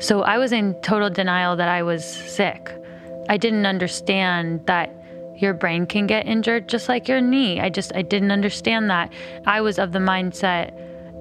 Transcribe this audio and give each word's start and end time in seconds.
So 0.00 0.22
I 0.22 0.38
was 0.38 0.50
in 0.52 0.74
total 0.80 1.10
denial 1.10 1.56
that 1.56 1.68
I 1.68 1.82
was 1.82 2.04
sick. 2.04 2.72
I 3.28 3.36
didn't 3.36 3.66
understand 3.66 4.66
that 4.66 4.94
your 5.36 5.54
brain 5.54 5.86
can 5.86 6.06
get 6.06 6.26
injured 6.26 6.68
just 6.68 6.88
like 6.88 7.06
your 7.06 7.20
knee. 7.20 7.60
I 7.60 7.68
just 7.68 7.94
I 7.94 8.02
didn't 8.02 8.30
understand 8.30 8.90
that. 8.90 9.12
I 9.46 9.60
was 9.60 9.78
of 9.78 9.92
the 9.92 9.98
mindset 9.98 10.72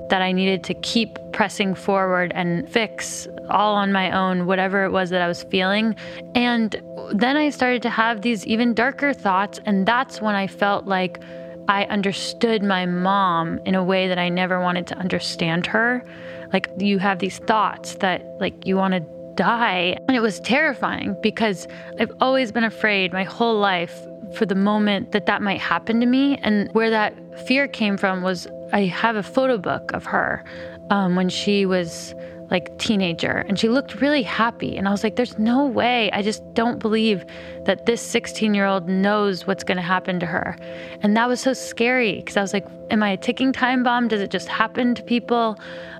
that 0.10 0.22
I 0.22 0.32
needed 0.32 0.64
to 0.64 0.74
keep 0.76 1.20
pressing 1.34 1.76
forward 1.76 2.32
and 2.34 2.68
fix 2.70 3.28
all 3.50 3.76
on 3.76 3.92
my 3.92 4.12
own 4.12 4.46
whatever 4.46 4.86
it 4.86 4.92
was 4.92 5.10
that 5.12 5.22
I 5.22 5.28
was 5.28 5.44
feeling. 5.44 5.96
And 6.34 6.82
then 7.14 7.38
I 7.38 7.50
started 7.50 7.82
to 7.84 7.90
have 7.90 8.22
these 8.22 8.46
even 8.48 8.74
darker 8.74 9.14
thoughts 9.14 9.60
and 9.66 9.86
that's 9.86 10.22
when 10.22 10.36
I 10.36 10.48
felt 10.48 10.86
like 10.86 11.22
I 11.68 11.84
understood 11.86 12.64
my 12.64 12.86
mom 12.86 13.60
in 13.66 13.76
a 13.76 13.84
way 13.84 14.08
that 14.08 14.18
I 14.18 14.30
never 14.30 14.60
wanted 14.60 14.88
to 14.88 14.98
understand 14.98 15.68
her. 15.68 16.04
Like 16.52 16.70
you 16.78 17.00
have 17.00 17.20
these 17.20 17.40
thoughts 17.40 17.96
that 17.96 18.26
like 18.40 18.66
you 18.66 18.76
want 18.76 18.94
to 18.94 19.02
die. 19.36 19.96
And 20.08 20.18
it 20.18 20.22
was 20.22 20.40
terrifying 20.42 21.16
because 21.22 21.68
I've 22.00 22.12
always 22.20 22.52
been 22.52 22.66
afraid 22.66 23.14
my 23.14 23.24
whole 23.24 23.58
life 23.58 24.06
for 24.36 24.46
the 24.46 24.56
moment 24.56 25.14
that 25.14 25.26
that 25.28 25.42
might 25.42 25.62
happen 25.62 26.00
to 26.02 26.06
me. 26.06 26.38
And 26.38 26.70
where 26.74 26.90
that 26.90 27.14
fear 27.48 27.68
came 27.68 27.98
from 27.98 28.22
was 28.22 28.48
I 28.74 28.82
have 28.82 29.16
a 29.16 29.24
photo 29.24 29.58
book 29.58 29.92
of 29.94 30.06
her 30.06 30.44
um, 30.90 31.16
when 31.16 31.30
she 31.30 31.66
was 31.66 32.14
like 32.52 32.78
teenager 32.80 33.46
and 33.48 33.60
she 33.60 33.70
looked 33.70 34.02
really 34.02 34.24
happy 34.24 34.76
and 34.76 34.88
i 34.88 34.92
was 34.92 35.04
like 35.04 35.16
there's 35.16 35.38
no 35.38 35.66
way. 35.66 36.12
I 36.12 36.22
just 36.22 36.54
don't 36.54 36.80
believe 36.80 37.26
that 37.66 37.86
this 37.86 38.02
16 38.02 38.54
year 38.54 38.66
old 38.66 38.88
knows 38.88 39.46
what's 39.46 39.64
going 39.64 39.78
to 39.78 39.82
happen 39.82 40.20
to 40.20 40.26
her. 40.26 40.56
And 41.02 41.16
that 41.16 41.28
was 41.28 41.40
so 41.40 41.54
scary 41.54 42.18
because 42.18 42.38
i 42.38 42.42
was 42.42 42.54
like 42.54 42.66
am 42.90 43.04
i 43.04 43.12
a 43.12 43.18
ticking 43.18 43.52
time 43.52 43.84
bomb? 43.84 44.08
Does 44.08 44.22
it 44.22 44.32
just 44.32 44.48
happen 44.48 44.96
to 44.96 45.04
people? 45.04 45.58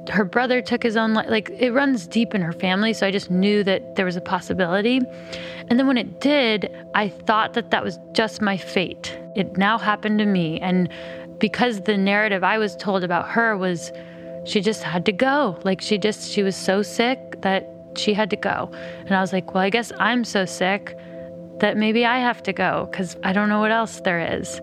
Her 0.10 0.26
brother 0.26 0.62
took 0.62 0.82
his 0.82 0.98
own 0.98 1.14
life 1.14 1.30
like 1.30 1.50
it 1.52 1.72
runs 1.72 2.08
deep 2.08 2.34
in 2.34 2.42
her 2.42 2.54
family 2.54 2.94
so 2.94 3.06
i 3.08 3.12
just 3.12 3.30
knew 3.30 3.64
that 3.64 3.96
there 3.96 4.06
was 4.06 4.16
a 4.16 4.22
possibility. 4.22 5.02
And 5.70 5.78
then 5.78 5.88
when 5.88 5.98
it 5.98 6.20
did 6.20 6.70
i 6.96 7.10
thought 7.10 7.54
that 7.54 7.72
that 7.72 7.84
was 7.84 8.00
just 8.14 8.42
my 8.42 8.58
fate. 8.58 9.18
It 9.36 9.58
now 9.58 9.78
happened 9.78 10.20
to 10.20 10.26
me 10.26 10.60
and 10.60 10.90
because 11.40 11.82
the 11.82 11.98
narrative 11.98 12.44
i 12.44 12.58
was 12.58 12.76
told 12.76 13.04
about 13.04 13.30
her 13.30 13.56
was 13.56 13.92
she 14.50 14.62
just 14.62 14.84
had 14.84 15.06
to 15.06 15.12
go. 15.12 15.60
Like 15.64 15.80
she 15.80 15.98
just, 15.98 16.32
she 16.32 16.44
was 16.44 16.56
so 16.56 16.82
sick 16.82 17.42
that 17.42 17.70
she 17.96 18.14
had 18.14 18.30
to 18.32 18.36
go. 18.36 18.72
And 19.06 19.16
I 19.16 19.22
was 19.22 19.32
like, 19.32 19.54
well, 19.54 19.64
I 19.64 19.70
guess 19.70 19.92
I'm 20.00 20.24
so 20.24 20.46
sick 20.46 20.98
that 21.60 21.78
maybe 21.78 22.06
I 22.06 22.20
have 22.20 22.42
to 22.44 22.54
go 22.54 22.88
because 22.90 23.16
I 23.24 23.34
don't 23.34 23.50
know 23.50 23.60
what 23.60 23.72
else 23.72 24.02
there 24.02 24.20
is. 24.40 24.62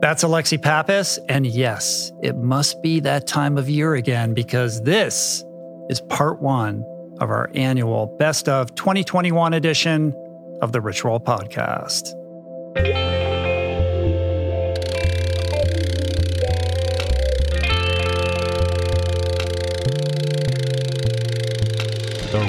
That's 0.00 0.22
Alexi 0.22 0.60
Pappas. 0.60 1.18
And 1.28 1.46
yes, 1.46 2.12
it 2.22 2.36
must 2.36 2.82
be 2.82 3.00
that 3.00 3.26
time 3.26 3.58
of 3.58 3.68
year 3.68 3.94
again 3.94 4.34
because 4.34 4.82
this 4.82 5.44
is 5.88 6.00
part 6.02 6.40
one 6.42 6.84
of 7.20 7.30
our 7.30 7.50
annual 7.54 8.06
Best 8.18 8.48
of 8.48 8.74
2021 8.74 9.54
edition 9.54 10.14
of 10.60 10.72
the 10.72 10.80
Rich 10.80 11.04
Roll 11.04 11.18
Podcast. 11.18 12.14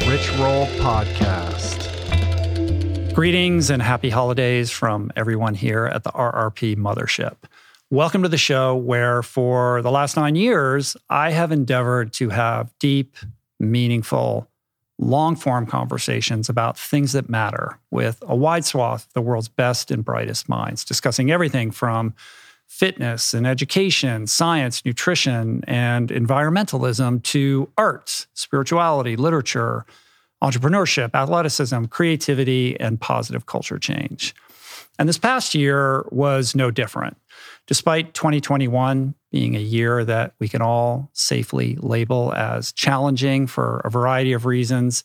Rich 0.07 0.31
Roll 0.37 0.65
Podcast. 0.77 1.85
Greetings 3.13 3.69
and 3.69 3.81
happy 3.81 4.09
holidays 4.09 4.71
from 4.71 5.11
everyone 5.15 5.53
here 5.55 5.85
at 5.85 6.03
the 6.03 6.11
RRP 6.11 6.75
Mothership. 6.77 7.35
Welcome 7.89 8.23
to 8.23 8.29
the 8.29 8.37
show 8.37 8.75
where, 8.75 9.21
for 9.21 9.81
the 9.81 9.91
last 9.91 10.15
nine 10.15 10.35
years, 10.35 10.95
I 11.09 11.31
have 11.31 11.51
endeavored 11.51 12.13
to 12.13 12.29
have 12.29 12.71
deep, 12.79 13.17
meaningful, 13.59 14.47
long 14.97 15.35
form 15.35 15.65
conversations 15.65 16.49
about 16.49 16.77
things 16.77 17.13
that 17.13 17.29
matter 17.29 17.79
with 17.91 18.23
a 18.27 18.35
wide 18.35 18.65
swath 18.65 19.05
of 19.05 19.13
the 19.13 19.21
world's 19.21 19.49
best 19.49 19.91
and 19.91 20.03
brightest 20.05 20.49
minds, 20.49 20.83
discussing 20.83 21.31
everything 21.31 21.71
from 21.71 22.13
fitness 22.69 23.33
and 23.33 23.47
education, 23.47 24.27
science, 24.27 24.85
nutrition, 24.85 25.63
and 25.67 26.09
environmentalism 26.09 27.21
to 27.23 27.67
arts, 27.77 28.27
spirituality, 28.35 29.15
literature, 29.15 29.85
entrepreneurship, 30.41 31.13
athleticism, 31.15 31.85
creativity, 31.85 32.79
and 32.79 33.01
positive 33.01 33.47
culture 33.47 33.79
change. 33.79 34.35
And 34.99 35.09
this 35.09 35.17
past 35.17 35.55
year 35.55 36.05
was 36.11 36.55
no 36.55 36.69
different. 36.69 37.17
Despite 37.65 38.13
2021 38.13 39.15
being 39.31 39.55
a 39.55 39.59
year 39.59 40.05
that 40.05 40.33
we 40.39 40.47
can 40.47 40.61
all 40.61 41.09
safely 41.13 41.75
label 41.81 42.33
as 42.33 42.71
challenging 42.71 43.47
for 43.47 43.81
a 43.83 43.89
variety 43.89 44.33
of 44.33 44.45
reasons, 44.45 45.03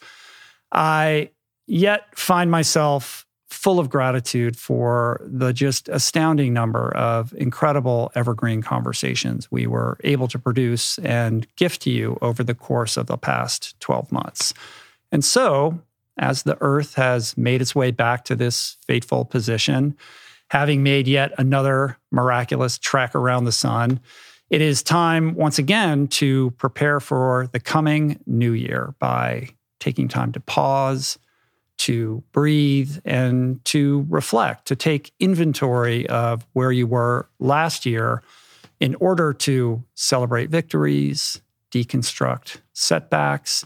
I 0.71 1.31
yet 1.67 2.19
find 2.19 2.51
myself 2.51 3.24
full 3.55 3.79
of 3.79 3.89
gratitude 3.89 4.57
for 4.57 5.21
the 5.25 5.53
just 5.53 5.89
astounding 5.89 6.53
number 6.53 6.95
of 6.97 7.33
incredible 7.35 8.11
evergreen 8.15 8.61
conversations 8.61 9.51
we 9.51 9.67
were 9.67 9.97
able 10.05 10.29
to 10.29 10.39
produce 10.39 10.99
and 10.99 11.47
gift 11.57 11.83
to 11.83 11.91
you 11.91 12.19
over 12.21 12.43
the 12.43 12.55
course 12.55 12.97
of 12.97 13.07
the 13.07 13.17
past 13.17 13.79
12 13.81 14.11
months. 14.13 14.53
And 15.13 15.25
so, 15.25 15.81
as 16.19 16.43
the 16.43 16.59
earth 16.61 16.95
has 16.95 17.37
made 17.37 17.61
its 17.61 17.75
way 17.75 17.91
back 17.91 18.25
to 18.25 18.37
this 18.37 18.77
fateful 18.87 19.25
position, 19.25 19.97
having 20.51 20.83
made 20.83 21.09
yet 21.09 21.33
another 21.39 21.99
miraculous 22.11 22.79
trek 22.79 23.15
around 23.15 23.45
the 23.45 23.53
sun, 23.53 24.01
it 24.51 24.61
is 24.61 24.83
time 24.83 25.35
once 25.35 25.59
again 25.59 26.07
to 26.09 26.51
prepare 26.53 27.01
for 27.01 27.49
the 27.53 27.61
coming 27.61 28.21
new 28.27 28.53
year 28.53 28.95
by 28.99 29.49
taking 29.81 30.09
time 30.09 30.33
to 30.33 30.41
pause 30.41 31.19
to 31.79 32.23
breathe 32.33 32.99
and 33.05 33.65
to 33.67 34.07
reflect, 34.09 34.67
to 34.67 34.77
take 34.77 35.13
inventory 35.21 36.09
of 36.09 36.47
where 36.53 36.73
you 36.73 36.87
were 36.87 37.29
last 37.39 37.85
year 37.85 38.23
in 38.81 38.95
order 38.97 39.33
to 39.33 39.83
celebrate 39.95 40.51
victories, 40.51 41.41
deconstruct 41.71 42.59
setbacks, 42.73 43.65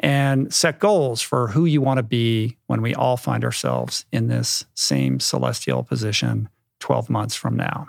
and 0.00 0.52
set 0.52 0.78
goals 0.78 1.22
for 1.22 1.48
who 1.48 1.64
you 1.64 1.80
want 1.80 1.98
to 1.98 2.02
be 2.02 2.56
when 2.66 2.82
we 2.82 2.94
all 2.94 3.16
find 3.16 3.44
ourselves 3.44 4.04
in 4.12 4.28
this 4.28 4.66
same 4.74 5.18
celestial 5.20 5.82
position 5.82 6.48
12 6.80 7.08
months 7.08 7.34
from 7.34 7.56
now. 7.56 7.88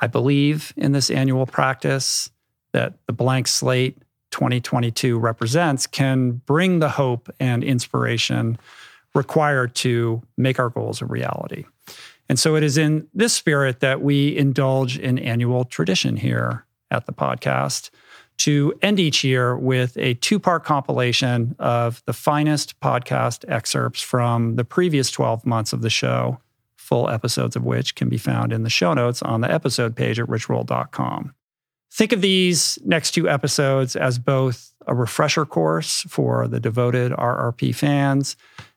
I 0.00 0.08
believe 0.08 0.74
in 0.76 0.92
this 0.92 1.10
annual 1.10 1.46
practice 1.46 2.30
that 2.72 2.94
the 3.06 3.12
blank 3.12 3.48
slate 3.48 3.96
2022 4.30 5.18
represents 5.18 5.86
can 5.86 6.32
bring 6.32 6.80
the 6.80 6.90
hope 6.90 7.30
and 7.40 7.64
inspiration 7.64 8.58
required 9.16 9.74
to 9.74 10.22
make 10.36 10.58
our 10.58 10.68
goals 10.68 11.02
a 11.02 11.06
reality. 11.06 11.64
And 12.28 12.38
so 12.38 12.56
it 12.56 12.62
is 12.62 12.76
in 12.76 13.08
this 13.14 13.32
spirit 13.32 13.80
that 13.80 14.02
we 14.02 14.36
indulge 14.36 14.98
in 14.98 15.18
annual 15.18 15.64
tradition 15.64 16.16
here 16.16 16.66
at 16.90 17.06
the 17.06 17.12
podcast 17.12 17.90
to 18.38 18.74
end 18.82 19.00
each 19.00 19.24
year 19.24 19.56
with 19.56 19.96
a 19.96 20.14
two 20.14 20.38
part 20.38 20.64
compilation 20.64 21.56
of 21.58 22.02
the 22.06 22.12
finest 22.12 22.78
podcast 22.80 23.44
excerpts 23.48 24.02
from 24.02 24.56
the 24.56 24.64
previous 24.64 25.10
12 25.10 25.46
months 25.46 25.72
of 25.72 25.80
the 25.80 25.90
show, 25.90 26.38
full 26.76 27.08
episodes 27.08 27.56
of 27.56 27.64
which 27.64 27.94
can 27.94 28.08
be 28.08 28.18
found 28.18 28.52
in 28.52 28.62
the 28.62 28.70
show 28.70 28.92
notes 28.92 29.22
on 29.22 29.40
the 29.40 29.50
episode 29.50 29.96
page 29.96 30.20
at 30.20 30.26
richroll.com. 30.26 31.34
Think 31.92 32.12
of 32.12 32.20
these 32.20 32.78
next 32.84 33.12
two 33.12 33.28
episodes 33.28 33.96
as 33.96 34.18
both 34.18 34.74
a 34.86 34.94
refresher 34.94 35.46
course 35.46 36.02
for 36.08 36.46
the 36.46 36.60
devoted 36.60 37.12
RRP 37.12 37.74
fans 37.74 38.36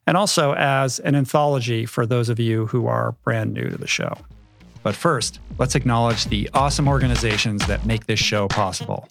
and 0.09 0.17
also 0.17 0.55
as 0.55 0.97
an 0.97 1.13
anthology 1.13 1.85
for 1.85 2.03
those 2.03 2.29
of 2.29 2.39
you 2.39 2.65
who 2.65 2.87
are 2.87 3.11
brand 3.23 3.53
new 3.53 3.69
to 3.69 3.77
the 3.77 3.85
show. 3.85 4.11
But 4.81 4.95
first, 4.95 5.39
let's 5.59 5.75
acknowledge 5.75 6.25
the 6.25 6.49
awesome 6.55 6.87
organizations 6.87 7.67
that 7.67 7.85
make 7.85 8.07
this 8.07 8.19
show 8.19 8.47
possible. 8.47 9.07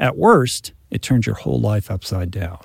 At 0.00 0.16
worst, 0.16 0.72
it 0.90 1.02
turns 1.02 1.26
your 1.26 1.36
whole 1.36 1.60
life 1.60 1.90
upside 1.90 2.32
down. 2.32 2.58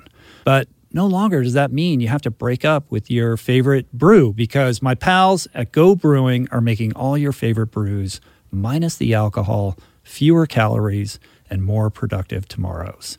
But 0.46 0.70
no 0.92 1.06
longer 1.06 1.44
does 1.44 1.54
that 1.54 1.72
mean 1.72 2.00
you 2.00 2.08
have 2.08 2.22
to 2.22 2.32
break 2.32 2.64
up 2.64 2.90
with 2.90 3.12
your 3.12 3.36
favorite 3.36 3.92
brew 3.92 4.32
because 4.32 4.82
my 4.82 4.96
pals 4.96 5.46
at 5.54 5.74
Go 5.74 5.96
Brewing 5.96 6.48
are 6.52 6.62
making 6.62 6.94
all 6.94 7.18
your 7.18 7.34
favorite 7.34 7.68
brews 7.68 8.22
minus 8.52 8.96
the 8.96 9.14
alcohol, 9.14 9.78
fewer 10.04 10.46
calories, 10.46 11.20
and 11.50 11.62
more 11.62 11.90
productive 11.90 12.48
tomorrows. 12.48 13.18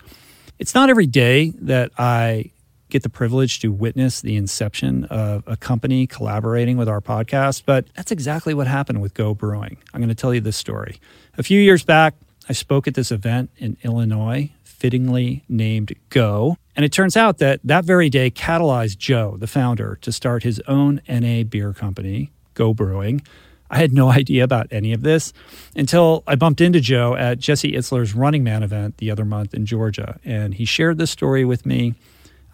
It's 0.58 0.74
not 0.74 0.88
every 0.88 1.06
day 1.06 1.50
that 1.60 1.90
I 1.98 2.52
get 2.88 3.02
the 3.02 3.10
privilege 3.10 3.58
to 3.60 3.70
witness 3.70 4.22
the 4.22 4.36
inception 4.36 5.04
of 5.04 5.42
a 5.46 5.56
company 5.56 6.06
collaborating 6.06 6.78
with 6.78 6.88
our 6.88 7.02
podcast, 7.02 7.64
but 7.66 7.86
that's 7.94 8.12
exactly 8.12 8.54
what 8.54 8.66
happened 8.66 9.02
with 9.02 9.12
Go 9.12 9.34
Brewing. 9.34 9.76
I'm 9.92 10.00
going 10.00 10.08
to 10.08 10.14
tell 10.14 10.32
you 10.32 10.40
this 10.40 10.56
story. 10.56 11.00
A 11.36 11.42
few 11.42 11.60
years 11.60 11.84
back, 11.84 12.14
I 12.48 12.52
spoke 12.52 12.86
at 12.86 12.94
this 12.94 13.10
event 13.10 13.50
in 13.56 13.76
Illinois, 13.82 14.50
fittingly 14.62 15.44
named 15.48 15.94
Go. 16.10 16.56
And 16.76 16.84
it 16.84 16.92
turns 16.92 17.16
out 17.16 17.38
that 17.38 17.60
that 17.64 17.84
very 17.84 18.08
day 18.08 18.30
catalyzed 18.30 18.98
Joe, 18.98 19.36
the 19.38 19.46
founder, 19.46 19.98
to 20.02 20.12
start 20.12 20.42
his 20.42 20.60
own 20.68 21.00
NA 21.08 21.42
beer 21.42 21.72
company, 21.72 22.30
Go 22.54 22.72
Brewing. 22.72 23.22
I 23.68 23.78
had 23.78 23.92
no 23.92 24.10
idea 24.22 24.44
about 24.44 24.68
any 24.70 24.92
of 24.92 25.02
this 25.02 25.32
until 25.74 26.22
I 26.26 26.36
bumped 26.36 26.60
into 26.60 26.80
Joe 26.80 27.16
at 27.16 27.38
Jesse 27.38 27.72
Itzler's 27.72 28.14
Running 28.14 28.44
Man 28.44 28.62
event 28.62 28.98
the 28.98 29.10
other 29.10 29.24
month 29.24 29.54
in 29.54 29.66
Georgia. 29.66 30.20
And 30.24 30.54
he 30.54 30.64
shared 30.64 30.98
this 30.98 31.10
story 31.10 31.44
with 31.44 31.66
me. 31.66 31.94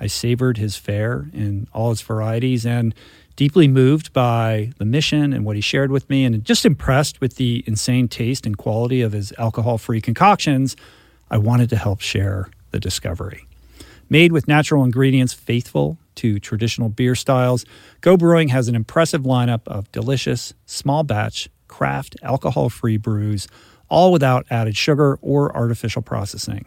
I 0.00 0.06
savored 0.06 0.56
his 0.56 0.76
fare 0.76 1.28
in 1.32 1.68
all 1.72 1.92
its 1.92 2.00
varieties 2.00 2.66
and 2.66 2.94
deeply 3.36 3.68
moved 3.68 4.12
by 4.12 4.72
the 4.78 4.84
mission 4.84 5.32
and 5.32 5.44
what 5.44 5.56
he 5.56 5.62
shared 5.62 5.90
with 5.90 6.08
me, 6.10 6.24
and 6.24 6.44
just 6.44 6.64
impressed 6.64 7.20
with 7.20 7.36
the 7.36 7.64
insane 7.66 8.08
taste 8.08 8.46
and 8.46 8.56
quality 8.56 9.00
of 9.02 9.12
his 9.12 9.32
alcohol 9.38 9.78
free 9.78 10.00
concoctions. 10.00 10.76
I 11.30 11.38
wanted 11.38 11.70
to 11.70 11.76
help 11.76 12.00
share 12.00 12.48
the 12.70 12.80
discovery. 12.80 13.46
Made 14.10 14.32
with 14.32 14.48
natural 14.48 14.84
ingredients 14.84 15.32
faithful 15.32 15.98
to 16.16 16.38
traditional 16.38 16.90
beer 16.90 17.14
styles, 17.14 17.64
Go 18.02 18.16
Brewing 18.16 18.48
has 18.48 18.68
an 18.68 18.74
impressive 18.74 19.22
lineup 19.22 19.66
of 19.66 19.90
delicious, 19.92 20.52
small 20.66 21.02
batch, 21.02 21.48
craft, 21.68 22.16
alcohol 22.22 22.68
free 22.68 22.98
brews, 22.98 23.48
all 23.88 24.12
without 24.12 24.46
added 24.50 24.76
sugar 24.76 25.18
or 25.22 25.54
artificial 25.56 26.02
processing. 26.02 26.66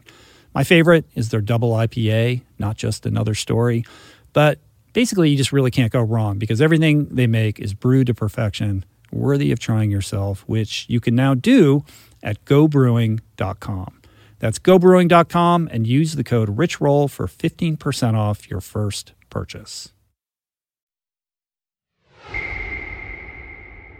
My 0.56 0.64
favorite 0.64 1.06
is 1.16 1.30
their 1.30 1.42
double 1.42 1.72
IPA, 1.72 2.42
not 2.58 2.78
just 2.78 3.06
another 3.06 3.36
story, 3.36 3.86
but 4.34 4.60
basically 4.96 5.30
you 5.30 5.36
just 5.36 5.52
really 5.52 5.70
can't 5.70 5.92
go 5.92 6.02
wrong 6.02 6.40
because 6.40 6.62
everything 6.62 7.06
they 7.14 7.28
make 7.28 7.60
is 7.60 7.74
brewed 7.74 8.08
to 8.08 8.14
perfection, 8.16 8.86
worthy 9.12 9.52
of 9.52 9.60
trying 9.60 9.92
yourself, 9.92 10.44
which 10.48 10.86
you 10.88 11.00
can 11.02 11.14
now 11.14 11.36
do 11.36 11.84
at 12.24 12.44
gobrewing.com. 12.46 14.02
That's 14.40 14.58
gobrewing.com 14.58 15.70
and 15.72 15.86
use 15.86 16.16
the 16.16 16.24
code 16.24 16.58
RICHROLL 16.58 17.10
for 17.10 17.28
15% 17.28 18.16
off 18.16 18.50
your 18.50 18.62
first 18.62 19.12
purchase. 19.30 19.92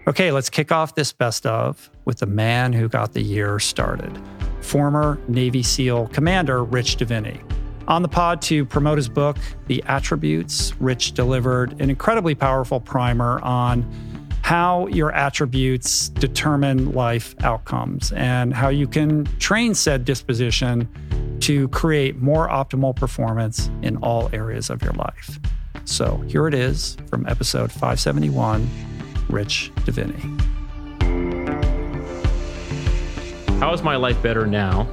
Okay, 0.08 0.32
let's 0.32 0.50
kick 0.50 0.72
off 0.72 0.96
this 0.96 1.12
best 1.12 1.46
of 1.46 1.90
with 2.06 2.20
the 2.20 2.28
man 2.28 2.72
who 2.72 2.88
got 2.88 3.14
the 3.14 3.22
year 3.22 3.60
started 3.60 4.18
former 4.62 5.20
Navy 5.28 5.62
SEAL 5.62 6.08
Commander 6.08 6.64
Rich 6.64 6.98
Diviney. 6.98 7.55
On 7.88 8.02
the 8.02 8.08
pod 8.08 8.42
to 8.44 8.66
promote 8.66 8.98
his 8.98 9.08
book, 9.08 9.38
The 9.68 9.84
Attributes, 9.86 10.74
Rich 10.80 11.12
delivered 11.12 11.80
an 11.80 11.92
incredibly 11.92 12.34
powerful 12.34 12.80
primer 12.80 13.40
on 13.42 13.88
how 14.42 14.88
your 14.88 15.12
attributes 15.12 16.10
determine 16.10 16.94
life 16.94 17.36
outcomes 17.44 18.12
and 18.14 18.54
how 18.54 18.70
you 18.70 18.88
can 18.88 19.26
train 19.38 19.76
said 19.76 20.04
disposition 20.04 20.90
to 21.42 21.68
create 21.70 22.18
more 22.18 22.48
optimal 22.50 22.96
performance 22.96 23.70
in 23.84 23.98
all 23.98 24.30
areas 24.34 24.72
of 24.72 24.82
your 24.82 24.94
life. 24.94 25.40
So 25.86 26.18
here 26.28 26.48
it 26.48 26.56
is 26.56 26.98
from 27.08 27.28
episode 27.28 27.72
571 27.72 28.68
Rich 29.30 29.72
Diviney. 29.78 30.42
How 33.60 33.74
is 33.74 33.84
my 33.84 33.96
life 33.96 34.22
better 34.24 34.48
now 34.48 34.88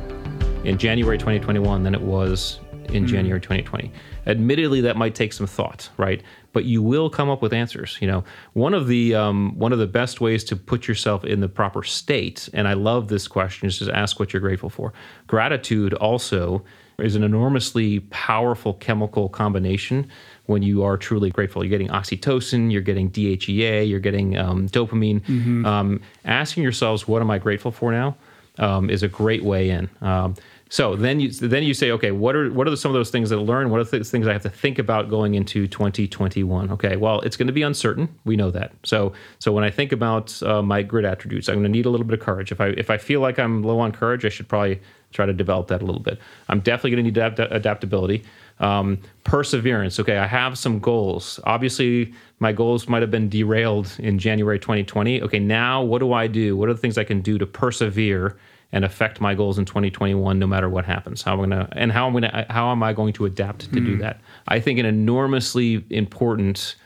in 0.64 0.76
January 0.76 1.16
2021 1.16 1.82
than 1.82 1.94
it 1.94 2.00
was 2.00 2.60
in 2.92 3.04
mm. 3.04 3.08
January 3.08 3.40
2020? 3.40 3.92
Admittedly, 4.26 4.80
that 4.82 4.96
might 4.96 5.14
take 5.14 5.32
some 5.32 5.46
thought, 5.46 5.88
right? 5.96 6.22
But 6.52 6.64
you 6.64 6.82
will 6.82 7.10
come 7.10 7.30
up 7.30 7.42
with 7.42 7.52
answers. 7.52 7.98
You 8.00 8.08
know, 8.08 8.24
one 8.52 8.74
of 8.74 8.86
the 8.86 9.14
um, 9.14 9.58
one 9.58 9.72
of 9.72 9.78
the 9.78 9.86
best 9.86 10.20
ways 10.20 10.44
to 10.44 10.56
put 10.56 10.86
yourself 10.86 11.24
in 11.24 11.40
the 11.40 11.48
proper 11.48 11.82
state, 11.82 12.48
and 12.52 12.68
I 12.68 12.74
love 12.74 13.08
this 13.08 13.26
question, 13.26 13.68
is 13.68 13.78
to 13.78 13.96
ask 13.96 14.20
what 14.20 14.32
you're 14.32 14.40
grateful 14.40 14.70
for. 14.70 14.92
Gratitude 15.26 15.94
also 15.94 16.64
is 16.98 17.16
an 17.16 17.22
enormously 17.22 18.00
powerful 18.10 18.74
chemical 18.74 19.28
combination 19.28 20.08
when 20.46 20.62
you 20.62 20.82
are 20.82 20.96
truly 20.96 21.30
grateful. 21.30 21.64
You're 21.64 21.70
getting 21.70 21.88
oxytocin, 21.88 22.70
you're 22.72 22.82
getting 22.82 23.10
DHEA, 23.10 23.88
you're 23.88 24.00
getting 24.00 24.36
um, 24.36 24.68
dopamine. 24.68 25.20
Mm-hmm. 25.22 25.66
Um, 25.66 26.00
asking 26.24 26.62
yourselves, 26.62 27.08
what 27.08 27.22
am 27.22 27.30
I 27.30 27.38
grateful 27.38 27.72
for 27.72 27.92
now, 27.92 28.16
um, 28.58 28.90
is 28.90 29.02
a 29.02 29.08
great 29.08 29.42
way 29.42 29.70
in. 29.70 29.88
Um, 30.00 30.34
so 30.72 30.96
then 30.96 31.20
you 31.20 31.28
then 31.28 31.64
you 31.64 31.74
say, 31.74 31.90
okay, 31.90 32.12
what 32.12 32.34
are 32.34 32.50
what 32.50 32.66
are 32.66 32.74
some 32.76 32.90
of 32.90 32.94
those 32.94 33.10
things 33.10 33.28
that 33.28 33.36
I 33.36 33.42
learn? 33.42 33.68
What 33.68 33.80
are 33.80 33.84
the 33.84 34.02
things 34.02 34.26
I 34.26 34.32
have 34.32 34.40
to 34.44 34.48
think 34.48 34.78
about 34.78 35.10
going 35.10 35.34
into 35.34 35.68
2021? 35.68 36.70
Okay, 36.70 36.96
well, 36.96 37.20
it's 37.20 37.36
going 37.36 37.48
to 37.48 37.52
be 37.52 37.60
uncertain. 37.60 38.08
We 38.24 38.36
know 38.36 38.50
that. 38.52 38.72
So 38.82 39.12
so 39.38 39.52
when 39.52 39.64
I 39.64 39.70
think 39.70 39.92
about 39.92 40.42
uh, 40.42 40.62
my 40.62 40.80
grit 40.82 41.04
attributes, 41.04 41.50
I'm 41.50 41.56
going 41.56 41.64
to 41.64 41.68
need 41.68 41.84
a 41.84 41.90
little 41.90 42.06
bit 42.06 42.18
of 42.18 42.24
courage. 42.24 42.52
If 42.52 42.58
I 42.58 42.68
if 42.68 42.88
I 42.88 42.96
feel 42.96 43.20
like 43.20 43.38
I'm 43.38 43.62
low 43.62 43.80
on 43.80 43.92
courage, 43.92 44.24
I 44.24 44.30
should 44.30 44.48
probably 44.48 44.80
try 45.12 45.26
to 45.26 45.34
develop 45.34 45.68
that 45.68 45.82
a 45.82 45.84
little 45.84 46.00
bit. 46.00 46.18
I'm 46.48 46.60
definitely 46.60 46.92
going 46.92 47.04
to 47.04 47.10
need 47.10 47.18
adapt- 47.18 47.52
adaptability. 47.52 48.24
Um, 48.58 48.98
perseverance. 49.24 50.00
Okay, 50.00 50.16
I 50.16 50.26
have 50.26 50.56
some 50.56 50.78
goals. 50.78 51.38
Obviously, 51.44 52.14
my 52.38 52.52
goals 52.52 52.88
might 52.88 53.02
have 53.02 53.10
been 53.10 53.28
derailed 53.28 53.94
in 53.98 54.18
January 54.18 54.58
2020. 54.58 55.20
Okay, 55.20 55.38
now 55.38 55.82
what 55.82 55.98
do 55.98 56.14
I 56.14 56.28
do? 56.28 56.56
What 56.56 56.70
are 56.70 56.72
the 56.72 56.80
things 56.80 56.96
I 56.96 57.04
can 57.04 57.20
do 57.20 57.36
to 57.36 57.44
persevere 57.44 58.38
and 58.72 58.84
affect 58.84 59.20
my 59.20 59.34
goals 59.34 59.58
in 59.58 59.64
2021 59.64 60.38
no 60.38 60.46
matter 60.46 60.68
what 60.68 60.84
happens? 60.84 61.22
How 61.22 61.34
am 61.34 61.40
I 61.40 61.42
gonna 61.42 61.68
and 61.72 61.92
how 61.92 62.06
am 62.06 62.14
gonna 62.14 62.46
how 62.50 62.70
am 62.70 62.82
I 62.82 62.92
going 62.92 63.12
to 63.14 63.26
adapt 63.26 63.60
to 63.60 63.80
mm. 63.80 63.84
do 63.84 63.94
hmm. 63.94 64.00
that? 64.00 64.20
I 64.48 64.60
think 64.60 64.78
an 64.78 64.86
enormously 64.86 65.84
important 65.90 66.76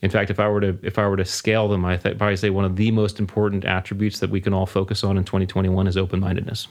in 0.00 0.10
fact, 0.10 0.30
if 0.30 0.38
I 0.38 0.48
were 0.48 0.60
to 0.60 0.78
if 0.82 0.98
I 0.98 1.08
were 1.08 1.16
to 1.16 1.24
scale 1.24 1.68
them, 1.68 1.84
I 1.84 1.96
th- 1.96 2.18
probably 2.18 2.36
say 2.36 2.50
one 2.50 2.64
of 2.64 2.76
the 2.76 2.90
most 2.90 3.18
important 3.18 3.64
attributes 3.64 4.20
that 4.20 4.30
we 4.30 4.40
can 4.40 4.52
all 4.52 4.66
focus 4.66 5.02
on 5.02 5.18
in 5.18 5.24
2021 5.24 5.86
is 5.86 5.96
open 5.96 6.20
mindedness. 6.20 6.68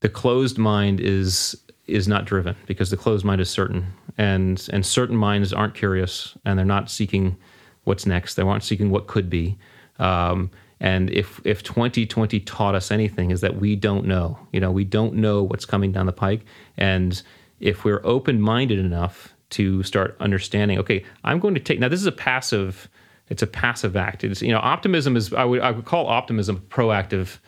The 0.00 0.08
closed 0.08 0.58
mind 0.58 1.00
is 1.00 1.56
is 1.86 2.08
not 2.08 2.24
driven 2.24 2.56
because 2.66 2.90
the 2.90 2.96
closed 2.96 3.24
mind 3.24 3.40
is 3.40 3.48
certain 3.48 3.86
and 4.18 4.68
and 4.72 4.84
certain 4.84 5.16
minds 5.16 5.52
aren't 5.52 5.74
curious 5.74 6.36
and 6.44 6.58
they're 6.58 6.66
not 6.66 6.90
seeking 6.90 7.36
what's 7.84 8.06
next 8.06 8.34
they 8.34 8.42
aren't 8.42 8.64
seeking 8.64 8.90
what 8.90 9.06
could 9.06 9.28
be 9.28 9.58
um, 9.98 10.50
and 10.80 11.10
if 11.10 11.40
if 11.44 11.62
2020 11.62 12.40
taught 12.40 12.74
us 12.74 12.90
anything 12.90 13.30
is 13.30 13.40
that 13.40 13.56
we 13.56 13.76
don't 13.76 14.06
know. 14.06 14.38
You 14.52 14.60
know 14.60 14.70
we 14.70 14.84
don't 14.84 15.14
know 15.14 15.42
what's 15.42 15.64
coming 15.64 15.92
down 15.92 16.06
the 16.06 16.12
pike. 16.12 16.44
And 16.76 17.22
if 17.60 17.84
we're 17.84 18.00
open-minded 18.04 18.78
enough 18.78 19.34
to 19.50 19.82
start 19.84 20.16
understanding 20.18 20.78
okay 20.78 21.04
i'm 21.22 21.38
going 21.38 21.54
to 21.54 21.60
take 21.60 21.78
now 21.78 21.86
this 21.86 22.00
is 22.00 22.06
a 22.06 22.12
passive 22.12 22.88
it's 23.28 23.42
a 23.42 23.46
passive 23.46 23.96
act. 23.96 24.24
It's 24.24 24.42
you 24.42 24.52
know 24.52 24.58
optimism 24.58 25.16
is 25.16 25.32
i 25.32 25.44
would 25.44 25.60
i 25.60 25.70
would 25.70 25.84
call 25.84 26.06
optimism 26.06 26.56
a 26.56 26.60
proactive 26.60 27.38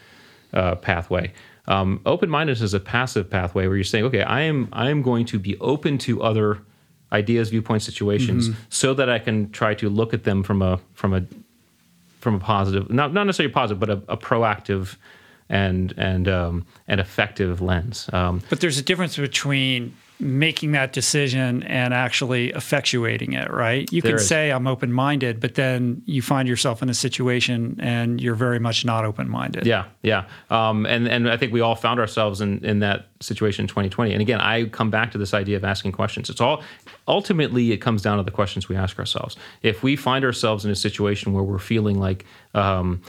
uh, 0.52 0.76
pathway. 0.76 1.33
Um, 1.68 2.00
open 2.06 2.30
mindedness 2.30 2.62
is 2.62 2.75
a 2.75 2.80
passive 2.80 3.28
pathway 3.28 3.66
where 3.66 3.76
you're 3.76 3.85
saying, 3.85 4.04
okay, 4.04 4.23
I 4.23 4.42
am 4.42 4.68
I 4.73 4.90
am 4.90 5.02
going 5.02 5.26
to 5.26 5.38
be 5.38 5.59
open 5.59 5.99
to 5.99 6.23
other 6.23 6.61
ideas, 7.12 7.50
viewpoints, 7.50 7.85
situations, 7.85 8.49
mm-hmm. 8.49 8.61
so 8.68 8.95
that 8.95 9.11
I 9.11 9.18
can 9.18 9.50
try 9.50 9.75
to 9.75 9.88
look 9.88 10.14
at 10.14 10.25
them 10.25 10.42
from 10.42 10.62
a 10.62 10.80
from 10.95 11.12
a 11.12 11.25
from 12.26 12.35
a 12.35 12.40
positive, 12.40 12.90
not 12.90 13.12
not 13.12 13.25
necessarily 13.25 13.52
positive, 13.52 13.78
but 13.78 13.88
a, 13.88 14.02
a 14.09 14.16
proactive 14.16 14.97
and 15.49 15.95
and 15.97 16.26
um, 16.26 16.66
and 16.88 16.99
effective 16.99 17.61
lens. 17.61 18.11
Um, 18.12 18.42
but 18.50 18.59
there's 18.59 18.78
a 18.78 18.83
difference 18.83 19.16
between 19.16 19.97
making 20.18 20.73
that 20.73 20.92
decision 20.94 21.62
and 21.64 21.92
actually 21.92 22.50
effectuating 22.52 23.35
it, 23.35 23.50
right? 23.50 23.90
You 23.92 24.00
there 24.00 24.12
can 24.12 24.20
is. 24.20 24.26
say 24.26 24.50
I'm 24.50 24.66
open 24.66 24.90
minded, 24.92 25.40
but 25.40 25.56
then 25.56 26.02
you 26.06 26.23
find 26.23 26.49
yourself 26.49 26.82
in 26.82 26.88
a 26.88 26.94
situation 26.94 27.76
and 27.80 28.20
you're 28.20 28.35
very 28.35 28.58
much 28.58 28.85
not 28.85 29.04
open 29.04 29.28
minded. 29.28 29.66
Yeah, 29.66 29.87
yeah. 30.02 30.25
Um, 30.49 30.87
and 30.87 31.06
and 31.06 31.30
I 31.30 31.37
think 31.37 31.52
we 31.52 31.61
all 31.61 31.75
found 31.75 32.00
ourselves 32.00 32.40
in 32.40 32.64
in 32.64 32.78
that 32.78 33.08
situation 33.20 33.64
in 33.64 33.68
2020. 33.68 34.12
And 34.12 34.23
again, 34.23 34.40
I 34.40 34.64
come 34.66 34.90
back 34.90 35.12
to 35.12 35.18
this 35.18 35.35
idea 35.35 35.56
of 35.56 35.64
asking 35.64 35.92
questions. 35.92 36.30
It's 36.30 36.40
all 36.40 36.62
ultimately 37.06 37.73
it 37.73 37.78
comes 37.78 38.00
down 38.00 38.16
to 38.16 38.23
the 38.23 38.30
questions 38.30 38.68
we 38.68 38.76
ask 38.76 38.99
ourselves. 38.99 39.37
If 39.62 39.82
we 39.82 39.96
find 39.96 40.25
ourselves 40.25 40.64
in 40.64 40.70
a 40.70 40.76
situation 40.76 41.35
where 41.35 41.44
we're 41.44 41.58
feeling 41.58 41.99
like, 41.99 42.25
um, 42.54 43.02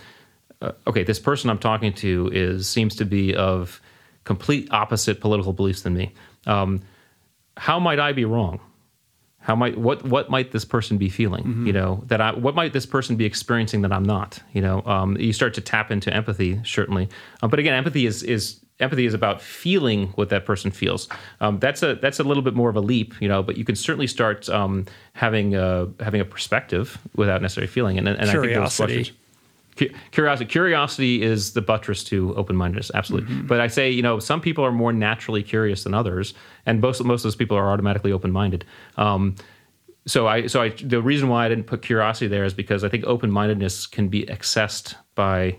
uh, 0.61 0.73
okay, 0.87 1.03
this 1.03 1.19
person 1.19 1.49
I'm 1.49 1.59
talking 1.59 1.93
to 1.93 2.29
is 2.33 2.67
seems 2.67 2.95
to 2.97 3.05
be 3.05 3.33
of 3.33 3.79
complete 4.25 4.67
opposite 4.71 5.21
political 5.21 5.53
beliefs 5.53 5.83
than 5.83 5.93
me. 5.93 6.13
Um, 6.45 6.81
how 7.57 7.79
might 7.79 7.99
I 7.99 8.13
be 8.13 8.25
wrong? 8.25 8.59
How 9.39 9.55
might 9.55 9.77
what 9.77 10.03
what 10.03 10.29
might 10.29 10.51
this 10.51 10.65
person 10.65 10.97
be 10.97 11.09
feeling? 11.09 11.43
Mm-hmm. 11.43 11.67
You 11.67 11.73
know 11.73 12.03
that 12.07 12.19
I 12.19 12.33
what 12.33 12.53
might 12.53 12.73
this 12.73 12.85
person 12.85 13.15
be 13.15 13.25
experiencing 13.25 13.81
that 13.83 13.93
I'm 13.93 14.03
not? 14.03 14.39
You 14.53 14.61
know, 14.61 14.81
um, 14.85 15.17
you 15.17 15.31
start 15.31 15.53
to 15.53 15.61
tap 15.61 15.89
into 15.89 16.13
empathy 16.13 16.61
certainly, 16.65 17.07
um, 17.41 17.49
but 17.49 17.59
again, 17.59 17.73
empathy 17.73 18.05
is 18.05 18.23
is 18.23 18.59
empathy 18.79 19.05
is 19.05 19.13
about 19.13 19.41
feeling 19.41 20.07
what 20.15 20.29
that 20.29 20.45
person 20.45 20.69
feels. 20.71 21.07
Um, 21.39 21.59
that's 21.59 21.81
a 21.81 21.95
that's 21.95 22.19
a 22.19 22.23
little 22.23 22.43
bit 22.43 22.55
more 22.55 22.69
of 22.69 22.75
a 22.75 22.81
leap, 22.81 23.13
you 23.21 23.27
know, 23.27 23.41
but 23.41 23.57
you 23.57 23.63
can 23.63 23.75
certainly 23.75 24.07
start 24.07 24.49
um, 24.49 24.85
having 25.13 25.55
a, 25.55 25.87
having 25.99 26.21
a 26.21 26.25
perspective 26.25 26.97
without 27.15 27.41
necessarily 27.41 27.71
feeling. 27.71 27.97
And, 27.97 28.07
and 28.07 28.29
I 28.29 28.33
think 28.33 28.53
those 28.53 28.75
questions 28.75 29.11
curiosity 30.11 30.45
curiosity 30.49 31.21
is 31.21 31.53
the 31.53 31.61
buttress 31.61 32.03
to 32.03 32.35
open-mindedness 32.35 32.91
absolutely 32.93 33.33
mm-hmm. 33.33 33.47
but 33.47 33.59
i 33.59 33.67
say 33.67 33.89
you 33.89 34.01
know 34.01 34.19
some 34.19 34.41
people 34.41 34.63
are 34.63 34.71
more 34.71 34.93
naturally 34.93 35.43
curious 35.43 35.83
than 35.83 35.93
others 35.93 36.33
and 36.65 36.81
most 36.81 37.03
most 37.03 37.19
of 37.19 37.23
those 37.23 37.35
people 37.35 37.57
are 37.57 37.71
automatically 37.71 38.11
open-minded 38.11 38.65
um, 38.97 39.35
so 40.05 40.27
i 40.27 40.47
so 40.47 40.61
i 40.61 40.69
the 40.69 41.01
reason 41.01 41.29
why 41.29 41.45
i 41.45 41.49
didn't 41.49 41.65
put 41.65 41.81
curiosity 41.81 42.27
there 42.27 42.43
is 42.43 42.53
because 42.53 42.83
i 42.83 42.89
think 42.89 43.03
open-mindedness 43.05 43.85
can 43.85 44.07
be 44.07 44.23
accessed 44.25 44.95
by 45.15 45.55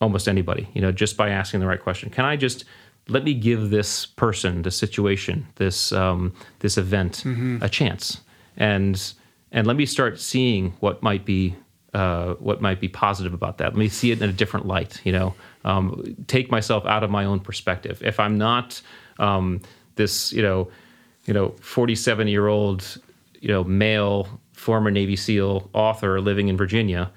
almost 0.00 0.28
anybody 0.28 0.68
you 0.74 0.80
know 0.80 0.92
just 0.92 1.16
by 1.16 1.30
asking 1.30 1.60
the 1.60 1.66
right 1.66 1.82
question 1.82 2.10
can 2.10 2.24
i 2.24 2.36
just 2.36 2.64
let 3.08 3.22
me 3.22 3.34
give 3.34 3.70
this 3.70 4.06
person 4.06 4.62
this 4.62 4.76
situation 4.76 5.46
this 5.56 5.92
um, 5.92 6.32
this 6.60 6.78
event 6.78 7.22
mm-hmm. 7.24 7.58
a 7.62 7.68
chance 7.68 8.20
and 8.56 9.14
and 9.52 9.66
let 9.66 9.76
me 9.76 9.86
start 9.86 10.18
seeing 10.18 10.72
what 10.80 11.02
might 11.02 11.24
be 11.24 11.54
uh, 11.94 12.34
what 12.34 12.60
might 12.60 12.80
be 12.80 12.88
positive 12.88 13.32
about 13.32 13.58
that. 13.58 13.66
Let 13.66 13.76
me 13.76 13.88
see 13.88 14.10
it 14.10 14.20
in 14.20 14.28
a 14.28 14.32
different 14.32 14.66
light. 14.66 15.00
You 15.04 15.12
know, 15.12 15.34
um, 15.64 16.16
take 16.26 16.50
myself 16.50 16.84
out 16.86 17.04
of 17.04 17.10
my 17.10 17.24
own 17.24 17.40
perspective. 17.40 18.02
If 18.02 18.18
I'm 18.18 18.36
not 18.36 18.82
um, 19.18 19.60
this, 19.94 20.32
you 20.32 20.42
know, 20.42 20.68
you 21.24 21.32
know, 21.32 21.50
47 21.60 22.28
year 22.28 22.48
old, 22.48 22.98
you 23.40 23.48
know, 23.48 23.64
male 23.64 24.28
former 24.52 24.90
Navy 24.90 25.16
SEAL 25.16 25.70
author 25.72 26.20
living 26.20 26.48
in 26.48 26.56
Virginia, 26.56 27.10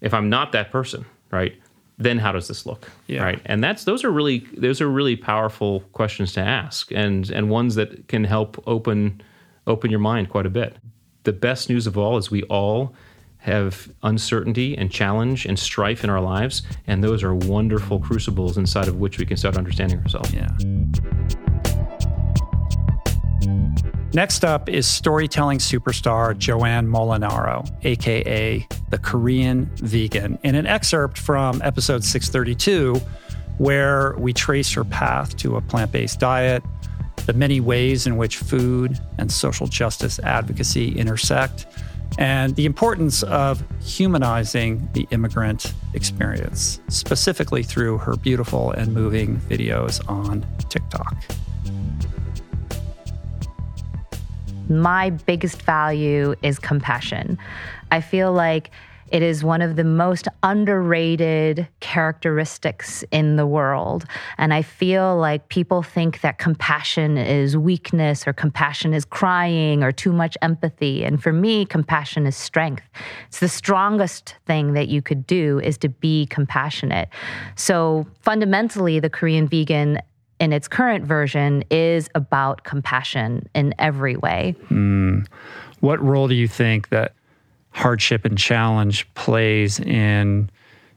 if 0.00 0.14
I'm 0.14 0.28
not 0.28 0.52
that 0.52 0.70
person, 0.70 1.04
right? 1.30 1.54
Then 1.98 2.18
how 2.18 2.32
does 2.32 2.48
this 2.48 2.66
look? 2.66 2.90
Yeah. 3.06 3.22
Right. 3.22 3.40
And 3.44 3.62
that's 3.62 3.84
those 3.84 4.02
are 4.02 4.10
really 4.10 4.46
those 4.56 4.80
are 4.80 4.88
really 4.88 5.14
powerful 5.14 5.80
questions 5.92 6.32
to 6.32 6.40
ask 6.40 6.90
and 6.90 7.30
and 7.30 7.50
ones 7.50 7.74
that 7.74 8.08
can 8.08 8.24
help 8.24 8.62
open 8.66 9.22
open 9.66 9.90
your 9.90 10.00
mind 10.00 10.30
quite 10.30 10.46
a 10.46 10.50
bit. 10.50 10.76
The 11.24 11.32
best 11.32 11.68
news 11.68 11.86
of 11.86 11.96
all 11.98 12.16
is 12.16 12.30
we 12.30 12.42
all 12.44 12.94
have 13.42 13.92
uncertainty 14.04 14.78
and 14.78 14.90
challenge 14.90 15.46
and 15.46 15.58
strife 15.58 16.04
in 16.04 16.10
our 16.10 16.20
lives, 16.20 16.62
and 16.86 17.02
those 17.02 17.24
are 17.24 17.34
wonderful 17.34 17.98
crucibles 17.98 18.56
inside 18.56 18.86
of 18.86 18.96
which 18.96 19.18
we 19.18 19.26
can 19.26 19.36
start 19.36 19.56
understanding 19.56 19.98
ourselves. 19.98 20.32
Yeah. 20.32 20.48
Next 24.14 24.44
up 24.44 24.68
is 24.68 24.86
storytelling 24.86 25.58
superstar 25.58 26.38
Joanne 26.38 26.86
Molinaro, 26.86 27.68
aka 27.84 28.64
the 28.90 28.98
Korean 28.98 29.68
vegan, 29.76 30.38
in 30.44 30.54
an 30.54 30.66
excerpt 30.66 31.18
from 31.18 31.60
episode 31.64 32.04
632, 32.04 32.94
where 33.58 34.14
we 34.18 34.32
trace 34.32 34.72
her 34.74 34.84
path 34.84 35.36
to 35.38 35.56
a 35.56 35.60
plant 35.60 35.90
based 35.90 36.20
diet, 36.20 36.62
the 37.26 37.32
many 37.32 37.58
ways 37.58 38.06
in 38.06 38.16
which 38.16 38.36
food 38.36 39.00
and 39.18 39.32
social 39.32 39.66
justice 39.66 40.20
advocacy 40.20 40.96
intersect 40.96 41.66
and 42.18 42.54
the 42.56 42.66
importance 42.66 43.22
of 43.22 43.62
humanizing 43.80 44.88
the 44.92 45.06
immigrant 45.10 45.72
experience, 45.94 46.80
specifically 46.88 47.62
through 47.62 47.98
her 47.98 48.16
beautiful 48.16 48.70
and 48.72 48.92
moving 48.92 49.36
videos 49.38 50.06
on 50.08 50.44
TikTok. 50.68 51.16
My 54.68 55.10
biggest 55.10 55.62
value 55.62 56.34
is 56.42 56.58
compassion. 56.58 57.38
I 57.90 58.00
feel 58.00 58.32
like 58.32 58.70
It 59.12 59.22
is 59.22 59.44
one 59.44 59.60
of 59.60 59.76
the 59.76 59.84
most 59.84 60.26
underrated 60.42 61.68
characteristics 61.80 63.04
in 63.10 63.36
the 63.36 63.46
world. 63.46 64.06
And 64.38 64.54
I 64.54 64.62
feel 64.62 65.18
like 65.18 65.50
people 65.50 65.82
think 65.82 66.22
that 66.22 66.38
compassion 66.38 67.18
is 67.18 67.54
weakness 67.54 68.26
or 68.26 68.32
compassion 68.32 68.94
is 68.94 69.04
crying 69.04 69.84
or 69.84 69.92
too 69.92 70.14
much 70.14 70.38
empathy. 70.40 71.04
And 71.04 71.22
for 71.22 71.30
me, 71.30 71.66
compassion 71.66 72.26
is 72.26 72.36
strength. 72.36 72.84
It's 73.28 73.40
the 73.40 73.48
strongest 73.48 74.36
thing 74.46 74.72
that 74.72 74.88
you 74.88 75.02
could 75.02 75.26
do 75.26 75.60
is 75.60 75.76
to 75.78 75.90
be 75.90 76.24
compassionate. 76.26 77.10
So 77.54 78.06
fundamentally, 78.22 78.98
the 78.98 79.10
Korean 79.10 79.46
vegan 79.46 79.98
in 80.40 80.54
its 80.54 80.68
current 80.68 81.04
version 81.04 81.64
is 81.70 82.08
about 82.14 82.64
compassion 82.64 83.46
in 83.54 83.74
every 83.78 84.16
way. 84.16 84.56
Mm. 84.70 85.26
What 85.80 86.02
role 86.02 86.28
do 86.28 86.34
you 86.34 86.48
think 86.48 86.88
that 86.88 87.12
hardship 87.72 88.24
and 88.24 88.38
challenge 88.38 89.12
plays 89.14 89.80
in 89.80 90.50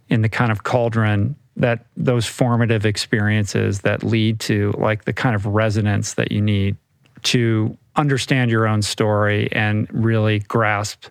in 0.10 0.22
the 0.22 0.30
kind 0.30 0.52
of 0.52 0.64
cauldron 0.64 1.36
that 1.58 1.86
those 1.96 2.26
formative 2.26 2.86
experiences 2.86 3.82
that 3.82 4.04
lead 4.04 4.40
to 4.40 4.74
like 4.78 5.06
the 5.06 5.14
kind 5.14 5.36
of 5.36 5.46
resonance 5.46 6.14
that 6.16 6.32
you 6.32 6.42
need 6.42 6.76
to 7.24 7.76
understand 7.96 8.52
your 8.52 8.68
own 8.68 8.82
story 8.82 9.50
and 9.52 9.88
really 9.92 10.40
grasp 10.40 11.06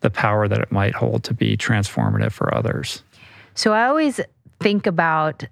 the 0.00 0.10
power 0.10 0.46
that 0.46 0.60
it 0.60 0.70
might 0.70 0.94
hold 0.94 1.24
to 1.24 1.34
be 1.34 1.56
transformative 1.56 2.32
for 2.32 2.54
others. 2.54 3.02
So 3.54 3.72
I 3.72 3.86
always 3.86 4.20
think 4.60 4.86
about 4.86 5.44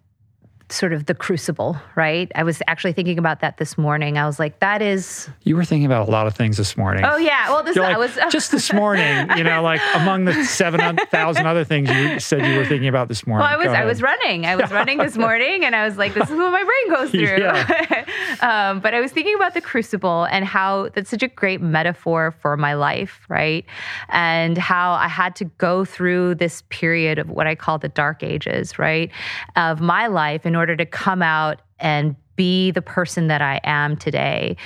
sort 0.69 0.93
of 0.93 1.07
the 1.07 1.15
crucible, 1.15 1.77
right? 1.95 2.31
I 2.35 2.43
was 2.43 2.61
actually 2.67 2.93
thinking 2.93 3.19
about 3.19 3.41
that 3.41 3.59
this 3.59 3.79
morning. 3.79 4.19
I 4.19 4.27
was 4.27 4.39
like, 4.39 4.59
that 4.61 4.83
is. 4.83 5.29
You 5.45 5.55
were 5.55 5.65
thinking 5.65 5.87
about 5.87 6.09
a 6.09 6.11
lot 6.11 6.27
of 6.27 6.35
things 6.35 6.57
this 6.57 6.77
morning. 6.77 7.05
Oh 7.05 7.17
yeah, 7.17 7.51
well, 7.51 7.63
this 7.63 7.77
like, 7.77 7.95
I 7.95 7.99
was 7.99 8.19
just 8.31 8.51
this 8.51 8.73
morning. 8.73 9.29
You 9.37 9.45
know, 9.45 9.63
like 9.63 9.81
among 9.95 10.25
the 10.25 10.45
seven 10.45 10.97
thousand 11.11 11.47
other 11.47 11.65
things 11.65 11.89
you 11.91 12.19
said 12.19 12.45
you 12.45 12.59
were 12.59 12.65
thinking 12.65 12.89
about 12.89 13.09
this 13.09 13.27
morning. 13.27 13.45
Well, 13.45 13.53
I 13.53 13.57
was 13.57 13.69
I 13.69 13.85
was 13.85 14.03
running. 14.03 14.45
I 14.45 14.57
was 14.57 14.71
running 14.71 14.99
this 14.99 15.17
morning, 15.27 15.65
and 15.65 15.77
I 15.77 15.85
was 15.85 15.97
like, 15.97 16.15
this 16.15 16.29
is 16.29 16.37
what 16.37 16.51
my 16.51 16.65
brain 16.65 16.97
goes 16.97 17.11
through. 17.11 17.39
Yeah. 17.39 18.05
um, 18.41 18.81
but 18.81 18.93
I 18.93 19.01
was 19.01 19.13
thinking 19.13 19.37
about 19.37 19.55
the 19.55 19.61
crucible 19.61 20.25
and 20.25 20.45
how 20.45 20.89
that's 20.95 21.11
such 21.11 21.23
a 21.23 21.29
great 21.29 21.61
metaphor 21.61 22.35
for 22.41 22.57
my 22.57 22.75
life, 22.75 23.25
right? 23.29 23.65
And 24.09 24.59
how 24.59 24.93
I 24.93 25.09
had 25.09 25.37
to 25.37 25.45
go 25.45 25.85
through 25.85 26.37
this 26.37 26.63
period 26.71 27.19
of 27.19 27.31
what 27.31 27.47
I 27.47 27.55
call 27.55 27.79
the 27.79 27.89
dark 27.89 28.25
ages, 28.25 28.79
right, 28.81 29.13
of 29.55 29.81
my 29.81 30.09
life 30.09 30.45
in 30.45 30.56
order 30.57 30.77
to 30.77 30.87
come 30.87 31.23
out 31.23 31.63
and 31.79 32.17
be 32.35 32.71
the 32.71 32.83
person 32.83 33.29
that 33.29 33.41
I 33.41 33.61
am 33.65 33.97
today. 33.97 34.57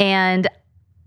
And 0.00 0.48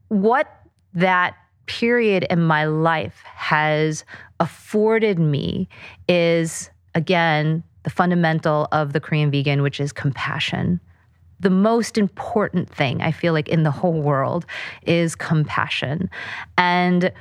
what 0.10 0.48
that 0.94 1.36
period 1.66 2.26
in 2.30 2.42
my 2.42 2.66
life 2.66 3.22
has 3.26 4.06
afforded 4.40 5.20
me 5.20 5.68
is, 6.08 6.70
again, 6.94 7.64
the 7.84 7.90
fundamental 7.90 8.68
of 8.72 8.94
the 8.94 9.00
Korean 9.00 9.32
vegan, 9.32 9.62
which 9.62 9.80
is 9.80 9.92
compassion. 9.92 10.80
The 11.40 11.50
most 11.50 11.98
important 11.98 12.70
thing 12.70 13.02
I 13.02 13.12
feel 13.12 13.34
like 13.34 13.50
in 13.50 13.64
the 13.64 13.72
whole 13.72 14.02
world 14.02 14.46
is 14.84 15.16
compassion. 15.16 16.10
And 16.58 17.12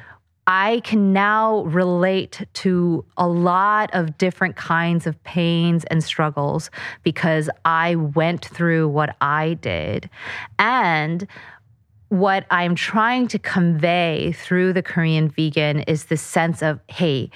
I 0.46 0.80
can 0.84 1.12
now 1.12 1.62
relate 1.62 2.46
to 2.54 3.04
a 3.16 3.26
lot 3.26 3.90
of 3.94 4.18
different 4.18 4.56
kinds 4.56 5.06
of 5.06 5.22
pains 5.24 5.84
and 5.84 6.04
struggles 6.04 6.70
because 7.02 7.48
I 7.64 7.94
went 7.94 8.44
through 8.44 8.88
what 8.88 9.16
I 9.20 9.54
did. 9.54 10.10
And 10.58 11.26
what 12.10 12.44
I'm 12.50 12.74
trying 12.74 13.28
to 13.28 13.38
convey 13.38 14.32
through 14.32 14.74
the 14.74 14.82
Korean 14.82 15.30
vegan 15.30 15.80
is 15.80 16.04
the 16.04 16.16
sense 16.16 16.62
of, 16.62 16.78
hey, 16.88 17.30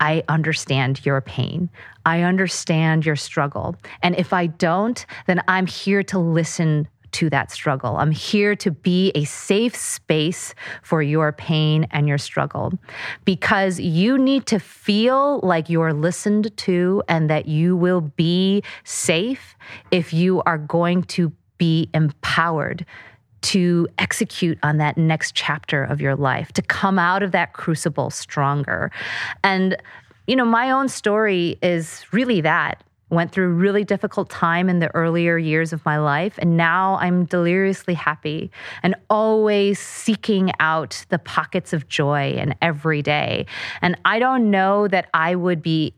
I 0.00 0.24
understand 0.28 1.04
your 1.04 1.20
pain. 1.20 1.70
I 2.04 2.22
understand 2.22 3.06
your 3.06 3.16
struggle. 3.16 3.76
And 4.02 4.14
if 4.16 4.32
I 4.32 4.46
don't, 4.46 5.04
then 5.26 5.42
I'm 5.48 5.66
here 5.66 6.02
to 6.04 6.18
listen 6.18 6.88
to 7.16 7.30
that 7.30 7.50
struggle. 7.50 7.96
I'm 7.96 8.10
here 8.10 8.54
to 8.56 8.70
be 8.70 9.10
a 9.14 9.24
safe 9.24 9.74
space 9.74 10.54
for 10.82 11.00
your 11.00 11.32
pain 11.32 11.86
and 11.90 12.06
your 12.06 12.18
struggle 12.18 12.78
because 13.24 13.80
you 13.80 14.18
need 14.18 14.44
to 14.46 14.58
feel 14.58 15.40
like 15.42 15.70
you're 15.70 15.94
listened 15.94 16.54
to 16.58 17.02
and 17.08 17.30
that 17.30 17.46
you 17.46 17.74
will 17.74 18.02
be 18.02 18.62
safe 18.84 19.56
if 19.90 20.12
you 20.12 20.42
are 20.42 20.58
going 20.58 21.04
to 21.04 21.32
be 21.56 21.88
empowered 21.94 22.84
to 23.40 23.88
execute 23.98 24.58
on 24.62 24.76
that 24.76 24.98
next 24.98 25.34
chapter 25.34 25.84
of 25.84 26.00
your 26.00 26.16
life, 26.16 26.52
to 26.52 26.60
come 26.60 26.98
out 26.98 27.22
of 27.22 27.32
that 27.32 27.54
crucible 27.54 28.10
stronger. 28.10 28.90
And, 29.42 29.74
you 30.26 30.36
know, 30.36 30.44
my 30.44 30.70
own 30.70 30.88
story 30.88 31.56
is 31.62 32.04
really 32.12 32.42
that 32.42 32.82
went 33.10 33.30
through 33.30 33.48
really 33.50 33.84
difficult 33.84 34.28
time 34.30 34.68
in 34.68 34.80
the 34.80 34.92
earlier 34.94 35.38
years 35.38 35.72
of 35.72 35.84
my 35.84 35.98
life 35.98 36.34
and 36.38 36.56
now 36.56 36.96
i'm 36.96 37.24
deliriously 37.24 37.94
happy 37.94 38.50
and 38.82 38.94
always 39.08 39.78
seeking 39.78 40.50
out 40.58 41.04
the 41.10 41.18
pockets 41.18 41.72
of 41.72 41.88
joy 41.88 42.30
in 42.32 42.54
every 42.62 43.02
day. 43.02 43.46
And 43.82 43.96
i 44.04 44.18
don't 44.18 44.50
know 44.50 44.88
that 44.88 45.08
i 45.14 45.34
would 45.34 45.62
be 45.62 45.94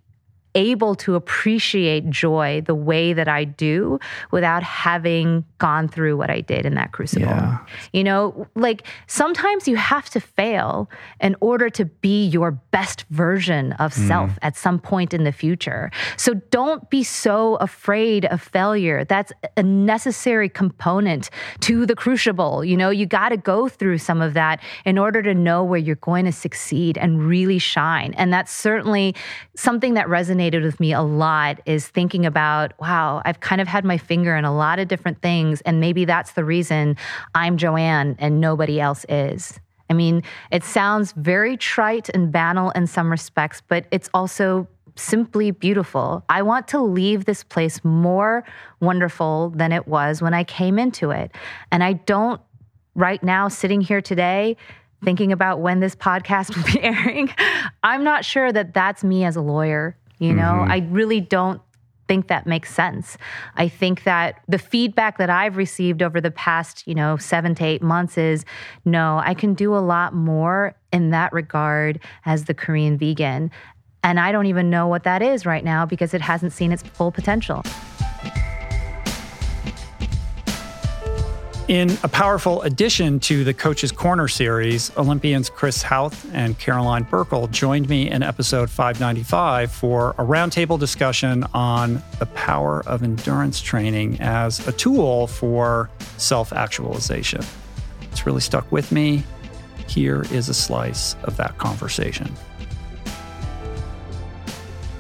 able 0.55 0.95
to 0.95 1.15
appreciate 1.15 2.09
joy 2.11 2.63
the 2.67 2.75
way 2.75 3.13
that 3.13 3.29
I 3.29 3.45
do 3.45 3.99
without 4.31 4.63
having 4.63 5.45
gone 5.59 5.89
through 5.89 6.17
what 6.17 6.31
I 6.31 6.41
did 6.41 6.65
in 6.67 6.75
that 6.75 6.93
crucible. 6.93 7.27
Yeah. 7.27 7.59
You 7.93 8.05
know, 8.05 8.47
like 8.55 8.87
sometimes 9.07 9.69
you 9.69 9.77
have 9.77 10.09
to 10.11 10.21
fail 10.21 10.91
in 11.21 11.37
order 11.41 11.69
to 11.71 11.85
be 11.85 12.27
your 12.27 12.53
best 12.53 13.05
version 13.11 13.73
of 13.75 13.93
mm. 13.95 14.09
self 14.09 14.39
at 14.43 14.57
some 14.57 14.79
point 14.79 15.13
in 15.13 15.25
the 15.25 15.33
future. 15.33 15.91
So 16.17 16.35
don't 16.35 16.89
be 16.91 17.03
so 17.03 17.57
afraid 17.57 18.25
of 18.27 18.41
failure. 18.41 19.05
That's 19.05 19.33
a 19.57 19.63
necessary 19.63 20.49
component 20.49 21.31
to 21.61 21.87
the 21.87 21.95
crucible. 21.95 22.65
You 22.65 22.77
know, 22.77 22.91
you 22.91 23.07
got 23.07 23.31
to 23.31 23.37
go 23.37 23.69
through 23.69 23.99
some 23.99 24.23
of 24.23 24.35
that 24.35 24.61
in 24.85 24.99
order 24.99 25.23
to 25.23 25.35
know 25.35 25.63
where 25.63 25.79
you're 25.79 25.97
going 25.97 26.25
to 26.25 26.33
succeed 26.33 26.97
and 26.97 27.23
really 27.23 27.59
shine. 27.59 28.15
And 28.15 28.33
that's 28.33 28.53
certainly 28.53 29.15
something 29.55 29.95
that 29.95 30.07
resonates 30.07 30.38
resonated 30.39 30.63
with 30.63 30.81
me 30.81 30.93
a 30.93 31.03
lot 31.03 31.61
is 31.67 31.89
thinking 31.89 32.27
about, 32.27 32.73
wow, 32.81 33.23
I've 33.25 33.41
kind 33.41 33.61
of 33.61 33.69
had 33.69 33.85
my 33.85 33.99
finger 33.99 34.37
in 34.37 34.45
a 34.45 34.55
lot 34.55 34.79
of 34.79 34.89
different 34.89 35.21
things. 35.23 35.61
And 35.63 35.81
maybe 35.81 36.05
that's 36.05 36.33
the 36.33 36.45
reason 36.45 36.97
I'm 37.35 37.57
Joanne 37.57 38.17
and 38.19 38.41
nobody 38.41 38.81
else 38.81 39.05
is. 39.09 39.59
I 39.91 39.95
mean, 39.95 40.23
it 40.51 40.65
sounds 40.65 41.13
very 41.13 41.57
trite 41.57 42.09
and 42.11 42.31
banal 42.31 42.71
in 42.71 42.87
some 42.87 43.11
respects, 43.11 43.63
but 43.67 43.87
it's 43.91 44.11
also 44.13 44.69
simply 44.97 45.51
beautiful. 45.51 46.25
I 46.29 46.43
want 46.43 46.69
to 46.69 46.81
leave 46.81 47.25
this 47.25 47.43
place 47.45 47.83
more 47.85 48.45
wonderful 48.81 49.51
than 49.51 49.73
it 49.73 49.89
was 49.89 50.21
when 50.21 50.35
I 50.35 50.45
came 50.45 50.79
into 50.79 51.11
it. 51.11 51.31
And 51.71 51.83
I 51.83 51.95
don't, 51.95 52.41
right 52.95 53.23
now, 53.23 53.49
sitting 53.49 53.81
here 53.81 54.03
today, 54.03 54.57
thinking 55.05 55.31
about 55.33 55.61
when 55.61 55.81
this 55.81 55.95
podcast 55.95 56.55
will 56.55 56.65
be 56.65 56.83
airing, 56.83 57.33
I'm 57.83 58.05
not 58.05 58.25
sure 58.25 58.53
that 58.53 58.75
that's 58.75 59.05
me 59.05 59.25
as 59.25 59.37
a 59.37 59.41
lawyer. 59.41 59.97
You 60.19 60.35
know, 60.35 60.43
mm-hmm. 60.43 60.73
I 60.73 60.87
really 60.91 61.21
don't 61.21 61.61
think 62.09 62.29
that 62.29 62.47
makes 62.47 62.75
sense. 62.75 63.19
I 63.57 63.69
think 63.69 64.05
that 64.05 64.41
the 64.49 64.59
feedback 64.59 65.19
that 65.19 65.31
I've 65.31 65.57
received 65.57 66.03
over 66.03 66.21
the 66.21 66.31
past, 66.31 66.87
you 66.87 66.95
know, 66.95 67.19
7 67.19 67.55
to 67.57 67.65
8 67.65 67.83
months 67.83 68.17
is 68.17 68.45
no, 68.85 69.21
I 69.23 69.35
can 69.35 69.55
do 69.55 69.75
a 69.75 69.79
lot 69.79 70.15
more 70.15 70.75
in 70.93 71.11
that 71.11 71.33
regard 71.33 72.01
as 72.25 72.47
the 72.47 72.55
Korean 72.55 72.97
vegan. 72.97 73.51
And 74.03 74.19
I 74.19 74.33
don't 74.33 74.47
even 74.47 74.71
know 74.71 74.87
what 74.87 75.05
that 75.05 75.23
is 75.23 75.45
right 75.45 75.65
now 75.65 75.85
because 75.85 76.15
it 76.15 76.23
hasn't 76.23 76.53
seen 76.53 76.73
its 76.73 76.83
full 76.83 77.13
potential. 77.13 77.63
In 81.69 81.99
a 82.03 82.09
powerful 82.09 82.63
addition 82.63 83.21
to 83.21 83.45
the 83.45 83.53
Coach's 83.53 83.93
Corner 83.93 84.27
series, 84.27 84.91
Olympians 84.97 85.51
Chris 85.51 85.83
Hauth 85.83 86.27
and 86.33 86.59
Caroline 86.59 87.05
Burckle 87.05 87.51
joined 87.51 87.91
me 87.91 88.11
in 88.11 88.23
episode 88.23 88.71
595 88.71 89.71
for 89.71 90.13
a 90.13 90.25
roundtable 90.25 90.79
discussion 90.79 91.45
on 91.53 92.03
the 92.21 92.25
power 92.35 92.83
of 92.87 93.03
endurance 93.03 93.61
training 93.61 94.19
as 94.19 94.67
a 94.67 94.73
tool 94.73 95.27
for 95.27 95.91
self 96.17 96.55
actualization. 96.55 97.43
It's 98.01 98.25
really 98.25 98.41
stuck 98.41 98.73
with 98.73 98.91
me. 98.91 99.23
Here 99.89 100.23
is 100.33 100.49
a 100.49 100.55
slice 100.55 101.17
of 101.25 101.37
that 101.37 101.59
conversation. 101.59 102.33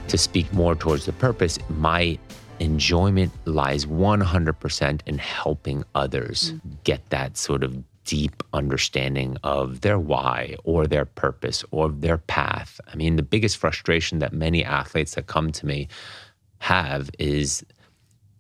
To 0.09 0.18
speak 0.18 0.52
more 0.52 0.74
towards 0.74 1.07
the 1.07 1.14
purpose, 1.14 1.59
my 1.70 2.18
enjoyment 2.61 3.33
lies 3.44 3.87
100% 3.87 5.01
in 5.07 5.18
helping 5.18 5.85
others 5.94 6.53
mm. 6.53 6.61
get 6.85 7.09
that 7.11 7.37
sort 7.37 7.62
of 7.62 7.83
deep 8.05 8.42
understanding 8.55 9.37
of 9.42 9.83
their 9.83 9.99
why 9.99 10.57
or 10.64 10.87
their 10.87 11.05
purpose 11.05 11.62
or 11.71 11.90
their 11.90 12.16
path. 12.16 12.81
I 12.90 12.97
mean, 12.97 13.16
the 13.16 13.23
biggest 13.23 13.59
frustration 13.59 14.18
that 14.21 14.33
many 14.33 14.64
athletes 14.64 15.14
that 15.14 15.27
come 15.27 15.53
to 15.53 15.66
me 15.66 15.88
have 16.61 17.11
is 17.18 17.64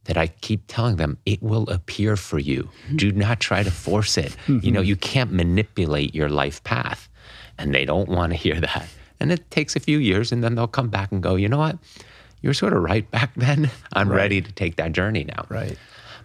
that 0.04 0.16
I 0.16 0.28
keep 0.28 0.62
telling 0.68 0.96
them 0.96 1.18
it 1.26 1.42
will 1.42 1.68
appear 1.68 2.16
for 2.16 2.38
you. 2.38 2.70
Do 2.96 3.12
not 3.26 3.40
try 3.40 3.62
to 3.62 3.70
force 3.70 4.16
it. 4.16 4.34
You 4.46 4.72
know, 4.72 4.80
you 4.80 4.96
can't 5.12 5.32
manipulate 5.32 6.14
your 6.14 6.30
life 6.30 6.64
path. 6.64 7.08
And 7.58 7.74
they 7.74 7.84
don't 7.84 8.08
want 8.08 8.32
to 8.32 8.38
hear 8.38 8.58
that. 8.60 8.88
And 9.20 9.30
it 9.30 9.50
takes 9.50 9.76
a 9.76 9.80
few 9.80 9.98
years 9.98 10.32
and 10.32 10.42
then 10.42 10.54
they'll 10.54 10.66
come 10.66 10.88
back 10.88 11.12
and 11.12 11.22
go, 11.22 11.34
you 11.34 11.48
know 11.48 11.58
what? 11.58 11.76
You're 12.42 12.54
sort 12.54 12.72
of 12.72 12.82
right 12.82 13.08
back 13.10 13.34
then. 13.34 13.70
I'm 13.92 14.08
Right. 14.08 14.16
ready 14.16 14.40
to 14.40 14.52
take 14.52 14.76
that 14.76 14.92
journey 14.92 15.24
now. 15.24 15.46
Right. 15.48 15.76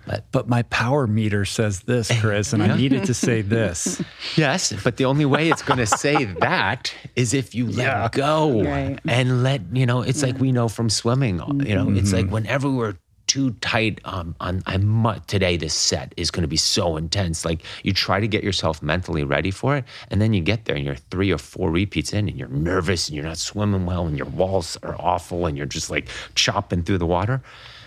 But 0.05 0.25
But 0.33 0.49
my 0.49 0.63
power 0.63 1.07
meter 1.07 1.45
says 1.45 1.81
this, 1.81 2.11
Chris, 2.19 2.51
and 2.51 2.61
I 2.61 2.75
needed 2.75 3.05
to 3.05 3.13
say 3.13 3.41
this. 3.57 4.01
Yes, 4.35 4.73
but 4.83 4.97
the 4.97 5.05
only 5.05 5.23
way 5.25 5.49
it's 5.49 5.61
going 5.61 5.79
to 5.79 5.85
say 5.85 6.25
that 6.41 6.93
is 7.15 7.33
if 7.33 7.55
you 7.55 7.67
let 7.67 7.77
Yeah. 7.77 8.09
go 8.11 8.63
Right. 8.63 8.99
and 9.07 9.43
let 9.43 9.61
you 9.71 9.85
know. 9.85 10.01
It's 10.01 10.21
like 10.21 10.37
we 10.39 10.51
know 10.51 10.67
from 10.67 10.89
swimming. 10.89 11.37
You 11.65 11.75
know, 11.75 11.89
it's 11.89 12.11
like 12.11 12.25
mm-hmm. 12.25 12.33
whenever 12.33 12.69
we're 12.69 12.95
too 13.33 13.49
tight 13.61 13.99
um, 14.05 14.35
on 14.39 14.61
I 14.67 14.77
mu 14.77 15.15
today 15.25 15.57
this 15.57 15.73
set 15.73 16.13
is 16.17 16.29
going 16.29 16.43
to 16.43 16.47
be 16.47 16.63
so 16.77 16.97
intense. 16.97 17.43
Like 17.43 17.63
you 17.81 17.91
try 17.91 18.19
to 18.19 18.27
get 18.27 18.43
yourself 18.43 18.83
mentally 18.83 19.23
ready 19.23 19.49
for 19.49 19.75
it 19.75 19.85
and 20.11 20.21
then 20.21 20.33
you 20.33 20.41
get 20.41 20.65
there 20.65 20.75
and 20.75 20.85
you're 20.85 21.01
three 21.09 21.31
or 21.31 21.39
four 21.39 21.71
repeats 21.71 22.13
in 22.13 22.29
and 22.29 22.37
you're 22.37 22.47
nervous 22.47 23.07
and 23.07 23.15
you're 23.15 23.25
not 23.25 23.39
swimming 23.39 23.87
well 23.87 24.05
and 24.05 24.19
your 24.19 24.27
walls 24.27 24.77
are 24.83 24.95
awful 24.99 25.47
and 25.47 25.57
you're 25.57 25.65
just 25.65 25.89
like 25.89 26.09
chopping 26.35 26.83
through 26.83 26.99
the 26.99 27.07
water. 27.07 27.41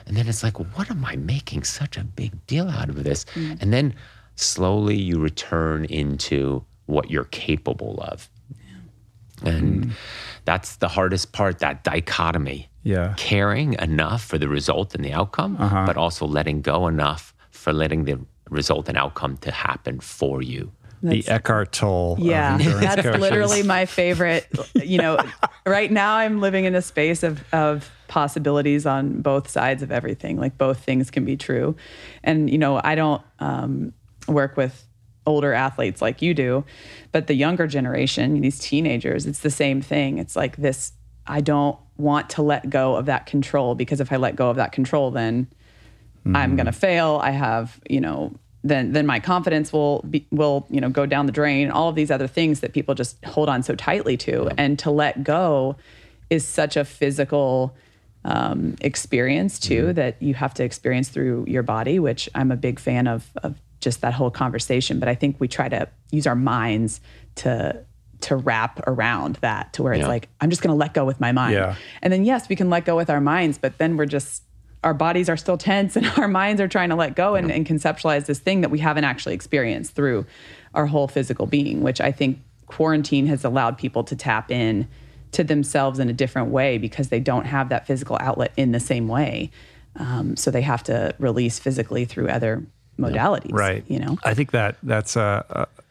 And 0.09 0.17
then 0.17 0.27
it's 0.27 0.43
like 0.43 0.59
what 0.59 0.91
am 0.91 1.05
I 1.05 1.15
making 1.15 1.63
such 1.63 1.97
a 1.97 2.03
big 2.03 2.33
deal 2.49 2.69
out 2.69 2.89
of 2.89 3.05
this? 3.05 3.25
And 3.61 3.73
then 3.73 3.95
slowly 4.35 4.97
you 4.97 5.21
return 5.21 5.85
into 5.85 6.65
what 6.87 7.09
you're 7.09 7.31
capable 7.31 8.01
of 8.03 8.29
and 9.45 9.93
that's 10.45 10.77
the 10.77 10.89
hardest 10.89 11.33
part 11.33 11.59
that 11.59 11.85
dichotomy 11.85 12.69
Yeah. 12.83 13.15
caring 13.17 13.75
enough 13.75 14.23
for 14.25 14.39
the 14.39 14.49
result 14.49 14.95
and 14.95 15.05
the 15.05 15.13
outcome, 15.13 15.57
Uh-huh. 15.59 15.85
but 15.87 15.97
also 15.97 16.27
letting 16.27 16.63
go 16.63 16.87
enough 16.89 17.35
for 17.51 17.73
letting 17.73 18.05
the 18.05 18.19
result 18.49 18.89
and 18.89 18.97
outcome 18.97 19.37
to 19.39 19.51
happen 19.51 20.01
for 20.01 20.41
you. 20.43 20.73
The 21.03 21.27
Eckhart 21.29 21.73
Tolle. 21.73 22.17
Yeah, 22.19 22.55
endurance 22.55 22.81
that's 22.81 23.03
coaches. 23.03 23.21
literally 23.21 23.63
my 23.63 23.85
favorite. 23.87 24.49
You 24.75 24.99
know, 24.99 25.19
right 25.67 25.91
now 25.93 26.17
I'm 26.17 26.41
living 26.41 26.65
in 26.65 26.75
a 26.75 26.83
space 26.83 27.23
of 27.23 27.45
of 27.53 27.91
possibilities 28.09 28.87
on 28.87 29.21
both 29.21 29.49
sides 29.49 29.83
of 29.83 29.93
everything. 29.93 30.39
Like 30.41 30.57
both 30.59 30.79
things 30.81 31.11
can 31.11 31.25
be 31.25 31.37
true, 31.37 31.77
and 32.25 32.49
you 32.51 32.57
know, 32.59 32.81
I 32.83 32.95
don't 32.95 33.23
um, 33.41 33.93
work 34.27 34.57
with 34.57 34.86
older 35.27 35.53
athletes 35.53 36.01
like 36.01 36.23
you 36.23 36.35
do, 36.35 36.65
but 37.13 37.27
the 37.27 37.35
younger 37.35 37.67
generation, 37.67 38.41
these 38.41 38.59
teenagers, 38.59 39.27
it's 39.27 39.41
the 39.41 39.51
same 39.51 39.81
thing. 39.81 40.19
It's 40.19 40.37
like 40.37 40.57
this. 40.57 40.93
I 41.27 41.41
don't 41.41 41.79
want 41.97 42.31
to 42.31 42.43
let 42.43 42.71
go 42.71 42.95
of 42.95 43.07
that 43.07 43.27
control 43.27 43.75
because 43.75 44.01
if 44.01 44.13
I 44.13 44.17
let 44.17 44.37
go 44.37 44.49
of 44.49 44.57
that 44.57 44.73
control, 44.73 45.11
then 45.11 45.49
I'm 46.35 46.57
going 46.57 46.67
to 46.67 46.73
fail. 46.73 47.21
I 47.23 47.31
have, 47.31 47.81
you 47.89 48.01
know, 48.01 48.35
then 48.65 48.93
then 48.93 49.07
my 49.07 49.21
confidence 49.21 49.73
will 49.73 50.03
be, 50.11 50.27
will 50.33 50.67
you 50.71 50.81
know 50.81 50.89
go 50.89 51.07
down 51.07 51.27
the 51.27 51.33
drain. 51.33 51.71
All 51.71 51.89
of 51.89 51.95
these 51.95 52.11
other 52.11 52.27
things 52.27 52.61
that 52.61 52.73
people 52.73 52.95
just 52.95 53.23
hold 53.25 53.49
on 53.49 53.63
so 53.63 53.75
tightly 53.75 54.17
to, 54.19 54.51
and 54.59 54.79
to 54.81 54.91
let 54.91 55.23
go 55.23 55.77
is 56.31 56.45
such 56.45 56.77
a 56.77 56.85
physical 56.85 57.77
um, 58.25 58.75
experience 58.81 59.61
too 59.61 59.93
that 59.93 60.21
you 60.21 60.35
have 60.35 60.53
to 60.55 60.65
experience 60.65 61.11
through 61.11 61.45
your 61.47 61.63
body. 61.63 62.01
Which 62.01 62.29
I'm 62.35 62.51
a 62.51 62.57
big 62.57 62.81
fan 62.81 63.07
of 63.07 63.31
of 63.43 63.61
just 63.87 64.01
that 64.01 64.13
whole 64.15 64.33
conversation. 64.33 64.99
But 64.99 65.09
I 65.09 65.15
think 65.15 65.37
we 65.39 65.47
try 65.47 65.69
to 65.69 65.89
use 66.11 66.27
our 66.27 66.35
minds 66.35 67.01
to 67.37 67.85
to 68.23 68.35
wrap 68.35 68.81
around 68.89 69.37
that 69.43 69.73
to 69.75 69.83
where 69.85 69.93
it's 69.93 70.01
Yeah. 70.01 70.09
like 70.09 70.29
I'm 70.41 70.51
just 70.51 70.61
going 70.61 70.75
to 70.75 70.79
let 70.85 70.93
go 70.93 71.05
with 71.05 71.21
my 71.21 71.31
mind. 71.33 71.55
Yeah. 71.55 71.77
And 72.03 72.13
then 72.13 72.25
yes, 72.25 72.49
we 72.49 72.57
can 72.57 72.69
let 72.69 72.85
go 72.85 72.97
with 72.97 73.11
our 73.11 73.21
minds, 73.21 73.59
but 73.59 73.79
then 73.79 73.97
we're 73.97 74.07
just 74.19 74.43
our 74.83 74.95
bodies 74.95 75.29
are 75.29 75.37
still 75.37 75.57
tense 75.59 75.95
and 75.97 76.07
our 76.17 76.27
minds 76.27 76.61
are 76.61 76.67
trying 76.69 76.89
to 76.91 76.97
let 76.97 77.15
go 77.15 77.37
and, 77.37 77.51
and 77.53 77.65
conceptualize 77.67 78.27
this 78.27 78.41
thing 78.41 78.61
that 78.63 78.71
we 78.71 78.79
haven't 78.81 79.05
actually 79.05 79.35
experienced 79.35 79.95
through 79.95 80.27
our 80.75 80.87
whole 80.87 81.07
physical 81.09 81.47
being, 81.47 81.83
which 81.83 82.01
I 82.01 82.11
think 82.11 82.39
quarantine 82.67 83.27
has 83.29 83.45
allowed 83.45 83.79
people 83.79 84.03
to 84.05 84.17
tap 84.17 84.51
in 84.51 84.89
to 85.33 85.45
themselves 85.45 85.99
in 85.99 86.09
a 86.09 86.13
different 86.13 86.49
way 86.49 86.79
because 86.79 87.09
they 87.11 87.21
don't 87.21 87.45
have 87.47 87.69
that 87.69 87.87
physical 87.87 88.17
outlet 88.21 88.53
in 88.57 88.73
the 88.73 88.81
same 88.81 89.07
way. 89.09 89.51
Um, 89.97 90.37
so 90.37 90.51
they 90.51 90.63
have 90.63 90.83
to 90.85 91.15
release 91.19 91.59
physically 91.59 92.05
through 92.07 92.29
other 92.29 92.65
modalities. 92.99 93.53
Right. 93.53 93.85
You 93.89 93.99
know? 93.99 94.19
I 94.25 94.35
think 94.35 94.53
that 94.53 94.77
that's 94.83 95.17
a, 95.17 95.45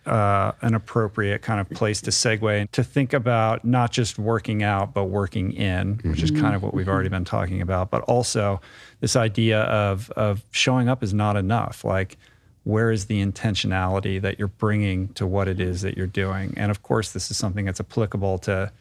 a, 0.06 0.10
uh, 0.10 0.52
an 0.62 0.76
appropriate 0.76 1.42
kind 1.42 1.60
of 1.60 1.70
place 1.70 2.02
to 2.02 2.12
segue 2.12 2.70
to 2.72 2.84
think 2.84 3.14
about 3.14 3.66
not 3.66 3.92
just 3.92 4.20
working 4.20 4.62
out, 4.62 4.94
but 4.94 5.06
working 5.06 5.52
in, 5.54 6.00
which 6.04 6.22
is 6.22 6.32
kind 6.32 6.56
of 6.56 6.62
what 6.62 6.74
we've 6.74 6.88
already 6.88 7.10
been 7.10 7.26
talking 7.26 7.62
about, 7.62 7.90
but 7.90 8.02
also 8.04 8.62
this 9.00 9.16
idea 9.16 9.62
of 9.62 10.12
of 10.12 10.44
showing 10.52 10.90
up 10.90 11.02
is 11.02 11.14
not 11.14 11.36
enough. 11.36 11.84
Like, 11.84 12.18
where 12.66 12.92
is 12.92 13.06
the 13.06 13.24
intentionality 13.24 14.22
that 14.22 14.38
you're 14.38 14.48
bringing 14.48 15.08
to 15.10 15.26
what 15.26 15.48
it 15.48 15.60
is 15.60 15.82
that 15.82 15.98
you're 15.98 16.08
doing? 16.08 16.54
And 16.56 16.70
of 16.70 16.84
course, 16.84 17.12
this 17.12 17.32
is 17.32 17.38
something 17.38 17.66
that's 17.66 17.80
applicable 17.80 18.40
to 18.40 18.72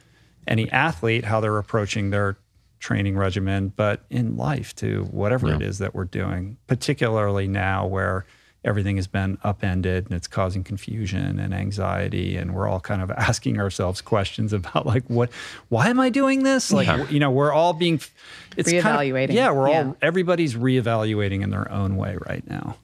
any 0.47 0.71
athlete, 0.71 1.25
how 1.25 1.41
they're 1.41 1.59
approaching 1.59 2.11
their 2.11 2.37
training 2.85 3.17
regimen, 3.17 3.73
but 3.77 4.05
in 4.11 4.37
life 4.37 4.75
to 4.77 5.05
whatever 5.11 5.51
it 5.55 5.63
is 5.63 5.79
that 5.79 5.95
we're 5.95 6.05
doing, 6.05 6.59
particularly 6.67 7.49
now 7.49 7.87
where 7.87 8.27
everything 8.63 8.97
has 8.97 9.07
been 9.07 9.39
upended 9.43 10.05
and 10.05 10.15
it's 10.15 10.27
causing 10.27 10.63
confusion 10.63 11.39
and 11.39 11.55
anxiety 11.55 12.37
and 12.37 12.55
we're 12.55 12.69
all 12.69 12.81
kind 12.81 13.01
of 13.01 13.11
asking 13.31 13.59
ourselves 13.59 14.03
questions 14.03 14.53
about 14.53 14.85
like 14.87 15.05
what 15.09 15.31
why 15.69 15.89
am 15.89 16.01
i 16.01 16.09
doing 16.09 16.45
this 16.45 16.73
like 16.73 16.87
Yeah. 16.87 17.07
you 17.11 17.21
know 17.21 17.31
we're 17.31 17.53
all 17.53 17.75
being 17.75 18.01
it's 18.57 18.71
kind 18.73 18.79
of- 18.87 18.87
Reevaluating. 18.95 19.33
yeah 19.35 19.51
we're 19.51 19.69
Yeah. 19.69 19.85
all 19.89 19.97
everybody's 20.01 20.55
reevaluating 20.55 21.43
in 21.43 21.51
their 21.51 21.71
own 21.71 21.97
way 21.97 22.17
right 22.27 22.43
now 22.49 22.77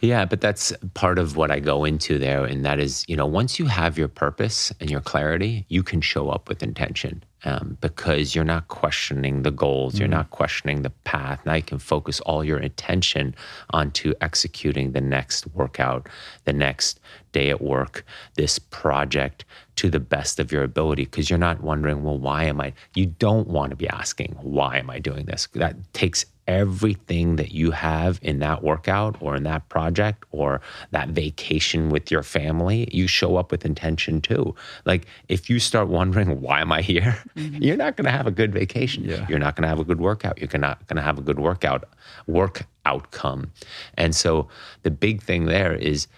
Yeah, 0.00 0.24
but 0.24 0.40
that's 0.40 0.72
part 0.94 1.18
of 1.18 1.36
what 1.36 1.50
I 1.50 1.60
go 1.60 1.84
into 1.84 2.18
there. 2.18 2.44
And 2.44 2.64
that 2.64 2.80
is, 2.80 3.04
you 3.06 3.16
know, 3.16 3.26
once 3.26 3.58
you 3.58 3.66
have 3.66 3.98
your 3.98 4.08
purpose 4.08 4.72
and 4.80 4.90
your 4.90 5.00
clarity, 5.00 5.66
you 5.68 5.82
can 5.82 6.00
show 6.00 6.30
up 6.30 6.48
with 6.48 6.62
intention 6.62 7.22
um, 7.44 7.76
because 7.80 8.34
you're 8.34 8.44
not 8.44 8.68
questioning 8.68 9.42
the 9.42 9.50
goals, 9.50 9.98
you're 9.98 10.08
not 10.08 10.30
questioning 10.30 10.82
the 10.82 10.90
path. 10.90 11.44
Now 11.44 11.54
you 11.54 11.62
can 11.62 11.78
focus 11.78 12.20
all 12.20 12.42
your 12.42 12.58
attention 12.58 13.34
onto 13.70 14.14
executing 14.20 14.92
the 14.92 15.00
next 15.00 15.46
workout, 15.48 16.08
the 16.44 16.52
next 16.52 17.00
day 17.32 17.50
at 17.50 17.60
work, 17.60 18.04
this 18.34 18.58
project 18.58 19.44
to 19.76 19.90
the 19.90 20.00
best 20.00 20.40
of 20.40 20.50
your 20.50 20.62
ability 20.62 21.04
because 21.04 21.30
you're 21.30 21.38
not 21.38 21.62
wondering, 21.62 22.02
well, 22.02 22.18
why 22.18 22.44
am 22.44 22.60
I? 22.60 22.72
You 22.94 23.06
don't 23.06 23.48
want 23.48 23.70
to 23.70 23.76
be 23.76 23.88
asking, 23.88 24.36
why 24.40 24.78
am 24.78 24.90
I 24.90 24.98
doing 24.98 25.26
this? 25.26 25.46
That 25.54 25.76
takes 25.92 26.24
everything 26.50 27.36
that 27.36 27.52
you 27.52 27.70
have 27.70 28.18
in 28.22 28.40
that 28.40 28.62
workout 28.62 29.16
or 29.20 29.36
in 29.36 29.44
that 29.44 29.68
project 29.68 30.24
or 30.32 30.60
that 30.90 31.08
vacation 31.10 31.90
with 31.90 32.10
your 32.10 32.24
family, 32.24 32.88
you 32.92 33.06
show 33.06 33.36
up 33.36 33.52
with 33.52 33.64
intention 33.64 34.20
too. 34.20 34.54
Like 34.84 35.06
if 35.28 35.48
you 35.48 35.60
start 35.60 35.86
wondering, 35.88 36.40
why 36.46 36.60
am 36.60 36.72
I 36.72 36.82
here? 36.82 37.16
Mm-hmm. 37.36 37.62
You're 37.62 37.76
not 37.76 37.96
going 37.96 38.06
to 38.06 38.10
have 38.10 38.26
a 38.26 38.32
good 38.32 38.52
vacation. 38.52 39.04
Yeah. 39.04 39.26
You're 39.28 39.38
not 39.38 39.54
going 39.54 39.62
to 39.62 39.68
have 39.68 39.78
a 39.78 39.84
good 39.84 40.00
workout. 40.00 40.38
You're 40.38 40.60
not 40.60 40.84
going 40.88 40.96
to 40.96 41.02
have 41.02 41.18
a 41.18 41.22
good 41.22 41.38
workout 41.38 41.88
work 42.26 42.66
outcome. 42.84 43.52
And 43.94 44.14
so 44.14 44.48
the 44.82 44.90
big 44.90 45.22
thing 45.22 45.44
there 45.44 45.74
is 45.74 46.08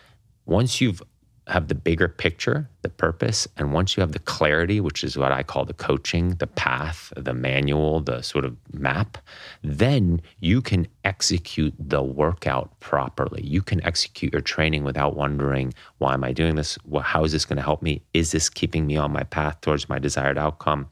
once 0.47 0.81
you've 0.81 1.03
have 1.49 1.69
the 1.69 1.75
bigger 1.75 2.09
picture, 2.09 2.69
the 2.83 2.89
purpose, 2.89 3.49
and 3.57 3.73
once 3.73 3.97
you 3.97 4.01
have 4.01 4.13
the 4.13 4.19
clarity, 4.21 4.81
which 4.81 5.03
is 5.03 5.17
what 5.17 5.33
I 5.33 5.43
call 5.43 5.65
the 5.65 5.75
coaching, 5.75 6.37
the 6.37 6.47
path, 6.47 7.13
the 7.17 7.35
manual, 7.35 8.01
the 8.01 8.23
sort 8.23 8.45
of 8.45 8.57
map, 8.73 9.19
then 9.63 10.23
you 10.39 10.63
can 10.63 10.87
execute 11.05 11.75
the 11.79 12.03
workout 12.03 12.79
properly. 12.81 13.43
You 13.43 13.61
can 13.61 13.85
execute 13.85 14.33
your 14.33 14.43
training 14.43 14.85
without 14.85 15.17
wondering, 15.17 15.75
why 15.99 16.15
am 16.15 16.23
I 16.23 16.33
doing 16.33 16.55
this? 16.55 16.79
How 17.03 17.25
is 17.25 17.33
this 17.33 17.45
going 17.45 17.57
to 17.57 17.63
help 17.63 17.83
me? 17.83 18.03
Is 18.15 18.31
this 18.31 18.49
keeping 18.49 18.87
me 18.87 18.97
on 18.97 19.13
my 19.13 19.25
path 19.25 19.61
towards 19.61 19.89
my 19.89 19.99
desired 19.99 20.39
outcome? 20.39 20.89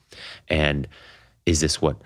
And 0.49 0.87
is 1.45 1.59
this 1.59 1.81
what 1.81 1.97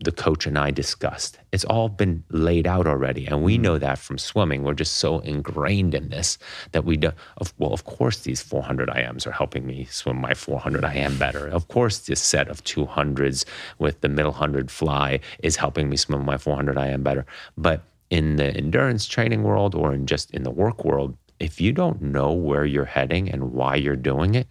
the 0.00 0.12
coach 0.12 0.46
and 0.46 0.56
I 0.56 0.70
discussed? 0.70 1.38
It's 1.52 1.64
all 1.64 1.88
been 1.88 2.22
laid 2.30 2.66
out 2.66 2.86
already. 2.86 3.26
And 3.26 3.42
we 3.42 3.54
mm-hmm. 3.54 3.62
know 3.62 3.78
that 3.78 3.98
from 3.98 4.18
swimming. 4.18 4.62
We're 4.62 4.74
just 4.74 4.98
so 4.98 5.18
ingrained 5.20 5.94
in 5.94 6.10
this 6.10 6.38
that 6.72 6.84
we 6.84 6.96
don't, 6.96 7.14
of, 7.38 7.52
well, 7.58 7.72
of 7.72 7.84
course, 7.84 8.20
these 8.20 8.40
400 8.40 8.88
IMs 8.88 9.26
are 9.26 9.32
helping 9.32 9.66
me 9.66 9.86
swim 9.90 10.20
my 10.20 10.34
400 10.34 10.84
IM 10.84 11.18
better. 11.18 11.48
Of 11.48 11.68
course, 11.68 11.98
this 11.98 12.22
set 12.22 12.48
of 12.48 12.62
200s 12.64 13.44
with 13.78 14.00
the 14.00 14.08
middle 14.08 14.32
100 14.32 14.70
fly 14.70 15.20
is 15.42 15.56
helping 15.56 15.88
me 15.88 15.96
swim 15.96 16.24
my 16.24 16.38
400 16.38 16.78
IM 16.78 17.02
better. 17.02 17.26
But 17.58 17.82
in 18.10 18.36
the 18.36 18.54
endurance 18.56 19.06
training 19.06 19.42
world 19.42 19.74
or 19.74 19.92
in 19.92 20.06
just 20.06 20.30
in 20.30 20.44
the 20.44 20.50
work 20.50 20.84
world, 20.84 21.16
if 21.40 21.60
you 21.60 21.72
don't 21.72 22.00
know 22.00 22.32
where 22.32 22.64
you're 22.64 22.84
heading 22.84 23.28
and 23.28 23.52
why 23.52 23.74
you're 23.74 23.96
doing 23.96 24.36
it, 24.36 24.46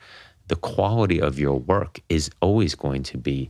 the 0.47 0.55
quality 0.57 1.21
of 1.21 1.39
your 1.39 1.57
work 1.57 2.01
is 2.09 2.29
always 2.41 2.75
going 2.75 3.03
to 3.03 3.17
be 3.17 3.49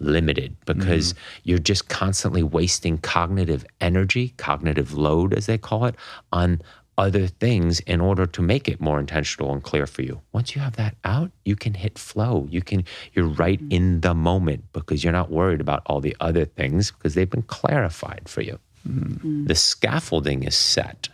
limited 0.00 0.56
because 0.64 1.12
mm-hmm. 1.12 1.40
you're 1.44 1.58
just 1.58 1.88
constantly 1.88 2.42
wasting 2.42 2.98
cognitive 2.98 3.64
energy, 3.80 4.34
cognitive 4.36 4.94
load, 4.94 5.34
as 5.34 5.46
they 5.46 5.58
call 5.58 5.86
it, 5.86 5.94
on 6.32 6.60
other 6.98 7.28
things 7.28 7.78
in 7.80 8.00
order 8.00 8.26
to 8.26 8.42
make 8.42 8.68
it 8.68 8.80
more 8.80 8.98
intentional 8.98 9.52
and 9.52 9.62
clear 9.62 9.86
for 9.86 10.02
you. 10.02 10.20
Once 10.32 10.56
you 10.56 10.60
have 10.60 10.74
that 10.76 10.96
out, 11.04 11.30
you 11.44 11.54
can 11.54 11.72
hit 11.74 11.96
flow. 11.96 12.48
You 12.50 12.60
can 12.60 12.84
you're 13.12 13.28
right 13.28 13.60
mm-hmm. 13.60 13.72
in 13.72 14.00
the 14.00 14.14
moment 14.14 14.64
because 14.72 15.04
you're 15.04 15.12
not 15.12 15.30
worried 15.30 15.60
about 15.60 15.82
all 15.86 16.00
the 16.00 16.16
other 16.20 16.44
things 16.44 16.90
because 16.90 17.14
they've 17.14 17.30
been 17.30 17.42
clarified 17.42 18.28
for 18.28 18.42
you. 18.42 18.58
Mm-hmm. 18.86 19.44
The 19.44 19.54
scaffolding 19.54 20.42
is 20.42 20.56
set. 20.56 21.08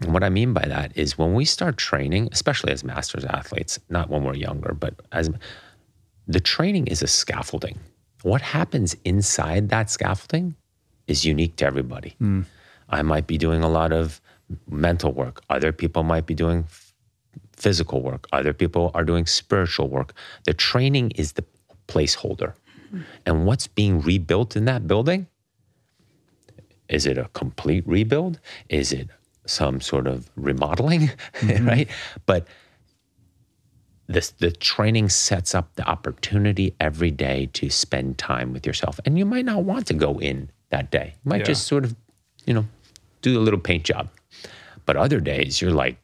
And 0.00 0.12
what 0.12 0.22
I 0.22 0.28
mean 0.28 0.52
by 0.52 0.66
that 0.66 0.92
is 0.94 1.18
when 1.18 1.34
we 1.34 1.44
start 1.44 1.78
training, 1.78 2.28
especially 2.30 2.72
as 2.72 2.84
masters 2.84 3.24
athletes, 3.24 3.78
not 3.88 4.10
when 4.10 4.24
we're 4.24 4.34
younger, 4.34 4.74
but 4.74 4.94
as 5.12 5.30
the 6.26 6.40
training 6.40 6.86
is 6.86 7.02
a 7.02 7.06
scaffolding. 7.06 7.78
What 8.22 8.42
happens 8.42 8.96
inside 9.04 9.68
that 9.68 9.90
scaffolding 9.90 10.56
is 11.06 11.24
unique 11.24 11.56
to 11.56 11.66
everybody. 11.66 12.14
Hmm. 12.18 12.42
I 12.88 13.02
might 13.02 13.26
be 13.26 13.38
doing 13.38 13.62
a 13.62 13.68
lot 13.68 13.92
of 13.92 14.20
mental 14.68 15.12
work. 15.12 15.42
Other 15.50 15.72
people 15.72 16.02
might 16.02 16.26
be 16.26 16.34
doing 16.34 16.66
physical 17.56 18.02
work. 18.02 18.26
Other 18.32 18.52
people 18.52 18.90
are 18.94 19.04
doing 19.04 19.26
spiritual 19.26 19.88
work. 19.88 20.12
The 20.44 20.54
training 20.54 21.12
is 21.12 21.32
the 21.32 21.44
placeholder. 21.88 22.54
And 23.26 23.46
what's 23.46 23.66
being 23.66 24.00
rebuilt 24.00 24.56
in 24.56 24.64
that 24.66 24.86
building? 24.86 25.26
Is 26.88 27.04
it 27.06 27.18
a 27.18 27.28
complete 27.32 27.86
rebuild? 27.86 28.38
Is 28.68 28.92
it 28.92 29.08
some 29.46 29.80
sort 29.80 30.06
of 30.06 30.30
remodeling? 30.36 31.10
Mm-hmm. 31.40 31.68
right? 31.68 31.88
But 32.26 32.46
this 34.08 34.30
the 34.32 34.50
training 34.50 35.08
sets 35.08 35.54
up 35.54 35.74
the 35.74 35.86
opportunity 35.88 36.74
every 36.80 37.10
day 37.10 37.48
to 37.54 37.70
spend 37.70 38.18
time 38.18 38.52
with 38.52 38.66
yourself. 38.66 39.00
And 39.04 39.18
you 39.18 39.24
might 39.24 39.44
not 39.44 39.64
want 39.64 39.86
to 39.88 39.94
go 39.94 40.18
in 40.20 40.50
that 40.70 40.90
day. 40.90 41.14
You 41.24 41.28
might 41.28 41.38
Yeah. 41.38 41.44
just 41.46 41.66
sort 41.66 41.84
of, 41.84 41.94
you 42.46 42.54
know, 42.54 42.66
do 43.22 43.38
a 43.38 43.42
little 43.42 43.60
paint 43.60 43.84
job. 43.84 44.08
But 44.84 44.96
other 44.96 45.20
days 45.20 45.60
you're 45.60 45.72
like 45.72 45.98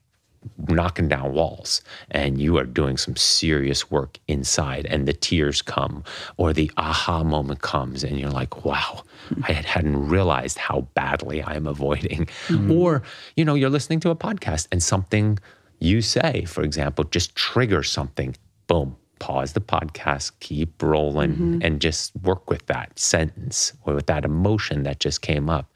knocking 0.68 1.08
down 1.08 1.32
walls 1.32 1.82
and 2.10 2.40
you 2.40 2.58
are 2.58 2.64
doing 2.64 2.96
some 2.96 3.14
serious 3.16 3.90
work 3.90 4.18
inside 4.26 4.86
and 4.86 5.06
the 5.06 5.12
tears 5.12 5.62
come 5.62 6.02
or 6.36 6.52
the 6.52 6.68
aha 6.76 7.22
moment 7.22 7.62
comes 7.62 8.02
and 8.02 8.18
you're 8.18 8.30
like 8.30 8.64
wow 8.64 9.02
i 9.44 9.52
had, 9.52 9.64
hadn't 9.64 10.08
realized 10.08 10.58
how 10.58 10.80
badly 10.94 11.42
i'm 11.44 11.66
avoiding 11.66 12.26
mm-hmm. 12.48 12.72
or 12.72 13.02
you 13.36 13.44
know 13.44 13.54
you're 13.54 13.70
listening 13.70 14.00
to 14.00 14.10
a 14.10 14.16
podcast 14.16 14.66
and 14.72 14.82
something 14.82 15.38
you 15.82 16.00
say 16.00 16.44
for 16.44 16.62
example 16.62 17.04
just 17.04 17.34
trigger 17.34 17.82
something. 17.82 18.36
Boom 18.66 18.96
pause 19.18 19.52
the 19.52 19.60
podcast 19.60 20.32
keep 20.40 20.82
rolling 20.82 21.30
mm-hmm. 21.30 21.58
and 21.62 21.80
just 21.80 22.10
work 22.24 22.50
with 22.50 22.66
that 22.66 22.98
sentence 22.98 23.72
or 23.84 23.94
with 23.94 24.06
that 24.06 24.24
emotion 24.24 24.82
that 24.82 24.98
just 24.98 25.22
came 25.22 25.48
up. 25.48 25.72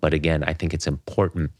But 0.00 0.12
again 0.12 0.44
i 0.44 0.52
think 0.52 0.74
it's 0.74 0.86
important 0.86 1.50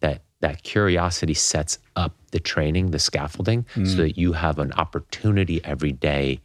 that 0.00 0.22
that 0.40 0.62
curiosity 0.62 1.34
sets 1.34 1.78
up 1.96 2.16
the 2.30 2.40
training, 2.40 2.90
the 2.90 2.98
scaffolding, 2.98 3.66
so 3.74 3.80
mm. 3.80 3.96
that 3.96 4.18
you 4.18 4.32
have 4.32 4.58
an 4.58 4.72
opportunity 4.72 5.62
every 5.64 5.92
day 5.92 6.40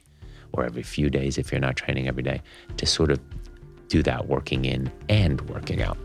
or 0.51 0.65
every 0.65 0.83
few 0.83 1.09
days, 1.09 1.37
if 1.37 1.51
you're 1.51 1.61
not 1.61 1.75
training 1.75 2.07
every 2.07 2.23
day, 2.23 2.41
to 2.77 2.85
sort 2.85 3.11
of 3.11 3.19
do 3.87 4.03
that 4.03 4.27
working 4.27 4.65
in 4.65 4.91
and 5.09 5.41
working 5.49 5.81
out. 5.81 5.97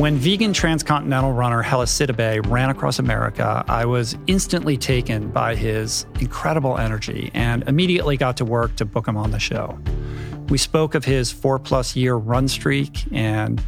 When 0.00 0.16
vegan 0.16 0.54
transcontinental 0.54 1.32
runner 1.32 1.60
Hellah 1.60 1.84
Sidibe 1.84 2.50
ran 2.50 2.70
across 2.70 2.98
America, 2.98 3.62
I 3.68 3.84
was 3.84 4.16
instantly 4.26 4.78
taken 4.78 5.28
by 5.28 5.54
his 5.54 6.06
incredible 6.20 6.78
energy 6.78 7.30
and 7.34 7.62
immediately 7.68 8.16
got 8.16 8.38
to 8.38 8.46
work 8.46 8.74
to 8.76 8.86
book 8.86 9.06
him 9.06 9.18
on 9.18 9.30
the 9.30 9.38
show. 9.38 9.78
We 10.48 10.56
spoke 10.56 10.94
of 10.94 11.04
his 11.04 11.30
four 11.30 11.58
plus 11.58 11.96
year 11.96 12.14
run 12.14 12.48
streak 12.48 13.12
and 13.12 13.62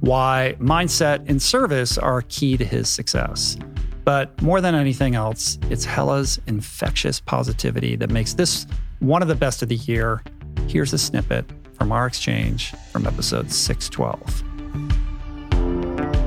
why 0.00 0.56
mindset 0.58 1.28
and 1.28 1.40
service 1.40 1.98
are 1.98 2.22
key 2.22 2.56
to 2.56 2.64
his 2.64 2.88
success. 2.88 3.56
But 4.04 4.42
more 4.42 4.60
than 4.60 4.74
anything 4.74 5.14
else, 5.14 5.56
it's 5.70 5.84
Hellah's 5.84 6.40
infectious 6.48 7.20
positivity 7.20 7.94
that 7.94 8.10
makes 8.10 8.34
this 8.34 8.66
one 8.98 9.22
of 9.22 9.28
the 9.28 9.36
best 9.36 9.62
of 9.62 9.68
the 9.68 9.76
year. 9.76 10.24
Here's 10.66 10.92
a 10.92 10.98
snippet 10.98 11.48
from 11.74 11.92
our 11.92 12.08
exchange 12.08 12.72
from 12.90 13.06
episode 13.06 13.52
612. 13.52 14.55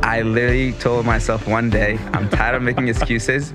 I 0.10 0.24
literally 0.24 0.74
told 0.74 1.06
myself 1.06 1.48
one 1.48 1.70
day, 1.70 2.00
I'm 2.14 2.28
tired 2.30 2.56
of 2.56 2.64
making 2.64 2.88
excuses. 2.88 3.54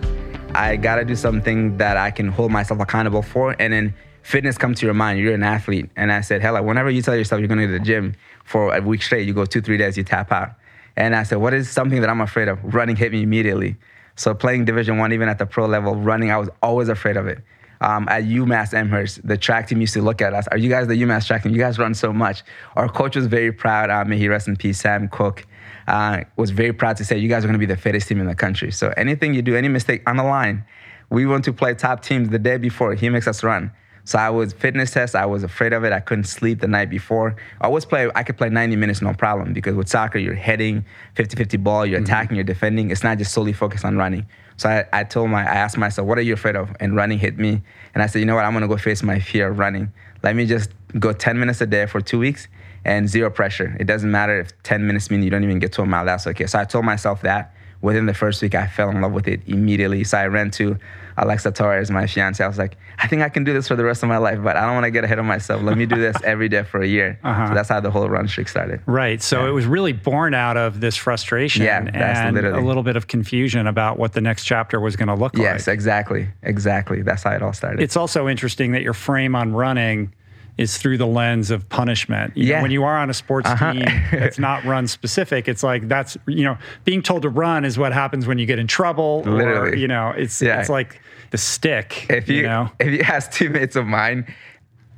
I 0.55 0.77
gotta 0.77 1.05
do 1.05 1.17
something 1.17 1.77
that 1.79 1.97
I 1.97 2.13
can 2.13 2.29
hold 2.29 2.53
myself 2.53 2.79
accountable 2.79 3.23
for. 3.23 3.57
And 3.59 3.73
then 3.73 3.93
fitness 4.23 4.57
comes 4.57 4.79
to 4.79 4.87
your 4.87 4.95
mind. 4.95 5.19
You're 5.19 5.35
an 5.35 5.43
athlete. 5.43 5.91
And 5.97 6.13
I 6.13 6.21
said, 6.21 6.43
hell, 6.43 6.63
whenever 6.63 6.91
you 6.91 7.03
tell 7.03 7.17
yourself 7.17 7.41
you're 7.41 7.49
gonna 7.49 7.67
go 7.67 7.73
to 7.73 7.79
the 7.81 7.85
gym 7.85 8.15
for 8.45 8.73
a 8.73 8.81
week 8.81 9.03
straight, 9.03 9.27
you 9.27 9.35
go 9.35 9.45
two, 9.45 9.63
three 9.63 9.77
days, 9.77 9.97
you 9.97 10.05
tap 10.05 10.31
out. 10.31 10.51
And 10.95 11.17
I 11.17 11.25
said, 11.25 11.39
what 11.39 11.55
is 11.55 11.69
something 11.69 12.01
that 12.03 12.09
I'm 12.09 12.21
afraid 12.21 12.47
of? 12.47 12.61
Running 12.73 12.95
hit 12.95 13.11
me 13.11 13.25
immediately. 13.25 13.75
So 14.15 14.33
playing 14.33 14.65
Division 14.65 14.97
One, 14.99 15.13
even 15.13 15.29
at 15.29 15.41
the 15.41 15.47
pro 15.47 15.67
level, 15.67 15.97
running, 15.97 16.31
I 16.31 16.39
was 16.39 16.51
always 16.63 16.89
afraid 16.89 17.17
of 17.17 17.27
it. 17.27 17.43
Um, 17.81 18.07
at 18.09 18.23
UMass 18.23 18.75
Amherst, 18.75 19.27
the 19.27 19.37
track 19.37 19.67
team 19.67 19.81
used 19.81 19.95
to 19.95 20.03
look 20.03 20.23
at 20.23 20.33
us. 20.33 20.47
Are 20.53 20.57
you 20.57 20.71
guys 20.71 20.87
the 20.87 21.03
UMass 21.03 21.27
track 21.27 21.43
team? 21.43 21.51
You 21.51 21.59
guys 21.59 21.81
run 21.81 21.95
so 21.95 22.13
much. 22.13 22.45
Our 22.77 22.89
coach 22.89 23.17
was 23.17 23.27
very 23.27 23.51
proud. 23.51 23.91
Uh, 23.91 24.05
may 24.05 24.19
he 24.19 24.29
rest 24.29 24.47
in 24.47 24.55
peace, 24.55 24.79
Sam 24.79 25.09
Cook. 25.09 25.45
Uh, 25.87 26.25
was 26.37 26.51
very 26.51 26.73
proud 26.73 26.97
to 26.97 27.05
say 27.05 27.19
you 27.19 27.29
guys 27.29 27.45
are 27.45 27.49
going 27.49 27.59
to 27.61 27.67
be 27.67 27.67
the 27.67 27.77
fittest 27.77 28.09
team 28.09 28.21
in 28.21 28.27
the 28.27 28.35
country. 28.35 28.71
So 28.71 28.93
anything 28.97 29.35
you 29.35 29.43
do, 29.43 29.57
any 29.57 29.69
mistake 29.69 30.03
on 30.09 30.17
the 30.17 30.25
line, 30.25 30.65
we 31.11 31.27
want 31.27 31.45
to 31.45 31.53
play 31.53 31.75
top 31.75 32.03
teams 32.03 32.31
the 32.31 32.39
day 32.39 32.57
before. 32.57 32.95
He 32.95 33.09
makes 33.09 33.27
us 33.27 33.43
run. 33.43 33.73
So 34.07 34.19
I 34.19 34.29
was 34.29 34.53
fitness 34.53 34.91
test. 34.91 35.15
I 35.15 35.25
was 35.25 35.43
afraid 35.43 35.73
of 35.73 35.83
it. 35.85 35.93
I 35.93 36.01
couldn't 36.01 36.25
sleep 36.25 36.61
the 36.61 36.69
night 36.69 36.91
before. 36.91 37.37
I 37.61 37.67
always 37.67 37.87
play. 37.87 38.11
I 38.15 38.23
could 38.23 38.37
play 38.37 38.51
90 38.51 38.77
minutes 38.77 39.01
no 39.01 39.15
problem 39.15 39.55
because 39.55 39.75
with 39.75 39.89
soccer 39.89 40.19
you're 40.19 40.35
heading 40.35 40.85
50-50 41.17 41.63
ball. 41.63 41.87
You're 41.87 42.01
attacking. 42.01 42.37
You're 42.37 42.45
defending. 42.45 42.91
It's 42.91 43.03
not 43.03 43.17
just 43.17 43.33
solely 43.33 43.55
focused 43.55 43.85
on 43.85 43.97
running. 43.97 44.27
So 44.57 44.69
I, 44.69 44.85
I 44.93 45.05
told 45.05 45.31
my, 45.31 45.41
I 45.41 45.55
asked 45.55 45.79
myself, 45.79 46.07
what 46.07 46.19
are 46.19 46.23
you 46.23 46.35
afraid 46.35 46.55
of? 46.55 46.71
And 46.81 46.95
running 46.95 47.19
hit 47.19 47.39
me. 47.39 47.63
And 47.95 48.03
I 48.03 48.07
said, 48.07 48.19
you 48.19 48.27
know 48.27 48.35
what? 48.35 48.45
I'm 48.45 48.53
gonna 48.53 48.69
go 48.69 48.77
face 48.77 49.03
my 49.03 49.21
fear 49.21 49.49
of 49.49 49.59
running. 49.59 49.91
Let 50.23 50.37
me 50.37 50.45
just 50.45 50.71
go 50.99 51.13
10 51.13 51.39
minutes 51.39 51.61
a 51.63 51.67
day 51.67 51.87
for 51.87 52.01
two 52.01 52.19
weeks 52.19 52.47
and 52.85 53.09
zero 53.09 53.31
pressure. 53.31 53.77
It 53.81 53.85
doesn't 53.87 54.11
matter 54.11 54.39
if 54.41 54.51
10 54.63 54.87
minutes 54.87 55.11
mean 55.11 55.23
you 55.23 55.31
don't 55.31 55.45
even 55.45 55.59
get 55.59 55.73
to 55.75 55.83
a 55.83 55.87
mile. 55.87 56.05
That's 56.05 56.27
okay. 56.29 56.47
So 56.47 56.59
I 56.59 56.65
told 56.65 56.85
myself 56.85 57.23
that. 57.23 57.55
Within 57.81 58.07
the 58.07 58.15
first 58.15 58.41
week, 58.41 58.55
I 58.55 58.67
fell 58.67 58.89
in 58.89 59.03
love 59.03 59.13
with 59.13 59.29
it 59.29 59.43
immediately. 59.47 60.05
So 60.05 60.17
I 60.17 60.27
ran 60.27 60.51
to 60.53 60.79
Alexa 61.19 61.53
Torres, 61.53 61.91
my 61.91 62.07
fiance. 62.07 62.43
I 62.43 62.49
was 62.49 62.57
like, 62.57 62.79
I 62.99 63.07
think 63.09 63.21
I 63.21 63.29
can 63.29 63.45
do 63.45 63.53
this 63.53 63.69
for 63.69 63.77
the 63.77 63.85
rest 63.85 64.03
of 64.03 64.09
my 64.09 64.17
life, 64.17 64.39
but 64.43 64.57
I 64.57 64.63
don't 64.65 64.73
want 64.73 64.85
to 64.85 64.91
get 64.91 65.05
ahead 65.05 65.19
of 65.19 65.27
myself. 65.27 65.63
Let 65.63 65.77
me 65.77 65.85
do 65.85 65.97
this 65.97 66.17
every 66.25 66.49
day 66.49 66.63
for 66.63 66.81
a 66.81 66.87
year. 66.87 67.19
Uh-huh. 67.23 67.49
So 67.49 67.55
that's 67.55 67.69
how 67.69 67.81
the 67.81 67.91
whole 67.91 68.09
run 68.09 68.27
streak 68.27 68.49
started. 68.49 68.81
Right. 68.87 69.21
So 69.21 69.47
it 69.47 69.51
was 69.51 69.67
really 69.67 69.93
born 69.93 70.33
out 70.33 70.57
of 70.57 70.81
this 70.81 70.97
frustration 70.97 71.63
Yeah, 71.63 71.85
and 71.93 72.35
literally- 72.35 72.59
a 72.59 72.65
little 72.65 72.83
bit 72.85 72.97
of 72.97 73.07
confusion 73.07 73.67
about 73.67 73.99
what 73.99 74.15
the 74.15 74.23
next 74.23 74.45
chapter 74.45 74.81
was 74.81 74.97
going 74.97 75.09
to 75.09 75.15
look 75.15 75.35
Yes, 75.37 75.43
like. 75.43 75.51
Yes, 75.53 75.69
exactly. 75.69 76.29
Exactly. 76.43 77.03
That's 77.03 77.23
how 77.23 77.33
it 77.33 77.43
all 77.43 77.53
started. 77.53 77.83
It's 77.83 77.99
also 77.99 78.29
interesting 78.29 78.73
that 78.73 78.81
your 78.83 78.95
frame 78.95 79.35
on 79.37 79.53
running 79.53 80.15
is 80.57 80.79
through 80.79 80.97
the 80.99 81.07
lens 81.07 81.51
of 81.51 81.69
punishment. 81.69 82.37
You 82.37 82.45
know, 82.45 82.51
Yeah. 82.51 82.63
when 82.63 82.71
you 82.71 82.85
are 82.85 82.97
on 82.97 83.11
a 83.11 83.15
sports 83.15 83.49
Uh-huh. 83.51 83.73
team 83.73 83.85
that's 84.13 84.39
not 84.49 84.65
run 84.65 84.87
specific, 84.87 85.49
it's 85.49 85.63
like 85.63 85.89
that's 85.89 86.17
you 86.27 86.45
know 86.45 86.57
being 86.85 87.03
told 87.03 87.23
to 87.23 87.29
run 87.29 87.65
is 87.65 87.77
what 87.79 87.93
happens 87.93 88.27
when 88.27 88.39
you 88.39 88.47
get 88.47 88.59
in 88.59 88.67
trouble. 88.67 89.23
Or, 89.27 89.31
Literally. 89.33 89.81
you 89.81 89.89
know, 89.89 90.13
it's 90.17 90.41
Yeah. 90.41 90.61
it's 90.61 90.69
like 90.69 91.01
the 91.31 91.39
stick. 91.39 92.07
if 92.09 92.29
you, 92.29 92.43
know, 92.45 92.71
if 92.79 92.87
you 92.93 93.01
ask 93.15 93.33
teammates 93.33 93.75
of 93.75 93.87
mine, 93.87 94.33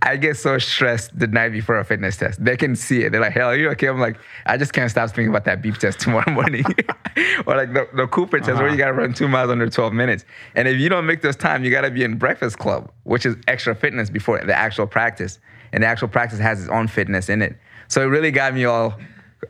I 0.02 0.16
get 0.16 0.36
so 0.36 0.58
stressed 0.58 1.18
the 1.18 1.26
night 1.26 1.50
before 1.52 1.78
a 1.78 1.84
fitness 1.84 2.16
test. 2.16 2.44
They 2.44 2.56
can 2.56 2.76
see 2.76 3.02
it. 3.02 3.10
They're 3.12 3.20
like, 3.20 3.32
"Hell, 3.32 3.48
are 3.48 3.56
you 3.56 3.70
okay?" 3.70 3.88
I'm 3.88 3.98
like, 3.98 4.18
I 4.44 4.56
just 4.56 4.72
can't 4.72 4.90
stop 4.90 5.08
thinking 5.08 5.28
about 5.28 5.44
that 5.46 5.62
beep 5.62 5.78
test 5.78 5.98
tomorrow 6.04 6.30
morning, 6.30 6.64
or 7.46 7.56
like 7.56 7.72
the, 7.72 7.88
the 7.94 8.06
Cooper 8.06 8.38
test 8.38 8.58
where 8.58 8.66
you 8.66 8.74
uh-huh. 8.74 8.76
gotta 8.76 8.92
run 8.92 9.14
two 9.14 9.26
miles 9.26 9.50
under 9.50 9.68
12 9.68 9.92
minutes. 9.92 10.24
And 10.54 10.68
if 10.68 10.78
you 10.78 10.88
don't 10.88 11.06
make 11.06 11.22
those 11.22 11.36
time, 11.36 11.64
you 11.64 11.70
gotta 11.70 11.90
be 11.90 12.04
in 12.04 12.18
Breakfast 12.18 12.58
Club, 12.58 12.90
which 13.04 13.24
is 13.26 13.36
extra 13.48 13.74
fitness 13.74 14.10
before 14.10 14.38
the 14.44 14.54
actual 14.54 14.86
practice, 14.86 15.38
and 15.72 15.82
the 15.82 15.86
actual 15.86 16.08
practice 16.08 16.38
has 16.38 16.60
its 16.60 16.70
own 16.70 16.88
fitness 16.88 17.28
in 17.28 17.40
it. 17.42 17.56
So 17.88 18.02
it 18.02 18.06
really 18.06 18.30
got 18.30 18.54
me 18.54 18.64
all 18.64 18.98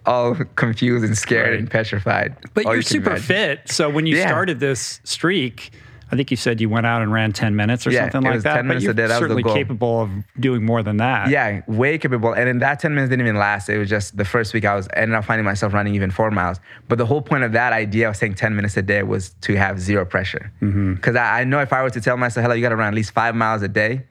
all 0.05 0.35
confused 0.57 1.05
and 1.05 1.17
scared 1.17 1.51
Right. 1.51 1.59
and 1.61 1.71
petrified. 1.71 2.37
but 2.55 2.65
you're 2.65 2.77
you 2.77 2.83
super 2.83 3.11
imagine. 3.11 3.25
fit. 3.27 3.61
So 3.71 3.89
when 3.89 4.07
you 4.07 4.17
Yeah. 4.17 4.27
started 4.27 4.61
this 4.61 5.01
streak. 5.05 5.71
I 6.11 6.15
think 6.17 6.31
you 6.31 6.37
said 6.37 6.61
you 6.61 6.69
went 6.69 6.87
out 6.87 7.03
and 7.03 7.13
ran 7.13 7.33
10 7.33 7.57
minutes 7.57 7.87
or 7.87 7.91
Yeah, 7.91 8.03
something 8.11 8.23
it 8.23 8.25
like 8.27 8.35
was 8.37 8.45
that. 8.45 8.55
10 8.55 8.65
but 8.65 8.69
minutes 8.69 8.85
you're 8.85 8.93
a 8.93 8.95
day, 8.95 9.03
that 9.03 9.09
was 9.09 9.15
the 9.15 9.21
certainly 9.25 9.43
goal. 9.43 9.55
capable 9.55 10.03
of 10.03 10.11
doing 10.39 10.65
more 10.65 10.83
than 10.83 10.99
that. 10.99 11.31
Yeah, 11.31 11.63
way 11.67 11.99
capable. 11.99 12.33
And 12.33 12.49
in 12.49 12.61
that 12.61 12.79
10 12.79 12.95
minutes 12.95 13.11
didn't 13.11 13.27
even 13.27 13.39
last. 13.39 13.69
It 13.69 13.79
was 13.79 13.89
just 13.89 14.17
the 14.17 14.25
first 14.25 14.55
week 14.55 14.65
I 14.65 14.77
was 14.77 14.89
ended 14.95 15.17
up 15.17 15.25
finding 15.25 15.45
myself 15.45 15.73
running 15.75 15.95
even 15.97 16.11
four 16.13 16.31
miles. 16.31 16.61
But 16.89 16.99
the 16.99 17.07
whole 17.07 17.23
point 17.23 17.43
of 17.43 17.53
that 17.53 17.73
idea 17.73 18.09
of 18.09 18.17
saying 18.17 18.35
10 18.35 18.55
minutes 18.55 18.77
a 18.77 18.83
day 18.83 19.03
was 19.03 19.31
to 19.43 19.57
have 19.57 19.81
zero 19.81 20.05
pressure. 20.05 20.53
Because 20.61 21.17
I, 21.17 21.41
I 21.41 21.45
know 21.45 21.59
if 21.59 21.73
I 21.73 21.83
were 21.83 21.91
to 21.91 22.01
tell 22.01 22.17
myself, 22.17 22.43
hello, 22.45 22.55
you 22.55 22.63
got 22.63 22.69
to 22.69 22.77
run 22.77 22.89
at 22.89 22.95
least 22.95 23.11
five 23.13 23.35
miles 23.35 23.63
a 23.63 23.69
day, 23.69 24.05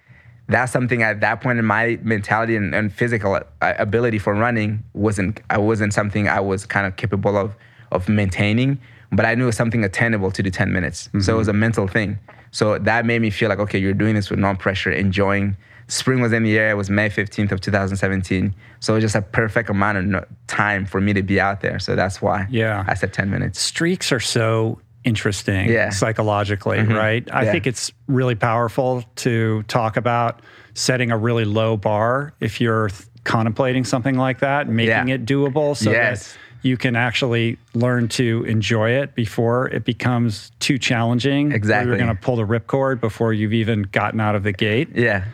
that's 0.48 0.72
something 0.72 1.02
at 1.02 1.22
that 1.22 1.42
point 1.42 1.60
in 1.60 1.66
my 1.66 1.98
mentality 2.04 2.56
and, 2.56 2.76
and 2.76 2.94
physical 2.94 3.34
uh, 3.36 3.74
ability 3.80 4.20
for 4.20 4.34
running 4.36 4.84
wasn't 4.94 5.42
I 5.50 5.58
wasn't 5.58 5.92
something 5.94 6.28
I 6.28 6.40
was 6.40 6.66
kind 6.68 6.86
of 6.86 6.98
capable 6.98 7.36
of 7.38 7.56
of 7.92 8.08
maintaining. 8.10 8.80
But 9.12 9.26
I 9.26 9.36
knew 9.36 9.44
it 9.44 9.48
was 9.48 9.56
something 9.58 9.84
attainable 9.84 10.32
to 10.32 10.44
do 10.44 10.50
10 10.50 10.72
minutes. 10.74 11.10
So 11.20 11.34
it 11.34 11.38
was 11.38 11.48
mm-hmm. 11.48 11.50
a 11.50 11.60
mental 11.60 11.88
thing. 11.88 12.20
So 12.52 12.78
that 12.80 13.06
made 13.06 13.22
me 13.22 13.30
feel 13.30 13.50
like, 13.50 13.60
okay, 13.60 13.78
you're 13.78 13.94
doing 13.94 14.16
this 14.16 14.30
with 14.30 14.40
no 14.40 14.56
pressure, 14.56 14.92
enjoying. 14.92 15.58
Spring 15.88 16.22
was 16.22 16.34
in 16.34 16.44
the 16.44 16.58
air. 16.58 16.72
It 16.72 16.76
was 16.76 16.90
May 16.90 17.10
15th 17.10 17.52
of 17.52 17.62
2017. 17.62 18.56
So 18.80 18.94
it 18.94 18.98
was 18.98 19.04
just 19.04 19.16
a 19.16 19.22
perfect 19.22 19.70
amount 19.70 20.16
of 20.16 20.26
time 20.48 20.86
for 20.86 21.00
me 21.02 21.14
to 21.14 21.22
be 21.22 21.40
out 21.40 21.62
there. 21.62 21.80
So 21.80 21.96
that's 21.96 22.22
why 22.22 22.48
Yeah. 22.50 22.84
I 22.88 22.94
said 22.96 23.14
10 23.14 23.30
minutes. 23.30 23.60
streaks 23.60 24.12
are 24.12 24.20
so 24.20 24.80
interesting 25.04 25.70
Yeah. 25.70 25.90
psychologically, 25.90 26.80
mm-hmm. 26.80 26.94
right? 26.94 27.30
I 27.32 27.44
Yeah. 27.44 27.52
think 27.52 27.68
it's 27.68 27.92
really 28.08 28.36
powerful 28.36 29.04
to 29.18 29.64
talk 29.68 29.98
about 29.98 30.42
setting 30.74 31.12
a 31.12 31.18
really 31.18 31.46
low 31.46 31.78
bar 31.78 32.34
if 32.40 32.60
you're 32.60 32.90
th- 32.90 33.02
contemplating 33.24 33.84
something 33.84 34.16
like 34.18 34.40
that, 34.40 34.68
making 34.68 35.08
Yeah. 35.10 35.16
it 35.16 35.26
doable 35.26 35.76
so 35.76 35.92
Yes. 35.92 36.34
that 36.34 36.40
you 36.66 36.78
can 36.78 36.96
actually 36.96 37.60
learn 37.76 38.08
to 38.08 38.44
enjoy 38.46 38.90
it 38.90 39.14
before 39.14 39.68
it 39.70 39.86
becomes 39.86 40.52
too 40.60 40.80
challenging. 40.80 41.52
Exactly. 41.52 41.90
You're 41.90 41.98
going 42.04 42.16
to 42.16 42.20
pull 42.20 42.38
the 42.38 42.44
ripcord 42.44 43.00
before 43.00 43.34
you've 43.34 43.54
even 43.54 43.84
gotten 43.84 44.20
out 44.20 44.34
of 44.36 44.42
the 44.42 44.52
gate. 44.52 44.90
Yeah. 44.96 45.26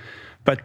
But 0.44 0.60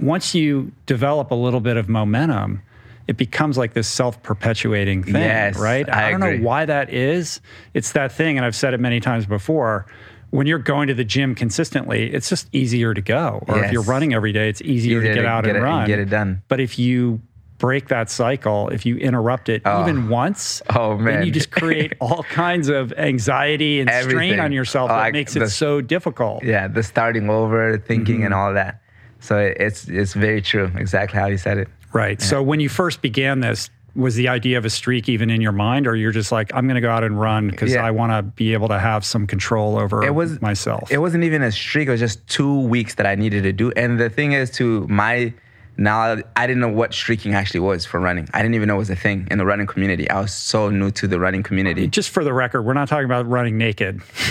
once 0.00 0.34
you 0.34 0.72
develop 0.86 1.30
a 1.30 1.34
little 1.36 1.60
bit 1.60 1.76
of 1.76 1.88
momentum, 1.88 2.60
it 3.06 3.16
becomes 3.16 3.56
like 3.56 3.72
this 3.74 3.86
self-perpetuating 3.88 5.04
thing, 5.04 5.14
Yes, 5.14 5.56
right? 5.58 5.88
I 5.88 6.10
don't 6.10 6.22
agree. 6.22 6.38
know 6.38 6.44
why 6.44 6.64
that 6.64 6.92
is. 6.92 7.40
It's 7.74 7.92
that 7.92 8.10
thing, 8.10 8.36
and 8.36 8.44
I've 8.44 8.56
said 8.56 8.74
it 8.74 8.80
many 8.80 8.98
times 8.98 9.26
before. 9.26 9.86
When 10.30 10.46
you're 10.46 10.58
going 10.58 10.88
to 10.88 10.94
the 10.94 11.04
gym 11.04 11.34
consistently, 11.34 12.12
it's 12.12 12.28
just 12.28 12.48
easier 12.52 12.94
to 12.94 13.00
go. 13.00 13.44
Or 13.48 13.64
if 13.64 13.72
you're 13.72 13.82
running 13.82 14.14
every 14.14 14.32
day, 14.32 14.48
it's 14.48 14.60
easier, 14.62 14.98
Easier 14.98 15.02
to 15.02 15.14
get 15.14 15.22
to 15.22 15.26
out 15.28 15.44
get 15.44 15.56
and 15.56 15.58
it- 15.58 15.66
run. 15.66 15.86
get 15.88 15.98
it 15.98 16.08
done. 16.10 16.42
But 16.48 16.60
if 16.60 16.78
you 16.78 17.20
break 17.60 17.86
that 17.88 18.10
cycle, 18.10 18.68
if 18.70 18.84
you 18.84 18.96
interrupt 18.96 19.48
it 19.48 19.62
even 19.64 20.08
once, 20.08 20.60
Oh, 20.74 21.00
then 21.00 21.24
you 21.24 21.30
just 21.30 21.52
create 21.52 21.92
all 22.00 22.24
kinds 22.24 22.68
of 22.68 22.92
anxiety 22.94 23.80
and 23.80 23.88
strain 24.10 24.40
on 24.40 24.50
yourself 24.50 24.90
Oh, 24.90 24.94
that 24.94 25.00
I- 25.04 25.10
makes 25.12 25.36
it 25.36 25.48
so 25.50 25.80
difficult. 25.80 26.42
Yeah. 26.42 26.66
The 26.66 26.82
starting 26.82 27.30
over, 27.30 27.78
thinking, 27.78 28.16
Mm-hmm. 28.16 28.24
and 28.24 28.34
all 28.34 28.52
that. 28.54 28.82
So 29.20 29.38
it's 29.38 29.86
it's 29.88 30.14
very 30.14 30.40
true. 30.42 30.72
Exactly 30.76 31.20
how 31.20 31.26
you 31.26 31.36
said 31.38 31.58
it. 31.58 31.68
Right. 31.92 32.20
So 32.22 32.42
when 32.42 32.58
you 32.60 32.68
first 32.70 33.02
began 33.02 33.40
this, 33.40 33.68
was 33.96 34.14
the 34.14 34.28
idea 34.28 34.56
of 34.56 34.64
a 34.64 34.70
streak 34.70 35.08
even 35.08 35.28
in 35.30 35.40
your 35.40 35.52
mind, 35.52 35.86
or 35.86 35.96
you're 35.96 36.12
just 36.12 36.30
like, 36.32 36.54
I'm 36.54 36.66
going 36.66 36.76
to 36.76 36.80
go 36.80 36.90
out 36.90 37.02
and 37.04 37.20
run 37.20 37.50
because 37.50 37.72
Yeah. 37.72 37.84
I 37.84 37.90
want 37.90 38.12
to 38.12 38.22
be 38.22 38.52
able 38.52 38.68
to 38.68 38.78
have 38.78 39.04
some 39.04 39.26
control 39.26 39.76
over 39.78 40.02
it 40.04 40.14
was 40.14 40.40
myself? 40.40 40.90
It 40.92 40.98
wasn't 40.98 41.24
even 41.24 41.42
a 41.42 41.50
streak. 41.52 41.88
It 41.88 41.90
was 41.90 42.00
just 42.00 42.24
two 42.28 42.60
weeks 42.60 42.94
that 42.94 43.06
I 43.06 43.16
needed 43.16 43.42
to 43.42 43.52
do. 43.52 43.72
And 43.72 43.98
the 44.00 44.08
thing 44.08 44.32
is, 44.32 44.50
to 44.52 44.86
my 44.88 45.34
now, 45.76 46.16
I 46.36 46.46
didn't 46.46 46.60
know 46.60 46.68
what 46.68 46.92
streaking 46.92 47.32
actually 47.34 47.60
was 47.60 47.86
for 47.86 48.00
running. 48.00 48.28
I 48.34 48.42
didn't 48.42 48.54
even 48.54 48.68
know 48.68 48.74
it 48.74 48.78
was 48.78 48.90
a 48.90 48.96
thing 48.96 49.26
in 49.30 49.38
the 49.38 49.46
running 49.46 49.66
community. 49.66 50.10
I 50.10 50.20
was 50.20 50.32
so 50.32 50.68
new 50.68 50.90
to 50.92 51.08
the 51.08 51.18
running 51.18 51.42
community. 51.42 51.86
just 51.88 52.10
for 52.10 52.22
the 52.22 52.32
record, 52.32 52.62
we're 52.62 52.74
not 52.74 52.88
talking 52.88 53.06
about 53.06 53.26
running 53.28 53.56
naked. 53.56 54.02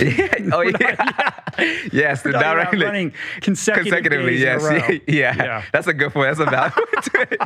oh 0.52 0.60
yeah, 0.60 1.30
yes, 1.92 2.24
We're 2.24 2.32
talking 2.32 2.32
the 2.32 2.38
about 2.38 2.54
directly 2.54 2.84
running 2.84 3.12
consecutive 3.40 3.92
consecutively. 3.92 4.38
days 4.38 4.42
in 4.42 4.72
a 4.72 4.78
Yes, 4.78 4.88
row. 4.90 4.98
yeah, 5.08 5.34
Yeah. 5.36 5.62
that's 5.72 5.86
a 5.88 5.92
good 5.94 6.12
point. 6.12 6.36
That's 6.36 6.46
a 6.46 6.50
valid 6.50 6.72
point. 6.72 7.40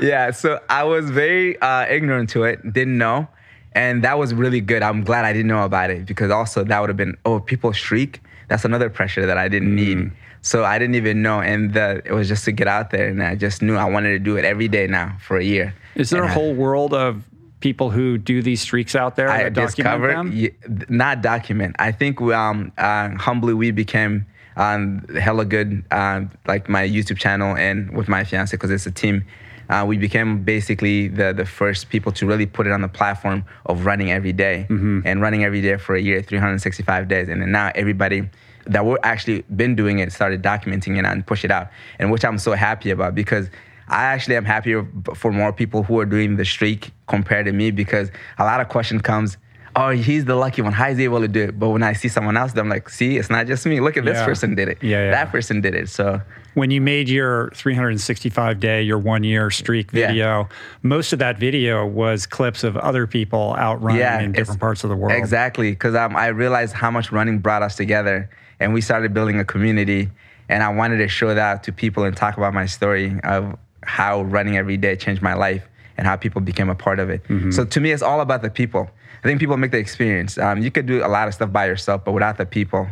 Yeah, 0.00 0.30
so 0.32 0.60
I 0.68 0.84
was 0.84 1.10
very 1.10 1.58
uh, 1.60 1.86
ignorant 1.88 2.30
to 2.30 2.44
it, 2.44 2.72
didn't 2.72 2.98
know, 2.98 3.28
and 3.72 4.02
that 4.02 4.18
was 4.18 4.34
really 4.34 4.60
good. 4.60 4.82
I'm 4.82 5.04
glad 5.04 5.24
I 5.24 5.32
didn't 5.32 5.48
know 5.48 5.64
about 5.64 5.90
it 5.90 6.06
because 6.06 6.30
also 6.30 6.64
that 6.64 6.80
would 6.80 6.88
have 6.90 6.96
been 6.96 7.16
oh 7.24 7.40
people 7.40 7.72
streak. 7.72 8.20
That's 8.48 8.64
another 8.64 8.88
pressure 8.90 9.26
that 9.26 9.36
I 9.38 9.46
didn't 9.48 9.72
Mm. 9.72 9.74
need. 9.74 10.10
So 10.48 10.64
I 10.64 10.78
didn't 10.78 10.94
even 10.94 11.20
know, 11.20 11.40
and 11.40 11.74
the, 11.74 12.00
it 12.06 12.12
was 12.12 12.26
just 12.26 12.44
to 12.46 12.52
get 12.52 12.68
out 12.68 12.88
there, 12.90 13.06
and 13.08 13.22
I 13.22 13.34
just 13.34 13.60
knew 13.60 13.76
I 13.76 13.84
wanted 13.84 14.12
to 14.12 14.18
do 14.18 14.36
it 14.38 14.44
every 14.46 14.66
day 14.68 14.86
now 14.86 15.16
for 15.20 15.36
a 15.36 15.44
year. 15.44 15.74
Is 15.94 16.08
there 16.08 16.22
And 16.22 16.30
a 16.30 16.32
I- 16.32 16.34
whole 16.34 16.54
world 16.54 16.94
of 16.94 17.22
people 17.60 17.90
who 17.90 18.16
do 18.16 18.40
these 18.40 18.60
streaks 18.62 18.94
out 18.94 19.16
there 19.16 19.28
I 19.28 19.50
document 19.50 19.76
discovered, 19.76 20.14
them? 20.16 20.86
not 20.88 21.20
document. 21.22 21.76
I 21.78 21.92
think 21.92 22.18
we, 22.20 22.32
um, 22.32 22.72
uh, 22.78 23.10
humbly 23.26 23.52
we 23.52 23.72
became 23.72 24.24
um, 24.56 25.04
hella 25.20 25.44
good, 25.44 25.84
uh, 25.90 26.22
like 26.46 26.68
my 26.68 26.88
YouTube 26.88 27.18
channel 27.18 27.54
and 27.56 27.90
with 27.96 28.08
my 28.08 28.24
fiance 28.24 28.56
because 28.56 28.70
it's 28.70 28.86
a 28.86 28.90
team. 28.90 29.24
Uh, 29.68 29.84
we 29.86 29.98
became 29.98 30.42
basically 30.44 31.08
the 31.08 31.34
the 31.34 31.44
first 31.44 31.90
people 31.90 32.10
to 32.12 32.24
really 32.26 32.46
put 32.46 32.66
it 32.66 32.72
on 32.72 32.80
the 32.80 32.88
platform 33.00 33.44
of 33.66 33.84
running 33.84 34.10
every 34.10 34.32
day 34.32 34.66
Mm-hmm. 34.70 35.00
and 35.04 35.20
running 35.20 35.44
every 35.44 35.60
day 35.60 35.76
for 35.76 35.94
a 35.94 36.00
year, 36.00 36.22
365 36.22 37.06
days, 37.06 37.28
and 37.28 37.42
then 37.42 37.52
now 37.52 37.70
everybody 37.74 38.20
that 38.68 38.84
we're 38.84 38.98
actually 39.02 39.42
been 39.56 39.74
doing 39.74 39.98
it 39.98 40.12
started 40.12 40.42
documenting 40.42 40.98
it 40.98 41.04
and 41.04 41.26
push 41.26 41.44
it 41.44 41.50
out, 41.50 41.68
and 41.98 42.10
which 42.10 42.24
I'm 42.24 42.38
so 42.38 42.52
happy 42.52 42.90
about 42.90 43.14
because 43.14 43.48
I 43.88 44.04
actually 44.04 44.36
am 44.36 44.44
happier 44.44 44.86
for 45.14 45.32
more 45.32 45.52
people 45.52 45.82
who 45.82 45.98
are 45.98 46.04
doing 46.06 46.36
the 46.36 46.44
streak 46.44 46.90
compared 47.06 47.46
to 47.46 47.52
me 47.52 47.70
because 47.70 48.10
a 48.38 48.44
lot 48.44 48.60
of 48.60 48.68
question 48.68 49.00
comes, 49.00 49.38
oh, 49.76 49.90
he's 49.90 50.24
the 50.26 50.34
lucky 50.34 50.60
one. 50.60 50.72
How 50.72 50.88
is 50.88 50.98
he 50.98 51.04
able 51.04 51.20
to 51.20 51.28
do 51.28 51.44
it? 51.44 51.58
But 51.58 51.70
when 51.70 51.82
I 51.82 51.94
see 51.94 52.08
someone 52.08 52.36
else, 52.36 52.54
I'm 52.56 52.68
like, 52.68 52.88
see, 52.90 53.16
it's 53.16 53.30
not 53.30 53.46
just 53.46 53.64
me. 53.64 53.80
Look 53.80 53.96
at 53.96 54.04
this 54.04 54.18
Yeah. 54.18 54.24
person 54.26 54.54
did 54.54 54.68
it. 54.68 54.78
Yeah, 54.82 55.04
yeah. 55.04 55.10
That 55.12 55.30
person 55.30 55.60
did 55.62 55.74
it. 55.74 55.88
So 55.88 56.20
when 56.54 56.70
you 56.70 56.80
made 56.82 57.08
your 57.08 57.50
365 57.54 58.60
day, 58.60 58.82
your 58.82 58.98
one 58.98 59.24
year 59.24 59.50
streak 59.50 59.90
Yeah. 59.92 60.08
video, 60.08 60.48
most 60.82 61.12
of 61.14 61.18
that 61.20 61.38
video 61.38 61.86
was 61.86 62.26
clips 62.26 62.64
of 62.64 62.76
other 62.76 63.06
people 63.06 63.54
out 63.58 63.80
running 63.82 64.00
yeah, 64.00 64.20
in 64.20 64.32
different 64.32 64.60
parts 64.60 64.84
of 64.84 64.90
the 64.90 64.96
world. 64.96 65.16
Exactly, 65.16 65.70
because 65.70 65.94
um, 65.94 66.14
I 66.16 66.26
realized 66.28 66.74
how 66.74 66.90
much 66.90 67.10
running 67.12 67.38
brought 67.38 67.62
us 67.62 67.76
together, 67.76 68.28
and 68.60 68.74
we 68.74 68.80
started 68.80 69.14
building 69.14 69.38
a 69.38 69.44
community. 69.44 70.10
And 70.48 70.62
I 70.62 70.70
wanted 70.70 70.98
to 70.98 71.08
show 71.08 71.34
that 71.34 71.62
to 71.64 71.72
people 71.72 72.04
and 72.04 72.16
talk 72.16 72.36
about 72.36 72.54
my 72.54 72.66
story 72.66 73.18
of 73.22 73.56
how 73.82 74.22
running 74.22 74.56
every 74.56 74.76
day 74.76 74.96
changed 74.96 75.22
my 75.22 75.34
life 75.34 75.68
and 75.96 76.06
how 76.06 76.16
people 76.16 76.40
became 76.40 76.70
a 76.70 76.74
part 76.74 76.98
of 76.98 77.10
it. 77.10 77.22
Mm-hmm. 77.24 77.50
So 77.50 77.64
to 77.64 77.80
me, 77.80 77.90
it's 77.90 78.02
all 78.02 78.20
about 78.20 78.42
the 78.42 78.50
people. 78.50 78.88
I 79.22 79.26
think 79.26 79.40
people 79.40 79.56
make 79.56 79.72
the 79.72 79.78
experience. 79.78 80.38
Um, 80.38 80.62
you 80.62 80.70
could 80.70 80.86
do 80.86 81.04
a 81.04 81.08
lot 81.08 81.28
of 81.28 81.34
stuff 81.34 81.52
by 81.52 81.66
yourself, 81.66 82.04
but 82.04 82.12
without 82.12 82.38
the 82.38 82.46
people, 82.46 82.88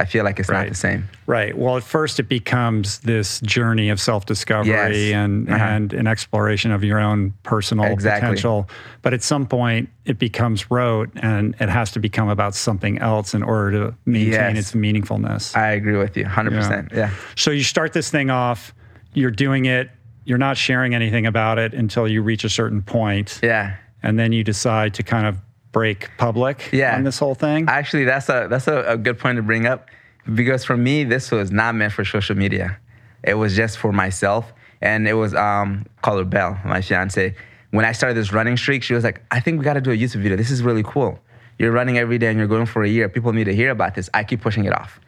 I 0.00 0.04
feel 0.04 0.24
like 0.24 0.38
it's 0.38 0.48
not 0.48 0.68
the 0.68 0.74
same. 0.76 1.08
Right. 1.26 1.58
Well, 1.58 1.76
at 1.76 1.82
first 1.82 2.20
it 2.20 2.28
becomes 2.28 3.00
this 3.00 3.40
journey 3.40 3.88
of 3.90 4.00
self-discovery 4.00 4.70
Yes. 4.70 5.14
and 5.14 5.50
Uh-huh. 5.50 5.64
and 5.64 5.92
an 5.92 6.06
exploration 6.06 6.70
of 6.70 6.84
your 6.84 7.00
own 7.00 7.32
personal 7.42 7.86
Exactly. 7.86 8.20
potential. 8.28 8.70
But 9.02 9.12
at 9.12 9.22
some 9.24 9.44
point 9.46 9.88
it 10.04 10.18
becomes 10.20 10.70
rote 10.70 11.10
and 11.16 11.56
it 11.58 11.68
has 11.68 11.90
to 11.92 11.98
become 12.00 12.28
about 12.28 12.54
something 12.54 12.98
else 13.00 13.34
in 13.34 13.42
order 13.42 13.72
to 13.72 13.94
maintain 14.06 14.54
Yes. 14.54 14.58
its 14.58 14.72
meaningfulness. 14.72 15.56
I 15.56 15.72
agree 15.72 15.96
with 15.98 16.16
you, 16.16 16.24
100%. 16.24 16.92
Yeah. 16.94 17.10
So 17.34 17.50
you 17.50 17.64
start 17.64 17.92
this 17.92 18.08
thing 18.08 18.30
off, 18.30 18.72
you're 19.14 19.32
doing 19.32 19.64
it, 19.64 19.90
you're 20.24 20.38
not 20.38 20.56
sharing 20.56 20.94
anything 20.94 21.26
about 21.26 21.58
it 21.58 21.74
until 21.74 22.06
you 22.06 22.22
reach 22.22 22.44
a 22.44 22.48
certain 22.48 22.82
point, 22.82 23.40
Yeah. 23.42 23.72
and 24.02 24.16
then 24.16 24.30
you 24.32 24.44
decide 24.44 24.94
to 24.94 25.02
kind 25.02 25.26
of 25.26 25.38
break 25.72 26.10
public 26.18 26.68
Yeah. 26.72 26.96
on 26.96 27.04
this 27.04 27.18
whole 27.18 27.34
thing. 27.34 27.66
Actually, 27.68 28.04
that's 28.04 28.28
a 28.28 28.46
that's 28.50 28.68
a, 28.68 28.82
a 28.82 28.96
good 28.96 29.18
point 29.18 29.36
to 29.36 29.42
bring 29.42 29.66
up 29.66 29.86
because 30.34 30.64
for 30.64 30.76
me, 30.76 31.04
this 31.04 31.30
was 31.30 31.50
not 31.50 31.74
meant 31.74 31.92
for 31.92 32.04
social 32.04 32.36
media. 32.36 32.78
It 33.22 33.34
was 33.34 33.56
just 33.56 33.78
for 33.78 33.92
myself, 33.92 34.52
and 34.80 35.08
it 35.08 35.14
was 35.14 35.34
um, 35.34 35.86
call 36.02 36.18
her 36.18 36.24
Belle, 36.24 36.58
my 36.64 36.80
fiance. 36.80 37.34
When 37.70 37.84
I 37.84 37.92
started 37.92 38.14
this 38.16 38.32
running 38.32 38.56
streak, 38.56 38.82
she 38.82 38.94
was 38.94 39.04
like, 39.04 39.22
"I 39.30 39.40
think 39.40 39.58
we 39.58 39.64
got 39.64 39.74
to 39.74 39.80
do 39.80 39.90
a 39.90 39.96
YouTube 39.96 40.22
video. 40.22 40.36
This 40.36 40.50
is 40.50 40.62
really 40.62 40.82
cool. 40.84 41.18
You're 41.58 41.72
running 41.72 41.98
every 41.98 42.18
day 42.18 42.28
and 42.28 42.38
you're 42.38 42.46
going 42.46 42.66
for 42.66 42.82
a 42.84 42.88
year. 42.88 43.08
People 43.08 43.32
need 43.32 43.44
to 43.44 43.54
hear 43.54 43.70
about 43.70 43.94
this." 43.94 44.08
I 44.14 44.24
keep 44.24 44.40
pushing 44.40 44.64
it 44.64 44.72
off. 44.72 45.00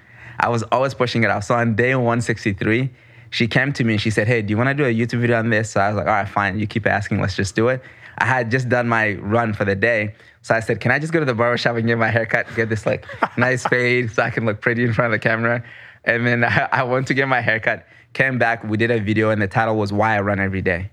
I 0.42 0.48
was 0.48 0.62
always 0.64 0.94
pushing 0.94 1.22
it 1.22 1.30
off. 1.30 1.44
So 1.44 1.54
on 1.54 1.74
day 1.76 1.94
163, 1.94 2.90
she 3.30 3.46
came 3.46 3.72
to 3.74 3.84
me 3.84 3.92
and 3.94 4.00
she 4.00 4.10
said, 4.10 4.26
Hey, 4.26 4.40
do 4.40 4.50
you 4.50 4.56
want 4.56 4.68
to 4.68 4.74
do 4.74 4.84
a 4.84 4.92
YouTube 4.92 5.20
video 5.20 5.38
on 5.38 5.50
this? 5.50 5.70
So 5.72 5.80
I 5.80 5.88
was 5.88 5.96
like, 5.98 6.06
All 6.06 6.12
right, 6.14 6.28
fine. 6.28 6.58
You 6.58 6.66
keep 6.66 6.86
asking. 6.86 7.20
Let's 7.20 7.36
just 7.36 7.54
do 7.54 7.68
it. 7.68 7.82
I 8.16 8.24
had 8.24 8.50
just 8.50 8.68
done 8.70 8.88
my 8.88 9.14
run 9.16 9.52
for 9.52 9.64
the 9.66 9.74
day. 9.76 10.14
So 10.42 10.54
I 10.54 10.60
said, 10.60 10.80
Can 10.80 10.90
I 10.90 10.98
just 10.98 11.12
go 11.12 11.20
to 11.20 11.26
the 11.26 11.34
barbershop 11.34 11.76
and 11.76 11.86
get 11.86 11.98
my 11.98 12.08
haircut, 12.08 12.46
get 12.54 12.68
this 12.68 12.86
like 12.86 13.06
nice 13.36 13.66
fade 13.66 14.10
so 14.10 14.22
I 14.22 14.30
can 14.30 14.46
look 14.46 14.60
pretty 14.60 14.84
in 14.84 14.92
front 14.92 15.12
of 15.12 15.20
the 15.20 15.22
camera? 15.22 15.64
And 16.04 16.26
then 16.26 16.44
I, 16.44 16.68
I 16.72 16.82
went 16.82 17.06
to 17.08 17.14
get 17.14 17.28
my 17.28 17.40
haircut, 17.40 17.86
came 18.12 18.38
back, 18.38 18.64
we 18.64 18.76
did 18.76 18.90
a 18.90 18.98
video, 19.00 19.30
and 19.30 19.40
the 19.40 19.48
title 19.48 19.76
was 19.76 19.92
Why 19.92 20.16
I 20.16 20.20
Run 20.20 20.40
Every 20.40 20.62
Day 20.62 20.90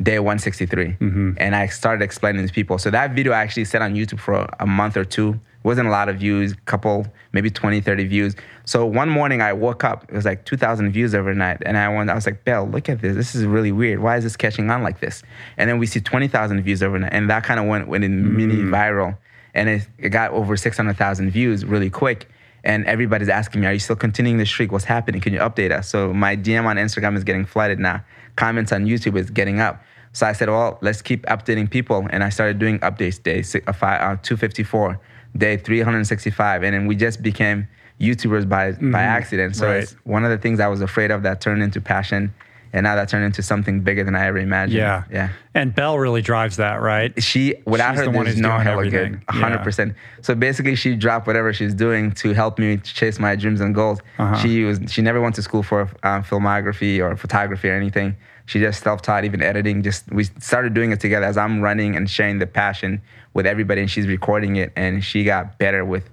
day 0.00 0.20
163 0.20 0.86
mm-hmm. 0.86 1.32
and 1.38 1.56
i 1.56 1.66
started 1.66 2.04
explaining 2.04 2.46
to 2.46 2.52
people. 2.52 2.78
So 2.78 2.88
that 2.90 3.16
video 3.16 3.32
I 3.32 3.40
actually 3.42 3.64
sat 3.64 3.82
on 3.82 3.94
youtube 3.94 4.20
for 4.20 4.48
a 4.60 4.66
month 4.66 4.96
or 4.96 5.04
two 5.04 5.40
wasn't 5.62 5.86
a 5.86 5.90
lot 5.90 6.08
of 6.08 6.16
views 6.16 6.52
a 6.52 6.56
couple 6.66 7.06
maybe 7.32 7.50
20 7.50 7.80
30 7.80 8.04
views 8.06 8.36
so 8.64 8.86
one 8.86 9.08
morning 9.08 9.40
i 9.40 9.52
woke 9.52 9.84
up 9.84 10.04
it 10.08 10.14
was 10.14 10.24
like 10.24 10.44
2000 10.44 10.90
views 10.92 11.14
overnight 11.14 11.58
and 11.66 11.76
i 11.76 11.88
went 11.88 12.08
i 12.10 12.14
was 12.14 12.26
like 12.26 12.44
belle 12.44 12.66
look 12.66 12.88
at 12.88 13.00
this 13.00 13.16
this 13.16 13.34
is 13.34 13.44
really 13.44 13.72
weird 13.72 13.98
why 14.00 14.16
is 14.16 14.24
this 14.24 14.36
catching 14.36 14.70
on 14.70 14.82
like 14.82 15.00
this 15.00 15.22
and 15.56 15.68
then 15.68 15.78
we 15.78 15.86
see 15.86 16.00
20000 16.00 16.62
views 16.62 16.82
overnight 16.82 17.12
and 17.12 17.28
that 17.28 17.44
kind 17.44 17.58
of 17.60 17.66
went, 17.66 17.88
went 17.88 18.04
in 18.04 18.36
mini 18.36 18.56
viral 18.56 19.16
and 19.54 19.68
it, 19.68 19.88
it 19.98 20.08
got 20.10 20.30
over 20.30 20.56
600000 20.56 21.30
views 21.30 21.64
really 21.64 21.90
quick 21.90 22.28
and 22.64 22.84
everybody's 22.86 23.28
asking 23.28 23.60
me, 23.60 23.66
"Are 23.66 23.72
you 23.72 23.78
still 23.78 23.96
continuing 23.96 24.38
the 24.38 24.46
streak? 24.46 24.72
What's 24.72 24.84
happening? 24.84 25.20
Can 25.20 25.32
you 25.32 25.40
update 25.40 25.72
us?" 25.72 25.88
So 25.88 26.12
my 26.12 26.36
DM 26.36 26.64
on 26.66 26.76
Instagram 26.76 27.16
is 27.16 27.24
getting 27.24 27.44
flooded 27.44 27.78
now. 27.78 28.04
Comments 28.36 28.70
on 28.72 28.84
YouTube 28.84 29.16
is 29.16 29.30
getting 29.30 29.60
up. 29.60 29.82
So 30.12 30.26
I 30.26 30.32
said, 30.32 30.48
"Well, 30.48 30.78
let's 30.80 31.02
keep 31.02 31.24
updating 31.26 31.70
people," 31.70 32.06
and 32.10 32.24
I 32.24 32.28
started 32.28 32.58
doing 32.58 32.78
updates 32.80 33.22
day 33.22 33.40
uh, 33.66 33.70
uh, 33.70 34.16
254, 34.22 35.00
day 35.36 35.56
365, 35.56 36.62
and 36.62 36.74
then 36.74 36.86
we 36.86 36.96
just 36.96 37.22
became 37.22 37.68
YouTubers 38.00 38.48
by 38.48 38.72
by 38.72 39.02
accident. 39.02 39.56
So 39.56 39.66
Right. 39.66 39.82
it's 39.82 39.92
one 40.04 40.24
of 40.24 40.30
the 40.30 40.38
things 40.38 40.60
I 40.60 40.68
was 40.68 40.80
afraid 40.80 41.10
of 41.10 41.22
that 41.24 41.40
turned 41.40 41.62
into 41.62 41.80
passion, 41.80 42.32
and 42.72 42.84
now 42.84 42.94
that 42.94 43.08
turned 43.08 43.24
into 43.24 43.42
something 43.42 43.80
bigger 43.80 44.04
than 44.04 44.14
I 44.14 44.26
ever 44.26 44.38
imagined. 44.38 44.78
yeah. 44.78 45.02
yeah 45.10 45.28
And 45.54 45.74
Belle 45.74 45.98
really 45.98 46.22
drives 46.22 46.56
that, 46.58 46.80
right? 46.80 47.10
she 47.22 47.54
without 47.64 47.92
She's 47.94 48.00
her 48.06 48.12
the 48.12 48.22
there's 48.24 48.36
no 48.38 48.58
Hellah 48.58 48.86
everything. 48.86 49.12
good 49.14 49.26
100% 49.26 49.94
so 50.22 50.34
basically 50.34 50.76
she 50.76 50.94
dropped 50.94 51.26
whatever 51.26 51.52
she's 51.52 51.74
doing 51.74 52.12
to 52.12 52.32
help 52.34 52.58
me 52.58 52.76
chase 52.78 53.18
my 53.18 53.34
dreams 53.36 53.60
and 53.60 53.74
goals 53.74 53.98
Uh-huh. 54.18 54.36
she 54.36 54.62
was 54.64 54.78
she 54.88 55.02
never 55.02 55.20
went 55.20 55.34
to 55.36 55.42
school 55.42 55.62
for 55.62 55.80
um, 56.04 56.22
filmography 56.22 57.00
or 57.00 57.16
photography 57.16 57.68
or 57.70 57.74
anything 57.74 58.14
she 58.48 58.58
just 58.58 58.82
self-taught 58.82 59.24
even 59.24 59.42
editing 59.42 59.82
just 59.82 60.10
we 60.10 60.24
started 60.24 60.72
doing 60.74 60.90
it 60.90 60.98
together 61.00 61.26
as 61.26 61.36
i'm 61.36 61.60
running 61.60 61.94
and 61.94 62.08
sharing 62.10 62.38
the 62.38 62.46
passion 62.46 63.00
with 63.34 63.46
everybody 63.46 63.80
and 63.80 63.90
she's 63.90 64.06
recording 64.06 64.56
it 64.56 64.72
and 64.74 65.04
she 65.04 65.22
got 65.22 65.58
better 65.58 65.84
with 65.84 66.08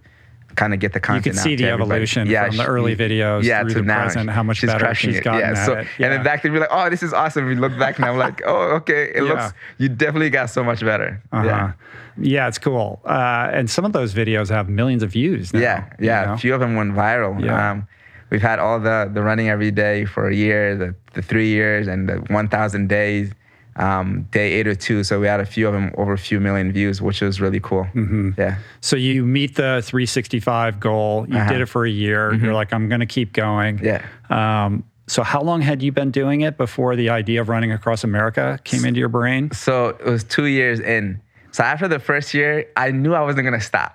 kind 0.56 0.74
of 0.74 0.80
get 0.80 0.94
the 0.94 1.00
content. 1.00 1.26
You 1.26 1.32
could 1.34 1.40
see 1.42 1.54
out 1.54 1.58
the 1.58 1.84
evolution 1.84 2.28
from 2.28 2.52
she- 2.52 2.58
the 2.58 2.66
early 2.66 2.96
videos 2.96 3.44
yeah, 3.44 3.62
through 3.62 3.70
to 3.70 3.76
the 3.76 3.82
now. 3.84 4.04
present, 4.04 4.30
how 4.30 4.44
much 4.44 4.58
She's 4.58 4.70
better 4.72 4.94
she's 4.96 5.18
it. 5.18 5.24
gotten 5.24 5.42
yeah, 5.42 5.52
at 5.62 5.66
so, 5.66 5.74
it. 5.74 5.88
And 6.00 6.14
then 6.14 6.24
back 6.24 6.44
then, 6.44 6.54
we're 6.54 6.62
like, 6.62 6.70
oh, 6.72 6.90
this 6.90 7.04
is 7.04 7.14
awesome. 7.14 7.46
We 7.46 7.56
look 7.56 7.78
back 7.78 8.00
now, 8.00 8.12
I'm 8.12 8.18
like, 8.18 8.42
oh, 8.46 8.76
okay, 8.76 9.12
it 9.14 9.16
Yeah. 9.18 9.22
looks, 9.24 9.54
you 9.78 9.90
definitely 9.90 10.30
got 10.30 10.50
so 10.50 10.64
much 10.64 10.80
better. 10.80 11.22
Uh-huh. 11.32 11.46
Yeah. 11.46 11.74
Yeah, 12.18 12.48
it's 12.48 12.58
cool. 12.58 13.02
Uh, 13.04 13.50
and 13.52 13.70
some 13.70 13.84
of 13.84 13.92
those 13.92 14.14
videos 14.14 14.50
have 14.50 14.70
millions 14.70 15.04
of 15.04 15.12
views 15.12 15.54
now. 15.54 15.60
Yeah, 15.60 15.90
yeah. 16.00 16.22
you 16.22 16.28
know? 16.28 16.34
A 16.34 16.38
few 16.38 16.54
of 16.54 16.62
them 16.62 16.76
went 16.76 16.94
viral. 16.94 17.44
Yeah. 17.44 17.72
Um, 17.72 17.88
we've 18.36 18.48
had 18.52 18.60
all 18.60 18.80
the 18.82 19.10
the 19.16 19.22
running 19.30 19.48
every 19.56 19.72
day 19.72 20.04
for 20.14 20.28
a 20.28 20.36
year, 20.36 20.76
the, 20.76 20.90
the 21.14 21.22
three 21.22 21.48
years, 21.48 21.88
and 21.88 22.10
the 22.10 22.16
1,000 22.28 22.88
days, 22.90 23.32
um, 23.78 24.28
day 24.32 24.48
eight 24.58 24.68
or 24.68 24.76
two. 24.76 25.04
So 25.06 25.20
we 25.22 25.28
had 25.28 25.40
a 25.40 25.46
few 25.46 25.66
of 25.70 25.74
them 25.74 25.94
over 25.98 26.12
a 26.14 26.18
few 26.18 26.40
million 26.42 26.72
views, 26.74 27.02
which 27.02 27.22
was 27.22 27.40
really 27.40 27.62
cool. 27.62 27.86
Mm-hmm. 27.96 28.32
Yeah. 28.38 28.58
So 28.82 28.96
you 28.98 29.24
meet 29.26 29.56
the 29.56 29.82
365 29.86 30.80
goal. 30.80 31.26
You 31.30 31.38
Uh-huh. 31.38 31.52
did 31.54 31.62
it 31.62 31.68
for 31.68 31.86
a 31.86 31.90
year. 31.90 32.34
You're 32.34 32.54
like, 32.62 32.74
I'm 32.74 32.90
going 32.90 33.00
to 33.02 33.06
keep 33.18 33.32
going. 33.34 33.80
Yeah. 33.84 34.02
Um, 34.30 34.84
so 35.08 35.24
how 35.24 35.42
long 35.42 35.62
had 35.62 35.82
you 35.84 35.92
been 35.92 36.12
doing 36.12 36.42
it 36.42 36.58
before 36.58 36.96
the 36.96 37.10
idea 37.10 37.40
of 37.42 37.48
running 37.48 37.72
across 37.72 38.04
America 38.04 38.60
came 38.64 38.84
into 38.86 39.00
your 39.00 39.10
brain? 39.10 39.52
So 39.52 39.90
it 39.90 40.06
was 40.06 40.24
two 40.24 40.46
years 40.60 40.80
in. 40.80 41.22
So 41.52 41.64
after 41.64 41.88
the 41.88 42.00
first 42.00 42.34
year, 42.34 42.66
I 42.76 42.92
knew 42.92 43.14
I 43.14 43.22
wasn't 43.22 43.46
gonna 43.46 43.62
stop. 43.62 43.92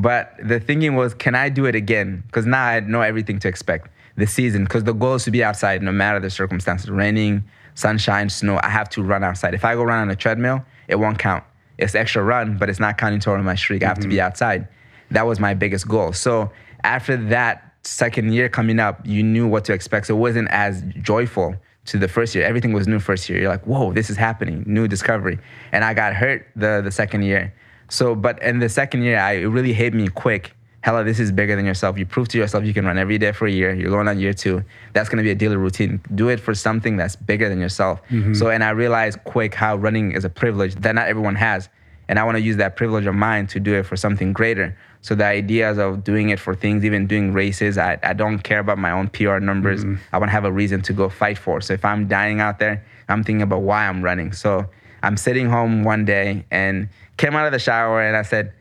But 0.00 0.34
the 0.42 0.60
thinking 0.60 0.94
was, 0.94 1.14
can 1.14 1.34
I 1.34 1.48
do 1.48 1.66
it 1.66 1.74
again? 1.74 2.22
Because 2.26 2.46
now 2.46 2.64
I 2.64 2.80
know 2.80 3.02
everything 3.02 3.38
to 3.40 3.48
expect. 3.48 3.88
The 4.16 4.26
season, 4.26 4.64
because 4.64 4.84
the 4.84 4.92
goal 4.92 5.14
is 5.14 5.24
to 5.24 5.30
be 5.30 5.44
outside 5.44 5.80
no 5.82 5.92
matter 5.92 6.18
the 6.18 6.30
circumstances 6.30 6.90
raining, 6.90 7.44
sunshine, 7.74 8.28
snow. 8.28 8.58
I 8.62 8.68
have 8.68 8.88
to 8.90 9.02
run 9.02 9.22
outside. 9.22 9.54
If 9.54 9.64
I 9.64 9.74
go 9.74 9.84
run 9.84 10.00
on 10.00 10.10
a 10.10 10.16
treadmill, 10.16 10.64
it 10.88 10.96
won't 10.96 11.18
count. 11.18 11.44
It's 11.78 11.94
extra 11.94 12.22
run, 12.24 12.58
but 12.58 12.68
it's 12.68 12.80
not 12.80 12.98
counting 12.98 13.20
toward 13.20 13.42
my 13.44 13.54
streak. 13.54 13.84
I 13.84 13.88
have 13.88 14.00
to 14.00 14.08
be 14.08 14.16
mm-hmm. 14.16 14.26
outside. 14.26 14.66
That 15.12 15.26
was 15.26 15.38
my 15.38 15.54
biggest 15.54 15.86
goal. 15.86 16.12
So 16.12 16.50
after 16.82 17.16
that 17.28 17.74
second 17.82 18.32
year 18.32 18.48
coming 18.48 18.80
up, 18.80 19.06
you 19.06 19.22
knew 19.22 19.46
what 19.46 19.64
to 19.66 19.72
expect. 19.72 20.06
So 20.06 20.16
it 20.16 20.18
wasn't 20.18 20.48
as 20.50 20.82
joyful 21.00 21.54
to 21.86 21.98
the 21.98 22.08
first 22.08 22.34
year. 22.34 22.44
Everything 22.44 22.72
was 22.72 22.86
new 22.86 22.98
first 22.98 23.28
year. 23.28 23.40
You're 23.40 23.48
like, 23.48 23.66
whoa, 23.66 23.92
this 23.92 24.10
is 24.10 24.16
happening, 24.16 24.64
new 24.66 24.88
discovery. 24.88 25.38
And 25.72 25.84
I 25.84 25.94
got 25.94 26.12
hurt 26.14 26.46
the 26.54 26.80
the 26.84 26.90
second 26.90 27.22
year. 27.22 27.54
So, 27.88 28.14
but 28.14 28.42
in 28.42 28.58
the 28.58 28.68
second 28.68 29.02
year, 29.02 29.18
I, 29.18 29.32
it 29.32 29.46
really 29.46 29.72
hit 29.72 29.94
me 29.94 30.08
quick. 30.08 30.54
Hellah, 30.82 31.04
this 31.04 31.18
is 31.18 31.32
bigger 31.32 31.56
than 31.56 31.66
yourself. 31.66 31.98
You 31.98 32.06
prove 32.06 32.28
to 32.28 32.38
yourself 32.38 32.64
you 32.64 32.72
can 32.72 32.86
run 32.86 32.98
every 32.98 33.18
day 33.18 33.32
for 33.32 33.46
a 33.46 33.50
year. 33.50 33.74
You're 33.74 33.90
going 33.90 34.06
on 34.06 34.20
year 34.20 34.32
two. 34.32 34.62
That's 34.92 35.08
going 35.08 35.18
to 35.18 35.24
be 35.24 35.30
a 35.30 35.34
daily 35.34 35.56
routine. 35.56 36.00
Do 36.14 36.28
it 36.28 36.38
for 36.38 36.54
something 36.54 36.96
that's 36.96 37.16
bigger 37.16 37.48
than 37.48 37.60
yourself. 37.60 38.00
Mm-hmm. 38.10 38.34
So, 38.34 38.50
and 38.50 38.62
I 38.62 38.70
realized 38.70 39.22
quick 39.24 39.54
how 39.54 39.76
running 39.76 40.12
is 40.12 40.24
a 40.24 40.30
privilege 40.30 40.76
that 40.76 40.94
not 40.94 41.08
everyone 41.08 41.34
has. 41.34 41.68
And 42.08 42.18
I 42.18 42.24
want 42.24 42.36
to 42.36 42.40
use 42.40 42.56
that 42.56 42.76
privilege 42.76 43.06
of 43.06 43.14
mine 43.14 43.46
to 43.48 43.60
do 43.60 43.74
it 43.74 43.84
for 43.84 43.96
something 43.96 44.32
greater. 44.32 44.78
So 45.02 45.14
the 45.14 45.26
ideas 45.26 45.78
of 45.78 46.04
doing 46.04 46.30
it 46.30 46.40
for 46.40 46.54
things, 46.54 46.84
even 46.84 47.06
doing 47.06 47.32
races, 47.32 47.76
I, 47.76 47.98
I 48.02 48.14
don't 48.14 48.38
care 48.38 48.60
about 48.60 48.78
my 48.78 48.90
own 48.90 49.08
PR 49.08 49.38
numbers. 49.38 49.84
Mm-hmm. 49.84 50.02
I 50.12 50.18
want 50.18 50.28
to 50.28 50.32
have 50.32 50.44
a 50.44 50.52
reason 50.52 50.80
to 50.82 50.92
go 50.92 51.08
fight 51.08 51.38
for. 51.38 51.60
So 51.60 51.74
if 51.74 51.84
I'm 51.84 52.08
dying 52.08 52.40
out 52.40 52.58
there, 52.58 52.84
I'm 53.08 53.22
thinking 53.22 53.42
about 53.42 53.62
why 53.62 53.86
I'm 53.86 54.02
running. 54.02 54.32
So 54.32 54.68
I'm 55.02 55.16
sitting 55.16 55.48
home 55.48 55.84
one 55.84 56.04
day 56.04 56.44
and 56.50 56.88
came 57.18 57.34
out 57.36 57.44
of 57.46 57.52
the 57.52 57.58
shower 57.58 58.00
and 58.00 58.16
I 58.16 58.22
said, 58.22 58.52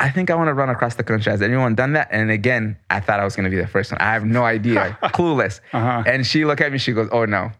I 0.00 0.10
think 0.10 0.30
I 0.30 0.34
want 0.34 0.48
to 0.48 0.54
run 0.54 0.68
across 0.68 0.94
the 0.96 1.02
country. 1.02 1.30
Has 1.30 1.42
anyone 1.42 1.74
done 1.74 1.92
that? 1.94 2.08
And 2.10 2.30
again, 2.30 2.76
I 2.90 3.00
thought 3.00 3.18
I 3.20 3.24
was 3.24 3.34
going 3.36 3.44
to 3.44 3.50
be 3.50 3.60
the 3.60 3.66
first 3.66 3.90
one. 3.92 4.00
I 4.00 4.12
have 4.12 4.24
no 4.24 4.44
idea, 4.44 4.96
clueless. 5.04 5.60
Uh-huh. 5.72 6.02
And 6.06 6.26
she 6.26 6.44
looked 6.44 6.60
at 6.60 6.70
me, 6.72 6.78
she 6.78 6.92
goes, 6.92 7.08
Oh 7.12 7.24
no, 7.24 7.50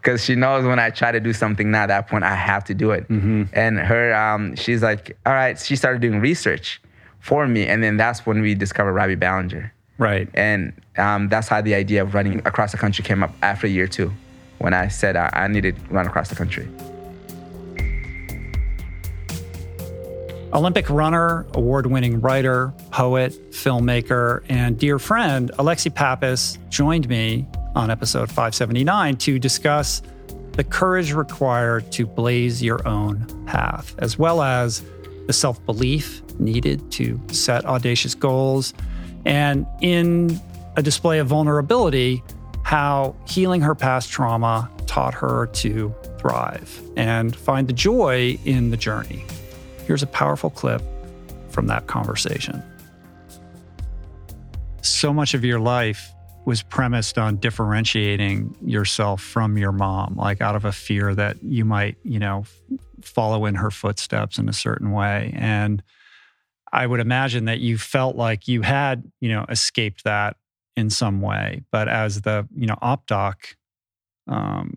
because 0.00 0.24
she 0.24 0.34
knows 0.36 0.64
when 0.64 0.78
I 0.78 0.90
try 0.90 1.12
to 1.12 1.20
do 1.20 1.32
something 1.32 1.70
now, 1.70 1.82
at 1.82 1.86
that 1.88 2.08
point 2.08 2.24
I 2.24 2.34
have 2.34 2.64
to 2.64 2.74
do 2.74 2.92
it. 2.92 3.08
And 3.10 3.78
her, 3.78 4.14
um, 4.14 4.56
she's 4.56 4.82
like, 4.82 5.16
all 5.26 5.32
right. 5.34 5.58
She 5.58 5.76
started 5.76 6.00
doing 6.00 6.20
research 6.20 6.80
for 7.20 7.46
me, 7.46 7.66
and 7.66 7.82
then 7.82 7.96
that's 7.96 8.24
when 8.24 8.40
we 8.40 8.54
discovered 8.54 8.92
Robbie 8.92 9.16
Balenger, 9.16 9.70
Right. 9.98 10.28
and 10.34 10.72
um, 10.96 11.28
that's 11.28 11.48
how 11.48 11.60
the 11.60 11.74
idea 11.74 12.02
of 12.02 12.14
running 12.14 12.38
across 12.46 12.70
the 12.72 12.78
country 12.78 13.02
came 13.04 13.22
up 13.22 13.32
after 13.42 13.66
year 13.66 13.88
two, 13.88 14.12
when 14.58 14.72
I 14.72 14.86
said 14.88 15.16
I, 15.16 15.28
I 15.32 15.48
needed 15.48 15.74
to 15.76 15.82
run 15.92 16.06
across 16.06 16.28
the 16.28 16.36
country. 16.36 16.68
Olympic 20.56 20.88
runner, 20.88 21.46
award 21.52 21.84
winning 21.84 22.18
writer, 22.22 22.72
poet, 22.90 23.32
filmmaker, 23.50 24.42
and 24.48 24.78
dear 24.78 24.98
friend 24.98 25.50
Alexi 25.58 25.94
Pappas 25.94 26.56
joined 26.70 27.06
me 27.10 27.46
on 27.74 27.90
episode 27.90 28.30
579 28.30 29.18
to 29.18 29.38
discuss 29.38 30.00
the 30.52 30.64
courage 30.64 31.12
required 31.12 31.92
to 31.92 32.06
blaze 32.06 32.62
your 32.62 32.88
own 32.88 33.26
path, 33.44 33.94
as 33.98 34.18
well 34.18 34.40
as 34.40 34.82
the 35.26 35.32
self 35.34 35.62
belief 35.66 36.22
needed 36.38 36.90
to 36.92 37.20
set 37.30 37.66
audacious 37.66 38.14
goals, 38.14 38.72
and 39.26 39.66
in 39.82 40.40
a 40.76 40.82
display 40.82 41.18
of 41.18 41.26
vulnerability, 41.26 42.22
how 42.62 43.14
healing 43.28 43.60
her 43.60 43.74
past 43.74 44.08
trauma 44.08 44.70
taught 44.86 45.12
her 45.12 45.48
to 45.48 45.94
thrive 46.18 46.80
and 46.96 47.36
find 47.36 47.68
the 47.68 47.74
joy 47.74 48.38
in 48.46 48.70
the 48.70 48.76
journey. 48.78 49.22
Here's 49.86 50.02
a 50.02 50.08
powerful 50.08 50.50
clip 50.50 50.82
from 51.50 51.68
that 51.68 51.86
conversation. 51.86 52.62
So 54.82 55.12
much 55.12 55.32
of 55.34 55.44
your 55.44 55.60
life 55.60 56.12
was 56.44 56.62
premised 56.62 57.18
on 57.18 57.36
differentiating 57.36 58.56
yourself 58.64 59.20
from 59.20 59.58
your 59.58 59.72
mom, 59.72 60.16
like 60.16 60.40
out 60.40 60.56
of 60.56 60.64
a 60.64 60.72
fear 60.72 61.14
that 61.14 61.42
you 61.42 61.64
might, 61.64 61.96
you 62.04 62.18
know, 62.18 62.44
follow 63.00 63.46
in 63.46 63.54
her 63.56 63.70
footsteps 63.70 64.38
in 64.38 64.48
a 64.48 64.52
certain 64.52 64.92
way. 64.92 65.32
And 65.36 65.82
I 66.72 66.86
would 66.86 67.00
imagine 67.00 67.46
that 67.46 67.60
you 67.60 67.78
felt 67.78 68.16
like 68.16 68.48
you 68.48 68.62
had, 68.62 69.10
you 69.20 69.28
know, 69.28 69.44
escaped 69.48 70.04
that 70.04 70.36
in 70.76 70.90
some 70.90 71.20
way. 71.20 71.62
But 71.70 71.88
as 71.88 72.22
the, 72.22 72.48
you 72.54 72.66
know, 72.66 72.76
OpDoc 72.82 73.34
um, 74.28 74.74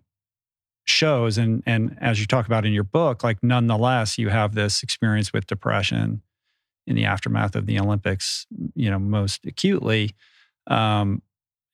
shows 0.90 1.38
and 1.38 1.64
and 1.66 1.98
as 2.02 2.20
you 2.20 2.26
talk 2.26 2.46
about 2.46 2.66
in 2.66 2.74
your 2.74 2.84
book 2.84 3.24
like 3.24 3.42
nonetheless 3.44 4.18
you 4.18 4.30
have 4.30 4.56
this 4.56 4.84
experience 4.84 5.32
with 5.32 5.46
depression 5.48 6.22
in 6.88 6.96
the 6.96 7.06
aftermath 7.06 7.56
of 7.56 7.66
the 7.66 7.80
olympics 7.80 8.48
you 8.76 8.90
know 8.90 9.00
most 9.00 9.46
acutely 9.46 10.16
um, 10.68 11.22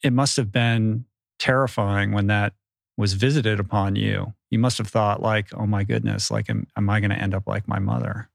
it 0.04 0.14
must 0.14 0.38
have 0.38 0.52
been 0.52 1.06
terrifying 1.40 2.12
when 2.12 2.28
that 2.28 2.54
was 2.98 3.14
visited 3.14 3.60
upon 3.60 3.96
you 3.96 4.34
you 4.52 4.60
must 4.60 4.78
have 4.78 4.88
thought 4.88 5.22
like 5.22 5.48
oh 5.56 5.66
my 5.66 5.84
goodness 5.84 6.30
like 6.30 6.50
am, 6.50 6.68
am 6.78 6.90
i 6.90 7.00
going 7.00 7.10
to 7.10 7.18
end 7.18 7.34
up 7.34 7.48
like 7.48 7.68
my 7.68 7.80
mother 7.80 8.30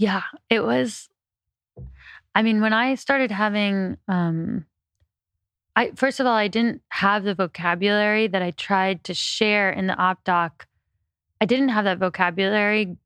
Yeah, 0.00 0.22
it 0.48 0.64
was. 0.64 1.10
I 2.34 2.40
mean, 2.40 2.62
when 2.62 2.72
I 2.72 2.94
started 2.94 3.30
having, 3.30 3.98
um, 4.08 4.64
I 5.76 5.92
first 5.94 6.20
of 6.20 6.26
all, 6.26 6.34
I 6.34 6.48
didn't 6.48 6.82
have 6.88 7.24
the 7.24 7.34
vocabulary 7.34 8.26
that 8.28 8.42
I 8.42 8.50
tried 8.52 9.04
to 9.04 9.14
share 9.14 9.70
in 9.70 9.86
the 9.86 9.96
op 9.96 10.24
doc. 10.24 10.66
I 11.40 11.46
didn't 11.46 11.70
have 11.70 11.84
that 11.84 11.98
vocabulary 11.98 12.96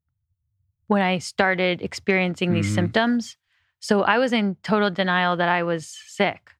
when 0.87 1.01
I 1.01 1.17
started 1.19 1.81
experiencing 1.81 2.53
these 2.53 2.67
Mhm. 2.67 2.75
symptoms. 2.75 3.37
So 3.79 4.03
I 4.03 4.17
was 4.17 4.33
in 4.33 4.55
total 4.63 4.89
denial 4.89 5.35
that 5.37 5.49
I 5.49 5.63
was 5.63 5.87
sick 5.87 6.51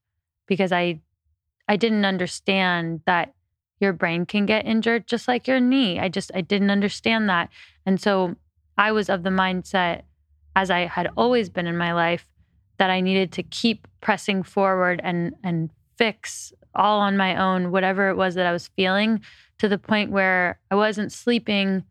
because 0.47 0.72
I 0.72 1.01
I 1.68 1.78
didn't 1.78 2.06
understand 2.06 3.01
that 3.06 3.34
your 3.80 3.91
brain 3.91 4.26
can 4.26 4.45
get 4.45 4.66
injured 4.66 5.08
just 5.08 5.28
like 5.28 5.47
your 5.47 5.60
knee. 5.60 5.99
I 5.99 6.10
just 6.10 6.32
I 6.36 6.41
didn't 6.41 6.70
understand 6.70 7.28
that. 7.30 7.49
And 7.86 7.99
so 7.99 8.36
I 8.78 8.91
was 8.91 9.10
of 9.10 9.24
the 9.24 9.30
mindset 9.32 10.03
as 10.56 10.70
I 10.70 10.82
had 10.86 11.10
always 11.18 11.49
been 11.49 11.68
in 11.68 11.78
my 11.78 11.93
life 11.93 12.28
that 12.78 12.89
I 12.89 13.01
needed 13.01 13.32
to 13.34 13.43
keep 13.43 13.88
pressing 14.01 14.43
forward 14.43 15.01
and 15.03 15.36
and 15.43 15.72
fix 15.97 16.53
all 16.73 16.99
on 16.99 17.17
my 17.17 17.35
own 17.35 17.71
whatever 17.71 18.09
it 18.09 18.15
was 18.17 18.35
that 18.35 18.45
I 18.45 18.51
was 18.51 18.67
feeling 18.75 19.21
to 19.59 19.67
the 19.67 19.77
point 19.77 20.11
where 20.11 20.59
I 20.71 20.75
wasn't 20.75 21.11
sleeping 21.11 21.83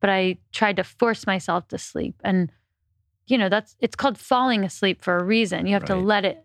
but 0.00 0.10
I 0.10 0.38
tried 0.52 0.76
to 0.76 0.84
force 0.84 1.26
myself 1.26 1.68
to 1.68 1.78
sleep 1.78 2.14
and 2.24 2.50
you 3.26 3.36
know 3.36 3.48
that's 3.48 3.76
it's 3.80 3.96
called 3.96 4.18
falling 4.18 4.64
asleep 4.64 5.02
for 5.02 5.16
a 5.18 5.24
reason 5.24 5.66
you 5.66 5.72
have 5.74 5.84
to 5.86 5.96
let 5.96 6.24
it 6.24 6.44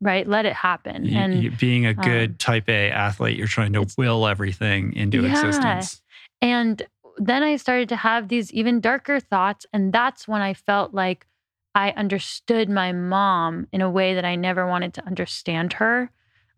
right 0.00 0.26
let 0.28 0.46
it 0.46 0.54
happen 0.54 1.04
You- 1.06 1.18
and 1.18 1.42
you- 1.44 1.50
being 1.52 1.86
a 1.86 1.94
good 1.94 2.30
um, 2.30 2.36
type 2.38 2.68
a 2.68 2.90
athlete 2.90 3.36
you're 3.36 3.46
trying 3.46 3.72
to 3.74 3.86
will 3.96 4.26
everything 4.26 4.92
into 4.94 5.22
Yeah. 5.22 5.30
existence 5.30 6.02
And 6.40 6.82
then 7.18 7.42
I 7.42 7.56
started 7.56 7.88
to 7.90 7.96
have 7.96 8.28
these 8.28 8.52
even 8.52 8.80
darker 8.80 9.18
thoughts. 9.18 9.66
And 9.72 9.92
that's 9.92 10.28
when 10.28 10.40
I 10.40 10.54
felt 10.54 10.94
like 10.94 11.26
I 11.74 11.90
understood 11.90 12.68
my 12.70 12.92
mom 12.92 13.66
in 13.72 13.80
a 13.80 13.90
way 13.90 14.14
that 14.14 14.24
I 14.24 14.36
never 14.36 14.66
wanted 14.66 14.94
to 14.94 15.04
understand 15.04 15.74
her. 15.74 16.10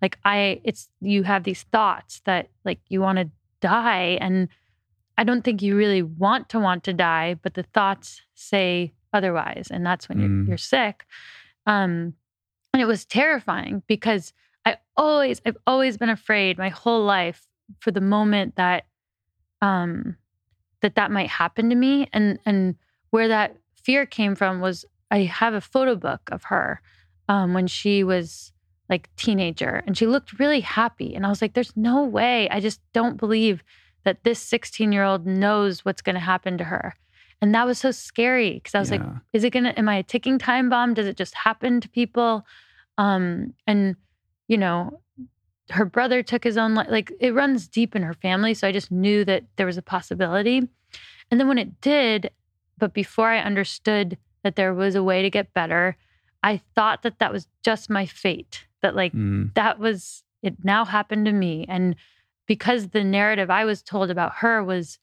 Like, 0.03 0.19
I, 0.25 0.61
it's, 0.65 0.89
you 1.01 1.23
have 1.25 1.45
these 1.45 1.63
thoughts 1.65 2.21
that 2.25 2.49
like 2.65 2.81
you 2.89 3.01
want 3.01 3.19
to 3.19 3.31
die. 3.61 4.19
And 4.21 4.49
I 5.19 5.25
don't 5.25 5.43
think 5.43 5.61
you 5.63 5.77
really 5.77 6.03
want 6.03 6.49
to 6.51 6.59
want 6.61 6.85
to 6.85 6.93
die, 6.93 7.35
but 7.35 7.55
the 7.55 7.65
thoughts 7.65 8.23
say 8.35 8.93
otherwise. 9.13 9.69
And 9.71 9.85
that's 9.85 10.09
when 10.09 10.19
Mm. 10.19 10.21
you're, 10.23 10.49
you're 10.49 10.59
sick. 10.59 11.07
Um, 11.67 12.15
and 12.73 12.81
it 12.81 12.87
was 12.87 13.05
terrifying 13.05 13.83
because 13.87 14.33
I 14.65 14.79
always, 14.97 15.41
I've 15.45 15.57
always 15.67 15.97
been 15.99 16.09
afraid 16.09 16.57
my 16.59 16.69
whole 16.69 17.05
life 17.05 17.47
for 17.81 17.91
the 17.91 18.01
moment 18.01 18.57
that 18.57 18.87
um 19.63 20.17
that 20.81 20.95
that 20.95 21.11
might 21.11 21.29
happen 21.29 21.69
to 21.69 21.77
me 21.77 22.09
and 22.13 22.39
and 22.47 22.75
where 23.11 23.29
that 23.29 23.57
fear 23.75 24.07
came 24.07 24.35
from 24.35 24.61
was 24.61 24.85
i 25.11 25.19
have 25.19 25.55
a 25.55 25.61
photo 25.61 25.95
book 25.95 26.23
of 26.33 26.45
her 26.45 26.81
um, 27.29 27.55
when 27.55 27.67
she 27.67 28.03
was 28.03 28.53
like 28.91 29.09
teenager 29.17 29.83
and 29.87 29.97
she 29.97 30.07
looked 30.07 30.39
really 30.41 30.61
happy 30.61 31.15
and 31.15 31.25
i 31.25 31.29
was 31.29 31.41
like 31.41 31.55
there's 31.55 31.77
no 31.77 32.05
way. 32.05 32.49
I 32.51 32.61
just 32.61 32.81
don't 32.93 33.17
believe 33.17 33.63
that 34.05 34.25
this 34.25 34.41
16 34.41 34.93
year 34.93 35.05
old 35.05 35.27
knows 35.27 35.85
what's 35.85 36.03
going 36.03 36.15
to 36.15 36.21
happen 36.21 36.59
to 36.59 36.65
her. 36.65 36.95
And 37.43 37.55
that 37.55 37.67
was 37.67 37.79
so 37.79 37.91
scary 37.91 38.55
because 38.55 38.75
i 38.75 38.81
was 38.81 38.91
like 38.91 39.03
is 39.33 39.45
it 39.45 39.51
gonna 39.51 39.73
am 39.77 39.89
i 39.89 39.97
a 39.97 40.03
ticking 40.03 40.39
time 40.39 40.69
bomb? 40.69 40.95
Does 40.95 41.07
it 41.07 41.17
just 41.17 41.35
happen 41.35 41.81
to 41.81 41.89
people? 41.89 42.45
Um 42.99 43.55
and 43.67 43.97
you 44.49 44.59
know 44.59 45.01
her 45.71 45.85
brother 45.85 46.23
took 46.23 46.43
his 46.43 46.59
own 46.59 46.75
life 46.75 46.89
like 46.91 47.13
it 47.21 47.33
runs 47.33 47.69
deep 47.69 47.95
in 47.95 48.03
her 48.03 48.15
family 48.15 48.55
so 48.55 48.67
i 48.67 48.73
just 48.73 48.91
knew 48.91 49.25
that 49.25 49.45
there 49.57 49.67
was 49.67 49.79
a 49.79 49.83
possibility. 49.83 50.69
And 51.31 51.39
then 51.39 51.49
when 51.49 51.59
it 51.59 51.81
did 51.81 52.31
but 52.77 52.93
before 52.93 53.29
i 53.29 53.39
understood 53.39 54.19
that 54.43 54.57
there 54.57 54.75
was 54.75 54.95
a 54.95 55.03
way 55.03 55.23
to 55.23 55.31
get 55.31 55.55
better 55.55 55.97
i 56.43 56.61
thought 56.75 57.03
that 57.03 57.21
that 57.21 57.33
was 57.33 57.47
just 57.63 57.89
my 57.89 58.05
fate 58.05 58.67
that 58.83 58.97
like 58.97 59.13
Mm, 59.13 59.55
that 59.55 59.79
was 59.79 60.23
it 60.43 60.57
now 60.65 60.85
happened 60.85 61.27
to 61.27 61.33
me. 61.33 61.67
And 61.69 61.97
because 62.47 62.89
the 62.89 63.05
narrative 63.05 63.51
i 63.51 63.65
was 63.65 63.83
told 63.83 64.11
about 64.11 64.37
her 64.37 64.63
was 64.65 64.99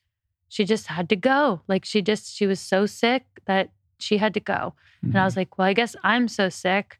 she 0.49 0.63
just 0.63 0.87
had 0.87 1.09
to 1.09 1.15
go. 1.15 1.61
Like 1.67 1.83
she 1.85 2.01
just 2.01 2.33
she 2.35 2.47
was 2.47 2.59
so 2.59 2.85
sick 2.85 3.25
that 3.45 3.69
she 3.99 4.17
had 4.17 4.33
to 4.33 4.39
go. 4.39 4.73
And 5.03 5.17
i 5.17 5.23
was 5.25 5.35
like 5.37 5.57
well 5.57 5.67
i 5.67 5.73
guess 5.73 5.95
i'm 6.03 6.27
so 6.27 6.49
sick 6.49 6.99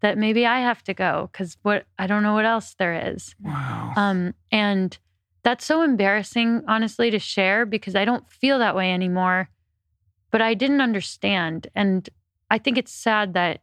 that 0.00 0.18
maybe 0.18 0.44
i 0.46 0.60
have 0.60 0.82
to 0.84 0.94
go 0.94 1.28
because 1.32 1.56
what 1.62 1.86
i 1.98 2.06
don't 2.06 2.22
know 2.22 2.34
what 2.34 2.44
else 2.46 2.74
there 2.78 3.12
is. 3.12 3.34
Wow. 3.42 3.92
um 3.96 4.34
and 4.52 4.96
that's 5.42 5.64
so 5.66 5.82
embarrassing 5.82 6.62
honestly 6.68 7.10
to 7.10 7.18
share 7.18 7.66
because 7.66 7.94
i 7.94 8.04
don't 8.04 8.30
feel 8.30 8.58
that 8.60 8.76
way 8.76 8.92
anymore 8.92 9.48
but 10.30 10.40
i 10.40 10.54
didn't 10.54 10.80
understand. 10.80 11.66
And 11.74 12.08
i 12.50 12.58
think 12.58 12.78
it's 12.78 12.92
sad 12.92 13.34
that 13.34 13.60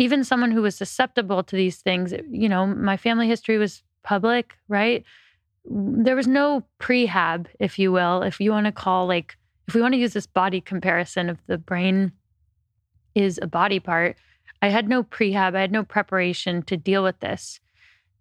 even 0.00 0.24
someone 0.24 0.50
who 0.50 0.62
was 0.62 0.74
susceptible 0.74 1.42
to 1.42 1.54
these 1.54 1.76
things 1.76 2.12
you 2.30 2.48
know 2.48 2.66
my 2.66 2.96
family 2.96 3.28
history 3.28 3.58
was 3.58 3.82
public 4.02 4.54
right? 4.68 5.04
There 5.64 6.16
was 6.16 6.26
no 6.26 6.64
prehab 6.80 7.46
if 7.58 7.78
you 7.78 7.92
will 7.92 8.22
if 8.22 8.40
you 8.40 8.50
want 8.50 8.66
to 8.66 8.72
call 8.72 9.06
like 9.06 9.36
if 9.68 9.74
we 9.74 9.82
want 9.82 9.92
to 9.94 10.00
use 10.00 10.14
this 10.14 10.26
body 10.26 10.60
comparison 10.60 11.28
of 11.28 11.38
the 11.46 11.58
brain 11.58 12.12
is 13.14 13.38
a 13.42 13.46
body 13.46 13.78
part 13.78 14.16
i 14.62 14.68
had 14.68 14.88
no 14.88 15.02
prehab 15.02 15.54
i 15.54 15.60
had 15.60 15.72
no 15.72 15.84
preparation 15.84 16.62
to 16.62 16.76
deal 16.76 17.02
with 17.02 17.20
this. 17.20 17.60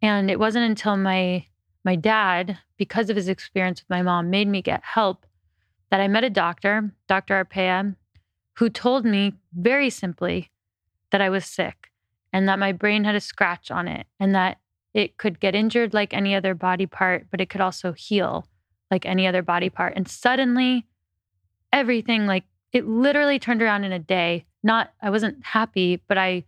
And 0.02 0.32
it 0.32 0.40
wasn't 0.40 0.66
until 0.66 0.98
my 0.98 1.46
my 1.86 1.96
dad 1.96 2.58
because 2.78 3.10
of 3.10 3.16
his 3.16 3.30
experience 3.30 3.82
with 3.82 3.90
my 3.90 4.02
mom 4.02 4.30
made 4.30 4.48
me 4.48 4.62
get 4.62 4.84
help 4.84 5.26
that 5.92 6.02
i 6.02 6.08
met 6.10 6.26
a 6.26 6.30
doctor 6.30 6.92
dr 7.08 7.34
arpea 7.34 7.96
who 8.58 8.70
told 8.70 9.06
me 9.06 9.34
very 9.54 9.90
simply 9.90 10.52
that 11.12 11.22
i 11.22 11.30
was 11.30 11.46
sick 11.46 11.92
and 12.34 12.48
that 12.48 12.60
my 12.60 12.72
brain 12.72 13.04
had 13.04 13.16
a 13.16 13.20
scratch 13.20 13.72
on 13.72 13.88
it 13.88 14.06
and 14.20 14.34
that 14.36 14.60
it 14.94 15.18
could 15.18 15.40
get 15.40 15.56
injured 15.56 15.94
like 15.94 16.14
any 16.14 16.34
other 16.36 16.54
body 16.56 16.86
part 16.86 17.28
but 17.32 17.42
it 17.42 17.50
could 17.50 17.62
also 17.62 17.92
heal 17.94 18.48
like 18.92 19.06
any 19.06 19.28
other 19.28 19.42
body 19.42 19.70
part 19.70 19.94
and 19.96 20.08
suddenly 20.08 20.86
everything 21.72 22.26
like 22.26 22.44
it 22.74 22.88
literally 22.88 23.40
turned 23.40 23.62
around 23.62 23.84
in 23.84 23.92
a 23.92 24.00
day 24.00 24.46
not 24.64 24.92
i 25.02 25.10
wasn't 25.10 25.44
happy 25.46 26.02
but 26.08 26.18
i 26.18 26.44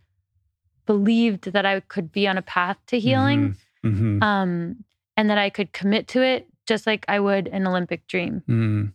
believed 0.86 1.52
that 1.52 1.64
i 1.66 1.80
could 1.80 2.10
be 2.12 2.26
on 2.26 2.36
a 2.38 2.42
path 2.42 2.76
to 2.86 2.98
healing 2.98 3.56
Mhm. 3.84 4.22
um, 4.22 4.84
and 5.16 5.28
that 5.28 5.38
I 5.38 5.50
could 5.50 5.72
commit 5.72 6.06
to 6.08 6.22
it 6.22 6.46
just 6.68 6.86
like 6.86 7.04
I 7.08 7.18
would 7.18 7.48
an 7.48 7.66
Olympic 7.66 8.06
dream. 8.06 8.42
Mm. 8.48 8.92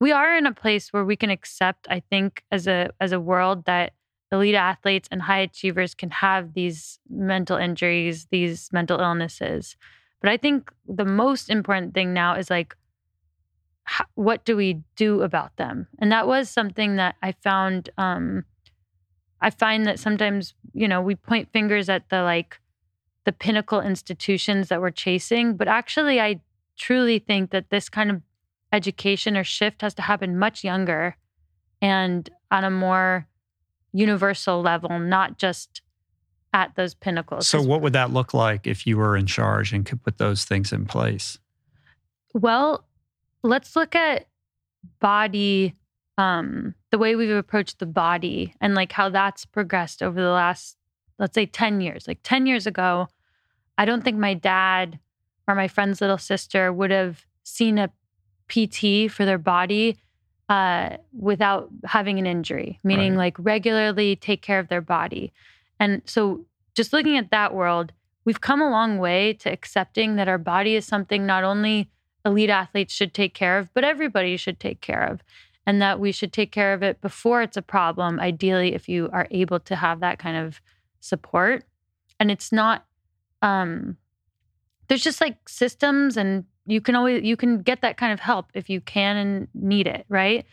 We 0.00 0.12
are 0.12 0.36
in 0.36 0.46
a 0.46 0.54
place 0.54 0.92
where 0.92 1.04
we 1.04 1.16
can 1.16 1.28
accept, 1.28 1.88
I 1.90 1.98
think, 1.98 2.44
as 2.52 2.68
a 2.68 2.90
as 3.00 3.10
a 3.10 3.18
world 3.18 3.64
that 3.64 3.94
elite 4.30 4.54
athletes 4.54 5.08
and 5.10 5.22
high 5.22 5.40
achievers 5.40 5.94
can 5.94 6.10
have 6.10 6.54
these 6.54 6.98
mental 7.08 7.56
injuries, 7.56 8.26
these 8.30 8.70
mental 8.72 9.00
illnesses. 9.00 9.76
But 10.20 10.30
I 10.30 10.36
think 10.36 10.70
the 10.86 11.04
most 11.04 11.50
important 11.50 11.94
thing 11.94 12.12
now 12.12 12.34
is 12.34 12.50
like, 12.50 12.76
what 14.14 14.44
do 14.44 14.56
we 14.56 14.82
do 14.96 15.22
about 15.22 15.56
them? 15.56 15.86
And 15.98 16.12
that 16.12 16.26
was 16.26 16.50
something 16.50 16.96
that 16.96 17.16
I 17.22 17.32
found. 17.32 17.90
Um, 17.96 18.44
I 19.40 19.50
find 19.50 19.86
that 19.86 19.98
sometimes, 19.98 20.54
you 20.74 20.88
know, 20.88 21.00
we 21.00 21.14
point 21.14 21.52
fingers 21.52 21.88
at 21.88 22.08
the 22.10 22.22
like 22.22 22.60
the 23.24 23.32
pinnacle 23.32 23.80
institutions 23.80 24.68
that 24.68 24.80
we're 24.80 24.90
chasing. 24.90 25.56
But 25.56 25.68
actually, 25.68 26.20
I 26.20 26.40
truly 26.76 27.18
think 27.18 27.50
that 27.50 27.70
this 27.70 27.88
kind 27.88 28.10
of 28.10 28.22
education 28.72 29.36
or 29.36 29.44
shift 29.44 29.82
has 29.82 29.94
to 29.94 30.02
happen 30.02 30.38
much 30.38 30.64
younger 30.64 31.16
and 31.80 32.28
on 32.50 32.64
a 32.64 32.70
more 32.70 33.27
universal 33.98 34.62
level, 34.62 34.98
not 34.98 35.38
just 35.38 35.82
at 36.52 36.74
those 36.76 36.94
pinnacles. 36.94 37.48
So, 37.48 37.60
what 37.60 37.82
would 37.82 37.92
that 37.92 38.12
look 38.12 38.32
like 38.32 38.66
if 38.66 38.86
you 38.86 38.96
were 38.96 39.16
in 39.16 39.26
charge 39.26 39.72
and 39.72 39.84
could 39.84 40.02
put 40.02 40.18
those 40.18 40.44
things 40.44 40.72
in 40.72 40.86
place? 40.86 41.38
Well, 42.32 42.86
let's 43.42 43.74
look 43.74 43.94
at 43.94 44.28
body, 45.00 45.74
um, 46.16 46.74
the 46.90 46.98
way 46.98 47.16
we've 47.16 47.30
approached 47.30 47.78
the 47.78 47.86
body 47.86 48.54
and 48.60 48.74
like 48.74 48.92
how 48.92 49.08
that's 49.08 49.44
progressed 49.44 50.02
over 50.02 50.20
the 50.20 50.30
last, 50.30 50.76
let's 51.18 51.34
say, 51.34 51.46
10 51.46 51.80
years. 51.80 52.06
Like 52.06 52.20
10 52.22 52.46
years 52.46 52.66
ago, 52.66 53.08
I 53.76 53.84
don't 53.84 54.02
think 54.04 54.16
my 54.16 54.34
dad 54.34 54.98
or 55.46 55.54
my 55.54 55.68
friend's 55.68 56.00
little 56.00 56.18
sister 56.18 56.72
would 56.72 56.90
have 56.90 57.26
seen 57.42 57.78
a 57.78 57.90
PT 58.48 59.10
for 59.10 59.24
their 59.24 59.38
body 59.38 59.96
uh, 60.48 60.96
without 61.12 61.68
having 61.84 62.18
an 62.18 62.26
injury, 62.26 62.80
meaning 62.82 63.12
Right. 63.12 63.18
like 63.18 63.36
regularly 63.38 64.16
take 64.16 64.42
care 64.42 64.58
of 64.58 64.68
their 64.68 64.80
body. 64.80 65.32
And 65.78 66.02
so, 66.06 66.44
just 66.74 66.92
looking 66.92 67.18
at 67.18 67.30
that 67.30 67.54
world, 67.54 67.92
we've 68.24 68.40
come 68.40 68.60
a 68.62 68.70
long 68.70 68.98
way 68.98 69.32
to 69.34 69.50
accepting 69.52 70.16
that 70.16 70.28
our 70.28 70.38
body 70.38 70.74
is 70.74 70.84
something 70.86 71.26
not 71.26 71.44
only 71.44 71.90
elite 72.24 72.50
athletes 72.50 72.94
should 72.94 73.12
take 73.14 73.34
care 73.34 73.58
of, 73.58 73.72
but 73.74 73.84
everybody 73.84 74.36
should 74.36 74.60
take 74.60 74.80
care 74.80 75.02
of. 75.04 75.22
And 75.66 75.82
that 75.82 76.00
we 76.00 76.12
should 76.12 76.32
take 76.32 76.50
care 76.50 76.72
of 76.72 76.82
it 76.82 77.00
before 77.02 77.42
it's 77.42 77.56
a 77.56 77.62
problem, 77.62 78.18
ideally, 78.20 78.74
if 78.74 78.88
you 78.88 79.10
are 79.12 79.28
able 79.30 79.60
to 79.60 79.76
have 79.76 80.00
that 80.00 80.18
kind 80.18 80.36
of 80.36 80.62
support. 81.00 81.64
And 82.18 82.30
it's 82.30 82.50
not, 82.52 82.86
um, 83.42 83.98
there's 84.88 85.04
just 85.04 85.20
like 85.20 85.46
systems 85.48 86.16
and 86.16 86.44
you 86.68 86.80
can 86.80 86.94
always 86.94 87.24
you 87.24 87.36
can 87.36 87.60
get 87.62 87.80
that 87.80 87.96
kind 87.96 88.12
of 88.12 88.20
help 88.20 88.46
if 88.54 88.68
you 88.68 88.80
can 88.80 89.16
and 89.16 89.48
need 89.54 89.86
it 89.86 90.04
right? 90.08 90.44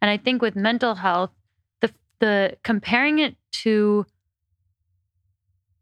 And 0.00 0.10
i 0.10 0.16
think 0.16 0.42
with 0.42 0.56
mental 0.56 0.94
health 0.94 1.30
the 1.80 1.90
the 2.20 2.56
comparing 2.62 3.18
it 3.18 3.36
to 3.62 4.06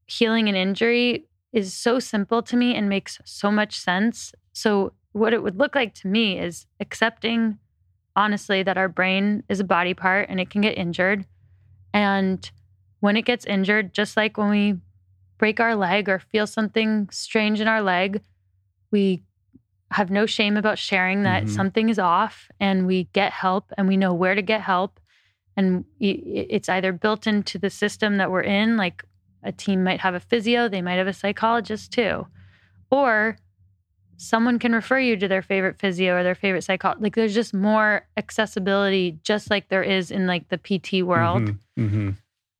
healing 0.06 0.48
an 0.48 0.56
injury 0.56 1.26
is 1.52 1.72
so 1.74 1.98
simple 1.98 2.42
to 2.42 2.56
me 2.56 2.74
and 2.74 2.88
makes 2.88 3.20
so 3.24 3.50
much 3.50 3.78
sense. 3.78 4.32
So 4.52 4.92
what 5.12 5.32
it 5.32 5.42
would 5.42 5.58
look 5.58 5.74
like 5.74 5.94
to 5.94 6.08
me 6.08 6.38
is 6.38 6.66
accepting 6.80 7.58
honestly 8.16 8.62
that 8.62 8.78
our 8.78 8.88
brain 8.88 9.42
is 9.48 9.60
a 9.60 9.64
body 9.64 9.94
part 9.94 10.28
and 10.28 10.40
it 10.40 10.50
can 10.50 10.60
get 10.60 10.76
injured. 10.78 11.26
And 11.94 12.50
when 13.00 13.16
it 13.16 13.24
gets 13.24 13.44
injured 13.44 13.92
just 13.92 14.16
like 14.16 14.36
when 14.36 14.50
we 14.50 14.76
break 15.38 15.60
our 15.60 15.74
leg 15.74 16.08
or 16.08 16.18
feel 16.18 16.46
something 16.46 17.08
strange 17.10 17.60
in 17.60 17.68
our 17.68 17.82
leg 17.82 18.22
we 18.92 19.24
have 19.92 20.10
no 20.10 20.26
shame 20.26 20.56
about 20.56 20.78
sharing 20.78 21.22
that 21.22 21.44
Mhm. 21.44 21.48
something 21.50 21.88
is 21.88 21.98
off 21.98 22.50
and 22.60 22.86
we 22.86 23.04
get 23.12 23.32
help 23.32 23.72
and 23.76 23.86
we 23.88 23.96
know 23.96 24.12
where 24.14 24.34
to 24.34 24.42
get 24.42 24.60
help 24.62 24.98
and 25.56 25.84
it's 26.00 26.68
either 26.68 26.92
built 26.92 27.26
into 27.26 27.58
the 27.58 27.68
system 27.70 28.16
that 28.16 28.30
we're 28.30 28.40
in 28.42 28.76
like 28.76 29.04
a 29.42 29.52
team 29.52 29.84
might 29.84 30.00
have 30.00 30.14
a 30.14 30.20
physio 30.20 30.68
they 30.68 30.80
might 30.82 30.94
have 30.94 31.06
a 31.06 31.12
psychologist 31.12 31.92
too 31.92 32.26
or 32.90 33.36
someone 34.16 34.58
can 34.58 34.72
refer 34.72 34.98
you 34.98 35.16
to 35.16 35.26
their 35.28 35.42
favorite 35.42 35.78
physio 35.78 36.16
or 36.16 36.22
their 36.22 36.34
favorite 36.34 36.62
psychologist 36.64 37.02
like 37.02 37.14
there's 37.16 37.34
just 37.34 37.52
more 37.52 38.06
accessibility 38.16 39.18
just 39.24 39.50
like 39.50 39.68
there 39.68 39.82
is 39.82 40.10
in 40.10 40.26
like 40.26 40.48
the 40.48 40.58
pt 40.58 41.02
world 41.02 41.42
Mhm. 41.42 41.58
Mhm. 41.78 42.14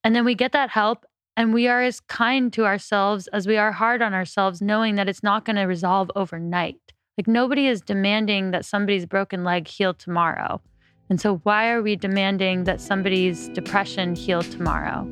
and 0.05 0.15
then 0.17 0.25
we 0.25 0.35
get 0.35 0.53
that 0.53 0.71
help 0.71 1.07
and 1.37 1.55
we 1.55 1.67
are 1.69 1.81
as 1.83 2.01
kind 2.01 2.53
to 2.53 2.67
ourselves 2.67 3.27
as 3.29 3.47
we 3.47 3.57
are 3.57 3.73
hard 3.73 4.03
on 4.03 4.13
ourselves, 4.13 4.61
knowing 4.61 4.97
that 4.97 5.09
it's 5.09 5.23
not 5.23 5.47
going 5.47 5.57
to 5.57 5.63
resolve 5.63 6.11
overnight. 6.15 6.77
Like 7.19 7.29
nobody 7.29 7.67
is 7.67 7.83
demanding 7.83 8.53
that 8.53 8.65
somebody's 8.65 9.05
broken 9.05 9.45
leg 9.45 9.69
heal 9.69 9.93
tomorrow. 9.93 10.63
And 11.11 11.21
so, 11.21 11.37
why 11.43 11.71
are 11.71 11.83
we 11.83 11.95
demanding 11.95 12.65
that 12.65 12.81
somebody's 12.81 13.49
depression 13.51 14.15
heal 14.15 14.43
tomorrow? 14.43 15.07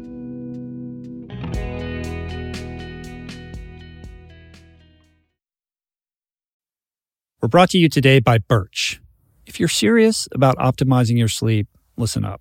We're 7.42 7.48
brought 7.48 7.70
to 7.70 7.78
you 7.78 7.90
today 7.90 8.18
by 8.18 8.38
Birch. 8.38 9.00
If 9.44 9.60
you're 9.60 9.68
serious 9.68 10.26
about 10.32 10.56
optimizing 10.56 11.18
your 11.18 11.28
sleep, 11.28 11.68
listen 11.98 12.24
up. 12.24 12.40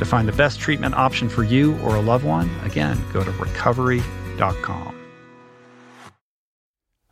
To 0.00 0.06
find 0.06 0.26
the 0.26 0.32
best 0.32 0.58
treatment 0.58 0.94
option 0.94 1.28
for 1.28 1.42
you 1.42 1.78
or 1.80 1.94
a 1.94 2.00
loved 2.00 2.24
one, 2.24 2.48
again, 2.64 2.98
go 3.12 3.22
to 3.22 3.30
recovery.com. 3.32 4.94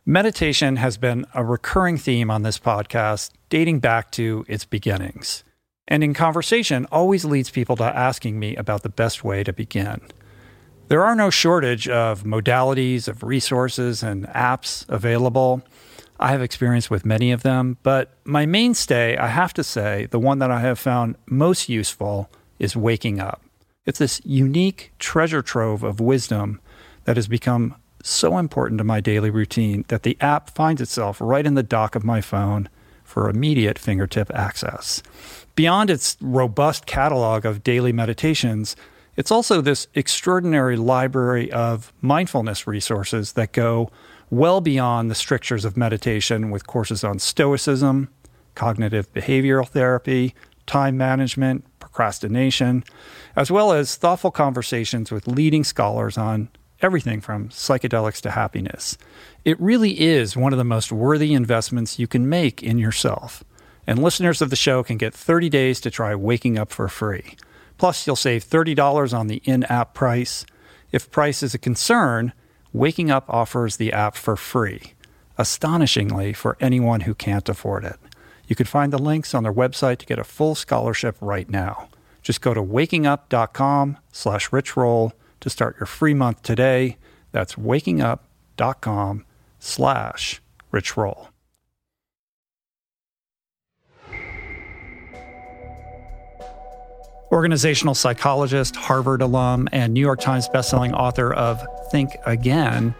Meditation 0.07 0.77
has 0.77 0.97
been 0.97 1.23
a 1.35 1.43
recurring 1.43 1.97
theme 1.97 2.31
on 2.31 2.41
this 2.41 2.57
podcast 2.57 3.29
dating 3.49 3.79
back 3.79 4.09
to 4.13 4.43
its 4.47 4.65
beginnings. 4.65 5.43
And 5.87 6.03
in 6.03 6.15
conversation, 6.15 6.87
always 6.91 7.23
leads 7.23 7.51
people 7.51 7.75
to 7.75 7.83
asking 7.83 8.39
me 8.39 8.55
about 8.55 8.81
the 8.81 8.89
best 8.89 9.23
way 9.23 9.43
to 9.43 9.53
begin. 9.53 10.01
There 10.87 11.05
are 11.05 11.13
no 11.13 11.29
shortage 11.29 11.87
of 11.87 12.23
modalities, 12.23 13.07
of 13.07 13.21
resources, 13.21 14.01
and 14.01 14.25
apps 14.29 14.89
available. 14.89 15.61
I 16.19 16.31
have 16.31 16.41
experience 16.41 16.89
with 16.89 17.05
many 17.05 17.31
of 17.31 17.43
them, 17.43 17.77
but 17.83 18.15
my 18.23 18.47
mainstay, 18.47 19.15
I 19.15 19.27
have 19.27 19.53
to 19.53 19.63
say, 19.63 20.07
the 20.09 20.17
one 20.17 20.39
that 20.39 20.49
I 20.49 20.61
have 20.61 20.79
found 20.79 21.17
most 21.27 21.69
useful 21.69 22.31
is 22.59 22.75
waking 22.75 23.19
up. 23.19 23.41
It's 23.85 23.99
this 23.99 24.21
unique 24.23 24.91
treasure 24.99 25.41
trove 25.41 25.83
of 25.83 25.99
wisdom 25.99 26.59
that 27.05 27.15
has 27.15 27.27
become 27.27 27.75
so 28.03 28.37
important 28.37 28.77
to 28.77 28.83
my 28.83 29.01
daily 29.01 29.29
routine 29.29 29.83
that 29.87 30.03
the 30.03 30.17
app 30.21 30.49
finds 30.51 30.81
itself 30.81 31.19
right 31.19 31.45
in 31.45 31.55
the 31.55 31.63
dock 31.63 31.95
of 31.95 32.03
my 32.03 32.21
phone 32.21 32.69
for 33.03 33.29
immediate 33.29 33.79
fingertip 33.79 34.31
access. 34.33 35.01
Beyond 35.55 35.89
its 35.89 36.15
robust 36.21 36.85
catalog 36.85 37.45
of 37.45 37.63
daily 37.63 37.91
meditations, 37.91 38.75
it's 39.15 39.31
also 39.31 39.59
this 39.59 39.87
extraordinary 39.95 40.77
library 40.77 41.51
of 41.51 41.91
mindfulness 42.01 42.67
resources 42.67 43.33
that 43.33 43.51
go 43.51 43.89
well 44.29 44.61
beyond 44.61 45.09
the 45.09 45.15
strictures 45.15 45.65
of 45.65 45.75
meditation 45.75 46.51
with 46.51 46.67
courses 46.67 47.03
on 47.03 47.19
stoicism, 47.19 48.09
cognitive 48.55 49.11
behavioral 49.11 49.67
therapy, 49.67 50.35
time 50.67 50.95
management, 50.95 51.65
procrastination, 51.99 52.81
as 53.35 53.51
well 53.51 53.73
as 53.73 53.97
thoughtful 53.97 54.31
conversations 54.31 55.11
with 55.11 55.27
leading 55.27 55.65
scholars 55.65 56.17
on 56.17 56.47
everything 56.81 57.19
from 57.19 57.49
psychedelics 57.49 58.21
to 58.21 58.31
happiness. 58.31 58.97
It 59.43 59.59
really 59.59 59.99
is 59.99 60.37
one 60.37 60.53
of 60.53 60.57
the 60.57 60.63
most 60.63 60.93
worthy 60.93 61.33
investments 61.33 61.99
you 61.99 62.07
can 62.07 62.29
make 62.29 62.63
in 62.63 62.77
yourself. 62.77 63.43
And 63.85 64.01
listeners 64.01 64.41
of 64.41 64.49
the 64.49 64.55
show 64.55 64.81
can 64.81 64.95
get 64.95 65.13
30 65.13 65.49
days 65.49 65.81
to 65.81 65.91
try 65.91 66.15
Waking 66.15 66.57
Up 66.57 66.71
for 66.71 66.87
free. 66.87 67.35
Plus, 67.77 68.07
you'll 68.07 68.15
save 68.15 68.45
$30 68.45 69.13
on 69.13 69.27
the 69.27 69.41
in 69.43 69.65
app 69.65 69.93
price. 69.93 70.45
If 70.93 71.11
price 71.11 71.43
is 71.43 71.53
a 71.53 71.57
concern, 71.59 72.31
Waking 72.71 73.11
Up 73.11 73.25
offers 73.27 73.75
the 73.75 73.91
app 73.91 74.15
for 74.15 74.37
free, 74.37 74.93
astonishingly 75.37 76.31
for 76.31 76.55
anyone 76.61 77.01
who 77.01 77.13
can't 77.13 77.49
afford 77.49 77.83
it. 77.83 77.97
You 78.49 78.55
can 78.55 78.65
find 78.65 78.91
the 78.91 78.97
links 78.97 79.35
on 79.35 79.43
their 79.43 79.53
website 79.53 79.99
to 79.99 80.07
get 80.07 80.17
a 80.17 80.23
full 80.23 80.55
scholarship 80.55 81.15
right 81.21 81.47
now. 81.47 81.87
Just 82.23 82.41
go 82.41 82.55
to 82.55 82.61
wakingup.com 82.61 83.97
slash 84.11 84.49
richroll 84.49 85.11
to 85.39 85.49
start 85.51 85.77
your 85.79 85.85
free 85.85 86.15
month 86.15 86.41
today. 86.41 86.97
That's 87.31 87.55
wakingup.com 87.55 89.25
slash 89.59 90.41
richroll. 90.73 91.27
Organizational 97.31 97.93
psychologist, 97.93 98.75
Harvard 98.75 99.21
alum, 99.21 99.69
and 99.71 99.93
New 99.93 100.01
York 100.01 100.19
Times 100.19 100.49
bestselling 100.49 100.93
author 100.93 101.31
of 101.31 101.63
Think 101.91 102.17
Again, 102.25 102.95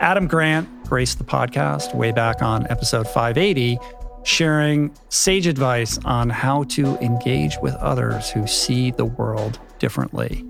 Adam 0.00 0.26
Grant 0.26 0.66
graced 0.84 1.18
the 1.18 1.24
podcast 1.24 1.94
way 1.94 2.10
back 2.10 2.40
on 2.40 2.66
episode 2.70 3.06
580 3.06 3.78
sharing 4.24 4.94
sage 5.10 5.46
advice 5.46 5.98
on 6.04 6.30
how 6.30 6.64
to 6.64 6.96
engage 6.96 7.56
with 7.62 7.74
others 7.74 8.30
who 8.30 8.46
see 8.46 8.90
the 8.90 9.04
world 9.04 9.58
differently, 9.78 10.44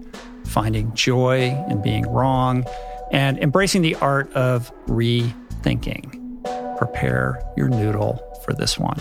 finding 0.47 0.93
joy 0.95 1.51
in 1.69 1.83
being 1.83 2.11
wrong, 2.11 2.65
and 3.11 3.39
embracing 3.39 3.83
the 3.83 3.95
art 3.97 4.33
of 4.33 4.73
rethinking. 4.87 6.21
Prepare 6.79 7.43
your 7.57 7.69
noodle 7.69 8.21
for 8.45 8.53
this 8.55 8.79
one. 8.79 9.01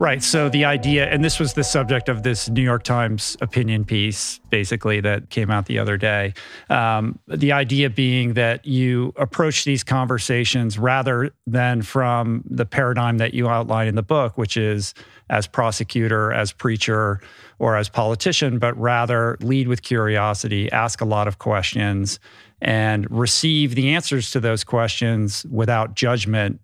Right. 0.00 0.22
So 0.22 0.48
the 0.48 0.64
idea, 0.64 1.08
and 1.08 1.24
this 1.24 1.40
was 1.40 1.54
the 1.54 1.64
subject 1.64 2.08
of 2.08 2.22
this 2.22 2.48
New 2.48 2.62
York 2.62 2.84
Times 2.84 3.36
opinion 3.40 3.84
piece, 3.84 4.38
basically, 4.48 5.00
that 5.00 5.28
came 5.30 5.50
out 5.50 5.66
the 5.66 5.80
other 5.80 5.96
day. 5.96 6.34
Um, 6.70 7.18
the 7.26 7.50
idea 7.50 7.90
being 7.90 8.34
that 8.34 8.64
you 8.64 9.12
approach 9.16 9.64
these 9.64 9.82
conversations 9.82 10.78
rather 10.78 11.32
than 11.48 11.82
from 11.82 12.44
the 12.48 12.64
paradigm 12.64 13.18
that 13.18 13.34
you 13.34 13.48
outline 13.48 13.88
in 13.88 13.96
the 13.96 14.04
book, 14.04 14.38
which 14.38 14.56
is 14.56 14.94
as 15.30 15.48
prosecutor, 15.48 16.32
as 16.32 16.52
preacher, 16.52 17.20
or 17.58 17.76
as 17.76 17.88
politician, 17.88 18.60
but 18.60 18.78
rather 18.78 19.36
lead 19.40 19.66
with 19.66 19.82
curiosity, 19.82 20.70
ask 20.70 21.00
a 21.00 21.04
lot 21.04 21.26
of 21.26 21.38
questions, 21.38 22.20
and 22.62 23.10
receive 23.10 23.74
the 23.74 23.92
answers 23.96 24.30
to 24.30 24.38
those 24.38 24.62
questions 24.62 25.44
without 25.50 25.96
judgment, 25.96 26.60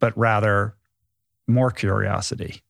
but 0.00 0.16
rather 0.18 0.74
more 1.46 1.70
curiosity. 1.70 2.62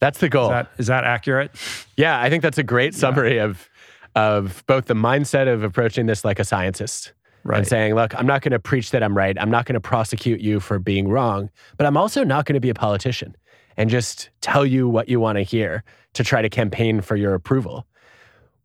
That's 0.00 0.18
the 0.18 0.28
goal. 0.28 0.46
Is 0.46 0.50
that, 0.50 0.70
is 0.78 0.86
that 0.86 1.04
accurate? 1.04 1.50
Yeah, 1.96 2.20
I 2.20 2.30
think 2.30 2.42
that's 2.42 2.58
a 2.58 2.62
great 2.62 2.94
summary 2.94 3.36
yeah. 3.36 3.44
of 3.44 3.68
of 4.14 4.64
both 4.66 4.86
the 4.86 4.94
mindset 4.94 5.52
of 5.52 5.62
approaching 5.62 6.06
this 6.06 6.24
like 6.24 6.38
a 6.38 6.44
scientist 6.44 7.12
right. 7.44 7.58
and 7.58 7.66
saying, 7.66 7.94
"Look, 7.94 8.14
I'm 8.14 8.26
not 8.26 8.42
going 8.42 8.52
to 8.52 8.58
preach 8.58 8.90
that 8.90 9.02
I'm 9.02 9.16
right. 9.16 9.36
I'm 9.40 9.50
not 9.50 9.66
going 9.66 9.74
to 9.74 9.80
prosecute 9.80 10.40
you 10.40 10.60
for 10.60 10.78
being 10.78 11.08
wrong, 11.08 11.50
but 11.76 11.86
I'm 11.86 11.96
also 11.96 12.24
not 12.24 12.44
going 12.46 12.54
to 12.54 12.60
be 12.60 12.70
a 12.70 12.74
politician 12.74 13.36
and 13.76 13.90
just 13.90 14.30
tell 14.40 14.66
you 14.66 14.88
what 14.88 15.08
you 15.08 15.20
want 15.20 15.36
to 15.36 15.42
hear 15.42 15.84
to 16.14 16.24
try 16.24 16.42
to 16.42 16.48
campaign 16.48 17.00
for 17.00 17.16
your 17.16 17.34
approval. 17.34 17.86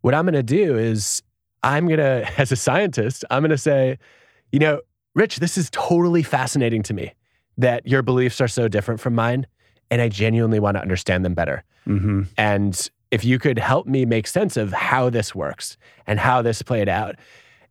What 0.00 0.14
I'm 0.14 0.24
going 0.24 0.34
to 0.34 0.42
do 0.42 0.76
is 0.76 1.22
I'm 1.62 1.86
going 1.86 1.98
to 1.98 2.28
as 2.38 2.52
a 2.52 2.56
scientist, 2.56 3.24
I'm 3.30 3.42
going 3.42 3.50
to 3.50 3.58
say, 3.58 3.98
you 4.52 4.58
know, 4.58 4.80
Rich, 5.14 5.36
this 5.36 5.56
is 5.56 5.70
totally 5.70 6.22
fascinating 6.22 6.82
to 6.84 6.94
me 6.94 7.14
that 7.58 7.86
your 7.86 8.02
beliefs 8.02 8.40
are 8.40 8.48
so 8.48 8.68
different 8.68 9.00
from 9.00 9.14
mine 9.14 9.46
and 9.90 10.02
I 10.02 10.08
genuinely 10.08 10.60
want 10.60 10.76
to 10.76 10.80
understand 10.80 11.24
them 11.24 11.34
better. 11.34 11.62
Mm-hmm. 11.86 12.22
And 12.36 12.90
if 13.10 13.24
you 13.24 13.38
could 13.38 13.58
help 13.58 13.86
me 13.86 14.04
make 14.04 14.26
sense 14.26 14.56
of 14.56 14.72
how 14.72 15.10
this 15.10 15.34
works 15.34 15.76
and 16.06 16.18
how 16.18 16.42
this 16.42 16.62
played 16.62 16.88
out. 16.88 17.16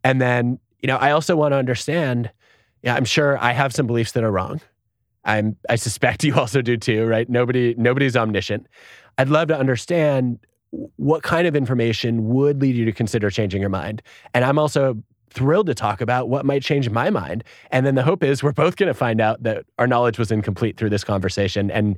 And 0.03 0.21
then, 0.21 0.59
you 0.81 0.87
know, 0.87 0.97
I 0.97 1.11
also 1.11 1.35
want 1.35 1.51
to 1.53 1.57
understand, 1.57 2.31
yeah, 2.81 2.95
I'm 2.95 3.05
sure 3.05 3.37
I 3.39 3.51
have 3.51 3.73
some 3.73 3.87
beliefs 3.87 4.13
that 4.13 4.23
are 4.23 4.31
wrong. 4.31 4.61
I'm 5.25 5.55
I 5.69 5.75
suspect 5.75 6.23
you 6.23 6.35
also 6.35 6.61
do 6.61 6.77
too, 6.77 7.05
right? 7.05 7.29
Nobody 7.29 7.75
nobody's 7.77 8.15
omniscient. 8.15 8.67
I'd 9.17 9.29
love 9.29 9.47
to 9.49 9.57
understand 9.57 10.39
what 10.95 11.23
kind 11.23 11.45
of 11.45 11.55
information 11.55 12.29
would 12.29 12.61
lead 12.61 12.75
you 12.75 12.85
to 12.85 12.91
consider 12.91 13.29
changing 13.29 13.61
your 13.61 13.69
mind. 13.69 14.01
And 14.33 14.43
I'm 14.43 14.57
also 14.57 15.01
thrilled 15.33 15.67
to 15.67 15.73
talk 15.73 16.01
about 16.01 16.29
what 16.29 16.45
might 16.45 16.61
change 16.61 16.89
my 16.89 17.09
mind. 17.09 17.43
And 17.71 17.85
then 17.85 17.95
the 17.95 18.03
hope 18.03 18.23
is 18.23 18.41
we're 18.41 18.51
both 18.51 18.75
going 18.75 18.87
to 18.87 18.93
find 18.93 19.19
out 19.19 19.43
that 19.43 19.65
our 19.77 19.87
knowledge 19.87 20.17
was 20.17 20.31
incomplete 20.31 20.77
through 20.77 20.89
this 20.89 21.03
conversation. 21.03 21.69
And 21.71 21.97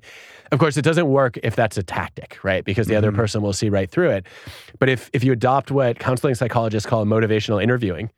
of 0.52 0.60
course, 0.60 0.78
it 0.78 0.84
doesn't 0.84 1.08
work 1.08 1.38
if 1.44 1.56
that's 1.56 1.78
a 1.78 1.84
tactic, 1.84 2.38
right? 2.44 2.64
Because 2.64 2.88
the 2.88 2.94
mm-hmm. 2.94 2.98
other 3.00 3.12
person 3.12 3.42
will 3.42 3.54
see 3.54 3.70
right 3.70 3.90
through 3.90 4.12
it. 4.12 4.26
But 4.80 4.90
if 4.90 5.10
if 5.14 5.24
you 5.24 5.32
adopt 5.32 5.72
what 5.72 6.00
counseling 6.00 6.36
psychologists 6.36 6.90
call 6.90 7.06
motivational 7.06 7.62
interviewing, 7.62 8.10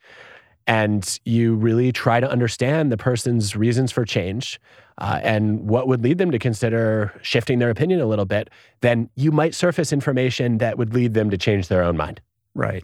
and 0.68 1.20
you 1.24 1.56
really 1.56 1.92
try 1.92 2.20
to 2.20 2.30
understand 2.30 2.92
the 2.92 2.98
person's 2.98 3.56
reasons 3.56 3.92
for 3.92 4.04
change 4.04 4.60
uh, 4.98 5.20
and 5.24 5.62
what 5.62 5.88
would 5.88 6.04
lead 6.04 6.18
them 6.18 6.32
to 6.32 6.40
consider 6.40 7.14
shifting 7.22 7.60
their 7.60 7.70
opinion 7.70 8.02
a 8.02 8.06
little 8.06 8.26
bit, 8.26 8.50
then 8.82 9.10
you 9.16 9.32
might 9.32 9.56
surface 9.56 9.94
information 9.94 10.58
that 10.58 10.78
would 10.78 10.94
lead 10.94 11.14
them 11.14 11.30
to 11.30 11.38
change 11.38 11.70
their 11.70 11.84
own 11.84 11.96
mind. 11.96 12.20
Right. 12.58 12.84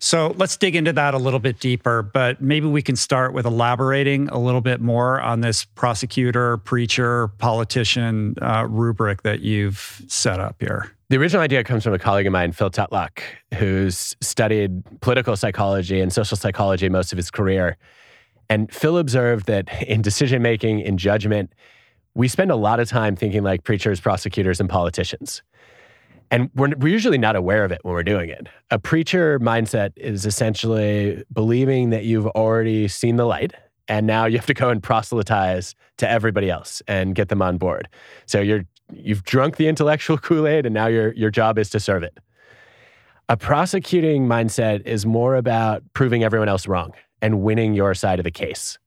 So 0.00 0.34
let's 0.36 0.54
dig 0.58 0.76
into 0.76 0.92
that 0.92 1.14
a 1.14 1.18
little 1.18 1.38
bit 1.38 1.58
deeper, 1.58 2.02
but 2.02 2.42
maybe 2.42 2.66
we 2.66 2.82
can 2.82 2.94
start 2.94 3.32
with 3.32 3.46
elaborating 3.46 4.28
a 4.28 4.38
little 4.38 4.60
bit 4.60 4.82
more 4.82 5.18
on 5.18 5.40
this 5.40 5.64
prosecutor, 5.64 6.58
preacher, 6.58 7.28
politician 7.38 8.34
uh, 8.42 8.66
rubric 8.68 9.22
that 9.22 9.40
you've 9.40 10.02
set 10.08 10.40
up 10.40 10.56
here. 10.60 10.94
The 11.08 11.16
original 11.16 11.42
idea 11.42 11.64
comes 11.64 11.84
from 11.84 11.94
a 11.94 11.98
colleague 11.98 12.26
of 12.26 12.34
mine, 12.34 12.52
Phil 12.52 12.70
Tetlock, 12.70 13.22
who's 13.54 14.14
studied 14.20 14.82
political 15.00 15.36
psychology 15.36 16.02
and 16.02 16.12
social 16.12 16.36
psychology 16.36 16.90
most 16.90 17.10
of 17.10 17.16
his 17.16 17.30
career. 17.30 17.78
And 18.50 18.70
Phil 18.70 18.98
observed 18.98 19.46
that 19.46 19.72
in 19.84 20.02
decision 20.02 20.42
making, 20.42 20.80
in 20.80 20.98
judgment, 20.98 21.50
we 22.14 22.28
spend 22.28 22.50
a 22.50 22.56
lot 22.56 22.78
of 22.78 22.90
time 22.90 23.16
thinking 23.16 23.42
like 23.42 23.64
preachers, 23.64 24.00
prosecutors, 24.00 24.60
and 24.60 24.68
politicians. 24.68 25.42
And 26.30 26.50
we're, 26.54 26.70
we're 26.78 26.92
usually 26.92 27.18
not 27.18 27.36
aware 27.36 27.64
of 27.64 27.72
it 27.72 27.80
when 27.82 27.94
we're 27.94 28.02
doing 28.02 28.30
it. 28.30 28.48
A 28.70 28.78
preacher 28.78 29.38
mindset 29.40 29.92
is 29.96 30.26
essentially 30.26 31.22
believing 31.32 31.90
that 31.90 32.04
you've 32.04 32.26
already 32.28 32.88
seen 32.88 33.16
the 33.16 33.24
light 33.24 33.52
and 33.88 34.06
now 34.06 34.26
you 34.26 34.38
have 34.38 34.46
to 34.46 34.54
go 34.54 34.70
and 34.70 34.82
proselytize 34.82 35.74
to 35.98 36.08
everybody 36.08 36.50
else 36.50 36.82
and 36.88 37.14
get 37.14 37.28
them 37.28 37.42
on 37.42 37.58
board. 37.58 37.88
So 38.26 38.40
you're 38.40 38.64
you've 38.92 39.24
drunk 39.24 39.56
the 39.56 39.68
intellectual 39.68 40.18
Kool-Aid 40.26 40.66
and 40.66 40.74
now 40.74 40.86
your 40.86 41.12
your 41.14 41.30
job 41.30 41.58
is 41.58 41.70
to 41.70 41.80
serve 41.80 42.02
it. 42.02 42.18
A 43.28 43.36
prosecuting 43.36 44.26
mindset 44.26 44.86
is 44.86 45.06
more 45.06 45.36
about 45.36 45.82
proving 45.94 46.24
everyone 46.24 46.48
else 46.48 46.66
wrong 46.66 46.92
and 47.22 47.40
winning 47.40 47.74
your 47.74 47.94
side 47.94 48.18
of 48.18 48.24
the 48.24 48.30
case. 48.30 48.78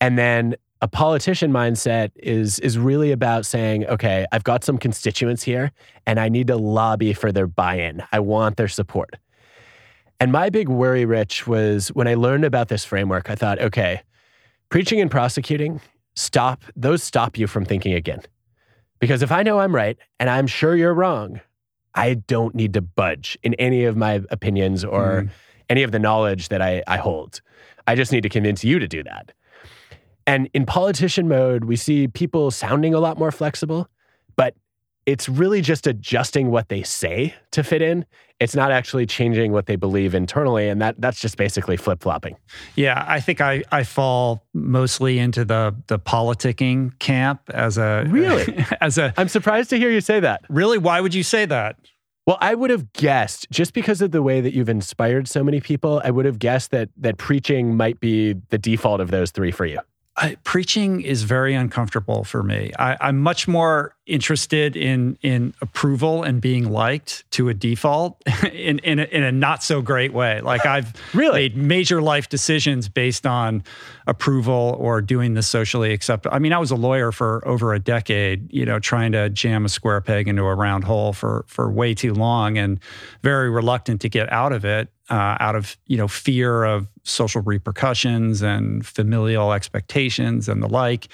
And 0.00 0.18
then 0.18 0.56
a 0.82 0.88
politician 0.88 1.52
mindset 1.52 2.10
is 2.16 2.58
is 2.58 2.76
really 2.76 3.12
about 3.12 3.46
saying, 3.46 3.86
okay, 3.86 4.26
I've 4.32 4.42
got 4.42 4.64
some 4.64 4.78
constituents 4.78 5.44
here 5.44 5.70
and 6.06 6.18
I 6.18 6.28
need 6.28 6.48
to 6.48 6.56
lobby 6.56 7.12
for 7.12 7.30
their 7.30 7.46
buy-in. 7.46 8.02
I 8.10 8.18
want 8.18 8.56
their 8.56 8.68
support. 8.68 9.16
And 10.18 10.32
my 10.32 10.50
big 10.50 10.68
worry, 10.68 11.04
Rich, 11.04 11.46
was 11.46 11.88
when 11.88 12.08
I 12.08 12.14
learned 12.14 12.44
about 12.44 12.68
this 12.68 12.84
framework, 12.84 13.30
I 13.30 13.36
thought, 13.36 13.60
okay, 13.60 14.02
preaching 14.70 15.00
and 15.00 15.10
prosecuting, 15.10 15.80
stop, 16.16 16.64
those 16.74 17.02
stop 17.02 17.38
you 17.38 17.46
from 17.46 17.64
thinking 17.64 17.94
again. 17.94 18.20
Because 18.98 19.22
if 19.22 19.32
I 19.32 19.42
know 19.42 19.60
I'm 19.60 19.74
right 19.74 19.96
and 20.18 20.28
I'm 20.28 20.46
sure 20.48 20.76
you're 20.76 20.94
wrong, 20.94 21.40
I 21.94 22.14
don't 22.14 22.54
need 22.54 22.74
to 22.74 22.80
budge 22.80 23.38
in 23.42 23.54
any 23.54 23.84
of 23.84 23.96
my 23.96 24.22
opinions 24.30 24.84
or 24.84 25.22
mm. 25.22 25.30
any 25.68 25.82
of 25.84 25.92
the 25.92 25.98
knowledge 25.98 26.48
that 26.48 26.62
I, 26.62 26.82
I 26.86 26.96
hold. 26.96 27.40
I 27.86 27.94
just 27.94 28.12
need 28.12 28.22
to 28.22 28.28
convince 28.28 28.64
you 28.64 28.78
to 28.78 28.88
do 28.88 29.02
that. 29.04 29.32
And 30.26 30.48
in 30.54 30.66
politician 30.66 31.28
mode, 31.28 31.64
we 31.64 31.76
see 31.76 32.08
people 32.08 32.50
sounding 32.50 32.94
a 32.94 33.00
lot 33.00 33.18
more 33.18 33.32
flexible, 33.32 33.88
but 34.36 34.54
it's 35.04 35.28
really 35.28 35.60
just 35.60 35.86
adjusting 35.86 36.50
what 36.50 36.68
they 36.68 36.82
say 36.82 37.34
to 37.50 37.64
fit 37.64 37.82
in. 37.82 38.06
It's 38.38 38.54
not 38.54 38.72
actually 38.72 39.06
changing 39.06 39.52
what 39.52 39.66
they 39.66 39.76
believe 39.76 40.14
internally. 40.14 40.68
And 40.68 40.80
that 40.80 41.00
that's 41.00 41.20
just 41.20 41.36
basically 41.36 41.76
flip-flopping. 41.76 42.36
Yeah, 42.76 43.04
I 43.06 43.20
think 43.20 43.40
I, 43.40 43.62
I 43.70 43.84
fall 43.84 44.44
mostly 44.52 45.18
into 45.18 45.44
the 45.44 45.74
the 45.86 45.98
politicking 45.98 46.98
camp 46.98 47.40
as 47.52 47.78
a 47.78 48.04
Really? 48.08 48.64
as 48.80 48.98
a 48.98 49.12
I'm 49.16 49.28
surprised 49.28 49.70
to 49.70 49.78
hear 49.78 49.90
you 49.90 50.00
say 50.00 50.20
that. 50.20 50.42
Really? 50.48 50.78
Why 50.78 51.00
would 51.00 51.14
you 51.14 51.22
say 51.22 51.46
that? 51.46 51.76
Well, 52.26 52.38
I 52.40 52.54
would 52.54 52.70
have 52.70 52.92
guessed 52.92 53.48
just 53.50 53.74
because 53.74 54.00
of 54.00 54.12
the 54.12 54.22
way 54.22 54.40
that 54.40 54.54
you've 54.54 54.68
inspired 54.68 55.26
so 55.26 55.42
many 55.42 55.60
people, 55.60 56.00
I 56.04 56.10
would 56.12 56.24
have 56.24 56.38
guessed 56.38 56.70
that 56.70 56.88
that 56.98 57.18
preaching 57.18 57.76
might 57.76 57.98
be 57.98 58.34
the 58.50 58.58
default 58.58 59.00
of 59.00 59.10
those 59.10 59.32
three 59.32 59.50
for 59.50 59.66
you. 59.66 59.80
I, 60.16 60.36
preaching 60.44 61.00
is 61.00 61.22
very 61.22 61.54
uncomfortable 61.54 62.24
for 62.24 62.42
me. 62.42 62.72
I, 62.78 63.08
am 63.08 63.20
much 63.20 63.48
more 63.48 63.94
interested 64.06 64.76
in 64.76 65.16
in 65.22 65.54
approval 65.60 66.24
and 66.24 66.40
being 66.40 66.70
liked 66.70 67.24
to 67.30 67.48
a 67.48 67.54
default 67.54 68.20
in 68.52 68.78
in 68.80 68.98
a, 68.98 69.04
in 69.04 69.22
a 69.22 69.30
not 69.30 69.62
so 69.62 69.80
great 69.80 70.12
way. 70.12 70.40
Like 70.40 70.66
I've 70.66 70.92
really 71.14 71.40
made 71.40 71.56
major 71.56 72.02
life 72.02 72.28
decisions 72.28 72.88
based 72.88 73.26
on 73.26 73.62
approval 74.06 74.76
or 74.78 75.00
doing 75.00 75.34
the 75.34 75.42
socially 75.42 75.92
acceptable. 75.92 76.34
I 76.34 76.40
mean, 76.40 76.52
I 76.52 76.58
was 76.58 76.70
a 76.70 76.76
lawyer 76.76 77.12
for 77.12 77.46
over 77.46 77.72
a 77.74 77.78
decade, 77.78 78.52
you 78.52 78.64
know, 78.64 78.78
trying 78.78 79.12
to 79.12 79.30
jam 79.30 79.64
a 79.64 79.68
square 79.68 80.00
peg 80.00 80.26
into 80.26 80.42
a 80.42 80.54
round 80.54 80.84
hole 80.84 81.12
for 81.12 81.44
for 81.46 81.70
way 81.70 81.94
too 81.94 82.14
long, 82.14 82.58
and 82.58 82.80
very 83.22 83.50
reluctant 83.50 84.00
to 84.00 84.08
get 84.08 84.32
out 84.32 84.52
of 84.52 84.64
it 84.64 84.88
uh, 85.12 85.36
out 85.40 85.54
of 85.54 85.76
you 85.86 85.96
know 85.96 86.08
fear 86.08 86.64
of 86.64 86.88
social 87.04 87.42
repercussions 87.42 88.42
and 88.42 88.86
familial 88.86 89.52
expectations 89.52 90.48
and 90.48 90.62
the 90.62 90.68
like. 90.68 91.08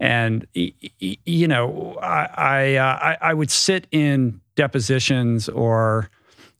And 0.00 0.46
you 0.54 1.46
know, 1.46 1.98
I 2.02 2.28
I, 2.34 2.74
uh, 2.76 2.84
I, 2.84 3.18
I 3.20 3.34
would 3.34 3.50
sit 3.50 3.86
in 3.92 4.40
depositions 4.56 5.48
or 5.48 6.10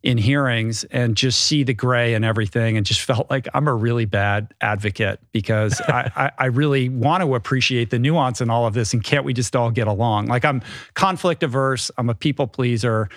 in 0.02 0.16
hearings 0.16 0.84
and 0.84 1.14
just 1.14 1.42
see 1.42 1.62
the 1.62 1.74
gray 1.74 2.14
and 2.14 2.24
everything 2.24 2.76
and 2.76 2.86
just 2.86 3.00
felt 3.10 3.30
like 3.30 3.48
I'm 3.52 3.68
a 3.68 3.74
really 3.74 4.04
bad 4.04 4.54
advocate 4.60 5.20
because 5.32 5.80
I, 5.88 6.10
I, 6.16 6.30
I, 6.38 6.46
really 6.46 6.88
want 6.88 7.22
to 7.22 7.34
appreciate 7.34 7.90
the 7.90 7.98
nuance 7.98 8.40
in 8.40 8.48
all 8.48 8.66
of 8.66 8.72
this 8.72 8.94
and 8.94 9.04
can't 9.04 9.24
we 9.24 9.34
just 9.34 9.54
all 9.54 9.70
get 9.70 9.88
along? 9.88 10.26
Like 10.26 10.44
I'm 10.44 10.62
conflict 10.94 11.42
averse, 11.42 11.90
I'm 11.98 12.08
a 12.08 12.14
people 12.14 12.46
pleaser, 12.46 13.08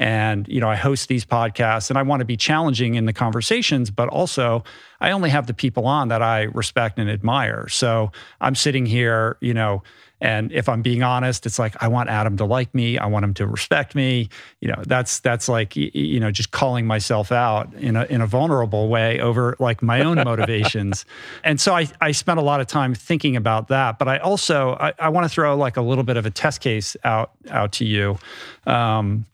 and 0.00 0.48
you 0.48 0.60
know 0.60 0.68
i 0.68 0.74
host 0.74 1.08
these 1.08 1.24
podcasts 1.24 1.90
and 1.90 1.98
i 1.98 2.02
want 2.02 2.18
to 2.20 2.24
be 2.24 2.36
challenging 2.36 2.96
in 2.96 3.04
the 3.04 3.12
conversations 3.12 3.90
but 3.90 4.08
also 4.08 4.64
i 5.00 5.12
only 5.12 5.30
have 5.30 5.46
the 5.46 5.54
people 5.54 5.86
on 5.86 6.08
that 6.08 6.22
i 6.22 6.42
respect 6.42 6.98
and 6.98 7.08
admire 7.08 7.68
so 7.68 8.10
i'm 8.40 8.56
sitting 8.56 8.86
here 8.86 9.36
you 9.40 9.54
know 9.54 9.82
And 10.20 10.52
if 10.52 10.68
I'm 10.68 10.82
being 10.82 11.02
honest, 11.02 11.46
it's 11.46 11.58
like 11.58 11.74
I 11.82 11.88
want 11.88 12.10
Adam 12.10 12.36
to 12.36 12.44
like 12.44 12.74
me. 12.74 12.98
I 12.98 13.06
want 13.06 13.24
him 13.24 13.34
to 13.34 13.46
respect 13.46 13.94
me. 13.94 14.28
You 14.60 14.68
know, 14.68 14.82
that's 14.86 15.20
that's 15.20 15.48
like 15.48 15.74
you 15.76 16.20
know 16.20 16.30
just 16.30 16.50
calling 16.50 16.86
myself 16.86 17.32
out 17.32 17.72
in 17.74 17.96
a 17.96 18.04
in 18.04 18.20
a 18.20 18.26
vulnerable 18.26 18.88
way 18.88 19.20
over 19.20 19.56
like 19.58 19.82
my 19.82 20.02
own 20.02 20.16
motivations. 20.16 21.04
And 21.42 21.60
so 21.60 21.74
I 21.74 21.88
I 22.00 22.12
spent 22.12 22.38
a 22.38 22.42
lot 22.42 22.60
of 22.60 22.66
time 22.66 22.94
thinking 22.94 23.36
about 23.36 23.68
that. 23.68 23.98
But 23.98 24.08
I 24.08 24.18
also 24.18 24.76
I, 24.78 24.92
I 24.98 25.08
want 25.08 25.24
to 25.24 25.28
throw 25.28 25.56
like 25.56 25.76
a 25.78 25.82
little 25.82 26.04
bit 26.04 26.16
of 26.16 26.26
a 26.26 26.30
test 26.30 26.60
case 26.60 26.96
out 27.02 27.30
out 27.48 27.72
to 27.72 27.84
you. 27.84 28.18
Um, 28.66 29.24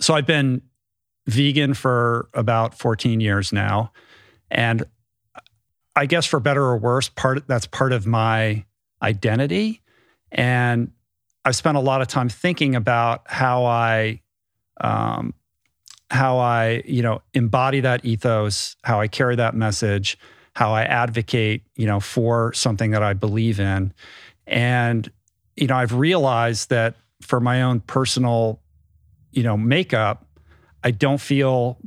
so 0.00 0.14
I've 0.14 0.26
been 0.26 0.62
vegan 1.26 1.74
for 1.74 2.28
about 2.34 2.78
14 2.78 3.20
years 3.20 3.52
now, 3.52 3.92
and 4.50 4.84
I 5.96 6.06
guess 6.06 6.26
for 6.26 6.40
better 6.40 6.62
or 6.62 6.76
worse, 6.76 7.08
part 7.08 7.46
that's 7.46 7.66
part 7.66 7.92
of 7.92 8.06
my 8.06 8.64
identity. 9.02 9.82
And 10.32 10.90
I've 11.44 11.56
spent 11.56 11.76
a 11.76 11.80
lot 11.80 12.00
of 12.00 12.08
time 12.08 12.28
thinking 12.28 12.74
about 12.74 13.22
how 13.26 13.64
I, 13.64 14.20
um, 14.80 15.34
how 16.10 16.38
I, 16.38 16.82
you 16.84 17.02
know, 17.02 17.22
embody 17.32 17.80
that 17.80 18.04
ethos, 18.04 18.76
how 18.82 19.00
I 19.00 19.08
carry 19.08 19.36
that 19.36 19.54
message, 19.54 20.18
how 20.54 20.72
I 20.72 20.82
advocate, 20.82 21.62
you 21.76 21.86
know, 21.86 22.00
for 22.00 22.52
something 22.54 22.90
that 22.92 23.02
I 23.02 23.12
believe 23.12 23.60
in. 23.60 23.92
And, 24.46 25.10
you 25.56 25.66
know, 25.66 25.76
I've 25.76 25.92
realized 25.92 26.70
that 26.70 26.96
for 27.20 27.40
my 27.40 27.62
own 27.62 27.80
personal, 27.80 28.60
you 29.34 29.42
know, 29.42 29.56
makeup, 29.56 30.26
I 30.82 30.90
don't 30.90 31.20
feel 31.20 31.78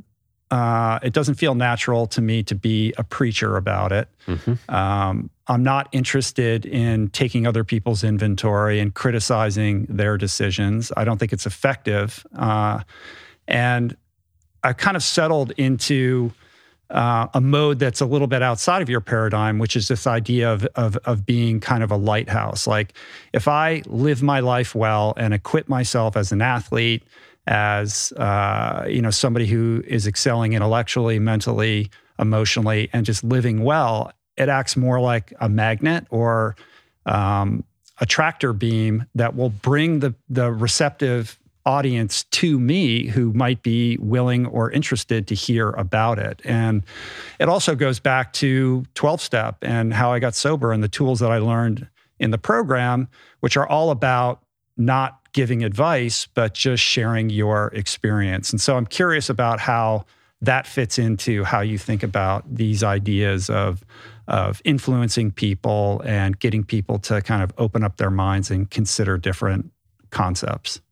uh, 0.50 0.98
it 1.02 1.12
doesn't 1.12 1.34
feel 1.34 1.54
natural 1.54 2.06
to 2.06 2.22
me 2.22 2.42
to 2.42 2.54
be 2.54 2.94
a 2.96 3.04
preacher 3.04 3.56
about 3.56 3.92
it. 3.92 4.08
Mm-hmm. 4.26 4.74
Um, 4.74 5.30
I'm 5.46 5.62
not 5.62 5.88
interested 5.92 6.64
in 6.64 7.08
taking 7.10 7.46
other 7.46 7.64
people's 7.64 8.02
inventory 8.02 8.80
and 8.80 8.94
criticizing 8.94 9.86
their 9.90 10.16
decisions. 10.16 10.90
I 10.96 11.04
don't 11.04 11.18
think 11.18 11.32
it's 11.32 11.46
effective. 11.46 12.26
Uh, 12.34 12.80
and 13.46 13.96
I 14.62 14.72
kind 14.72 14.96
of 14.96 15.02
settled 15.02 15.52
into 15.52 16.32
uh, 16.90 17.28
a 17.34 17.40
mode 17.40 17.78
that's 17.78 18.00
a 18.00 18.06
little 18.06 18.26
bit 18.26 18.42
outside 18.42 18.80
of 18.80 18.88
your 18.88 19.02
paradigm, 19.02 19.58
which 19.58 19.76
is 19.76 19.88
this 19.88 20.06
idea 20.06 20.50
of, 20.50 20.66
of, 20.74 20.96
of 21.04 21.26
being 21.26 21.60
kind 21.60 21.82
of 21.82 21.90
a 21.90 21.96
lighthouse. 21.96 22.66
Like 22.66 22.94
if 23.34 23.46
I 23.48 23.82
live 23.86 24.22
my 24.22 24.40
life 24.40 24.74
well 24.74 25.12
and 25.18 25.34
equip 25.34 25.68
myself 25.68 26.16
as 26.16 26.32
an 26.32 26.40
athlete, 26.40 27.02
as 27.48 28.12
uh, 28.12 28.84
you 28.88 29.02
know 29.02 29.10
somebody 29.10 29.46
who 29.46 29.82
is 29.86 30.06
excelling 30.06 30.52
intellectually, 30.52 31.18
mentally, 31.18 31.90
emotionally, 32.18 32.90
and 32.92 33.04
just 33.04 33.24
living 33.24 33.64
well, 33.64 34.12
it 34.36 34.48
acts 34.48 34.76
more 34.76 35.00
like 35.00 35.32
a 35.40 35.48
magnet 35.48 36.06
or 36.10 36.54
um, 37.06 37.64
a 38.00 38.06
tractor 38.06 38.52
beam 38.52 39.06
that 39.14 39.34
will 39.34 39.48
bring 39.48 40.00
the 40.00 40.14
the 40.28 40.52
receptive 40.52 41.38
audience 41.64 42.24
to 42.24 42.58
me 42.58 43.06
who 43.06 43.32
might 43.32 43.62
be 43.62 43.98
willing 43.98 44.46
or 44.46 44.70
interested 44.70 45.26
to 45.26 45.34
hear 45.34 45.70
about 45.70 46.18
it. 46.18 46.40
And 46.44 46.82
it 47.38 47.48
also 47.48 47.74
goes 47.74 47.98
back 47.98 48.32
to 48.34 48.86
12 48.94 49.20
step 49.20 49.56
and 49.60 49.92
how 49.92 50.10
I 50.10 50.18
got 50.18 50.34
sober 50.34 50.72
and 50.72 50.82
the 50.82 50.88
tools 50.88 51.20
that 51.20 51.30
I 51.30 51.36
learned 51.38 51.86
in 52.18 52.30
the 52.30 52.38
program, 52.38 53.08
which 53.40 53.56
are 53.58 53.68
all 53.68 53.90
about 53.90 54.42
not 54.78 55.17
giving 55.32 55.64
advice, 55.64 56.26
but 56.34 56.54
just 56.54 56.82
sharing 56.82 57.30
your 57.30 57.68
experience. 57.68 58.50
And 58.50 58.60
so 58.60 58.76
I'm 58.76 58.86
curious 58.86 59.28
about 59.30 59.60
how 59.60 60.04
that 60.40 60.66
fits 60.66 60.98
into 60.98 61.44
how 61.44 61.60
you 61.60 61.78
think 61.78 62.02
about 62.02 62.44
these 62.52 62.82
ideas 62.82 63.50
of 63.50 63.84
of 64.28 64.60
influencing 64.64 65.30
people 65.30 66.02
and 66.04 66.38
getting 66.38 66.62
people 66.62 66.98
to 66.98 67.22
kind 67.22 67.42
of 67.42 67.50
open 67.56 67.82
up 67.82 67.96
their 67.96 68.10
minds 68.10 68.50
and 68.50 68.70
consider 68.70 69.16
different 69.16 69.72
concepts. 70.10 70.82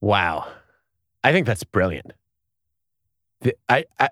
Wow. 0.00 0.50
I 1.22 1.30
think 1.30 1.46
that's 1.46 1.62
brilliant. 1.62 2.12
The, 3.42 3.54
I, 3.68 3.84
I 4.00 4.08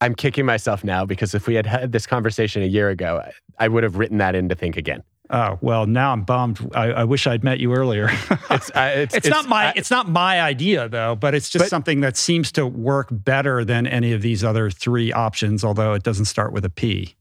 I'm 0.00 0.14
kicking 0.14 0.46
myself 0.46 0.84
now 0.84 1.04
because 1.04 1.34
if 1.34 1.46
we 1.46 1.54
had 1.54 1.66
had 1.66 1.90
this 1.90 2.06
conversation 2.06 2.62
a 2.62 2.66
year 2.66 2.88
ago, 2.90 3.20
I, 3.58 3.64
I 3.64 3.68
would 3.68 3.82
have 3.82 3.96
written 3.96 4.18
that 4.18 4.34
in 4.34 4.48
to 4.48 4.54
think 4.54 4.76
again. 4.76 5.02
Oh 5.30 5.58
well, 5.62 5.86
now 5.86 6.12
I'm 6.12 6.22
bummed. 6.22 6.70
I, 6.74 6.92
I 6.92 7.04
wish 7.04 7.26
I'd 7.26 7.42
met 7.42 7.58
you 7.58 7.74
earlier. 7.74 8.10
it's, 8.50 8.70
uh, 8.70 8.92
it's, 8.94 9.14
it's, 9.14 9.26
it's, 9.26 9.28
not 9.28 9.48
my 9.48 9.66
I, 9.66 9.72
it's 9.74 9.90
not 9.90 10.08
my 10.08 10.40
idea 10.40 10.88
though, 10.88 11.16
but 11.16 11.34
it's 11.34 11.48
just 11.48 11.64
but, 11.64 11.68
something 11.70 12.00
that 12.00 12.16
seems 12.16 12.52
to 12.52 12.66
work 12.66 13.08
better 13.10 13.64
than 13.64 13.86
any 13.86 14.12
of 14.12 14.20
these 14.20 14.44
other 14.44 14.70
three 14.70 15.12
options. 15.12 15.64
Although 15.64 15.94
it 15.94 16.02
doesn't 16.02 16.26
start 16.26 16.52
with 16.52 16.64
a 16.64 16.70
P. 16.70 17.14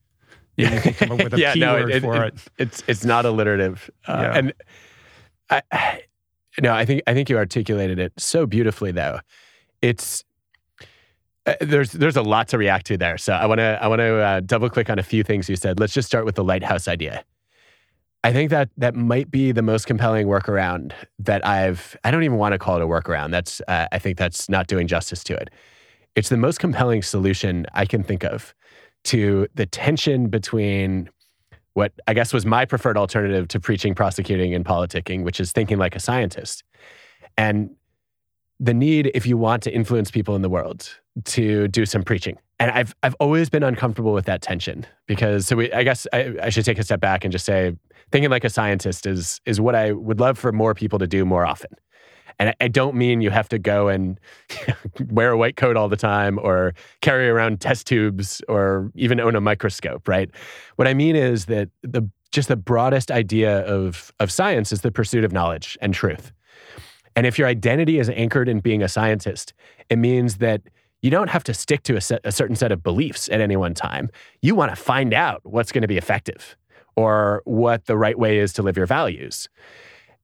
You, 0.58 0.68
you 0.68 0.82
can 0.82 0.94
come 0.94 1.12
up 1.14 1.24
with 1.24 1.34
a 1.34 1.38
yeah, 1.40 1.54
no, 1.56 1.78
it, 1.78 2.02
for 2.02 2.26
it, 2.26 2.34
it, 2.36 2.42
It's 2.58 2.84
it's 2.88 3.06
not 3.06 3.26
alliterative, 3.26 3.90
uh, 4.08 4.20
yeah. 4.22 4.38
and 4.38 4.54
I, 5.50 6.02
no, 6.62 6.74
I 6.74 6.86
think 6.86 7.04
I 7.08 7.14
think 7.14 7.30
you 7.30 7.38
articulated 7.38 8.00
it 8.00 8.14
so 8.18 8.46
beautifully 8.46 8.92
though. 8.92 9.20
It's 9.82 10.24
uh, 11.46 11.56
there's 11.62 11.92
there's 11.92 12.18
a 12.18 12.22
lot 12.22 12.50
to 12.50 12.58
react 12.58 12.86
to 12.88 12.98
there. 12.98 13.18
So 13.18 13.34
I 13.34 13.46
want 13.46 13.60
to 13.60 13.80
I 13.82 13.88
want 13.88 14.00
to 14.00 14.16
uh, 14.18 14.40
double 14.42 14.70
click 14.70 14.90
on 14.90 15.00
a 15.00 15.04
few 15.04 15.24
things 15.24 15.50
you 15.50 15.56
said. 15.56 15.80
Let's 15.80 15.94
just 15.94 16.08
start 16.08 16.26
with 16.26 16.36
the 16.36 16.44
lighthouse 16.44 16.88
idea. 16.88 17.24
I 18.24 18.32
think 18.32 18.52
that 18.52 18.70
that 18.78 18.96
might 18.96 19.30
be 19.30 19.52
the 19.52 19.62
most 19.62 19.86
compelling 19.86 20.28
workaround 20.28 20.94
that 21.20 21.46
I've. 21.46 21.98
I 22.04 22.12
don't 22.12 22.24
even 22.24 22.38
want 22.38 22.54
to 22.54 22.60
call 22.60 22.78
it 22.78 22.82
a 22.82 22.88
workaround. 22.88 23.32
That's 23.32 23.62
uh, 23.68 23.88
I 23.92 24.00
think 24.00 24.18
that's 24.18 24.48
not 24.48 24.68
doing 24.68 24.88
justice 24.88 25.24
to 25.26 25.36
it. 25.36 25.50
It's 26.16 26.30
the 26.30 26.38
most 26.38 26.60
compelling 26.60 27.02
solution 27.02 27.66
I 27.74 27.86
can 27.86 28.04
think 28.04 28.24
of 28.24 28.54
to 29.06 29.48
the 29.56 29.66
tension 29.66 30.30
between 30.30 31.10
what 31.74 31.92
I 32.08 32.14
guess 32.14 32.32
was 32.32 32.46
my 32.46 32.66
preferred 32.66 32.98
alternative 32.98 33.48
to 33.50 33.60
preaching, 33.60 33.96
prosecuting, 33.96 34.54
and 34.54 34.64
politicking, 34.64 35.24
which 35.24 35.40
is 35.40 35.52
thinking 35.52 35.78
like 35.78 35.96
a 35.96 36.00
scientist, 36.00 36.64
and 37.38 37.72
the 38.60 38.74
need, 38.74 39.12
if 39.14 39.26
you 39.26 39.38
want 39.38 39.64
to 39.64 39.72
influence 39.72 40.12
people 40.12 40.36
in 40.36 40.42
the 40.42 40.50
world, 40.50 40.98
to 41.26 41.68
do 41.68 41.86
some 41.86 42.04
preaching. 42.04 42.38
And 42.60 42.72
I've 42.72 42.96
I've 43.04 43.16
always 43.16 43.50
been 43.50 43.64
uncomfortable 43.64 44.14
with 44.14 44.26
that 44.26 44.42
tension 44.42 44.86
because 45.08 45.48
so 45.48 45.56
we, 45.56 45.72
I 45.74 45.84
guess 45.84 46.08
I, 46.14 46.36
I 46.42 46.50
should 46.50 46.66
take 46.66 46.80
a 46.80 46.84
step 46.84 47.00
back 47.00 47.26
and 47.26 47.32
just 47.32 47.46
say 47.46 47.76
thinking 48.12 48.30
like 48.30 48.44
a 48.44 48.50
scientist 48.50 49.06
is 49.06 49.42
is 49.46 49.60
what 49.60 49.76
I 49.76 49.92
would 49.92 50.20
love 50.20 50.38
for 50.38 50.52
more 50.52 50.74
people 50.74 51.00
to 51.00 51.08
do 51.08 51.26
more 51.26 51.46
often. 51.46 51.72
And 52.40 52.54
I 52.60 52.68
don't 52.68 52.96
mean 52.96 53.22
you 53.22 53.30
have 53.30 53.50
to 53.50 53.60
go 53.60 53.90
and 53.90 54.20
wear 55.10 55.32
a 55.32 55.38
white 55.38 55.56
coat 55.56 55.78
all 55.78 55.88
the 55.88 55.98
time 55.98 56.40
or 56.40 56.74
carry 57.02 57.30
around 57.30 57.62
test 57.62 57.88
tubes 57.88 58.42
or 58.48 58.92
even 58.96 59.20
own 59.20 59.36
a 59.36 59.42
microscope, 59.42 60.08
right? 60.08 60.30
What 60.76 60.88
I 60.88 60.94
mean 60.94 61.16
is 61.16 61.46
that 61.46 61.70
the 61.82 62.10
just 62.32 62.48
the 62.48 62.56
broadest 62.56 63.12
idea 63.12 63.60
of 63.66 64.12
of 64.20 64.32
science 64.32 64.72
is 64.72 64.82
the 64.82 64.92
pursuit 64.92 65.24
of 65.24 65.32
knowledge 65.32 65.78
and 65.82 65.94
truth. 65.94 66.32
And 67.16 67.28
if 67.28 67.38
your 67.38 67.48
identity 67.48 68.00
is 68.00 68.10
anchored 68.10 68.50
in 68.50 68.60
being 68.60 68.82
a 68.82 68.88
scientist, 68.88 69.54
it 69.90 69.98
means 69.98 70.38
that 70.38 70.62
you 71.04 71.12
don't 71.12 71.30
have 71.30 71.44
to 71.44 71.54
stick 71.54 71.84
to 71.84 71.96
a, 71.96 72.02
set, 72.02 72.22
a 72.24 72.32
certain 72.32 72.56
set 72.56 72.72
of 72.72 72.82
beliefs 72.82 73.30
at 73.30 73.42
any 73.42 73.56
one 73.56 73.76
time. 73.76 74.10
You 74.42 74.56
want 74.56 74.72
to 74.72 74.76
find 74.76 75.14
out 75.14 75.42
what's 75.44 75.72
going 75.72 75.84
to 75.84 75.88
be 75.88 75.98
effective 75.98 76.58
or 76.96 77.44
what 77.46 77.86
the 77.86 77.98
right 77.98 78.18
way 78.18 78.40
is 78.40 78.54
to 78.54 78.64
live 78.64 78.78
your 78.78 78.86
values. 78.86 79.50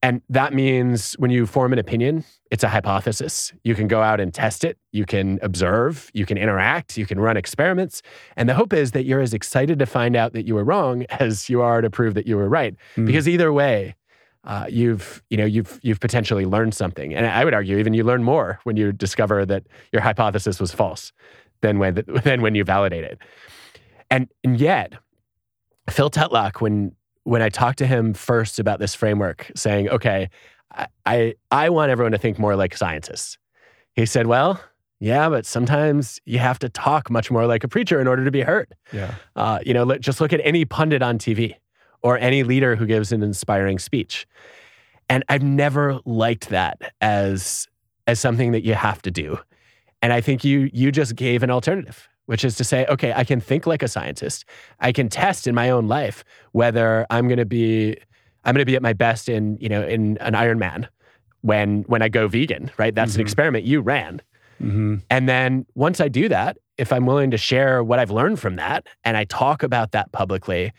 And 0.01 0.21
that 0.29 0.53
means 0.53 1.13
when 1.15 1.29
you 1.29 1.45
form 1.45 1.73
an 1.73 1.79
opinion, 1.79 2.23
it's 2.51 2.63
a 2.63 2.69
hypothesis. 2.69 3.51
You 3.65 3.75
can 3.75 3.89
go 3.89 4.01
out 4.01 4.21
and 4.21 4.33
test 4.33 4.63
it. 4.63 4.77
You 4.93 5.05
can 5.05 5.39
observe. 5.41 6.09
You 6.13 6.25
can 6.25 6.37
interact. 6.37 6.97
You 6.97 7.05
can 7.05 7.19
run 7.19 7.35
experiments. 7.35 8.01
And 8.37 8.47
the 8.47 8.53
hope 8.53 8.71
is 8.71 8.91
that 8.91 9.03
you're 9.03 9.19
as 9.19 9.33
excited 9.33 9.77
to 9.79 9.85
find 9.85 10.15
out 10.15 10.31
that 10.31 10.47
you 10.47 10.55
were 10.55 10.63
wrong 10.63 11.03
as 11.09 11.49
you 11.49 11.61
are 11.61 11.81
to 11.81 11.89
prove 11.89 12.13
that 12.13 12.27
you 12.27 12.37
were 12.37 12.47
right. 12.47 12.75
Mm. 12.95 13.07
Because 13.07 13.27
either 13.27 13.51
way, 13.51 13.95
uh, 14.43 14.65
you've 14.69 15.21
you 15.29 15.37
know 15.37 15.45
you've 15.45 15.79
you've 15.83 15.99
potentially 15.99 16.45
learned 16.45 16.73
something. 16.73 17.13
And 17.13 17.25
I 17.25 17.43
would 17.43 17.53
argue 17.53 17.77
even 17.77 17.93
you 17.93 18.03
learn 18.03 18.23
more 18.23 18.59
when 18.63 18.77
you 18.77 18.91
discover 18.91 19.45
that 19.45 19.63
your 19.91 20.01
hypothesis 20.01 20.59
was 20.59 20.71
false 20.71 21.11
than 21.61 21.79
when 21.79 22.03
than 22.23 22.41
when 22.41 22.55
you 22.55 22.63
validate 22.63 23.03
it. 23.03 23.19
And, 24.11 24.27
and 24.43 24.59
yet, 24.59 24.93
Phil 25.89 26.09
Tetlock, 26.09 26.61
when 26.61 26.95
when 27.23 27.41
I 27.41 27.49
talked 27.49 27.77
to 27.79 27.87
him 27.87 28.13
first 28.13 28.59
about 28.59 28.79
this 28.79 28.95
framework, 28.95 29.51
saying, 29.55 29.89
"Okay, 29.89 30.29
I, 30.71 30.87
I 31.05 31.33
I 31.51 31.69
want 31.69 31.91
everyone 31.91 32.13
to 32.13 32.17
think 32.17 32.39
more 32.39 32.55
like 32.55 32.75
scientists," 32.75 33.37
he 33.95 34.05
said, 34.05 34.27
"Well." 34.27 34.61
Yeah, 35.01 35.29
but 35.29 35.45
sometimes 35.45 36.19
you 36.25 36.39
have 36.39 36.59
to 36.59 36.67
talk 36.67 37.09
much 37.09 37.31
more 37.31 37.47
like 37.47 37.63
a 37.63 37.69
preacher 37.69 38.01
in 38.01 38.07
order 38.07 38.25
to 38.25 38.31
be 38.31 38.41
heard. 38.41 38.75
Yeah, 38.91 39.15
uh, 39.37 39.59
you 39.65 39.73
know, 39.73 39.97
just 39.97 40.19
look 40.19 40.33
at 40.33 40.41
any 40.43 40.65
pundit 40.65 41.01
on 41.01 41.17
TV 41.17 41.55
or 42.01 42.17
any 42.17 42.43
leader 42.43 42.75
who 42.75 42.85
gives 42.85 43.11
an 43.11 43.23
inspiring 43.23 43.79
speech. 43.79 44.27
And 45.09 45.23
I've 45.29 45.43
never 45.43 45.99
liked 46.05 46.49
that 46.49 46.93
as 47.01 47.67
as 48.07 48.19
something 48.19 48.51
that 48.51 48.63
you 48.63 48.73
have 48.73 49.01
to 49.03 49.11
do. 49.11 49.39
And 50.01 50.13
I 50.13 50.21
think 50.21 50.43
you 50.43 50.69
you 50.73 50.91
just 50.91 51.15
gave 51.15 51.43
an 51.43 51.49
alternative 51.49 52.07
which 52.29 52.45
is 52.45 52.55
to 52.55 52.63
say, 52.63 52.85
okay, 52.85 53.11
I 53.11 53.23
can 53.23 53.41
think 53.41 53.65
like 53.65 53.81
a 53.81 53.87
scientist. 53.87 54.45
I 54.79 54.91
can 54.91 55.09
test 55.09 55.47
in 55.47 55.55
my 55.55 55.71
own 55.71 55.87
life 55.87 56.23
whether 56.51 57.07
I'm 57.09 57.27
going 57.27 57.39
to 57.39 57.45
be 57.45 57.97
I'm 58.45 58.53
going 58.53 58.61
to 58.61 58.65
be 58.65 58.75
at 58.75 58.83
my 58.83 58.93
best 58.93 59.29
in, 59.29 59.57
you 59.59 59.67
know, 59.67 59.81
in 59.81 60.15
an 60.19 60.33
Ironman 60.33 60.87
when 61.41 61.81
when 61.87 62.03
I 62.03 62.07
go 62.07 62.27
vegan, 62.27 62.69
right? 62.77 62.93
That's 62.93 63.13
mm-hmm. 63.13 63.21
an 63.21 63.25
experiment 63.25 63.65
you 63.65 63.81
ran. 63.81 64.21
Mm-hmm. 64.61 64.97
And 65.09 65.27
then 65.27 65.65
once 65.73 65.99
I 65.99 66.07
do 66.07 66.29
that, 66.29 66.59
if 66.77 66.93
I'm 66.93 67.07
willing 67.07 67.31
to 67.31 67.37
share 67.39 67.83
what 67.83 67.97
I've 67.97 68.11
learned 68.11 68.39
from 68.39 68.57
that 68.57 68.85
and 69.03 69.17
I 69.17 69.23
talk 69.23 69.63
about 69.63 69.93
that 69.93 70.11
publicly, 70.11 70.71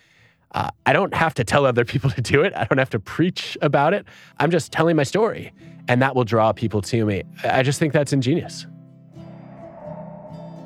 Uh, 0.53 0.71
I 0.85 0.93
don't 0.93 1.15
have 1.15 1.35
to 1.35 1.45
tell 1.45 1.65
other 1.65 1.85
people 1.85 2.11
to 2.19 2.21
do 2.21 2.43
it. 2.43 2.53
I 2.55 2.65
don't 2.65 2.79
have 2.79 2.91
to 2.91 3.01
preach 3.01 3.57
about 3.63 3.95
it. 3.95 4.07
I'm 4.39 4.51
just 4.51 4.73
telling 4.73 4.97
my 4.97 5.05
story, 5.05 5.53
and 5.89 6.03
that 6.03 6.15
will 6.15 6.25
draw 6.25 6.53
people 6.53 6.83
to 6.83 7.05
me. 7.05 7.23
I 7.45 7.63
just 7.63 7.79
think 7.79 7.93
that's 7.93 8.13
ingenious. 8.13 8.67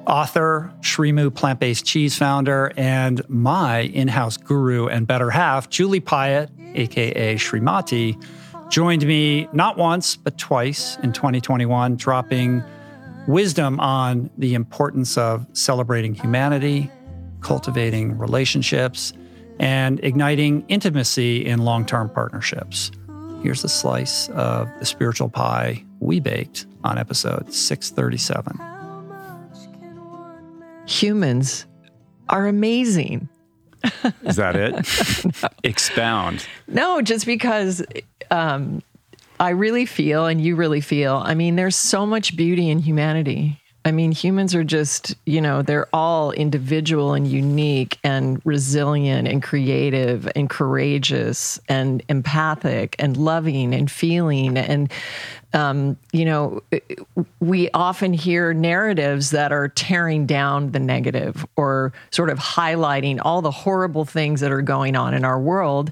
Author, 0.07 0.71
SriMu 0.81 1.35
plant 1.35 1.61
based 1.61 1.87
cheese 1.87 2.17
founder, 2.19 2.73
and 2.77 3.27
my 3.29 3.81
in 3.81 4.09
house 4.09 4.37
guru 4.37 4.87
and 4.87 5.07
better 5.07 5.31
half, 5.31 5.71
Julie 5.71 6.01
Piatt, 6.01 6.51
aka 6.75 7.37
SriMati, 7.37 8.23
joined 8.71 9.07
me 9.07 9.49
not 9.55 9.79
once, 9.79 10.17
but 10.17 10.37
twice 10.37 10.99
in 11.03 11.13
2021, 11.13 11.97
dropping 11.97 12.63
wisdom 13.27 13.81
on 13.81 14.29
the 14.37 14.53
importance 14.53 15.17
of 15.17 15.47
celebrating 15.55 16.15
humanity, 16.15 16.91
cultivating 17.41 18.19
relationships, 18.19 19.15
and 19.59 20.03
igniting 20.03 20.65
intimacy 20.69 21.45
in 21.45 21.61
long 21.61 21.85
term 21.87 22.09
partnerships. 22.09 22.91
Here's 23.43 23.63
a 23.65 23.69
slice 23.69 24.29
of 24.31 24.69
the 24.79 24.87
spiritual 24.87 25.29
pie 25.29 25.85
we 26.01 26.21
baked 26.21 26.67
on 26.83 26.99
episode 26.99 27.53
637. 27.53 28.59
Humans 30.87 31.67
are 32.29 32.47
amazing. 32.47 33.29
Is 34.23 34.37
that 34.37 34.57
it? 34.57 35.45
Expound. 35.65 36.47
No, 36.69 37.03
just 37.03 37.27
because 37.27 37.85
um, 38.31 38.83
I 39.41 39.51
really 39.51 39.87
feel, 39.87 40.27
and 40.27 40.41
you 40.41 40.57
really 40.57 40.81
feel, 40.81 41.23
I 41.25 41.35
mean, 41.35 41.57
there's 41.57 41.77
so 41.77 42.07
much 42.07 42.37
beauty 42.37 42.71
in 42.71 42.79
humanity. 42.79 43.61
I 43.87 43.93
mean, 43.93 44.13
humans 44.13 44.55
are 44.55 44.65
just, 44.65 45.15
you 45.27 45.43
know, 45.43 45.61
they're 45.61 45.89
all 45.93 46.33
individual 46.33 47.13
and 47.13 47.27
unique 47.27 47.99
and 48.03 48.41
resilient 48.45 49.29
and 49.29 49.43
creative 49.43 50.27
and 50.35 50.49
courageous 50.49 51.61
and 51.69 52.03
empathic 52.09 52.97
and 52.99 53.15
loving 53.19 53.75
and 53.75 53.91
feeling. 53.91 54.57
And, 54.57 54.91
um, 55.53 55.99
you 56.13 56.25
know, 56.25 56.63
we 57.41 57.71
often 57.73 58.15
hear 58.15 58.55
narratives 58.55 59.31
that 59.31 59.53
are 59.53 59.69
tearing 59.69 60.25
down 60.25 60.73
the 60.73 60.81
negative 60.81 61.47
or 61.57 61.93
sort 62.11 62.31
of 62.31 62.39
highlighting 62.39 63.21
all 63.23 63.43
the 63.43 63.51
horrible 63.51 64.07
things 64.07 64.41
that 64.41 64.51
are 64.51 64.63
going 64.63 64.97
on 64.97 65.13
in 65.13 65.27
our 65.27 65.39
world. 65.39 65.91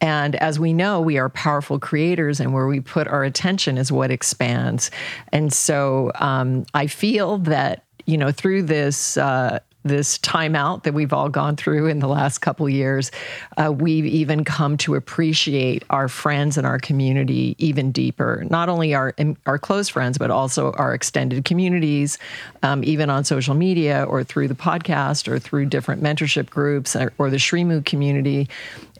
And 0.00 0.36
as 0.36 0.58
we 0.58 0.72
know, 0.72 1.00
we 1.00 1.18
are 1.18 1.28
powerful 1.28 1.78
creators, 1.78 2.40
and 2.40 2.52
where 2.52 2.66
we 2.66 2.80
put 2.80 3.08
our 3.08 3.24
attention 3.24 3.78
is 3.78 3.90
what 3.90 4.10
expands. 4.10 4.90
And 5.32 5.52
so 5.52 6.12
um, 6.16 6.66
I 6.74 6.86
feel 6.86 7.38
that, 7.38 7.84
you 8.06 8.16
know, 8.16 8.30
through 8.30 8.62
this, 8.62 9.16
uh, 9.16 9.58
this 9.84 10.18
timeout 10.18 10.82
that 10.82 10.92
we've 10.92 11.12
all 11.12 11.28
gone 11.28 11.56
through 11.56 11.86
in 11.86 12.00
the 12.00 12.08
last 12.08 12.38
couple 12.38 12.68
years, 12.68 13.10
uh, 13.56 13.72
we've 13.72 14.04
even 14.04 14.44
come 14.44 14.76
to 14.76 14.94
appreciate 14.94 15.84
our 15.90 16.08
friends 16.08 16.58
and 16.58 16.66
our 16.66 16.78
community 16.78 17.54
even 17.58 17.92
deeper. 17.92 18.44
Not 18.50 18.68
only 18.68 18.94
our 18.94 19.14
our 19.46 19.58
close 19.58 19.88
friends, 19.88 20.18
but 20.18 20.30
also 20.30 20.72
our 20.72 20.94
extended 20.94 21.44
communities, 21.44 22.18
um, 22.62 22.82
even 22.84 23.08
on 23.08 23.24
social 23.24 23.54
media 23.54 24.04
or 24.04 24.24
through 24.24 24.48
the 24.48 24.54
podcast 24.54 25.28
or 25.28 25.38
through 25.38 25.66
different 25.66 26.02
mentorship 26.02 26.50
groups 26.50 26.96
or, 26.96 27.12
or 27.18 27.30
the 27.30 27.36
SriMu 27.36 27.84
community. 27.84 28.48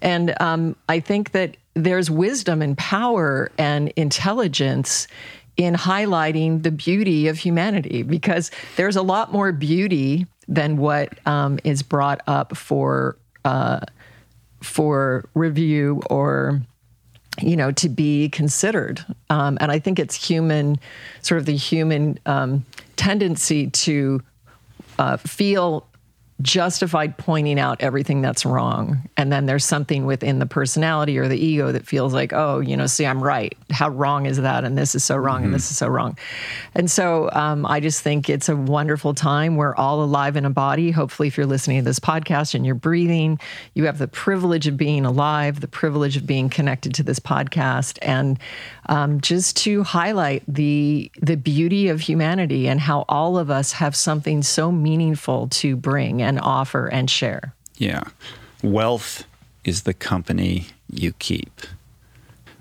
And 0.01 0.41
um, 0.41 0.77
I 0.89 1.01
think 1.01 1.33
that 1.33 1.57
there's 1.75 2.11
wisdom 2.11 2.63
and 2.63 2.77
power 2.77 3.51
and 3.59 3.89
intelligence 3.97 5.09
in 5.57 5.75
highlighting 5.75 6.63
the 6.63 6.71
beauty 6.71 7.27
of 7.27 7.39
humanity 7.39 8.03
because 8.03 8.51
there's 8.77 8.97
a 8.97 9.03
lot 9.03 9.33
more 9.33 9.53
beauty 9.53 10.27
than 10.49 10.79
what 10.79 11.19
um, 11.27 11.59
is 11.63 11.83
brought 11.83 12.21
up 12.27 12.57
for 12.57 13.17
uh, 13.45 13.81
for 14.63 15.29
review 15.35 16.03
or 16.11 16.61
you 17.41 17.57
know 17.57 17.71
to 17.73 17.89
be 17.89 18.29
considered. 18.31 19.05
Um, 19.31 19.59
and 19.61 19.71
i 19.71 19.79
think 19.79 19.99
it's 19.99 20.15
human 20.15 20.79
sort 21.23 21.39
of 21.39 21.47
the 21.47 21.57
human 21.57 22.19
um, 22.27 22.65
tendency 22.97 23.69
to 23.69 24.23
uh, 24.99 25.17
feel 25.19 25.87
justified 26.41 27.19
pointing 27.19 27.59
out 27.59 27.81
everything 27.81 28.23
that's 28.23 28.47
wrong. 28.47 29.09
And 29.17 29.33
then 29.33 29.47
there's 29.47 29.65
something 29.65 30.07
within 30.07 30.39
the 30.39 30.47
personality 30.47 31.19
or 31.19 31.27
the 31.27 31.37
ego 31.37 31.73
that 31.73 31.85
feels 31.85 32.15
like, 32.15 32.33
oh, 32.33 32.61
you 32.61 32.77
know, 32.77 32.87
see, 32.87 33.05
I'm 33.05 33.23
right. 33.23 33.57
How 33.71 33.89
wrong 33.89 34.27
is 34.27 34.37
that? 34.37 34.63
And 34.63 34.79
this 34.79 34.95
is 34.95 35.03
so 35.03 35.17
wrong, 35.17 35.39
mm-hmm. 35.39 35.47
and 35.47 35.55
this 35.55 35.71
is 35.71 35.77
so 35.77 35.89
wrong. 35.89 36.17
And 36.75 36.89
so 36.89 37.29
um, 37.33 37.67
I 37.67 37.81
just 37.81 38.03
think 38.03 38.31
it's 38.31 38.49
a 38.49 38.55
wonderful 38.55 39.15
time. 39.15 39.57
We're 39.57 39.75
all 39.75 40.03
alive 40.03 40.37
in 40.37 40.45
a 40.45 40.51
body. 40.51 40.93
Hopefully, 40.93 41.27
if 41.27 41.37
you're 41.37 41.47
listening 41.47 41.81
to 41.81 41.85
this 41.85 41.99
podcast 41.99 42.55
and 42.55 42.65
you're 42.65 42.77
breathing, 42.77 43.41
you 43.75 43.87
have 43.87 43.99
the 43.99 44.09
privilege 44.09 44.69
of 44.69 44.77
being 44.77 45.05
alive, 45.05 45.61
the 45.61 45.69
privilege 45.69 46.17
of 46.17 46.25
being 46.25 46.49
connected 46.51 46.95
to 46.95 47.03
this 47.03 47.19
podcast. 47.19 47.99
And 48.01 48.39
um, 48.89 49.21
just 49.21 49.57
to 49.59 49.83
highlight 49.83 50.43
the 50.49 51.11
the 51.21 51.37
beauty 51.37 51.89
of 51.89 52.01
humanity 52.01 52.69
and 52.69 52.81
how 52.81 53.05
all 53.09 53.39
of 53.39 53.51
us 53.51 53.73
have 53.73 53.95
something 53.95 54.43
so 54.43 54.73
meaningful 54.73 55.49
to 55.49 55.77
bring 55.77 56.23
and 56.23 56.41
offer 56.41 56.87
and 56.87 57.11
share. 57.11 57.55
Yeah, 57.77 58.05
wealth 58.63 59.25
is 59.65 59.83
the 59.83 59.95
company 59.95 60.67
you 60.91 61.13
keep. 61.15 61.61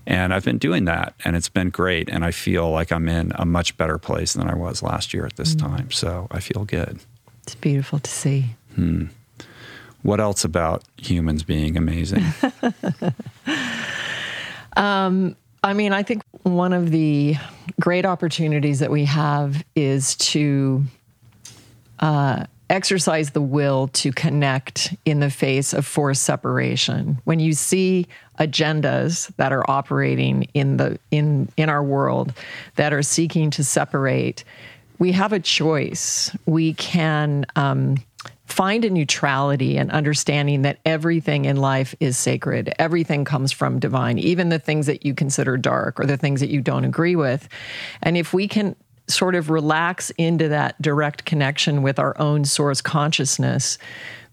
And 0.06 0.34
I've 0.34 0.46
been 0.46 0.58
doing 0.58 0.86
that 0.86 1.16
and 1.26 1.36
it's 1.36 1.50
been 1.50 1.70
great. 1.70 2.10
And 2.10 2.24
I 2.24 2.32
feel 2.32 2.72
like 2.72 2.92
I'm 2.92 3.10
in 3.10 3.34
a 3.36 3.46
much 3.46 3.76
better 3.78 3.98
place 3.98 4.34
than 4.34 4.50
I 4.50 4.56
was 4.56 4.82
last 4.82 5.14
year 5.14 5.26
at 5.26 5.36
this 5.36 5.54
mm. 5.54 5.60
time. 5.60 5.92
So 5.92 6.28
I 6.32 6.40
feel 6.40 6.64
good. 6.64 7.00
It's 7.44 7.56
beautiful 7.56 8.00
to 8.00 8.10
see. 8.10 8.56
Hmm. 8.76 9.06
What 10.04 10.22
else 10.22 10.46
about 10.46 10.84
humans 10.98 11.44
being 11.44 11.76
amazing? 11.76 12.24
um, 14.78 15.36
I 15.64 15.74
mean, 15.74 15.92
I 15.92 16.04
think 16.04 16.24
one 16.44 16.74
of 16.74 16.92
the 16.92 17.36
great 17.80 18.06
opportunities 18.06 18.80
that 18.80 18.92
we 18.92 19.06
have 19.06 19.64
is 19.76 20.16
to 20.16 20.84
uh, 22.00 22.46
exercise 22.70 23.32
the 23.32 23.42
will 23.42 23.88
to 23.90 24.12
connect 24.12 24.96
in 25.06 25.20
the 25.20 25.30
face 25.30 25.74
of 25.74 25.86
forced 25.86 26.24
separation. 26.24 27.20
When 27.24 27.40
you 27.40 27.54
see 27.54 28.08
agendas 28.40 29.34
that 29.38 29.52
are 29.52 29.70
operating 29.70 30.44
in 30.54 30.78
the 30.78 31.00
in 31.12 31.50
in 31.58 31.70
our 31.70 31.84
world 31.84 32.34
that 32.76 32.94
are 32.94 33.04
seeking 33.04 33.50
to 33.52 33.64
separate, 33.64 34.44
we 35.00 35.12
have 35.14 35.34
a 35.34 35.40
choice. 35.40 36.36
We 36.46 36.74
can 36.74 37.46
um, 37.56 37.98
find 38.58 38.84
a 38.84 38.90
neutrality 38.90 39.78
and 39.78 39.92
understanding 39.92 40.64
that 40.64 40.80
everything 40.84 41.46
in 41.46 41.58
life 41.58 41.94
is 42.00 42.18
sacred. 42.18 42.74
Everything 42.80 43.24
comes 43.24 43.52
from 43.52 43.78
divine, 43.78 44.18
even 44.18 44.50
the 44.50 44.58
things 44.58 44.88
that 44.88 45.06
you 45.06 45.14
consider 45.14 45.58
dark 45.58 46.00
or 46.00 46.08
the 46.08 46.18
things 46.18 46.40
that 46.40 46.50
you 46.50 46.60
don't 46.60 46.84
agree 46.84 47.16
with. 47.16 47.48
And 48.02 48.18
if 48.18 48.34
we 48.34 48.48
can 48.48 48.76
sort 49.08 49.36
of 49.36 49.52
relax 49.52 50.10
into 50.18 50.50
that 50.50 50.82
direct 50.82 51.24
connection 51.24 51.84
with 51.84 52.00
our 52.00 52.20
own 52.20 52.46
source 52.46 52.82
consciousness, 52.82 53.78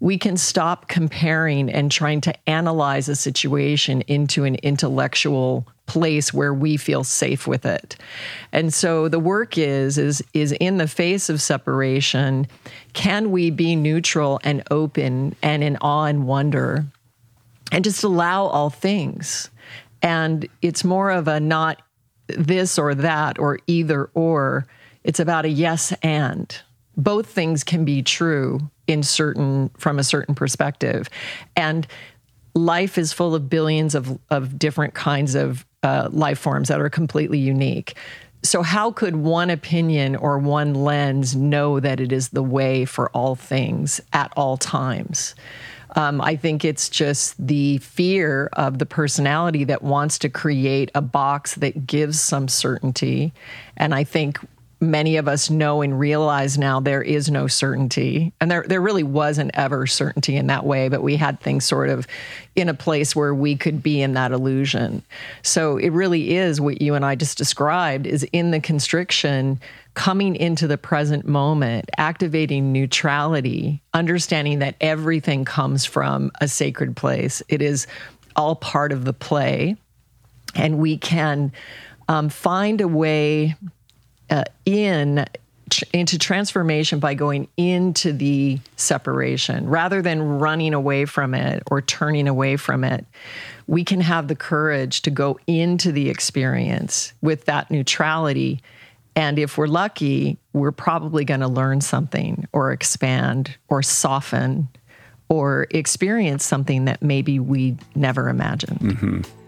we 0.04 0.18
can 0.18 0.36
stop 0.36 0.86
comparing 0.86 1.70
and 1.70 1.90
trying 1.90 2.20
to 2.20 2.34
analyze 2.46 3.08
a 3.08 3.16
situation 3.16 4.02
into 4.02 4.44
an 4.44 4.54
intellectual 4.56 5.66
place 5.86 6.30
where 6.30 6.52
we 6.52 6.76
feel 6.76 7.02
safe 7.02 7.46
with 7.46 7.64
it. 7.64 7.96
And 8.52 8.72
so 8.74 9.08
the 9.08 9.18
work 9.18 9.56
is 9.56 9.96
is 9.96 10.22
is 10.34 10.52
in 10.60 10.76
the 10.76 10.88
face 10.88 11.30
of 11.30 11.40
separation, 11.40 12.46
can 12.92 13.30
we 13.30 13.48
be 13.50 13.76
neutral 13.76 14.40
and 14.44 14.62
open 14.70 15.36
and 15.42 15.64
in 15.64 15.78
awe 15.78 16.04
and 16.04 16.26
wonder 16.26 16.84
and 17.72 17.82
just 17.82 18.04
allow 18.04 18.44
all 18.44 18.68
things? 18.68 19.48
And 20.02 20.46
it's 20.60 20.84
more 20.84 21.12
of 21.12 21.28
a 21.28 21.40
not 21.40 21.80
this 22.26 22.78
or 22.78 22.94
that 22.94 23.38
or 23.38 23.58
either 23.66 24.10
or. 24.12 24.66
It's 25.02 25.18
about 25.20 25.46
a 25.46 25.48
yes 25.48 25.94
and. 26.02 26.54
Both 26.94 27.28
things 27.28 27.64
can 27.64 27.86
be 27.86 28.02
true 28.02 28.70
in 28.86 29.02
certain 29.02 29.70
from 29.78 29.98
a 29.98 30.04
certain 30.04 30.34
perspective. 30.34 31.08
And 31.56 31.86
life 32.54 32.98
is 32.98 33.12
full 33.12 33.34
of 33.34 33.48
billions 33.48 33.94
of, 33.94 34.18
of 34.30 34.58
different 34.58 34.94
kinds 34.94 35.34
of 35.34 35.64
uh, 35.82 36.08
life 36.12 36.38
forms 36.38 36.68
that 36.68 36.80
are 36.80 36.90
completely 36.90 37.38
unique. 37.38 37.96
So, 38.42 38.62
how 38.62 38.90
could 38.90 39.16
one 39.16 39.48
opinion 39.48 40.16
or 40.16 40.38
one 40.38 40.74
lens 40.74 41.34
know 41.34 41.80
that 41.80 41.98
it 41.98 42.12
is 42.12 42.28
the 42.28 42.42
way 42.42 42.84
for 42.84 43.08
all 43.10 43.34
things 43.34 44.00
at 44.12 44.32
all 44.36 44.58
times? 44.58 45.34
Um, 45.96 46.20
I 46.20 46.36
think 46.36 46.64
it's 46.64 46.88
just 46.88 47.34
the 47.44 47.78
fear 47.78 48.50
of 48.54 48.78
the 48.78 48.86
personality 48.86 49.64
that 49.64 49.82
wants 49.82 50.18
to 50.20 50.28
create 50.28 50.90
a 50.94 51.00
box 51.00 51.54
that 51.54 51.86
gives 51.86 52.20
some 52.20 52.48
certainty. 52.48 53.32
And 53.76 53.94
I 53.94 54.04
think 54.04 54.38
many 54.80 55.16
of 55.16 55.28
us 55.28 55.50
know 55.50 55.82
and 55.82 55.98
realize 55.98 56.58
now 56.58 56.80
there 56.80 57.02
is 57.02 57.30
no 57.30 57.46
certainty. 57.46 58.32
And 58.40 58.50
there, 58.50 58.64
there 58.66 58.80
really 58.80 59.02
wasn't 59.02 59.50
ever 59.54 59.86
certainty 59.86 60.36
in 60.36 60.46
that 60.48 60.66
way, 60.66 60.88
but 60.88 61.02
we 61.02 61.16
had 61.16 61.40
things 61.40 61.64
sort 61.64 61.88
of 61.88 62.06
in 62.56 62.68
a 62.68 62.74
place 62.74 63.16
where 63.16 63.34
we 63.34 63.56
could 63.56 63.82
be 63.82 64.02
in 64.02 64.14
that 64.14 64.32
illusion. 64.32 65.02
So 65.42 65.76
it 65.76 65.90
really 65.90 66.36
is 66.36 66.60
what 66.60 66.82
you 66.82 66.94
and 66.94 67.04
I 67.04 67.14
just 67.14 67.38
described 67.38 68.06
is 68.06 68.24
in 68.32 68.50
the 68.50 68.60
constriction, 68.60 69.60
coming 69.94 70.36
into 70.36 70.66
the 70.66 70.78
present 70.78 71.26
moment, 71.26 71.90
activating 71.98 72.72
neutrality, 72.72 73.80
understanding 73.92 74.58
that 74.58 74.74
everything 74.80 75.44
comes 75.44 75.84
from 75.84 76.30
a 76.40 76.48
sacred 76.48 76.96
place. 76.96 77.42
It 77.48 77.62
is 77.62 77.86
all 78.36 78.56
part 78.56 78.92
of 78.92 79.04
the 79.04 79.12
play. 79.12 79.76
And 80.56 80.78
we 80.78 80.98
can 80.98 81.52
um, 82.08 82.28
find 82.28 82.80
a 82.80 82.88
way 82.88 83.56
uh, 84.34 84.42
in 84.66 85.24
into 85.92 86.18
transformation 86.18 86.98
by 86.98 87.14
going 87.14 87.48
into 87.56 88.12
the 88.12 88.58
separation. 88.76 89.66
Rather 89.68 90.02
than 90.02 90.22
running 90.22 90.74
away 90.74 91.04
from 91.04 91.34
it 91.34 91.62
or 91.70 91.80
turning 91.80 92.28
away 92.28 92.56
from 92.56 92.84
it 92.84 93.06
we 93.66 93.82
can 93.82 94.00
have 94.00 94.28
the 94.28 94.34
courage 94.34 95.00
to 95.02 95.10
go 95.10 95.38
into 95.46 95.90
the 95.90 96.10
experience 96.10 97.14
with 97.22 97.46
that 97.46 97.70
neutrality. 97.70 98.60
And 99.16 99.38
if 99.38 99.56
we're 99.56 99.68
lucky 99.68 100.36
we're 100.52 100.72
probably 100.72 101.24
going 101.24 101.40
to 101.40 101.48
learn 101.48 101.80
something 101.80 102.46
or 102.52 102.72
expand 102.72 103.56
or 103.68 103.82
soften 103.82 104.68
or 105.28 105.66
experience 105.70 106.44
something 106.44 106.84
that 106.84 107.02
maybe 107.02 107.38
we 107.38 107.76
never 107.94 108.28
imagined. 108.28 108.80
Mm-hmm. 108.80 109.43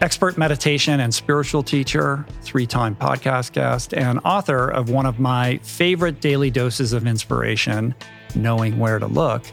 Expert 0.00 0.38
meditation 0.38 1.00
and 1.00 1.12
spiritual 1.12 1.62
teacher, 1.62 2.24
three 2.42 2.66
time 2.66 2.96
podcast 2.96 3.52
guest, 3.52 3.92
and 3.92 4.18
author 4.24 4.68
of 4.68 4.88
one 4.88 5.04
of 5.04 5.18
my 5.18 5.58
favorite 5.58 6.20
daily 6.20 6.50
doses 6.50 6.92
of 6.92 7.06
inspiration, 7.06 7.94
Knowing 8.34 8.78
Where 8.78 8.98
to 8.98 9.06
Look. 9.06 9.44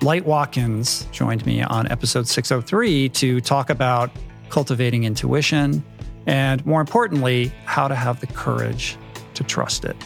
Light 0.00 0.24
Watkins 0.24 1.06
joined 1.12 1.44
me 1.44 1.62
on 1.62 1.90
episode 1.92 2.26
603 2.26 3.10
to 3.10 3.40
talk 3.42 3.68
about 3.68 4.10
cultivating 4.48 5.04
intuition 5.04 5.84
and, 6.26 6.64
more 6.64 6.80
importantly, 6.80 7.52
how 7.66 7.86
to 7.86 7.94
have 7.94 8.20
the 8.20 8.26
courage 8.26 8.96
to 9.34 9.44
trust 9.44 9.84
it. 9.84 9.96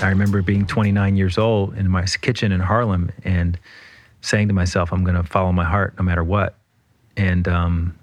I 0.00 0.08
remember 0.08 0.40
being 0.40 0.64
29 0.66 1.16
years 1.16 1.36
old 1.36 1.76
in 1.76 1.90
my 1.90 2.04
kitchen 2.06 2.52
in 2.52 2.60
Harlem 2.60 3.10
and 3.24 3.58
saying 4.22 4.48
to 4.48 4.54
myself, 4.54 4.92
I'm 4.92 5.04
going 5.04 5.16
to 5.16 5.24
follow 5.24 5.52
my 5.52 5.64
heart 5.64 5.94
no 5.98 6.04
matter 6.04 6.24
what 6.24 6.57
and 7.18 7.46
um, 7.48 7.98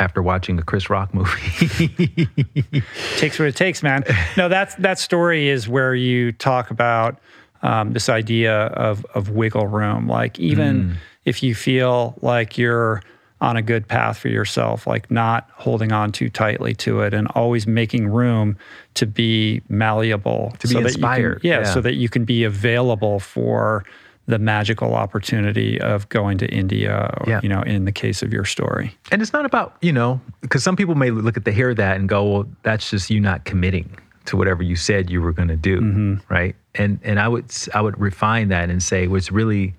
after 0.00 0.22
watching 0.22 0.58
a 0.58 0.62
Chris 0.62 0.90
Rock 0.90 1.14
movie, 1.14 2.28
takes 3.18 3.38
what 3.38 3.46
it 3.46 3.54
takes, 3.54 3.82
man. 3.82 4.04
No, 4.36 4.48
that's 4.48 4.74
that 4.76 4.98
story 4.98 5.48
is 5.48 5.68
where 5.68 5.94
you 5.94 6.32
talk 6.32 6.70
about 6.70 7.20
um, 7.62 7.92
this 7.92 8.08
idea 8.08 8.66
of 8.68 9.04
of 9.14 9.30
wiggle 9.30 9.68
room. 9.68 10.08
Like 10.08 10.40
even 10.40 10.82
mm. 10.82 10.96
if 11.24 11.42
you 11.42 11.54
feel 11.54 12.16
like 12.22 12.58
you're 12.58 13.02
on 13.40 13.56
a 13.56 13.62
good 13.62 13.86
path 13.88 14.18
for 14.18 14.28
yourself, 14.28 14.86
like 14.86 15.10
not 15.10 15.50
holding 15.54 15.92
on 15.92 16.12
too 16.12 16.28
tightly 16.28 16.74
to 16.74 17.00
it 17.00 17.12
and 17.12 17.26
always 17.34 17.66
making 17.66 18.06
room 18.08 18.56
to 18.94 19.04
be 19.04 19.60
malleable, 19.68 20.54
to 20.60 20.68
be 20.68 20.74
so 20.74 20.80
inspired. 20.80 21.40
Can, 21.40 21.48
yeah, 21.48 21.58
yeah, 21.60 21.74
so 21.74 21.80
that 21.80 21.94
you 21.94 22.08
can 22.08 22.24
be 22.24 22.44
available 22.44 23.18
for 23.18 23.84
the 24.26 24.38
magical 24.38 24.94
opportunity 24.94 25.80
of 25.80 26.08
going 26.08 26.38
to 26.38 26.46
India, 26.46 27.12
or, 27.20 27.28
yeah. 27.28 27.40
you 27.42 27.48
know, 27.48 27.62
in 27.62 27.84
the 27.84 27.92
case 27.92 28.22
of 28.22 28.32
your 28.32 28.44
story. 28.44 28.96
And 29.10 29.20
it's 29.20 29.32
not 29.32 29.44
about, 29.44 29.76
you 29.80 29.92
know, 29.92 30.20
because 30.40 30.62
some 30.62 30.76
people 30.76 30.94
may 30.94 31.10
look 31.10 31.36
at 31.36 31.44
the 31.44 31.52
hear 31.52 31.74
that 31.74 31.96
and 31.96 32.08
go, 32.08 32.24
well, 32.24 32.48
that's 32.62 32.90
just 32.90 33.10
you 33.10 33.20
not 33.20 33.44
committing 33.44 33.98
to 34.26 34.36
whatever 34.36 34.62
you 34.62 34.76
said 34.76 35.10
you 35.10 35.20
were 35.20 35.32
going 35.32 35.48
to 35.48 35.56
do, 35.56 35.80
mm-hmm. 35.80 36.14
right? 36.32 36.54
And 36.74 37.00
and 37.02 37.18
I 37.18 37.28
would 37.28 37.46
I 37.74 37.80
would 37.80 38.00
refine 38.00 38.48
that 38.48 38.70
and 38.70 38.82
say 38.82 39.08
what's 39.08 39.32
really 39.32 39.74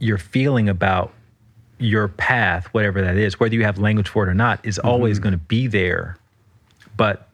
your 0.00 0.18
feeling 0.18 0.68
about 0.68 1.12
your 1.78 2.08
path, 2.08 2.66
whatever 2.72 3.00
that 3.00 3.16
is, 3.16 3.38
whether 3.38 3.54
you 3.54 3.64
have 3.64 3.78
language 3.78 4.08
for 4.08 4.26
it 4.26 4.28
or 4.28 4.34
not, 4.34 4.64
is 4.64 4.78
mm-hmm. 4.78 4.88
always 4.88 5.18
going 5.20 5.32
to 5.32 5.38
be 5.38 5.68
there. 5.68 6.16
But 6.96 7.28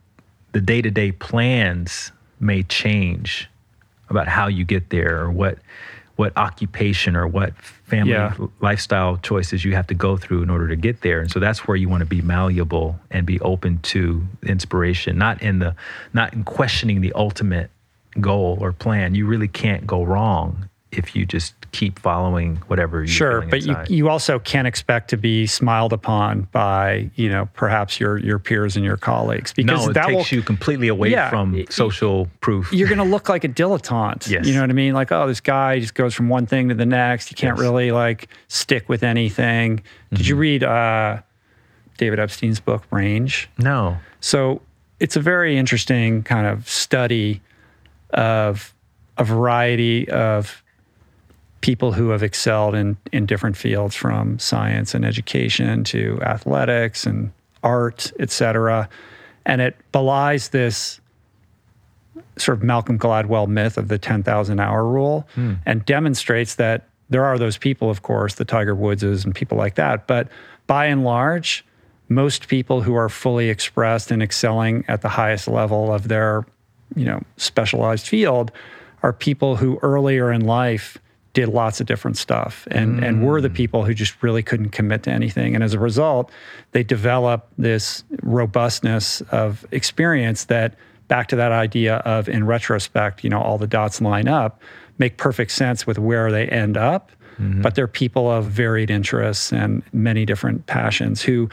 the 0.52 0.60
day 0.60 0.82
to 0.82 0.90
day 0.90 1.12
plans 1.12 2.12
may 2.40 2.62
change 2.64 3.48
about 4.10 4.28
how 4.28 4.46
you 4.46 4.64
get 4.64 4.90
there 4.90 5.20
or 5.20 5.30
what 5.30 5.58
what 6.18 6.36
occupation 6.36 7.14
or 7.14 7.28
what 7.28 7.54
family 7.84 8.10
yeah. 8.10 8.34
lifestyle 8.60 9.18
choices 9.18 9.64
you 9.64 9.72
have 9.72 9.86
to 9.86 9.94
go 9.94 10.16
through 10.16 10.42
in 10.42 10.50
order 10.50 10.66
to 10.66 10.74
get 10.74 11.00
there 11.02 11.20
and 11.20 11.30
so 11.30 11.38
that's 11.38 11.68
where 11.68 11.76
you 11.76 11.88
want 11.88 12.00
to 12.00 12.06
be 12.06 12.20
malleable 12.20 12.98
and 13.12 13.24
be 13.24 13.38
open 13.38 13.78
to 13.78 14.20
inspiration 14.42 15.16
not 15.16 15.40
in 15.40 15.60
the 15.60 15.76
not 16.12 16.34
in 16.34 16.42
questioning 16.42 17.00
the 17.00 17.12
ultimate 17.12 17.70
goal 18.20 18.58
or 18.60 18.72
plan 18.72 19.14
you 19.14 19.26
really 19.26 19.46
can't 19.46 19.86
go 19.86 20.02
wrong 20.02 20.68
if 20.90 21.14
you 21.14 21.26
just 21.26 21.54
keep 21.72 21.98
following 21.98 22.56
whatever 22.68 22.98
you're 23.00 23.06
sure 23.06 23.42
but 23.42 23.62
you, 23.62 23.76
you 23.88 24.08
also 24.08 24.38
can't 24.38 24.66
expect 24.66 25.10
to 25.10 25.16
be 25.16 25.46
smiled 25.46 25.92
upon 25.92 26.42
by 26.52 27.10
you 27.14 27.28
know 27.28 27.46
perhaps 27.52 28.00
your 28.00 28.18
your 28.18 28.38
peers 28.38 28.74
and 28.74 28.84
your 28.84 28.96
colleagues 28.96 29.52
because 29.52 29.84
no, 29.84 29.90
it 29.90 29.94
that 29.94 30.06
takes 30.06 30.30
will, 30.30 30.38
you 30.38 30.42
completely 30.42 30.88
away 30.88 31.10
yeah, 31.10 31.28
from 31.28 31.62
social 31.68 32.28
proof 32.40 32.72
you're 32.72 32.88
going 32.88 32.98
to 32.98 33.04
look 33.04 33.28
like 33.28 33.44
a 33.44 33.48
dilettante 33.48 34.28
yes. 34.30 34.46
you 34.46 34.54
know 34.54 34.60
what 34.62 34.70
i 34.70 34.72
mean 34.72 34.94
like 34.94 35.12
oh 35.12 35.26
this 35.26 35.40
guy 35.40 35.78
just 35.78 35.94
goes 35.94 36.14
from 36.14 36.28
one 36.28 36.46
thing 36.46 36.68
to 36.68 36.74
the 36.74 36.86
next 36.86 37.30
you 37.30 37.36
can't 37.36 37.58
yes. 37.58 37.62
really 37.62 37.92
like 37.92 38.28
stick 38.48 38.88
with 38.88 39.02
anything 39.02 39.76
mm-hmm. 39.76 40.16
did 40.16 40.26
you 40.26 40.34
mm-hmm. 40.34 40.40
read 40.40 40.64
uh, 40.64 41.20
david 41.98 42.18
epstein's 42.18 42.60
book 42.60 42.84
range 42.90 43.48
no 43.58 43.96
so 44.20 44.62
it's 45.00 45.16
a 45.16 45.20
very 45.20 45.56
interesting 45.56 46.22
kind 46.22 46.46
of 46.46 46.68
study 46.68 47.40
of 48.10 48.74
a 49.18 49.24
variety 49.24 50.08
of 50.08 50.62
people 51.60 51.92
who 51.92 52.10
have 52.10 52.22
excelled 52.22 52.74
in, 52.74 52.96
in 53.12 53.26
different 53.26 53.56
fields 53.56 53.94
from 53.94 54.38
science 54.38 54.94
and 54.94 55.04
education 55.04 55.84
to 55.84 56.18
athletics 56.22 57.04
and 57.06 57.32
art, 57.62 58.12
et 58.20 58.30
cetera. 58.30 58.88
And 59.44 59.60
it 59.60 59.76
belies 59.92 60.50
this 60.50 61.00
sort 62.36 62.58
of 62.58 62.64
Malcolm 62.64 62.98
Gladwell 62.98 63.48
myth 63.48 63.76
of 63.76 63.88
the 63.88 63.98
10,000 63.98 64.60
hour 64.60 64.84
rule 64.84 65.26
hmm. 65.34 65.54
and 65.66 65.84
demonstrates 65.84 66.54
that 66.56 66.88
there 67.10 67.24
are 67.24 67.38
those 67.38 67.56
people, 67.56 67.90
of 67.90 68.02
course, 68.02 68.34
the 68.34 68.44
Tiger 68.44 68.74
Woodses 68.74 69.24
and 69.24 69.34
people 69.34 69.58
like 69.58 69.76
that. 69.76 70.06
But 70.06 70.28
by 70.66 70.86
and 70.86 71.04
large, 71.04 71.64
most 72.08 72.48
people 72.48 72.82
who 72.82 72.94
are 72.94 73.08
fully 73.08 73.48
expressed 73.48 74.10
and 74.10 74.22
excelling 74.22 74.84
at 74.88 75.02
the 75.02 75.08
highest 75.08 75.48
level 75.48 75.92
of 75.92 76.08
their, 76.08 76.44
you 76.94 77.04
know, 77.04 77.22
specialized 77.36 78.06
field 78.06 78.52
are 79.02 79.12
people 79.12 79.56
who 79.56 79.78
earlier 79.82 80.30
in 80.30 80.42
life 80.42 80.98
did 81.38 81.48
lots 81.50 81.80
of 81.80 81.86
different 81.86 82.16
stuff 82.16 82.66
and, 82.72 82.98
mm. 82.98 83.06
and 83.06 83.24
were 83.24 83.40
the 83.40 83.48
people 83.48 83.84
who 83.84 83.94
just 83.94 84.20
really 84.24 84.42
couldn't 84.42 84.70
commit 84.70 85.04
to 85.04 85.10
anything. 85.12 85.54
And 85.54 85.62
as 85.62 85.72
a 85.72 85.78
result, 85.78 86.32
they 86.72 86.82
develop 86.82 87.48
this 87.56 88.02
robustness 88.24 89.20
of 89.30 89.64
experience 89.70 90.46
that, 90.46 90.74
back 91.06 91.28
to 91.28 91.36
that 91.36 91.52
idea 91.52 91.98
of 91.98 92.28
in 92.28 92.44
retrospect, 92.44 93.22
you 93.22 93.30
know, 93.30 93.40
all 93.40 93.56
the 93.56 93.68
dots 93.68 94.00
line 94.00 94.26
up, 94.26 94.60
make 94.98 95.16
perfect 95.16 95.52
sense 95.52 95.86
with 95.86 95.96
where 95.96 96.32
they 96.32 96.48
end 96.48 96.76
up. 96.76 97.12
Mm-hmm. 97.38 97.62
But 97.62 97.76
they're 97.76 97.86
people 97.86 98.28
of 98.28 98.46
varied 98.46 98.90
interests 98.90 99.52
and 99.52 99.84
many 99.92 100.26
different 100.26 100.66
passions 100.66 101.22
who 101.22 101.48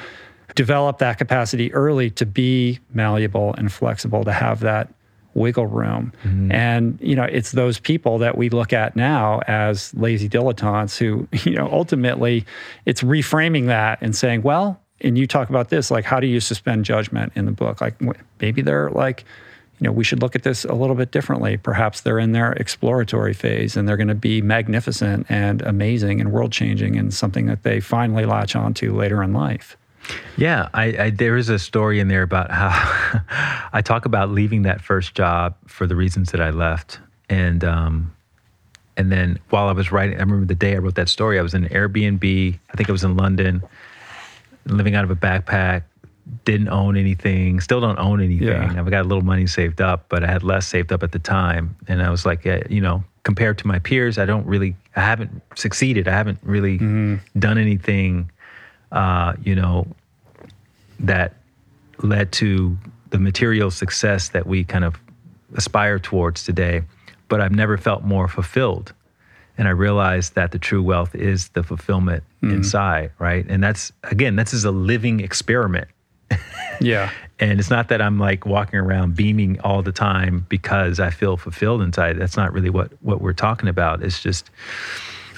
develop 0.56 0.98
that 0.98 1.20
capacity 1.20 1.72
early 1.76 2.10
to 2.10 2.26
be 2.26 2.80
malleable 2.92 3.54
and 3.54 3.72
flexible, 3.72 4.24
to 4.24 4.34
have 4.34 4.62
that 4.62 4.95
wiggle 5.36 5.68
room. 5.68 6.12
Mm-hmm. 6.24 6.52
And, 6.52 6.98
you 7.02 7.16
know, 7.16 7.26
it's 7.26 7.52
those 7.52 7.78
people 7.78 8.18
that 8.20 8.38
we 8.38 8.50
look 8.50 8.74
at 8.74 8.96
now 8.96 9.42
as 9.48 9.94
lazy 9.94 10.28
dilettantes 10.28 10.98
who, 10.98 11.28
you 11.50 11.56
know, 11.56 11.70
ultimately 11.72 12.46
it's 12.86 13.04
reframing 13.04 13.68
that 13.68 14.00
and 14.02 14.16
saying, 14.16 14.42
well, 14.42 14.82
and 15.02 15.18
you 15.18 15.28
talk 15.28 15.50
about 15.50 15.70
this, 15.70 15.92
like, 15.92 16.06
how 16.06 16.20
do 16.20 16.26
you 16.26 16.40
suspend 16.40 16.86
judgment 16.86 17.34
in 17.36 17.46
the 17.46 17.52
book? 17.52 17.82
Like, 17.82 17.96
maybe 18.40 18.62
they're 18.62 18.90
like, 18.90 19.26
you 19.80 19.86
know, 19.86 19.92
we 19.92 20.06
should 20.06 20.22
look 20.22 20.36
at 20.36 20.44
this 20.44 20.64
a 20.64 20.74
little 20.74 20.96
bit 20.96 21.12
differently. 21.12 21.58
Perhaps 21.58 22.02
they're 22.02 22.18
in 22.18 22.32
their 22.32 22.54
exploratory 22.54 23.34
phase 23.34 23.76
and 23.76 23.88
they're 23.88 23.98
going 23.98 24.08
to 24.08 24.16
be 24.16 24.42
magnificent 24.42 25.26
and 25.28 25.62
amazing 25.64 26.22
and 26.22 26.32
world 26.32 26.54
changing 26.54 26.96
and 26.96 27.14
something 27.14 27.46
that 27.48 27.64
they 27.64 27.82
finally 27.82 28.26
latch 28.26 28.56
onto 28.56 28.96
later 28.96 29.22
in 29.22 29.34
life. 29.34 29.76
Yeah, 30.38 30.70
I, 30.74 30.86
I, 30.97 31.10
there 31.12 31.38
is 31.38 31.49
a 31.49 31.57
story 31.57 31.99
in 31.99 32.07
there 32.07 32.23
about 32.23 32.52
how 32.52 32.69
I 33.73 33.82
talk 33.82 34.06
about 34.06 34.30
leaving 34.30 34.64
that 34.64 34.82
first 34.82 35.15
job 35.15 35.56
for 35.68 35.88
the 35.88 35.95
reasons 35.95 36.32
that 36.32 36.41
I 36.41 36.49
left, 36.49 36.99
and 37.30 37.64
um, 37.64 38.15
and 38.98 39.11
then 39.11 39.40
while 39.49 39.68
I 39.68 39.72
was 39.72 39.91
writing, 39.91 40.18
I 40.18 40.19
remember 40.19 40.45
the 40.45 40.56
day 40.56 40.76
I 40.76 40.80
wrote 40.80 40.95
that 40.95 41.10
story. 41.10 41.40
I 41.40 41.41
was 41.41 41.53
in 41.53 41.65
an 41.65 41.69
Airbnb. 41.69 42.60
I 42.69 42.73
think 42.76 42.90
I 42.90 42.91
was 42.91 43.03
in 43.03 43.15
London, 43.15 43.64
living 44.65 44.95
out 44.95 45.03
of 45.03 45.11
a 45.11 45.15
backpack. 45.15 45.84
Didn't 46.44 46.69
own 46.69 46.98
anything. 46.98 47.60
Still 47.61 47.80
don't 47.80 47.99
own 47.99 48.19
anything. 48.19 48.48
Yeah. 48.48 48.73
I've 48.77 48.90
got 48.90 49.06
a 49.06 49.07
little 49.07 49.23
money 49.23 49.48
saved 49.48 49.80
up, 49.80 50.06
but 50.10 50.23
I 50.23 50.27
had 50.27 50.44
less 50.44 50.68
saved 50.68 50.91
up 50.91 51.03
at 51.03 51.11
the 51.11 51.19
time, 51.19 51.76
and 51.88 52.02
I 52.02 52.10
was 52.10 52.26
like, 52.26 52.45
you 52.69 52.82
know, 52.82 53.03
compared 53.23 53.57
to 53.60 53.68
my 53.68 53.80
peers, 53.80 54.18
I 54.18 54.26
don't 54.26 54.45
really, 54.45 54.76
I 54.95 55.02
haven't 55.02 55.41
succeeded. 55.56 56.07
I 56.07 56.11
haven't 56.11 56.40
really 56.41 56.77
mm-hmm. 56.80 57.40
done 57.40 57.57
anything 57.57 58.32
uh, 58.95 59.34
you 59.43 59.53
know, 59.53 59.85
that 60.99 61.34
led 62.01 62.31
to 62.31 62.77
the 63.11 63.19
material 63.19 63.69
success 63.69 64.30
that 64.30 64.47
we 64.47 64.63
kind 64.63 64.84
of 64.84 64.95
aspire 65.55 65.99
towards 65.99 66.43
today. 66.43 66.81
But 67.27 67.41
I've 67.41 67.51
never 67.51 67.77
felt 67.77 68.03
more 68.03 68.27
fulfilled. 68.27 68.93
And 69.57 69.67
I 69.67 69.72
realized 69.72 70.35
that 70.35 70.51
the 70.51 70.59
true 70.59 70.84
wealth 70.84 71.15
is 71.15 71.49
the 71.49 71.63
fulfillment 71.63 72.23
inside, 72.41 73.11
right? 73.19 73.45
And 73.47 73.63
that's, 73.63 73.91
again, 74.03 74.35
this 74.35 74.53
is 74.53 74.65
a 74.65 74.72
living 74.72 75.19
experiment. 75.19 75.88
Yeah. 76.81 77.09
And 77.39 77.59
it's 77.59 77.69
not 77.69 77.88
that 77.89 78.01
I'm 78.01 78.19
like 78.19 78.45
walking 78.45 78.80
around 78.80 79.15
beaming 79.15 79.59
all 79.61 79.81
the 79.81 79.91
time 79.91 80.45
because 80.49 80.99
I 80.99 81.09
feel 81.09 81.38
fulfilled 81.38 81.81
inside. 81.81 82.17
That's 82.17 82.35
not 82.35 82.51
really 82.51 82.69
what 82.69 82.91
what 83.01 83.22
we're 83.22 83.34
talking 83.34 83.69
about. 83.69 84.03
It's 84.03 84.22
just 84.22 84.49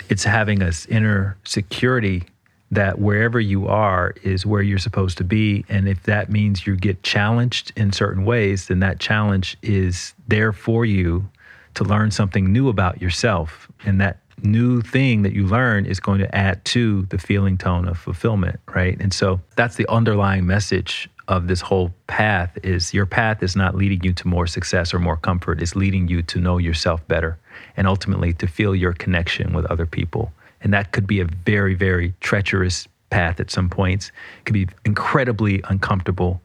it's 0.09 0.23
having 0.23 0.59
this 0.59 0.85
inner 0.87 1.37
security 1.43 2.23
that 2.71 2.99
wherever 2.99 3.39
you 3.39 3.67
are 3.67 4.13
is 4.23 4.45
where 4.45 4.61
you're 4.61 4.77
supposed 4.77 5.17
to 5.17 5.23
be. 5.23 5.63
And 5.69 5.87
if 5.87 6.03
that 6.03 6.29
means 6.29 6.67
you 6.67 6.75
get 6.75 7.01
challenged 7.03 7.71
in 7.75 7.91
certain 7.93 8.25
ways, 8.25 8.67
then 8.67 8.79
that 8.79 8.99
challenge 8.99 9.57
is 9.61 10.13
there 10.27 10.51
for 10.51 10.85
you 10.85 11.29
to 11.75 11.83
learn 11.83 12.11
something 12.11 12.51
new 12.51 12.67
about 12.67 13.01
yourself. 13.01 13.69
And 13.85 14.01
that 14.01 14.19
new 14.43 14.81
thing 14.81 15.21
that 15.21 15.33
you 15.33 15.45
learn 15.45 15.85
is 15.85 15.99
going 15.99 16.19
to 16.19 16.35
add 16.35 16.63
to 16.65 17.03
the 17.03 17.17
feeling 17.17 17.57
tone 17.57 17.87
of 17.87 17.97
fulfillment, 17.97 18.59
right? 18.73 18.99
And 18.99 19.13
so 19.13 19.39
that's 19.55 19.75
the 19.75 19.89
underlying 19.89 20.45
message 20.45 21.09
of 21.27 21.47
this 21.47 21.61
whole 21.61 21.93
path 22.07 22.57
is 22.63 22.93
your 22.93 23.05
path 23.05 23.43
is 23.43 23.55
not 23.55 23.75
leading 23.75 24.01
you 24.03 24.13
to 24.13 24.27
more 24.27 24.47
success 24.47 24.93
or 24.93 24.99
more 24.99 25.17
comfort 25.17 25.61
it's 25.61 25.75
leading 25.75 26.07
you 26.07 26.21
to 26.21 26.39
know 26.39 26.57
yourself 26.57 27.05
better 27.07 27.37
and 27.75 27.87
ultimately 27.87 28.33
to 28.33 28.47
feel 28.47 28.73
your 28.73 28.93
connection 28.93 29.53
with 29.53 29.65
other 29.65 29.85
people 29.85 30.31
and 30.61 30.73
that 30.73 30.91
could 30.91 31.07
be 31.07 31.19
a 31.19 31.25
very 31.25 31.73
very 31.75 32.13
treacherous 32.19 32.87
path 33.09 33.39
at 33.39 33.49
some 33.49 33.69
points 33.69 34.11
it 34.39 34.45
could 34.45 34.53
be 34.53 34.67
incredibly 34.85 35.61
uncomfortable 35.69 36.41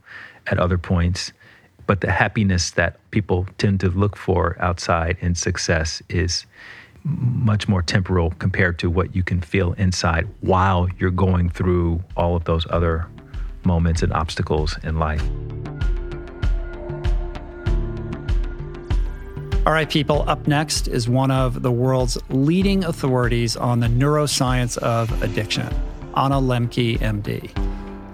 at 0.47 0.59
other 0.59 0.78
points 0.78 1.32
but 1.86 2.01
the 2.01 2.10
happiness 2.10 2.70
that 2.72 2.98
people 3.10 3.47
tend 3.59 3.80
to 3.80 3.89
look 3.90 4.16
for 4.16 4.56
outside 4.60 5.16
in 5.20 5.34
success 5.34 6.02
is 6.09 6.47
much 7.05 7.68
more 7.68 7.82
temporal 7.82 8.30
compared 8.39 8.78
to 8.78 8.89
what 8.89 9.14
you 9.14 9.22
can 9.22 9.40
feel 9.40 9.72
inside 9.72 10.28
while 10.40 10.89
you're 10.98 11.10
going 11.10 11.51
through 11.51 12.02
all 12.16 12.36
of 12.36 12.44
those 12.44 12.66
other 12.70 13.06
moments 13.64 14.02
and 14.02 14.12
obstacles 14.12 14.78
in 14.84 14.98
life. 14.98 15.22
All 19.64 19.72
right, 19.72 19.89
people, 19.89 20.28
up 20.28 20.48
next 20.48 20.89
is 20.89 21.09
one 21.09 21.30
of 21.30 21.62
the 21.62 21.70
world's 21.70 22.18
leading 22.30 22.82
authorities 22.82 23.56
on 23.56 23.78
the 23.78 23.86
neuroscience 23.86 24.76
of 24.78 25.22
addiction, 25.22 25.68
Anna 26.16 26.40
Lembke, 26.40 26.98
MD. 26.98 27.48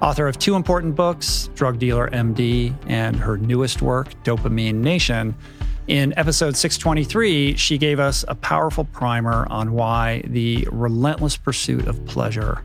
Author 0.02 0.28
of 0.28 0.38
two 0.38 0.56
important 0.56 0.94
books, 0.94 1.48
Drug 1.54 1.78
Dealer 1.78 2.10
MD, 2.10 2.74
and 2.86 3.16
her 3.16 3.38
newest 3.38 3.80
work, 3.80 4.12
Dopamine 4.24 4.74
Nation. 4.74 5.34
In 5.86 6.12
episode 6.18 6.54
623, 6.54 7.56
she 7.56 7.78
gave 7.78 7.98
us 7.98 8.26
a 8.28 8.34
powerful 8.34 8.84
primer 8.84 9.46
on 9.48 9.72
why 9.72 10.20
the 10.26 10.68
relentless 10.70 11.38
pursuit 11.38 11.88
of 11.88 12.04
pleasure 12.04 12.62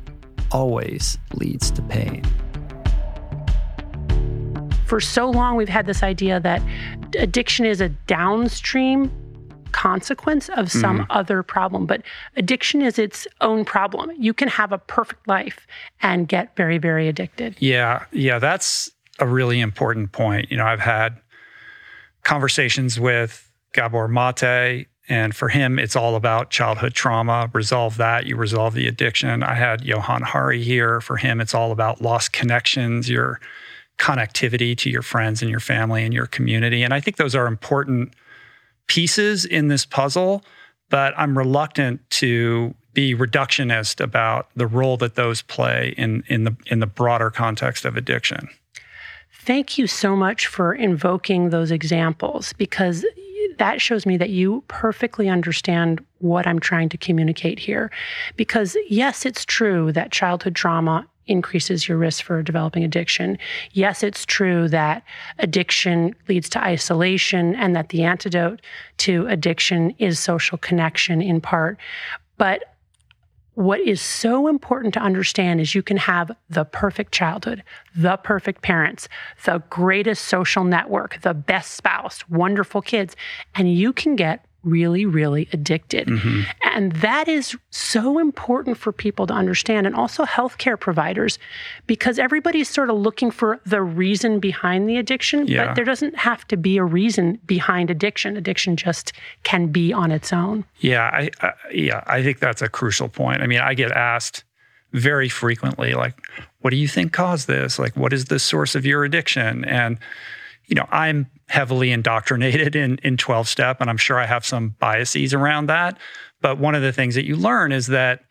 always 0.52 1.18
leads 1.36 1.72
to 1.72 1.82
pain 1.84 2.22
for 4.94 5.02
so 5.02 5.28
long 5.28 5.56
we've 5.56 5.70
had 5.70 5.88
this 5.88 6.04
idea 6.04 6.40
that 6.40 6.62
addiction 7.18 7.66
is 7.66 7.82
a 7.82 7.90
downstream 7.90 9.12
consequence 9.72 10.50
of 10.50 10.72
some 10.72 11.00
mm. 11.00 11.08
other 11.10 11.42
problem 11.42 11.88
but 11.88 12.04
addiction 12.38 12.80
is 12.80 13.00
its 13.00 13.26
own 13.42 13.66
problem. 13.66 14.12
You 14.20 14.36
can 14.36 14.50
have 14.50 14.72
a 14.72 14.78
perfect 14.78 15.28
life 15.28 15.66
and 16.04 16.28
get 16.28 16.56
very 16.56 16.78
very 16.78 17.08
addicted. 17.08 17.56
Yeah 17.58 18.06
yeah 18.12 18.38
that's 18.38 18.92
a 19.18 19.26
really 19.26 19.62
important 19.62 20.12
point. 20.12 20.52
You 20.52 20.58
know 20.58 20.66
i've 20.68 20.80
had 20.80 21.20
conversations 22.22 23.00
with 23.00 23.52
gabor 23.74 24.08
mate 24.08 24.86
and 25.10 25.36
for 25.36 25.50
him 25.50 25.80
it's 25.80 25.96
all 25.96 26.16
about 26.16 26.52
childhood 26.52 26.94
trauma. 26.94 27.50
Resolve 27.52 27.98
that 27.98 28.28
you 28.28 28.36
resolve 28.36 28.76
the 28.76 28.88
addiction. 28.88 29.42
I 29.42 29.56
had 29.56 29.84
johan 29.84 30.22
hari 30.22 30.62
here. 30.62 31.02
For 31.02 31.18
him 31.18 31.42
it's 31.42 31.56
all 31.56 31.72
about 31.72 32.00
lost 32.00 32.32
connections. 32.32 33.10
You're 33.10 33.40
connectivity 33.98 34.78
to 34.78 34.90
your 34.90 35.02
friends 35.02 35.42
and 35.42 35.50
your 35.50 35.60
family 35.60 36.04
and 36.04 36.14
your 36.14 36.26
community. 36.26 36.84
And 36.84 36.94
I 36.94 37.00
think 37.00 37.18
those 37.18 37.36
are 37.36 37.48
important 37.48 38.14
pieces 38.88 39.46
in 39.46 39.68
this 39.68 39.86
puzzle, 39.86 40.44
but 40.90 41.14
I'm 41.18 41.38
reluctant 41.38 42.08
to 42.12 42.74
be 42.94 43.16
reductionist 43.16 44.02
about 44.02 44.50
the 44.56 44.68
role 44.68 44.98
that 44.98 45.16
those 45.16 45.42
play 45.42 45.96
in, 45.98 46.24
in 46.28 46.44
the 46.44 46.56
in 46.68 46.80
the 46.80 46.86
broader 46.86 47.32
context 47.32 47.86
of 47.86 47.98
addiction. 47.98 48.50
Thank 49.46 49.78
you 49.78 49.88
so 49.88 50.16
much 50.16 50.48
for 50.48 50.74
invoking 50.74 51.50
those 51.50 51.72
examples 51.72 52.54
because 52.54 53.04
that 53.58 53.82
shows 53.82 54.06
me 54.06 54.18
that 54.18 54.30
you 54.30 54.64
perfectly 54.68 55.30
understand 55.30 56.04
what 56.20 56.48
I'm 56.48 56.60
trying 56.60 56.90
to 56.90 56.98
communicate 56.98 57.60
here. 57.60 57.92
Because, 58.36 58.78
yes, 58.90 59.26
it's 59.26 59.46
true 59.46 59.92
that 59.92 60.12
childhood 60.12 60.56
trauma 60.56 61.06
increases 61.28 61.88
your 61.88 61.98
risk 61.98 62.24
for 62.24 62.42
developing 62.44 62.84
addiction. 62.84 63.38
Yes, 63.72 64.04
it's 64.04 64.26
true 64.26 64.68
that 64.70 65.04
addiction 65.40 66.16
leads 66.28 66.50
to 66.50 66.64
isolation 66.64 67.56
and 67.56 67.76
that 67.76 67.90
the 67.90 68.04
antidote 68.04 68.62
to 68.98 69.28
addiction 69.28 69.92
is 70.00 70.20
social 70.20 70.58
connection 70.58 71.22
in 71.22 71.42
part. 71.42 71.78
But 72.38 72.64
what 73.56 73.80
is 73.82 74.02
so 74.02 74.48
important 74.48 74.94
to 74.96 75.00
understand 75.00 75.62
is 75.62 75.76
you 75.76 75.84
can 75.84 75.98
have 75.98 76.32
the 76.50 76.66
perfect 76.66 77.14
childhood, 77.14 77.64
the 77.96 78.18
perfect 78.18 78.64
parents, 78.64 79.08
the 79.46 79.62
greatest 79.70 80.26
social 80.26 80.64
network, 80.64 81.22
the 81.22 81.36
best 81.36 81.74
spouse, 81.74 82.28
wonderful 82.30 82.82
kids, 82.82 83.16
and 83.54 83.72
you 83.72 83.94
can 83.94 84.16
get 84.16 84.46
really, 84.64 85.06
really 85.06 85.48
addicted. 85.54 86.08
Mm-hmm. 86.08 86.42
And 86.64 86.92
that 86.94 87.28
is 87.28 87.56
so 87.70 88.18
important 88.18 88.78
for 88.78 88.92
people 88.92 89.28
to 89.28 89.34
understand 89.34 89.86
and 89.86 89.96
also 89.96 90.26
healthcare 90.26 90.80
providers 90.80 91.38
because 91.88 92.18
everybody's 92.20 92.70
sort 92.70 92.90
of 92.90 92.98
looking 92.98 93.32
for 93.32 93.60
the 93.66 93.82
reason 93.82 94.40
behind 94.40 94.90
the 94.90 94.98
addiction, 94.98 95.48
yeah. 95.48 95.68
but 95.68 95.76
there 95.76 95.86
doesn't 95.86 96.16
have 96.16 96.48
to 96.48 96.58
be 96.58 96.78
a 96.78 96.84
reason 96.84 97.40
behind 97.46 97.90
addiction. 97.90 98.38
Addiction 98.38 98.76
just 98.76 99.14
can 99.44 99.68
be 99.68 99.94
on 99.94 100.12
its 100.12 100.34
own. 100.34 100.66
Yeah, 100.80 101.04
I, 101.14 101.30
I 101.42 101.54
yeah, 101.72 102.04
I 102.08 102.24
think 102.24 102.40
that's 102.40 102.62
a 102.62 102.70
crucial 102.70 103.10
point. 103.10 103.42
I 103.42 103.48
mean, 103.48 103.60
I 103.60 103.74
get 103.74 103.92
asked 103.92 104.44
very 104.94 105.28
frequently 105.28 105.94
like 105.94 106.16
what 106.62 106.70
do 106.70 106.78
you 106.78 106.88
think 106.88 107.12
caused 107.12 107.48
this? 107.48 107.78
Like 107.78 107.96
what 107.98 108.14
is 108.14 108.26
the 108.26 108.40
source 108.40 108.76
of 108.76 108.86
your 108.86 109.04
addiction? 109.04 109.66
And 109.66 109.98
you 110.68 110.76
know, 110.76 110.88
I'm 110.92 111.30
heavily 111.48 111.92
indoctrinated 111.92 112.76
in 112.76 112.98
in 113.04 113.18
12 113.18 113.48
step 113.48 113.82
and 113.82 113.90
I'm 113.90 113.98
sure 113.98 114.20
I 114.20 114.26
have 114.26 114.46
some 114.46 114.70
biases 114.80 115.34
around 115.34 115.68
that. 115.68 115.98
But 116.42 116.58
one 116.58 116.76
of 116.76 116.82
the 116.82 116.94
things 116.94 117.16
that 117.16 117.26
you 117.26 117.36
learn 117.36 117.72
is 117.72 117.88
that 117.88 118.22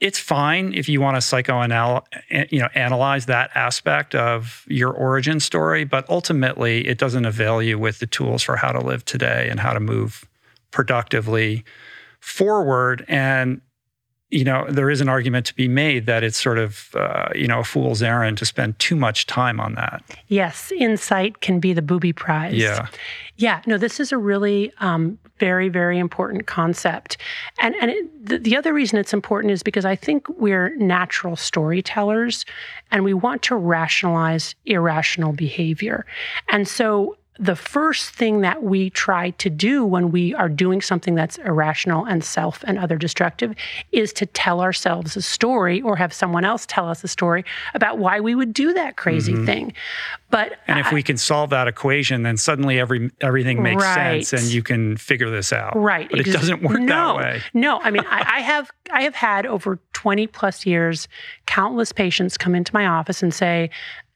it's 0.00 0.18
fine 0.18 0.74
if 0.74 0.88
you 0.88 1.00
want 1.00 1.14
to 1.14 1.20
psychoanalyze 1.20 2.02
eh, 2.30 2.46
you 2.50 2.58
know 2.58 2.68
analyze 2.74 3.26
that 3.26 3.50
aspect 3.54 4.14
of 4.14 4.64
your 4.68 4.90
origin 4.90 5.40
story, 5.40 5.84
but 5.84 6.08
ultimately 6.10 6.86
it 6.86 6.98
doesn't 6.98 7.24
avail 7.24 7.62
you 7.62 7.78
with 7.78 8.00
the 8.00 8.06
tools 8.06 8.42
for 8.42 8.56
how 8.56 8.72
to 8.72 8.80
live 8.80 9.04
today 9.04 9.48
and 9.48 9.60
how 9.60 9.72
to 9.72 9.80
move 9.80 10.28
productively 10.72 11.64
forward 12.20 13.04
and 13.08 13.60
you 14.32 14.44
know, 14.44 14.64
there 14.66 14.90
is 14.90 15.02
an 15.02 15.10
argument 15.10 15.44
to 15.44 15.54
be 15.54 15.68
made 15.68 16.06
that 16.06 16.24
it's 16.24 16.40
sort 16.40 16.58
of, 16.58 16.88
uh, 16.94 17.28
you 17.34 17.46
know, 17.46 17.60
a 17.60 17.64
fool's 17.64 18.02
errand 18.02 18.38
to 18.38 18.46
spend 18.46 18.78
too 18.78 18.96
much 18.96 19.26
time 19.26 19.60
on 19.60 19.74
that. 19.74 20.02
Yes, 20.28 20.72
insight 20.72 21.42
can 21.42 21.60
be 21.60 21.74
the 21.74 21.82
booby 21.82 22.14
prize. 22.14 22.54
Yeah. 22.54 22.88
Yeah, 23.36 23.60
no, 23.66 23.76
this 23.76 24.00
is 24.00 24.10
a 24.10 24.16
really 24.16 24.72
um, 24.78 25.18
very, 25.38 25.68
very 25.68 25.98
important 25.98 26.46
concept. 26.46 27.18
And, 27.60 27.74
and 27.76 27.90
it, 27.90 28.26
the, 28.26 28.38
the 28.38 28.56
other 28.56 28.72
reason 28.72 28.98
it's 28.98 29.12
important 29.12 29.50
is 29.50 29.62
because 29.62 29.84
I 29.84 29.96
think 29.96 30.26
we're 30.30 30.74
natural 30.76 31.36
storytellers 31.36 32.46
and 32.90 33.04
we 33.04 33.12
want 33.12 33.42
to 33.42 33.56
rationalize 33.56 34.54
irrational 34.64 35.32
behavior. 35.32 36.06
And 36.48 36.66
so 36.66 37.16
the 37.42 37.56
first 37.56 38.10
thing 38.10 38.42
that 38.42 38.62
we 38.62 38.88
try 38.90 39.30
to 39.30 39.50
do 39.50 39.84
when 39.84 40.12
we 40.12 40.32
are 40.32 40.48
doing 40.48 40.80
something 40.80 41.16
that's 41.16 41.38
irrational 41.38 42.04
and 42.04 42.22
self 42.22 42.62
and 42.68 42.78
other 42.78 42.96
destructive 42.96 43.52
is 43.90 44.12
to 44.12 44.26
tell 44.26 44.60
ourselves 44.60 45.16
a 45.16 45.22
story 45.22 45.82
or 45.82 45.96
have 45.96 46.12
someone 46.12 46.44
else 46.44 46.64
tell 46.66 46.88
us 46.88 47.02
a 47.02 47.08
story 47.08 47.44
about 47.74 47.98
why 47.98 48.20
we 48.20 48.36
would 48.36 48.54
do 48.54 48.72
that 48.72 48.96
crazy 48.96 49.32
mm-hmm. 49.32 49.44
thing. 49.44 49.72
But 50.30 50.52
and 50.68 50.78
if 50.78 50.86
I, 50.86 50.94
we 50.94 51.02
can 51.02 51.18
solve 51.18 51.50
that 51.50 51.66
equation, 51.66 52.22
then 52.22 52.36
suddenly 52.36 52.78
every 52.78 53.10
everything 53.20 53.60
makes 53.60 53.82
right. 53.82 54.24
sense, 54.24 54.44
and 54.44 54.52
you 54.52 54.62
can 54.62 54.96
figure 54.96 55.28
this 55.28 55.52
out. 55.52 55.76
Right, 55.76 56.08
but 56.08 56.20
it 56.20 56.32
doesn't 56.32 56.62
work 56.62 56.78
no, 56.78 56.86
that 56.86 57.16
way. 57.16 57.42
No, 57.54 57.80
I 57.80 57.90
mean 57.90 58.04
I, 58.06 58.36
I 58.36 58.40
have 58.40 58.70
I 58.92 59.02
have 59.02 59.16
had 59.16 59.46
over 59.46 59.80
twenty 59.92 60.28
plus 60.28 60.64
years, 60.64 61.08
countless 61.46 61.92
patients 61.92 62.38
come 62.38 62.54
into 62.54 62.72
my 62.72 62.86
office 62.86 63.20
and 63.22 63.34
say, 63.34 63.68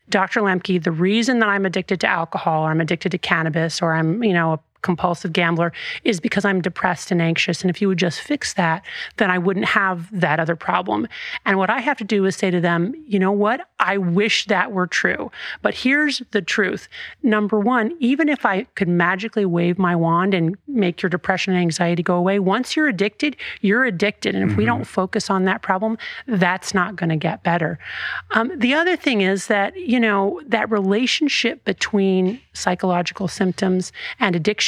Dr. 0.09 0.41
Lembke, 0.41 0.83
the 0.83 0.93
reason 0.93 1.41
that 1.41 1.49
I'm 1.49 1.67
addicted 1.67 2.01
to 2.01 2.07
alcohol 2.07 2.65
or 2.65 2.71
I'm 2.71 2.81
addicted 2.81 3.11
to 3.11 3.19
cannabis 3.19 3.83
or 3.83 3.93
I'm, 3.93 4.23
you 4.23 4.33
know, 4.33 4.61
compulsive 4.83 5.33
gambler 5.33 5.73
is 6.05 6.21
because 6.21 6.45
I'm 6.45 6.61
depressed 6.61 7.11
and 7.11 7.21
anxious. 7.21 7.63
And 7.63 7.71
if 7.71 7.81
you 7.81 7.89
would 7.89 7.99
just 7.99 8.21
fix 8.21 8.55
that, 8.55 8.85
then 9.17 9.31
I 9.31 9.39
wouldn't 9.39 9.67
have 9.67 10.09
that 10.19 10.41
other 10.41 10.57
problem. 10.57 11.09
And 11.45 11.59
what 11.59 11.71
I 11.71 11.81
have 11.81 11.99
to 11.99 12.05
do 12.05 12.25
is 12.25 12.37
say 12.37 12.51
to 12.51 12.61
them, 12.61 12.95
you 13.07 13.19
know 13.19 13.33
what? 13.33 13.69
I 13.79 13.99
wish 13.99 14.47
that 14.47 14.73
were 14.73 14.87
true. 14.87 15.31
But 15.63 15.75
here's 15.75 16.23
the 16.31 16.43
truth. 16.43 16.89
Number 17.23 17.59
one, 17.59 17.97
even 18.01 18.29
if 18.29 18.45
I 18.45 18.65
could 18.75 18.89
magically 18.89 19.45
wave 19.45 19.79
my 19.79 19.97
wand 19.97 20.35
and 20.35 20.57
make 20.67 21.03
your 21.03 21.11
depression 21.11 21.53
and 21.53 21.63
anxiety 21.63 22.03
go 22.03 22.17
away, 22.17 22.39
once 22.39 22.77
you're 22.77 22.89
addicted, 22.89 23.37
you're 23.61 23.85
addicted. 23.85 24.35
And 24.35 24.45
if 24.45 24.51
mm-hmm. 24.51 24.59
we 24.59 24.65
don't 24.65 24.85
focus 24.85 25.31
on 25.31 25.45
that 25.45 25.63
problem, 25.63 25.99
that's 26.27 26.75
not 26.75 26.97
going 26.97 27.11
to 27.11 27.17
get 27.17 27.43
better. 27.43 27.79
Um, 28.33 28.53
the 28.57 28.75
other 28.75 28.97
thing 28.97 29.21
is 29.21 29.47
that, 29.47 29.77
you 29.77 30.01
know, 30.01 30.41
that 30.47 30.71
relationship 30.71 31.65
between 31.65 32.41
psychological 32.53 33.29
symptoms 33.29 33.93
and 34.19 34.35
addiction 34.35 34.66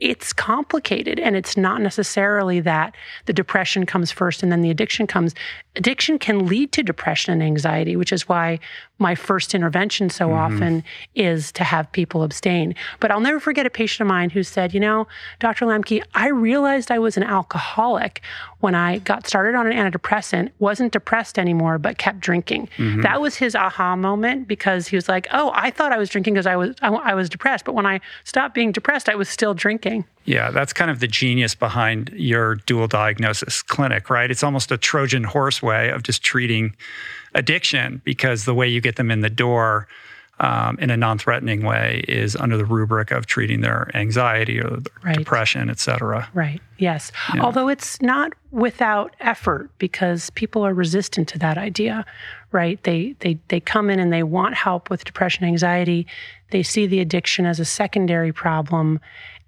it's 0.00 0.32
complicated 0.32 1.18
and 1.18 1.36
it's 1.36 1.56
not 1.56 1.80
necessarily 1.80 2.60
that 2.60 2.94
the 3.26 3.32
depression 3.32 3.84
comes 3.84 4.12
first 4.12 4.42
and 4.42 4.52
then 4.52 4.60
the 4.60 4.70
addiction 4.70 5.06
comes 5.06 5.34
addiction 5.78 6.18
can 6.18 6.46
lead 6.46 6.72
to 6.72 6.82
depression 6.82 7.32
and 7.32 7.42
anxiety 7.42 7.96
which 7.96 8.12
is 8.12 8.28
why 8.28 8.58
my 8.98 9.14
first 9.14 9.54
intervention 9.54 10.10
so 10.10 10.26
mm-hmm. 10.26 10.54
often 10.54 10.84
is 11.14 11.52
to 11.52 11.64
have 11.64 11.90
people 11.92 12.22
abstain 12.22 12.74
but 13.00 13.10
i'll 13.10 13.20
never 13.20 13.40
forget 13.40 13.64
a 13.64 13.70
patient 13.70 14.02
of 14.02 14.08
mine 14.08 14.28
who 14.28 14.42
said 14.42 14.74
you 14.74 14.80
know 14.80 15.06
dr 15.38 15.64
lembke 15.64 16.02
i 16.14 16.28
realized 16.28 16.90
i 16.90 16.98
was 16.98 17.16
an 17.16 17.22
alcoholic 17.22 18.20
when 18.60 18.74
i 18.74 18.98
got 18.98 19.26
started 19.26 19.54
on 19.54 19.70
an 19.70 19.72
antidepressant 19.72 20.50
wasn't 20.58 20.92
depressed 20.92 21.38
anymore 21.38 21.78
but 21.78 21.96
kept 21.96 22.18
drinking 22.20 22.68
mm-hmm. 22.76 23.00
that 23.02 23.20
was 23.20 23.36
his 23.36 23.54
aha 23.54 23.94
moment 23.94 24.48
because 24.48 24.88
he 24.88 24.96
was 24.96 25.08
like 25.08 25.28
oh 25.32 25.52
i 25.54 25.70
thought 25.70 25.92
i 25.92 25.98
was 25.98 26.08
drinking 26.08 26.34
because 26.34 26.46
I 26.46 26.56
was 26.56 26.74
I, 26.82 26.88
I 26.88 27.14
was 27.14 27.28
depressed 27.28 27.64
but 27.64 27.74
when 27.74 27.86
i 27.86 28.00
stopped 28.24 28.54
being 28.54 28.72
depressed 28.72 29.08
i 29.08 29.14
was 29.14 29.28
still 29.28 29.54
drinking 29.54 30.04
yeah, 30.28 30.50
that's 30.50 30.74
kind 30.74 30.90
of 30.90 31.00
the 31.00 31.06
genius 31.06 31.54
behind 31.54 32.10
your 32.10 32.56
dual 32.56 32.86
diagnosis 32.86 33.62
clinic, 33.62 34.10
right? 34.10 34.30
It's 34.30 34.42
almost 34.42 34.70
a 34.70 34.76
Trojan 34.76 35.24
horse 35.24 35.62
way 35.68 35.90
of 35.94 36.02
just 36.02 36.22
treating 36.22 36.64
addiction 37.34 38.00
because 38.04 38.44
the 38.44 38.54
way 38.54 38.66
you 38.74 38.80
get 38.80 38.96
them 38.96 39.10
in 39.10 39.20
the 39.20 39.34
door 39.44 39.86
um, 40.40 40.78
in 40.78 40.90
a 40.90 40.96
non-threatening 40.96 41.64
way 41.64 42.04
is 42.06 42.36
under 42.36 42.56
the 42.56 42.64
rubric 42.64 43.10
of 43.10 43.26
treating 43.26 43.60
their 43.60 43.90
anxiety 43.94 44.60
or 44.60 44.78
right. 45.04 45.18
depression, 45.18 45.68
et 45.68 45.80
cetera. 45.80 46.28
Right. 46.32 46.60
Yes. 46.78 47.10
Yeah. 47.34 47.42
Although 47.42 47.68
it's 47.68 48.00
not 48.00 48.32
without 48.50 49.16
effort 49.20 49.70
because 49.78 50.30
people 50.30 50.64
are 50.64 50.74
resistant 50.74 51.28
to 51.28 51.38
that 51.40 51.58
idea, 51.58 52.04
right? 52.52 52.82
They 52.84 53.16
they 53.18 53.38
they 53.48 53.60
come 53.60 53.90
in 53.90 53.98
and 53.98 54.12
they 54.12 54.22
want 54.22 54.54
help 54.54 54.90
with 54.90 55.04
depression, 55.04 55.44
anxiety. 55.44 56.06
They 56.50 56.62
see 56.62 56.86
the 56.86 57.00
addiction 57.00 57.44
as 57.46 57.60
a 57.60 57.64
secondary 57.64 58.32
problem, 58.32 59.00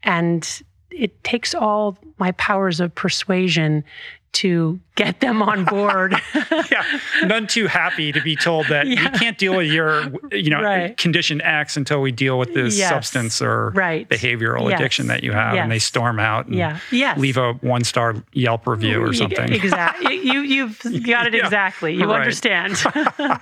and 0.02 0.62
it 0.90 1.12
takes 1.22 1.55
all 1.55 1.97
my 2.18 2.32
powers 2.32 2.80
of 2.80 2.94
persuasion 2.94 3.84
to 4.32 4.78
get 4.94 5.20
them 5.20 5.43
on 5.43 5.65
board. 5.66 6.15
yeah, 6.35 6.85
none 7.24 7.47
too 7.47 7.66
happy 7.66 8.12
to 8.12 8.20
be 8.20 8.36
told 8.36 8.66
that 8.69 8.86
yeah. 8.86 9.02
you 9.02 9.11
can't 9.19 9.39
deal 9.39 9.57
with 9.57 9.66
your, 9.66 10.12
you 10.32 10.51
know, 10.51 10.62
right. 10.62 10.97
condition 10.97 11.40
X 11.40 11.77
until 11.77 12.01
we 12.01 12.12
deal 12.12 12.39
with 12.39 12.55
this 12.55 12.78
yes. 12.78 12.89
substance 12.89 13.43
or 13.43 13.70
right. 13.70 14.09
behavioral 14.09 14.69
yes. 14.69 14.78
addiction 14.78 15.09
that 15.09 15.23
you 15.23 15.32
have, 15.32 15.55
yes. 15.55 15.62
and 15.62 15.73
they 15.73 15.78
storm 15.78 16.19
out 16.19 16.47
and 16.47 16.55
yeah. 16.55 16.78
yes. 16.90 17.19
leave 17.19 17.36
a 17.36 17.55
one 17.55 17.85
star 17.85 18.16
Yelp 18.32 18.66
review 18.66 19.02
or 19.02 19.12
something. 19.12 19.52
Exactly, 19.52 20.16
you 20.16 20.40
you've 20.40 20.81
got 21.07 21.27
it 21.27 21.35
exactly. 21.35 21.94
You 21.94 22.07
right. 22.07 22.20
understand. 22.20 22.77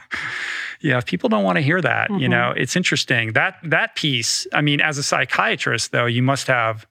yeah, 0.80 1.00
people 1.00 1.28
don't 1.28 1.44
want 1.44 1.56
to 1.56 1.62
hear 1.62 1.80
that. 1.80 2.10
Mm-hmm. 2.10 2.20
You 2.20 2.28
know, 2.28 2.52
it's 2.56 2.76
interesting 2.76 3.32
that 3.32 3.56
that 3.62 3.96
piece. 3.96 4.46
I 4.52 4.62
mean, 4.62 4.80
as 4.80 4.98
a 4.98 5.02
psychiatrist, 5.02 5.92
though, 5.92 6.06
you 6.06 6.22
must 6.22 6.46
have 6.46 6.86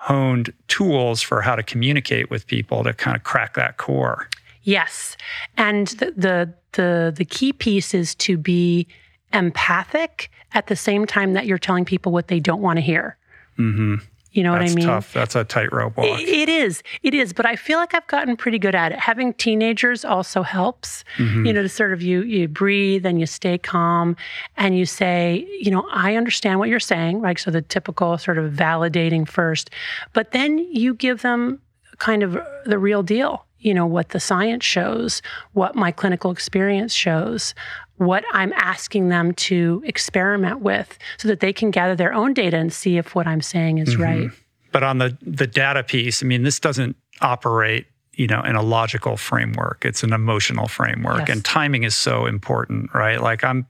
honed 0.00 0.50
tools 0.66 1.20
for 1.20 1.42
how 1.42 1.54
to 1.54 1.62
communicate 1.62 2.30
with 2.30 2.46
people 2.46 2.82
to 2.82 2.94
kind 2.94 3.14
of 3.14 3.22
crack 3.22 3.54
that 3.54 3.76
core. 3.76 4.28
Yes, 4.62 5.16
and 5.58 5.88
the 5.88 6.12
the 6.16 6.54
the, 6.72 7.12
the 7.14 7.24
key 7.24 7.52
piece 7.52 7.92
is 7.94 8.14
to 8.14 8.38
be 8.38 8.86
empathic 9.32 10.30
at 10.52 10.68
the 10.68 10.76
same 10.76 11.04
time 11.04 11.32
that 11.34 11.46
you're 11.46 11.58
telling 11.58 11.84
people 11.84 12.12
what 12.12 12.28
they 12.28 12.40
don't 12.40 12.62
want 12.62 12.76
to 12.76 12.80
hear. 12.80 13.16
Mm-hmm. 13.58 13.96
You 14.32 14.44
know 14.44 14.52
That's 14.52 14.62
what 14.62 14.70
I 14.70 14.74
mean? 14.74 14.86
That's 14.86 15.06
tough. 15.06 15.12
That's 15.12 15.34
a 15.36 15.44
tightrope 15.44 15.96
walk. 15.96 16.20
It, 16.20 16.28
it 16.28 16.48
is. 16.48 16.82
It 17.02 17.14
is. 17.14 17.32
But 17.32 17.46
I 17.46 17.56
feel 17.56 17.78
like 17.78 17.94
I've 17.94 18.06
gotten 18.06 18.36
pretty 18.36 18.58
good 18.58 18.74
at 18.74 18.92
it. 18.92 18.98
Having 18.98 19.34
teenagers 19.34 20.04
also 20.04 20.42
helps. 20.42 21.04
Mm-hmm. 21.16 21.46
You 21.46 21.52
know, 21.52 21.62
to 21.62 21.68
sort 21.68 21.92
of 21.92 22.00
you 22.00 22.22
you 22.22 22.46
breathe 22.46 23.04
and 23.04 23.18
you 23.18 23.26
stay 23.26 23.58
calm 23.58 24.16
and 24.56 24.78
you 24.78 24.86
say, 24.86 25.46
you 25.60 25.70
know, 25.70 25.86
I 25.90 26.14
understand 26.16 26.60
what 26.60 26.68
you're 26.68 26.78
saying. 26.78 27.20
Like 27.22 27.38
so, 27.38 27.50
the 27.50 27.62
typical 27.62 28.18
sort 28.18 28.38
of 28.38 28.52
validating 28.52 29.28
first, 29.28 29.70
but 30.12 30.30
then 30.30 30.58
you 30.58 30.94
give 30.94 31.22
them 31.22 31.60
kind 31.98 32.22
of 32.22 32.38
the 32.64 32.78
real 32.78 33.02
deal. 33.02 33.44
You 33.60 33.74
know 33.74 33.86
what 33.86 34.10
the 34.10 34.20
science 34.20 34.64
shows, 34.64 35.22
what 35.52 35.74
my 35.74 35.92
clinical 35.92 36.30
experience 36.30 36.92
shows, 36.92 37.54
what 37.96 38.24
I'm 38.32 38.52
asking 38.54 39.10
them 39.10 39.34
to 39.34 39.82
experiment 39.84 40.60
with 40.60 40.98
so 41.18 41.28
that 41.28 41.40
they 41.40 41.52
can 41.52 41.70
gather 41.70 41.94
their 41.94 42.14
own 42.14 42.32
data 42.32 42.56
and 42.56 42.72
see 42.72 42.96
if 42.96 43.14
what 43.14 43.26
I'm 43.26 43.42
saying 43.42 43.78
is 43.78 43.90
mm-hmm. 43.90 44.02
right. 44.02 44.30
But 44.72 44.82
on 44.82 44.98
the 44.98 45.16
the 45.20 45.46
data 45.46 45.82
piece, 45.82 46.22
I 46.22 46.26
mean, 46.26 46.42
this 46.42 46.60
doesn't 46.60 46.96
operate, 47.20 47.86
you 48.14 48.26
know, 48.26 48.40
in 48.42 48.56
a 48.56 48.62
logical 48.62 49.16
framework. 49.16 49.84
It's 49.84 50.02
an 50.02 50.12
emotional 50.12 50.66
framework, 50.66 51.20
yes. 51.20 51.30
and 51.30 51.44
timing 51.44 51.82
is 51.82 51.94
so 51.94 52.26
important, 52.26 52.94
right? 52.94 53.20
Like 53.20 53.44
I'm 53.44 53.66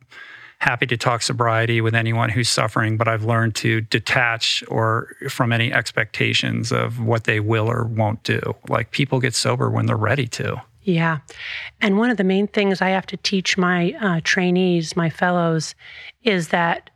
happy 0.61 0.87
to 0.87 0.97
talk 0.97 1.23
sobriety 1.23 1.81
with 1.81 1.95
anyone 1.95 2.28
who's 2.28 2.49
suffering, 2.49 2.97
but 2.97 3.09
I've 3.09 3.24
learned 3.24 3.55
to 3.57 3.81
detach 3.81 4.62
or 4.69 5.16
from 5.28 5.53
any 5.53 5.73
expectations 5.73 6.70
of 6.70 7.01
what 7.01 7.24
they 7.24 7.41
will 7.41 7.69
or 7.69 7.85
won't 7.85 8.23
do. 8.23 8.41
Like 8.69 8.91
people 8.91 9.20
get 9.20 9.35
sober 9.35 9.70
when 9.70 9.87
they're 9.87 9.97
ready 9.97 10.27
to. 10.28 10.62
Yeah. 10.82 11.19
And 11.81 11.99
one 11.99 12.11
of 12.11 12.16
the 12.19 12.24
main 12.24 12.47
things 12.47 12.82
I 12.82 12.91
have 12.91 13.07
to 13.07 13.16
teach 13.19 13.57
my 13.57 13.95
uh, 14.01 14.20
trainees, 14.23 14.97
my 14.97 15.09
fellows, 15.09 15.74
is 16.23 16.49
that 16.49 16.91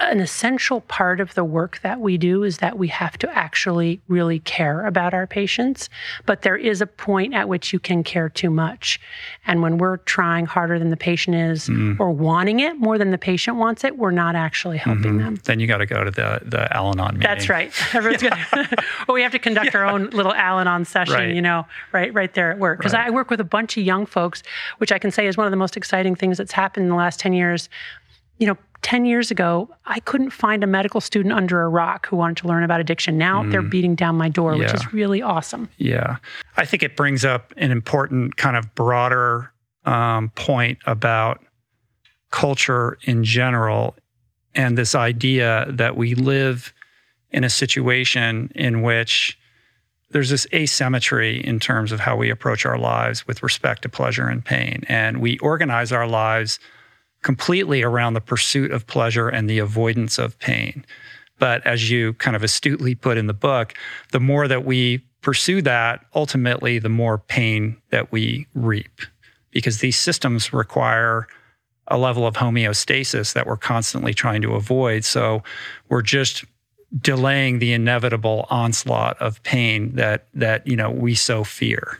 an 0.00 0.18
essential 0.18 0.80
part 0.82 1.20
of 1.20 1.34
the 1.34 1.44
work 1.44 1.80
that 1.82 2.00
we 2.00 2.18
do 2.18 2.42
is 2.42 2.58
that 2.58 2.76
we 2.76 2.88
have 2.88 3.16
to 3.18 3.30
actually 3.36 4.00
really 4.08 4.40
care 4.40 4.84
about 4.84 5.14
our 5.14 5.26
patients. 5.26 5.88
But 6.24 6.42
there 6.42 6.56
is 6.56 6.80
a 6.80 6.86
point 6.86 7.34
at 7.34 7.48
which 7.48 7.72
you 7.72 7.78
can 7.78 8.02
care 8.02 8.28
too 8.28 8.50
much. 8.50 9.00
And 9.46 9.62
when 9.62 9.78
we're 9.78 9.98
trying 9.98 10.46
harder 10.46 10.78
than 10.78 10.90
the 10.90 10.96
patient 10.96 11.36
is 11.36 11.68
mm. 11.68 11.98
or 12.00 12.10
wanting 12.10 12.60
it 12.60 12.78
more 12.78 12.98
than 12.98 13.12
the 13.12 13.18
patient 13.18 13.58
wants 13.58 13.84
it, 13.84 13.96
we're 13.96 14.10
not 14.10 14.34
actually 14.34 14.78
helping 14.78 15.02
mm-hmm. 15.02 15.18
them. 15.18 15.40
Then 15.44 15.60
you 15.60 15.68
got 15.68 15.78
to 15.78 15.86
go 15.86 16.02
to 16.02 16.10
the, 16.10 16.40
the 16.44 16.74
Al 16.76 16.90
Anon 16.90 17.14
meeting. 17.14 17.20
That's 17.20 17.48
right. 17.48 17.72
Everyone's 17.94 18.22
yeah. 18.22 18.44
going 18.52 18.66
well, 19.08 19.14
we 19.14 19.22
have 19.22 19.32
to 19.32 19.38
conduct 19.38 19.72
yeah. 19.72 19.80
our 19.80 19.86
own 19.86 20.10
little 20.10 20.34
Al 20.34 20.58
Anon 20.58 20.84
session, 20.84 21.14
right. 21.14 21.34
you 21.34 21.42
know, 21.42 21.64
right, 21.92 22.12
right 22.12 22.34
there 22.34 22.50
at 22.50 22.58
work. 22.58 22.78
Because 22.78 22.92
right. 22.92 23.06
I 23.06 23.10
work 23.10 23.30
with 23.30 23.40
a 23.40 23.44
bunch 23.44 23.76
of 23.76 23.84
young 23.84 24.04
folks, 24.04 24.42
which 24.78 24.90
I 24.90 24.98
can 24.98 25.12
say 25.12 25.28
is 25.28 25.36
one 25.36 25.46
of 25.46 25.52
the 25.52 25.56
most 25.56 25.76
exciting 25.76 26.16
things 26.16 26.38
that's 26.38 26.52
happened 26.52 26.84
in 26.84 26.90
the 26.90 26.96
last 26.96 27.20
10 27.20 27.32
years 27.32 27.68
you 28.38 28.46
know, 28.46 28.56
10 28.86 29.04
years 29.04 29.32
ago, 29.32 29.68
I 29.86 29.98
couldn't 29.98 30.30
find 30.30 30.62
a 30.62 30.66
medical 30.68 31.00
student 31.00 31.34
under 31.34 31.60
a 31.60 31.68
rock 31.68 32.06
who 32.06 32.14
wanted 32.14 32.36
to 32.36 32.46
learn 32.46 32.62
about 32.62 32.80
addiction. 32.80 33.18
Now 33.18 33.42
mm. 33.42 33.50
they're 33.50 33.60
beating 33.60 33.96
down 33.96 34.14
my 34.14 34.28
door, 34.28 34.54
yeah. 34.54 34.60
which 34.60 34.74
is 34.74 34.92
really 34.92 35.20
awesome. 35.20 35.68
Yeah. 35.76 36.18
I 36.56 36.66
think 36.66 36.84
it 36.84 36.96
brings 36.96 37.24
up 37.24 37.52
an 37.56 37.72
important 37.72 38.36
kind 38.36 38.56
of 38.56 38.72
broader 38.76 39.50
um, 39.86 40.28
point 40.36 40.78
about 40.86 41.44
culture 42.30 42.96
in 43.02 43.24
general 43.24 43.96
and 44.54 44.78
this 44.78 44.94
idea 44.94 45.66
that 45.68 45.96
we 45.96 46.14
live 46.14 46.72
in 47.32 47.42
a 47.42 47.50
situation 47.50 48.52
in 48.54 48.82
which 48.82 49.36
there's 50.12 50.30
this 50.30 50.46
asymmetry 50.54 51.44
in 51.44 51.58
terms 51.58 51.90
of 51.90 51.98
how 51.98 52.14
we 52.14 52.30
approach 52.30 52.64
our 52.64 52.78
lives 52.78 53.26
with 53.26 53.42
respect 53.42 53.82
to 53.82 53.88
pleasure 53.88 54.28
and 54.28 54.44
pain. 54.44 54.84
And 54.88 55.20
we 55.20 55.38
organize 55.38 55.90
our 55.90 56.06
lives 56.06 56.60
completely 57.26 57.82
around 57.82 58.14
the 58.14 58.20
pursuit 58.20 58.70
of 58.70 58.86
pleasure 58.86 59.28
and 59.28 59.50
the 59.50 59.58
avoidance 59.58 60.16
of 60.16 60.38
pain. 60.38 60.86
But 61.40 61.66
as 61.66 61.90
you 61.90 62.12
kind 62.14 62.36
of 62.36 62.44
astutely 62.44 62.94
put 62.94 63.18
in 63.18 63.26
the 63.26 63.34
book, 63.34 63.74
the 64.12 64.20
more 64.20 64.46
that 64.46 64.64
we 64.64 64.98
pursue 65.22 65.60
that, 65.62 66.06
ultimately, 66.14 66.78
the 66.78 66.88
more 66.88 67.18
pain 67.18 67.78
that 67.90 68.12
we 68.12 68.46
reap. 68.54 69.00
Because 69.50 69.80
these 69.80 69.98
systems 69.98 70.52
require 70.52 71.26
a 71.88 71.98
level 71.98 72.28
of 72.28 72.36
homeostasis 72.36 73.32
that 73.32 73.44
we're 73.44 73.56
constantly 73.56 74.14
trying 74.14 74.40
to 74.42 74.54
avoid. 74.54 75.04
So 75.04 75.42
we're 75.88 76.02
just 76.02 76.44
delaying 76.96 77.58
the 77.58 77.72
inevitable 77.72 78.46
onslaught 78.50 79.20
of 79.20 79.42
pain 79.42 79.96
that 79.96 80.28
that 80.32 80.64
you 80.64 80.76
know 80.76 80.90
we 80.90 81.16
so 81.16 81.42
fear. 81.42 81.98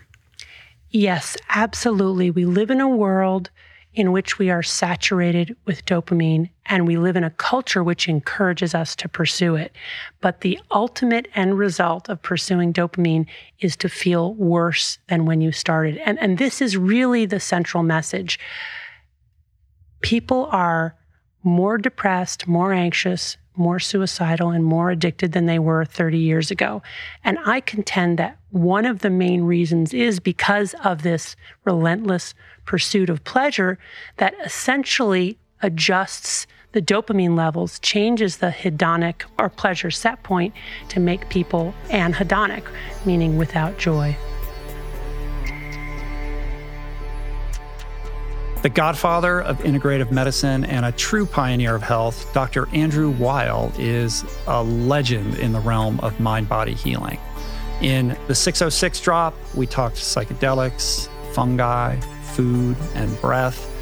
Yes, 0.90 1.36
absolutely. 1.48 2.30
We 2.30 2.44
live 2.44 2.70
in 2.70 2.80
a 2.80 2.88
world 2.88 3.50
in 3.96 4.12
which 4.12 4.38
we 4.38 4.50
are 4.50 4.62
saturated 4.62 5.56
with 5.64 5.86
dopamine 5.86 6.50
and 6.66 6.86
we 6.86 6.98
live 6.98 7.16
in 7.16 7.24
a 7.24 7.30
culture 7.30 7.82
which 7.82 8.08
encourages 8.08 8.74
us 8.74 8.94
to 8.94 9.08
pursue 9.08 9.56
it. 9.56 9.72
But 10.20 10.42
the 10.42 10.60
ultimate 10.70 11.28
end 11.34 11.58
result 11.58 12.10
of 12.10 12.20
pursuing 12.20 12.74
dopamine 12.74 13.26
is 13.60 13.74
to 13.76 13.88
feel 13.88 14.34
worse 14.34 14.98
than 15.08 15.24
when 15.24 15.40
you 15.40 15.50
started. 15.50 15.96
And, 16.04 16.18
and 16.18 16.36
this 16.36 16.60
is 16.60 16.76
really 16.76 17.24
the 17.24 17.40
central 17.40 17.82
message. 17.82 18.38
People 20.02 20.46
are 20.52 20.94
more 21.42 21.78
depressed, 21.78 22.46
more 22.46 22.74
anxious, 22.74 23.38
more 23.56 23.78
suicidal, 23.78 24.50
and 24.50 24.62
more 24.62 24.90
addicted 24.90 25.32
than 25.32 25.46
they 25.46 25.58
were 25.58 25.86
30 25.86 26.18
years 26.18 26.50
ago. 26.50 26.82
And 27.24 27.38
I 27.46 27.60
contend 27.60 28.18
that 28.18 28.36
one 28.50 28.84
of 28.84 28.98
the 28.98 29.08
main 29.08 29.44
reasons 29.44 29.94
is 29.94 30.20
because 30.20 30.74
of 30.84 31.02
this 31.02 31.34
relentless 31.64 32.34
pursuit 32.66 33.08
of 33.08 33.24
pleasure 33.24 33.78
that 34.18 34.34
essentially 34.44 35.38
adjusts 35.62 36.46
the 36.72 36.82
dopamine 36.82 37.34
levels, 37.34 37.78
changes 37.78 38.36
the 38.36 38.50
hedonic 38.50 39.22
or 39.38 39.48
pleasure 39.48 39.90
set 39.90 40.22
point 40.22 40.52
to 40.90 41.00
make 41.00 41.28
people 41.30 41.72
anhedonic, 41.88 42.64
meaning 43.06 43.38
without 43.38 43.78
joy. 43.78 44.14
The 48.62 48.68
godfather 48.68 49.40
of 49.40 49.58
integrative 49.60 50.10
medicine 50.10 50.64
and 50.64 50.84
a 50.84 50.92
true 50.92 51.24
pioneer 51.24 51.74
of 51.76 51.82
health, 51.82 52.30
Dr. 52.34 52.68
Andrew 52.74 53.10
Weil 53.10 53.72
is 53.78 54.24
a 54.46 54.62
legend 54.62 55.36
in 55.36 55.52
the 55.52 55.60
realm 55.60 56.00
of 56.00 56.18
mind 56.20 56.48
body 56.48 56.74
healing. 56.74 57.18
In 57.80 58.18
the 58.26 58.34
606 58.34 59.00
drop, 59.00 59.34
we 59.54 59.66
talked 59.66 59.96
psychedelics, 59.96 61.08
fungi, 61.32 61.96
food, 62.36 62.76
and 62.94 63.20
breath, 63.20 63.72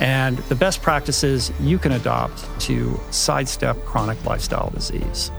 and 0.00 0.38
the 0.48 0.54
best 0.54 0.82
practices 0.82 1.50
you 1.60 1.78
can 1.78 1.92
adopt 1.92 2.48
to 2.60 3.00
sidestep 3.10 3.76
chronic 3.84 4.22
lifestyle 4.24 4.70
disease. 4.70 5.30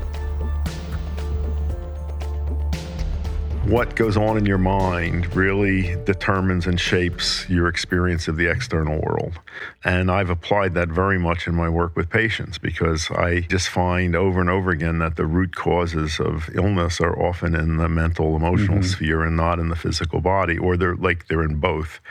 What 3.66 3.96
goes 3.96 4.18
on 4.18 4.38
in 4.38 4.46
your 4.46 4.58
mind 4.58 5.34
really 5.34 5.96
determines 6.04 6.68
and 6.68 6.78
shapes 6.80 7.48
your 7.50 7.70
experience 7.70 8.28
of 8.28 8.36
the 8.36 8.46
external 8.46 9.00
world. 9.00 9.40
And 9.86 10.12
I've 10.12 10.30
applied 10.30 10.74
that 10.74 10.90
very 10.90 11.18
much 11.18 11.48
in 11.48 11.56
my 11.56 11.70
work 11.70 11.96
with 11.96 12.10
patients 12.10 12.58
because 12.58 13.10
I 13.12 13.42
just 13.42 13.70
find 13.70 14.16
over 14.16 14.42
and 14.42 14.50
over 14.50 14.72
again 14.72 15.00
that 15.00 15.16
the 15.16 15.26
root 15.26 15.56
causes 15.56 16.20
of 16.20 16.50
illness 16.54 17.00
are 17.00 17.18
often 17.18 17.56
in 17.56 17.78
the 17.78 17.88
mental 17.88 18.36
emotional 18.36 18.80
mm-hmm. 18.80 18.88
sphere 18.88 19.24
and 19.24 19.38
not 19.38 19.60
in 19.60 19.70
the 19.70 19.78
physical 19.78 20.20
body 20.20 20.58
or 20.58 20.76
they're 20.76 20.98
like 20.98 21.28
they're 21.30 21.44
in 21.44 21.56
both. 21.56 22.02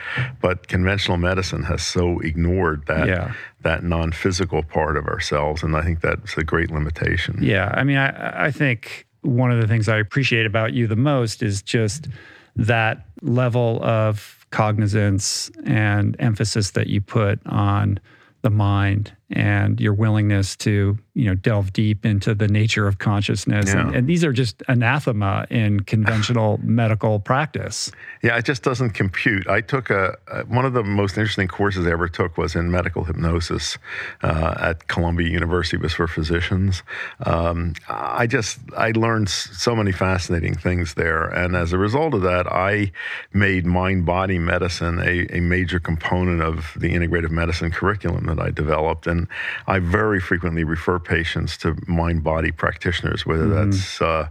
But 0.41 0.67
conventional 0.67 1.17
medicine 1.17 1.63
has 1.63 1.85
so 1.85 2.19
ignored 2.19 2.87
that 2.87 3.07
yeah. 3.07 3.33
that 3.61 3.83
non-physical 3.83 4.63
part 4.63 4.97
of 4.97 5.05
ourselves 5.05 5.61
and 5.61 5.77
I 5.77 5.83
think 5.83 6.01
that's 6.01 6.35
a 6.35 6.43
great 6.43 6.71
limitation. 6.71 7.37
Yeah, 7.43 7.71
I 7.75 7.83
mean 7.83 7.97
I 7.97 8.45
I 8.45 8.51
think 8.51 9.05
one 9.23 9.51
of 9.51 9.59
the 9.59 9.67
things 9.67 9.89
I 9.89 9.97
appreciate 9.97 10.45
about 10.45 10.73
you 10.73 10.87
the 10.87 10.95
most 10.95 11.41
is 11.41 11.61
just 11.61 12.07
that 12.55 13.05
level 13.21 13.83
of 13.83 14.45
cognizance 14.51 15.49
and 15.65 16.15
emphasis 16.19 16.71
that 16.71 16.87
you 16.87 17.01
put 17.01 17.39
on 17.47 17.99
the 18.43 18.49
mind 18.49 19.11
and 19.31 19.81
your 19.81 19.93
willingness 19.93 20.55
to 20.57 20.97
you 21.15 21.25
know 21.25 21.35
delve 21.35 21.71
deep 21.73 22.05
into 22.05 22.33
the 22.33 22.47
nature 22.47 22.87
of 22.87 22.97
consciousness. 22.97 23.67
Yeah. 23.67 23.81
and, 23.81 23.95
and, 23.95 24.07
these 24.07 24.23
are 24.23 24.33
just 24.33 24.63
anathema 24.67 25.45
in 25.49 25.81
conventional 25.81 26.59
medical 26.63 27.19
practice. 27.19 27.91
Yeah 28.23 28.37
it 28.37 28.45
just 28.45 28.63
doesn't 28.63 28.91
compute. 28.91 29.47
I 29.47 29.61
took 29.61 29.89
a, 29.89 30.17
a, 30.27 30.43
one 30.45 30.65
of 30.65 30.73
the 30.73 30.83
most 30.83 31.17
interesting 31.17 31.47
courses 31.47 31.85
i 31.85 31.91
ever 31.91 32.07
took 32.07 32.37
was 32.37 32.55
in 32.55 32.71
medical 32.71 33.03
hypnosis 33.03 33.77
uh, 34.23 34.55
at 34.59 34.87
columbia 34.87 35.29
university 35.29 35.77
it 35.77 35.83
was 35.83 35.93
for 35.93 36.07
physicians. 36.07 36.81
Um, 37.25 37.73
i 37.87 38.25
just 38.25 38.59
i 38.75 38.91
learned 38.91 39.29
so 39.29 39.75
many 39.75 39.91
fascinating 39.91 40.55
things 40.55 40.95
there. 40.95 41.25
And 41.25 41.55
as 41.55 41.73
a 41.73 41.77
result 41.77 42.15
of 42.15 42.21
that 42.21 42.51
i 42.51 42.91
made 43.33 43.65
mind 43.65 44.05
body 44.05 44.39
medicine 44.39 44.99
a, 44.99 45.27
a 45.37 45.41
major 45.41 45.79
component 45.79 46.41
of 46.41 46.73
the 46.75 46.93
integrative 46.93 47.31
medicine 47.31 47.69
curriculum 47.69 48.25
that 48.25 48.39
i 48.39 48.49
developed. 48.49 49.05
And 49.05 49.27
I 49.67 49.77
very 49.77 50.19
frequently 50.19 50.63
refer 50.63 50.99
patients 51.03 51.57
to 51.57 51.75
mind 51.87 52.23
body 52.23 52.51
practitioners, 52.51 53.25
whether 53.25 53.45
mm-hmm. 53.45 53.71
that's 53.71 54.01
uh, 54.01 54.27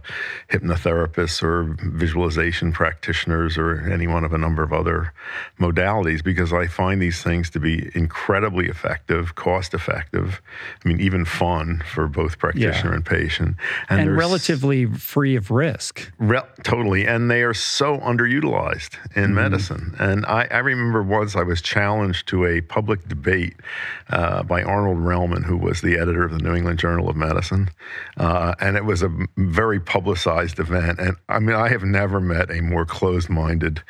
hypnotherapists 0.49 1.43
or 1.43 1.75
visualization 1.79 2.71
practitioners 2.71 3.57
or 3.57 3.79
any 3.91 4.07
one 4.07 4.23
of 4.23 4.33
a 4.33 4.37
number 4.37 4.63
of 4.63 4.73
other 4.73 5.13
modalities, 5.59 6.23
because 6.23 6.51
I 6.53 6.67
find 6.67 7.01
these 7.01 7.21
things 7.21 7.49
to 7.51 7.59
be 7.59 7.91
incredibly 7.93 8.67
effective, 8.67 9.35
cost 9.35 9.73
effective, 9.73 10.41
I 10.83 10.87
mean, 10.87 10.99
even 10.99 11.25
fun 11.25 11.83
for 11.93 12.07
both 12.07 12.39
practitioner 12.39 12.91
yeah. 12.91 12.95
and 12.95 13.05
patient. 13.05 13.55
And, 13.89 14.01
and 14.01 14.17
relatively 14.17 14.85
free 14.85 15.35
of 15.35 15.51
risk. 15.51 16.11
Re- 16.17 16.41
totally. 16.63 17.05
And 17.05 17.29
they 17.29 17.43
are 17.43 17.53
so 17.53 17.97
underutilized 17.99 18.97
in 19.15 19.25
mm-hmm. 19.25 19.35
medicine. 19.35 19.95
And 19.99 20.25
I, 20.25 20.47
I, 20.49 20.59
remember 20.59 21.03
once 21.03 21.35
I 21.35 21.43
was 21.43 21.61
challenged 21.61 22.27
to 22.29 22.45
a 22.45 22.61
public 22.61 23.07
debate 23.07 23.55
uh, 24.09 24.43
by 24.43 24.63
Arnold. 24.63 25.03
Relman, 25.03 25.43
who 25.43 25.57
was 25.57 25.81
the 25.81 25.97
editor 25.97 26.23
of 26.23 26.31
the 26.31 26.39
New 26.39 26.55
England 26.55 26.62
Journal 26.73 27.09
of 27.09 27.15
Medicine. 27.15 27.69
Uh, 28.17 28.55
and 28.59 28.77
it 28.77 28.85
was 28.85 29.03
a 29.03 29.11
very 29.37 29.79
publicized 29.79 30.59
event. 30.59 30.99
And 30.99 31.17
I 31.27 31.39
mean, 31.39 31.55
I 31.55 31.67
have 31.67 31.83
never 31.83 32.19
met 32.21 32.49
a 32.49 32.61
more 32.61 32.85
closed 32.85 33.29
minded 33.29 33.81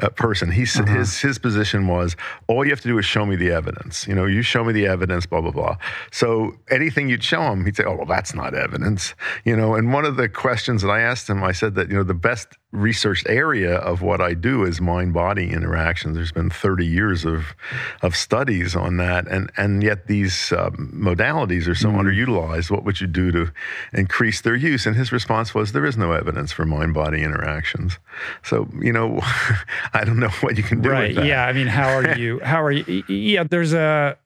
uh, 0.00 0.10
person. 0.10 0.50
He, 0.50 0.64
uh-huh. 0.64 0.84
his, 0.84 1.20
his 1.20 1.38
position 1.38 1.86
was 1.86 2.16
all 2.46 2.64
you 2.64 2.70
have 2.70 2.80
to 2.80 2.88
do 2.88 2.98
is 2.98 3.04
show 3.04 3.24
me 3.24 3.36
the 3.36 3.50
evidence. 3.50 4.06
You 4.06 4.14
know, 4.14 4.26
you 4.26 4.42
show 4.42 4.64
me 4.64 4.72
the 4.72 4.86
evidence, 4.86 5.24
blah, 5.24 5.40
blah, 5.40 5.50
blah. 5.50 5.76
So 6.12 6.56
anything 6.70 7.08
you'd 7.08 7.24
show 7.24 7.42
him, 7.42 7.64
he'd 7.64 7.76
say, 7.76 7.84
oh, 7.84 7.96
well, 7.96 8.06
that's 8.06 8.34
not 8.34 8.54
evidence. 8.54 9.14
You 9.44 9.56
know, 9.56 9.74
and 9.74 9.92
one 9.92 10.04
of 10.04 10.16
the 10.16 10.28
questions 10.28 10.82
that 10.82 10.90
I 10.90 11.00
asked 11.00 11.30
him, 11.30 11.42
I 11.42 11.52
said 11.52 11.74
that, 11.76 11.88
you 11.88 11.96
know, 11.96 12.02
the 12.02 12.14
best 12.14 12.48
researched 12.70 13.26
area 13.28 13.76
of 13.76 14.02
what 14.02 14.20
I 14.20 14.34
do 14.34 14.64
is 14.64 14.80
mind 14.80 15.14
body 15.14 15.50
interactions. 15.50 16.16
There's 16.16 16.32
been 16.32 16.50
30 16.50 16.84
years 16.84 17.24
of 17.24 17.54
of 18.02 18.14
studies 18.14 18.76
on 18.76 18.98
that, 18.98 19.26
and 19.26 19.50
and 19.56 19.82
yet 19.82 20.06
these 20.06 20.52
um, 20.52 20.92
modalities 20.94 21.66
are 21.66 21.74
so 21.74 21.88
mm. 21.88 21.98
underutilized. 21.98 22.70
What 22.70 22.84
would 22.84 23.00
you 23.00 23.06
do 23.06 23.32
to 23.32 23.50
increase 23.92 24.42
their 24.42 24.54
use? 24.54 24.86
And 24.86 24.96
his 24.96 25.12
response 25.12 25.54
was, 25.54 25.72
there 25.72 25.86
is 25.86 25.96
no 25.96 26.12
evidence 26.12 26.52
for 26.52 26.66
mind 26.66 26.92
body 26.92 27.22
interactions. 27.22 27.98
So 28.42 28.68
you 28.80 28.92
know, 28.92 29.20
I 29.94 30.04
don't 30.04 30.20
know 30.20 30.28
what 30.40 30.56
you 30.56 30.62
can 30.62 30.82
do. 30.82 30.90
Right? 30.90 31.14
Yeah. 31.14 31.46
I 31.46 31.52
mean, 31.54 31.68
how 31.68 31.88
are 31.88 32.16
you? 32.18 32.40
How 32.48 32.62
are 32.62 32.72
you? 32.72 33.04
Yeah. 33.08 33.44
There's 33.44 33.72
a 33.72 34.16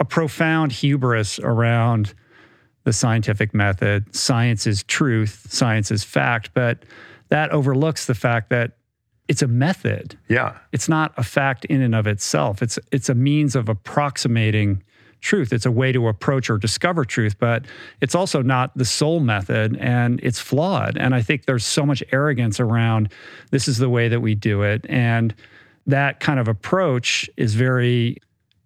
a 0.00 0.04
profound 0.04 0.72
hubris 0.72 1.38
around 1.38 2.14
the 2.84 2.92
scientific 2.92 3.54
method. 3.54 4.14
Science 4.14 4.66
is 4.66 4.82
truth. 4.84 5.46
Science 5.50 5.90
is 5.90 6.04
fact, 6.04 6.50
but 6.54 6.84
that 7.28 7.50
overlooks 7.50 8.06
the 8.06 8.14
fact 8.14 8.50
that 8.50 8.72
it's 9.28 9.42
a 9.42 9.46
method. 9.46 10.18
Yeah. 10.28 10.56
It's 10.72 10.88
not 10.88 11.12
a 11.16 11.22
fact 11.22 11.64
in 11.66 11.82
and 11.82 11.94
of 11.94 12.06
itself. 12.06 12.62
It's 12.62 12.78
it's 12.90 13.08
a 13.08 13.14
means 13.14 13.54
of 13.54 13.68
approximating 13.68 14.82
truth. 15.20 15.52
It's 15.52 15.66
a 15.66 15.70
way 15.70 15.92
to 15.92 16.08
approach 16.08 16.48
or 16.48 16.58
discover 16.58 17.04
truth, 17.04 17.38
but 17.38 17.64
it's 18.00 18.14
also 18.14 18.40
not 18.40 18.76
the 18.76 18.84
sole 18.84 19.20
method 19.20 19.76
and 19.78 20.20
it's 20.22 20.38
flawed. 20.38 20.96
And 20.96 21.14
I 21.14 21.22
think 21.22 21.46
there's 21.46 21.64
so 21.64 21.84
much 21.84 22.02
arrogance 22.12 22.60
around 22.60 23.12
this 23.50 23.66
is 23.66 23.78
the 23.78 23.88
way 23.88 24.08
that 24.08 24.20
we 24.20 24.34
do 24.34 24.62
it 24.62 24.86
and 24.88 25.34
that 25.86 26.20
kind 26.20 26.38
of 26.38 26.48
approach 26.48 27.28
is 27.36 27.54
very 27.54 28.18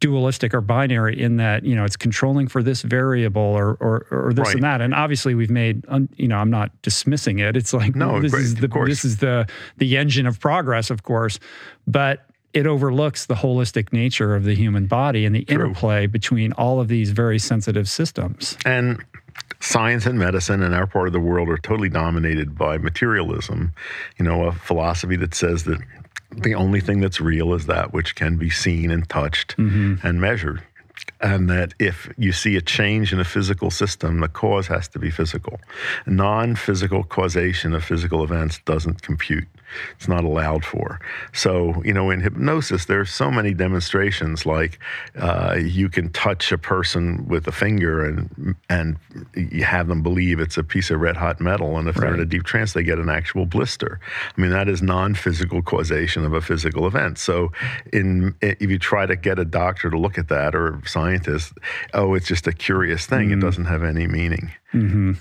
dualistic 0.03 0.53
or 0.53 0.61
binary 0.61 1.19
in 1.19 1.37
that 1.37 1.65
you 1.65 1.77
know 1.77 1.85
it's 1.85 1.97
controlling 1.97 2.49
for 2.49 2.61
this 2.61 2.83
variable 2.83 3.41
or 3.41 3.75
or, 3.75 4.07
or 4.11 4.33
this 4.35 4.49
right. 4.49 4.57
and 4.57 4.65
that. 4.65 4.81
And 4.81 4.93
obviously 4.93 5.37
we've 5.37 5.49
made 5.49 5.85
un, 5.89 6.09
you 6.17 6.27
know 6.27 6.39
I'm 6.39 6.51
not 6.51 6.71
dismissing 6.83 7.39
it. 7.39 7.57
It's 7.57 7.73
like 7.73 7.95
no 7.95 8.21
this 8.21 8.33
great, 8.33 8.43
is 8.43 8.57
the 8.57 8.67
this 8.85 9.05
is 9.05 9.19
the 9.19 9.49
the 9.79 9.97
engine 9.97 10.27
of 10.27 10.41
progress 10.41 10.91
of 10.91 11.05
course. 11.05 11.39
But 11.87 12.27
it 12.53 12.67
overlooks 12.67 13.27
the 13.27 13.35
holistic 13.35 13.93
nature 13.93 14.35
of 14.35 14.43
the 14.43 14.57
human 14.57 14.87
body 14.87 15.25
and 15.25 15.37
the 15.37 15.45
True. 15.45 15.55
interplay 15.55 16.09
between 16.09 16.53
all 16.55 16.81
of 16.81 16.89
these 16.89 17.11
very 17.13 17.39
sensitive 17.39 17.89
systems. 17.89 18.59
And 18.67 19.03
science 19.61 20.05
and 20.05 20.19
medicine 20.19 20.63
in 20.63 20.75
our 20.75 20.89
part 20.89 21.07
of 21.07 21.13
the 21.13 21.21
world 21.21 21.49
are 21.49 21.59
totally 21.59 21.89
dominated 21.89 22.59
by 22.59 22.77
materialism. 22.77 23.73
You 24.19 24.25
know 24.25 24.47
a 24.47 24.53
philosophy 24.53 25.15
that 25.17 25.33
says 25.33 25.63
that 25.65 25.79
the 26.37 26.55
only 26.55 26.81
thing 26.81 27.01
that's 27.01 27.21
real 27.21 27.55
is 27.55 27.67
that 27.67 27.93
which 27.93 28.15
can 28.15 28.37
be 28.37 28.51
seen 28.51 28.91
and 28.91 29.09
touched 29.09 29.57
mm-hmm. 29.57 30.07
and 30.07 30.21
measured. 30.21 30.63
And 31.21 31.49
that 31.51 31.75
if 31.79 32.13
you 32.17 32.33
see 32.33 32.57
a 32.57 32.61
change 32.61 33.13
in 33.13 33.21
a 33.21 33.25
physical 33.25 33.71
system, 33.71 34.21
the 34.21 34.29
cause 34.29 34.67
has 34.67 34.89
to 34.89 34.99
be 34.99 35.11
physical. 35.11 35.61
Non 36.07 36.55
physical 36.57 37.05
causation 37.05 37.75
of 37.75 37.85
physical 37.85 38.23
events 38.25 38.59
doesn't 38.65 39.03
compute. 39.03 39.49
It's 39.97 40.09
not 40.09 40.25
allowed 40.25 40.65
for. 40.65 41.01
So, 41.33 41.83
you 41.85 41.93
know, 41.93 42.11
in 42.11 42.21
hypnosis, 42.21 42.87
there's 42.87 43.11
so 43.11 43.31
many 43.31 43.55
demonstrations 43.55 44.47
like 44.47 44.79
uh, 45.19 45.57
you 45.61 45.89
can 45.89 46.11
touch 46.11 46.53
a 46.53 46.59
person 46.59 47.27
with 47.29 47.47
a 47.47 47.53
finger 47.53 48.05
and 48.05 48.55
and 48.69 48.97
you 49.35 49.65
have 49.65 49.89
them 49.89 50.03
believe 50.03 50.41
it's 50.41 50.57
a 50.57 50.65
piece 50.65 50.91
of 50.91 51.01
red 51.01 51.17
hot 51.17 51.41
metal, 51.41 51.79
and 51.79 51.89
if 51.89 51.97
right. 51.97 52.03
they're 52.03 52.15
in 52.15 52.21
a 52.21 52.27
deep 52.27 52.45
trance, 52.45 52.73
they 52.73 52.83
get 52.83 52.99
an 52.99 53.09
actual 53.09 53.47
blister. 53.47 54.01
I 54.37 54.41
mean, 54.41 54.51
that 54.51 54.69
is 54.69 54.83
non-physical 54.83 55.63
causation 55.63 56.25
of 56.25 56.33
a 56.33 56.41
physical 56.41 56.87
event. 56.87 57.19
So, 57.19 57.53
in 57.93 58.35
if 58.41 58.71
you 58.71 58.79
try 58.79 59.07
to 59.07 59.17
get 59.17 59.39
a 59.39 59.45
doctor 59.45 59.91
to 59.91 59.99
look 59.99 60.19
at 60.19 60.29
that 60.29 60.55
or 60.55 60.77
a 60.77 60.89
scientist, 60.89 61.53
oh, 61.95 62.15
it's 62.15 62.27
just 62.27 62.47
a 62.47 62.53
curious 62.53 63.07
thing. 63.07 63.29
Mm-hmm. 63.29 63.39
It 63.39 63.43
doesn't 63.43 63.67
have 63.67 63.83
any 63.83 64.07
meaning. 64.07 64.51
Mm-hmm. 64.73 65.13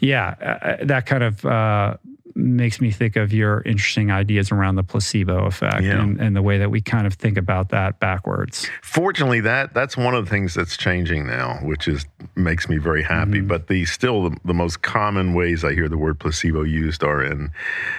Yeah, 0.00 0.34
uh, 0.40 0.66
uh 0.66 0.84
that 0.84 1.06
kind 1.06 1.22
of. 1.22 1.44
Uh, 1.44 1.96
makes 2.34 2.80
me 2.80 2.90
think 2.90 3.16
of 3.16 3.32
your 3.32 3.62
interesting 3.62 4.10
ideas 4.10 4.50
around 4.50 4.74
the 4.76 4.82
placebo 4.82 5.46
effect 5.46 5.82
Yeah. 5.82 6.02
and, 6.02 6.20
and 6.20 6.36
the 6.36 6.42
way 6.42 6.58
that 6.58 6.70
we 6.70 6.80
kind 6.80 7.06
of 7.06 7.14
think 7.14 7.38
about 7.38 7.68
that 7.70 8.00
backwards. 8.00 8.68
Fortunately, 8.82 9.40
that 9.40 9.74
that's 9.74 9.96
one 9.96 10.14
of 10.14 10.24
the 10.24 10.30
things 10.30 10.54
that's 10.54 10.76
changing 10.76 11.26
now, 11.26 11.58
which 11.62 11.86
is 11.88 12.06
makes 12.34 12.68
me 12.68 12.78
very 12.78 13.02
happy. 13.02 13.38
Mm-hmm. 13.38 13.48
But 13.48 13.68
the 13.68 13.84
still 13.84 14.30
the, 14.30 14.36
the 14.44 14.54
most 14.54 14.82
common 14.82 15.34
ways 15.34 15.64
I 15.64 15.74
hear 15.74 15.88
the 15.88 15.98
word 15.98 16.18
placebo 16.18 16.62
used 16.62 17.04
are 17.04 17.22
in 17.22 17.50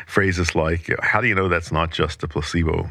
phrases 0.07 0.55
like, 0.55 0.89
"How 1.01 1.21
do 1.21 1.27
you 1.27 1.35
know 1.35 1.49
that's 1.49 1.71
not 1.71 1.91
just 1.91 2.23
a 2.23 2.27
placebo?" 2.27 2.89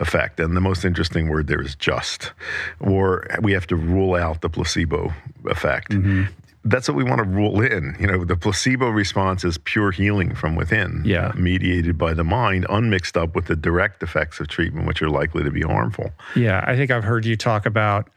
effect 0.00 0.40
and 0.40 0.56
the 0.56 0.60
most 0.60 0.84
interesting 0.84 1.28
word 1.28 1.46
there 1.46 1.60
is 1.60 1.76
just 1.76 2.32
or 2.80 3.24
we 3.40 3.52
have 3.52 3.66
to 3.66 3.76
rule 3.76 4.14
out 4.14 4.40
the 4.40 4.48
placebo 4.48 5.12
effect 5.44 5.92
mm-hmm. 5.92 6.24
That's 6.64 6.86
what 6.88 6.96
we 6.96 7.02
want 7.04 7.18
to 7.18 7.24
rule 7.24 7.60
in 7.60 7.96
you 7.98 8.06
know 8.06 8.24
the 8.24 8.36
placebo 8.36 8.88
response 8.88 9.44
is 9.44 9.58
pure 9.58 9.90
healing 9.90 10.34
from 10.34 10.54
within 10.54 11.02
Yeah. 11.04 11.32
mediated 11.36 11.98
by 11.98 12.14
the 12.14 12.24
mind 12.24 12.66
unmixed 12.70 13.16
up 13.16 13.34
with 13.34 13.46
the 13.46 13.56
direct 13.56 14.02
effects 14.02 14.38
of 14.40 14.48
treatment 14.48 14.86
which 14.86 15.02
are 15.02 15.10
likely 15.10 15.42
to 15.42 15.50
be 15.50 15.62
harmful 15.62 16.10
Yeah, 16.36 16.62
I 16.66 16.76
think 16.76 16.90
I've 16.90 17.04
heard 17.04 17.24
you 17.26 17.36
talk 17.36 17.66
about 17.66 18.08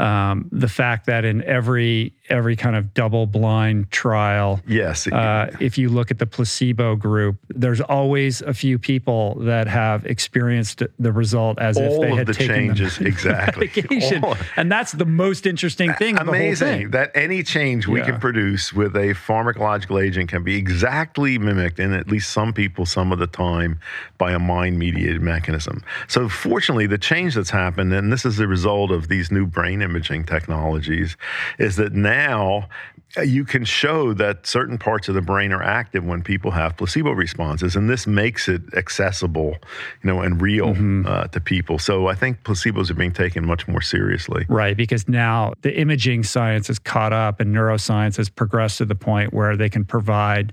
um, 0.00 0.48
the 0.50 0.68
fact 0.68 1.06
that 1.06 1.24
in 1.24 1.42
every 1.44 2.14
every 2.28 2.54
kind 2.54 2.76
of 2.76 2.94
double 2.94 3.26
blind 3.26 3.90
trial, 3.90 4.60
yes 4.66 5.06
uh, 5.08 5.50
if 5.60 5.76
you 5.76 5.88
look 5.88 6.10
at 6.12 6.18
the 6.18 6.26
placebo 6.26 6.94
group, 6.96 7.36
there's 7.48 7.80
always 7.80 8.40
a 8.42 8.54
few 8.54 8.78
people 8.78 9.34
that 9.40 9.66
have 9.66 10.06
experienced 10.06 10.82
the 10.98 11.12
result 11.12 11.58
as 11.60 11.76
if 11.76 12.00
they 12.00 12.14
had 12.14 12.26
the 12.28 12.32
taken 12.34 12.54
changes 12.54 12.96
the 12.98 13.06
exactly 13.14 13.66
medication, 13.66 14.24
All- 14.24 14.36
and 14.56 14.70
that's 14.70 14.92
the 14.92 15.04
most 15.04 15.44
interesting 15.46 15.92
thing. 15.94 16.16
of 16.18 16.26
the 16.26 16.32
whole 16.32 16.40
amazing 16.40 16.68
thing. 16.68 16.90
that 16.92 17.10
any 17.14 17.42
change 17.42 17.86
we 17.88 17.98
Yeah. 17.98 18.06
can 18.06 18.20
produce 18.20 18.72
with 18.72 18.94
a 18.96 19.12
pharmacological 19.14 20.02
agent 20.02 20.30
can 20.30 20.42
be 20.44 20.56
exactly 20.56 21.36
mimicked 21.38 21.78
in 21.80 21.92
at 21.92 22.06
least 22.08 22.30
some 22.30 22.52
people 22.52 22.86
some 22.86 23.12
of 23.12 23.18
the 23.18 23.26
time 23.26 23.78
by 24.18 24.32
a 24.32 24.38
mind 24.38 24.78
mediated 24.78 25.20
mechanism 25.20 25.82
so 26.08 26.28
fortunately 26.28 26.86
the 26.86 26.96
change 26.98 27.34
that's 27.34 27.50
happened 27.50 27.92
and 27.92 28.12
this 28.12 28.24
is 28.24 28.36
the 28.36 28.46
result 28.46 28.90
of 28.92 29.08
these 29.08 29.30
new 29.32 29.46
brain 29.46 29.82
imaging 29.90 30.24
technologies 30.24 31.16
is 31.58 31.76
that 31.76 31.92
now 31.92 32.68
uh, 33.16 33.22
you 33.22 33.44
can 33.44 33.64
show 33.64 34.14
that 34.14 34.46
certain 34.46 34.78
parts 34.78 35.08
of 35.08 35.14
the 35.16 35.20
brain 35.20 35.50
are 35.52 35.62
active 35.62 36.04
when 36.04 36.22
people 36.22 36.52
have 36.52 36.76
placebo 36.76 37.10
responses 37.10 37.74
and 37.74 37.90
this 37.90 38.06
makes 38.06 38.48
it 38.48 38.62
accessible 38.74 39.56
you 40.02 40.06
know 40.08 40.20
and 40.20 40.40
real 40.40 40.60
Mm-hmm. 40.70 41.06
uh, 41.06 41.24
to 41.34 41.40
people 41.40 41.78
so 41.78 42.06
i 42.06 42.14
think 42.14 42.42
placebos 42.44 42.90
are 42.90 42.94
being 42.94 43.12
taken 43.12 43.44
much 43.44 43.66
more 43.66 43.82
seriously 43.82 44.46
Right, 44.48 44.76
because 44.76 45.08
now 45.08 45.54
the 45.62 45.72
imaging 45.84 46.22
science 46.22 46.68
has 46.68 46.78
caught 46.78 47.12
up 47.12 47.40
and 47.40 47.54
neuroscience 47.54 48.16
has 48.18 48.28
progressed 48.28 48.78
to 48.78 48.84
the 48.84 48.94
point 48.94 49.32
where 49.32 49.56
they 49.56 49.68
can 49.68 49.84
provide 49.84 50.52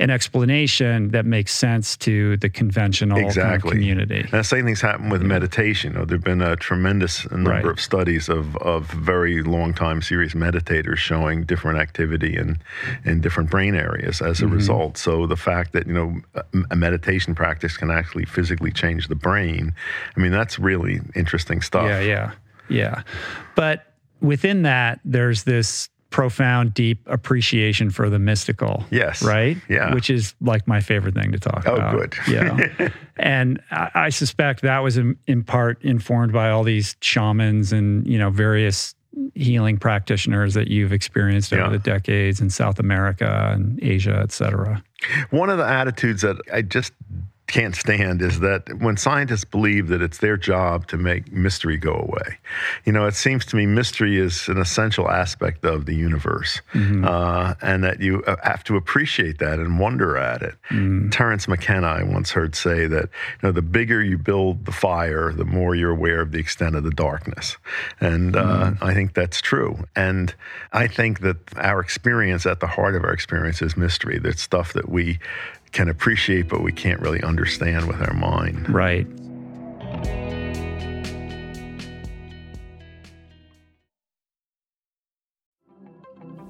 an 0.00 0.08
explanation 0.10 1.10
that 1.10 1.26
makes 1.26 1.52
sense 1.52 1.96
to 1.98 2.36
the 2.38 2.48
conventional 2.48 3.16
kind 3.16 3.26
of 3.26 3.36
exactly 3.36 3.70
community. 3.72 4.20
And 4.20 4.30
the 4.30 4.42
same 4.42 4.64
things 4.64 4.80
happen 4.80 5.10
with 5.10 5.22
meditation. 5.22 5.92
You 5.92 5.98
know, 5.98 6.04
there've 6.06 6.24
been 6.24 6.40
a 6.40 6.56
tremendous 6.56 7.30
number 7.30 7.50
Right. 7.50 7.64
of 7.66 7.78
studies 7.80 8.28
of 8.28 8.56
of 8.56 8.86
very 8.90 9.42
long 9.42 9.74
time 9.74 10.00
serious 10.02 10.32
meditators 10.34 10.96
showing 10.96 11.44
different 11.44 11.78
activity 11.78 12.36
in 12.36 12.58
in 13.04 13.20
different 13.20 13.50
brain 13.50 13.74
areas 13.74 14.20
as 14.22 14.40
a 14.40 14.44
Mm-hmm. 14.46 14.54
result. 14.54 14.96
So 14.96 15.26
the 15.26 15.36
fact 15.36 15.72
that 15.74 15.86
you 15.86 15.92
know 15.92 16.08
a 16.70 16.76
meditation 16.76 17.34
practice 17.34 17.76
can 17.76 17.90
actually 17.90 18.24
physically 18.24 18.72
change 18.72 19.08
the 19.08 19.14
brain, 19.28 19.74
I 20.16 20.20
mean 20.20 20.32
that's 20.32 20.58
really 20.58 21.00
interesting 21.14 21.60
stuff. 21.60 21.84
Yeah, 21.84 22.00
yeah, 22.00 22.30
yeah. 22.68 23.02
But 23.54 23.92
within 24.22 24.62
that, 24.62 25.00
there's 25.04 25.44
this 25.44 25.88
profound, 26.10 26.74
deep 26.74 27.00
appreciation 27.06 27.88
for 27.90 28.10
the 28.10 28.18
mystical. 28.18 28.84
Yes. 28.90 29.22
Right? 29.22 29.56
Yeah. 29.68 29.94
Which 29.94 30.10
is 30.10 30.34
like 30.40 30.66
my 30.66 30.80
favorite 30.80 31.14
thing 31.14 31.30
to 31.32 31.38
talk 31.38 31.62
Oh, 31.66 31.76
about. 31.76 31.94
Oh, 31.94 31.98
good. 31.98 32.14
Yeah. 32.28 32.88
and 33.16 33.62
I, 33.70 33.90
I 33.94 34.08
suspect 34.08 34.62
that 34.62 34.80
was 34.80 34.96
in, 34.98 35.16
in 35.26 35.44
part 35.44 35.82
informed 35.82 36.32
by 36.32 36.50
all 36.50 36.64
these 36.64 36.96
shamans 37.00 37.72
and, 37.72 38.06
you 38.06 38.18
know, 38.18 38.30
various 38.30 38.94
healing 39.34 39.76
practitioners 39.76 40.54
that 40.54 40.68
you've 40.68 40.92
experienced 40.92 41.52
over 41.52 41.62
Yeah. 41.62 41.68
the 41.70 41.78
decades 41.78 42.40
in 42.40 42.50
South 42.50 42.78
America 42.78 43.50
and 43.54 43.82
Asia, 43.82 44.18
et 44.22 44.32
cetera. 44.32 44.82
One 45.30 45.48
of 45.50 45.58
the 45.58 45.66
attitudes 45.66 46.22
that 46.22 46.36
I 46.52 46.62
just 46.62 46.92
can't 47.50 47.76
stand 47.76 48.22
is 48.22 48.40
that 48.40 48.62
when 48.80 48.96
scientists 48.96 49.44
believe 49.44 49.88
that 49.88 50.00
it's 50.00 50.18
their 50.18 50.36
job 50.36 50.86
to 50.88 50.96
make 50.96 51.32
mystery 51.32 51.76
go 51.76 51.92
away. 51.94 52.38
You 52.84 52.92
know, 52.92 53.06
it 53.06 53.14
seems 53.14 53.44
to 53.46 53.56
me 53.56 53.66
mystery 53.66 54.18
is 54.18 54.48
an 54.48 54.58
essential 54.58 55.10
aspect 55.10 55.64
of 55.64 55.86
the 55.86 55.94
universe, 55.94 56.60
uh, 57.04 57.54
and 57.60 57.84
that 57.84 58.00
you 58.00 58.22
uh, 58.26 58.36
have 58.42 58.64
to 58.64 58.76
appreciate 58.76 59.38
that 59.38 59.58
and 59.58 59.78
wonder 59.78 60.16
at 60.16 60.42
it. 60.42 60.54
Terence 61.10 61.48
McKenna, 61.48 61.86
I 61.86 62.02
once 62.02 62.30
heard 62.30 62.54
say 62.54 62.86
that 62.86 63.04
you 63.04 63.42
know 63.42 63.52
the 63.52 63.62
bigger 63.62 64.02
you 64.02 64.18
build 64.18 64.64
the 64.66 64.72
fire, 64.72 65.32
the 65.32 65.44
more 65.44 65.74
you're 65.74 65.90
aware 65.90 66.20
of 66.20 66.32
the 66.32 66.38
extent 66.38 66.76
of 66.76 66.84
the 66.84 66.90
darkness, 66.90 67.56
and 68.00 68.36
uh, 68.36 68.72
I 68.80 68.94
think 68.94 69.14
that's 69.14 69.40
true. 69.40 69.84
And 69.96 70.34
I 70.72 70.86
think 70.86 71.20
that 71.20 71.36
our 71.56 71.80
experience, 71.80 72.46
at 72.46 72.60
the 72.60 72.66
heart 72.66 72.94
of 72.94 73.04
our 73.04 73.12
experience, 73.12 73.62
is 73.62 73.76
mystery. 73.76 74.18
That's 74.18 74.42
stuff 74.42 74.72
that 74.74 74.88
we 74.88 75.18
can 75.72 75.88
appreciate, 75.88 76.48
but 76.48 76.62
we 76.62 76.72
can't 76.72 77.00
really 77.00 77.22
understand 77.22 77.86
with 77.86 78.00
our 78.00 78.14
mind. 78.14 78.68
Right. 78.68 79.06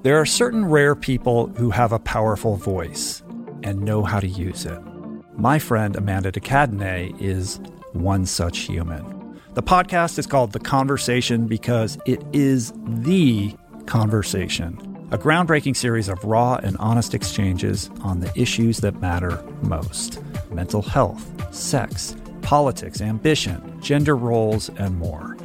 There 0.03 0.19
are 0.19 0.25
certain 0.25 0.65
rare 0.65 0.95
people 0.95 1.47
who 1.57 1.69
have 1.69 1.91
a 1.91 1.99
powerful 1.99 2.55
voice 2.55 3.21
and 3.61 3.81
know 3.81 4.03
how 4.03 4.19
to 4.19 4.27
use 4.27 4.65
it. 4.65 4.79
My 5.37 5.59
friend 5.59 5.95
Amanda 5.95 6.31
DeCadenet 6.31 7.21
is 7.21 7.59
one 7.93 8.25
such 8.25 8.59
human. 8.59 9.39
The 9.53 9.61
podcast 9.61 10.17
is 10.17 10.25
called 10.25 10.53
The 10.53 10.59
Conversation 10.59 11.45
because 11.45 11.99
it 12.07 12.23
is 12.33 12.73
the 12.87 13.55
conversation, 13.85 14.77
a 15.11 15.17
groundbreaking 15.17 15.75
series 15.75 16.07
of 16.07 16.23
raw 16.23 16.55
and 16.63 16.77
honest 16.77 17.13
exchanges 17.13 17.89
on 18.01 18.21
the 18.21 18.31
issues 18.33 18.77
that 18.77 19.01
matter 19.01 19.43
most 19.61 20.21
mental 20.51 20.81
health, 20.81 21.53
sex, 21.53 22.15
politics, 22.41 23.01
ambition, 23.01 23.77
gender 23.81 24.15
roles, 24.15 24.69
and 24.77 24.97
more. 24.97 25.35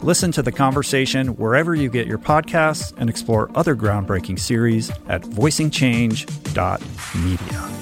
Listen 0.00 0.32
to 0.32 0.42
the 0.42 0.50
conversation 0.50 1.28
wherever 1.36 1.76
you 1.76 1.88
get 1.88 2.08
your 2.08 2.18
podcasts 2.18 2.92
and 2.96 3.08
explore 3.08 3.48
other 3.54 3.76
groundbreaking 3.76 4.38
series 4.38 4.90
at 5.08 5.22
voicingchange.media. 5.22 7.81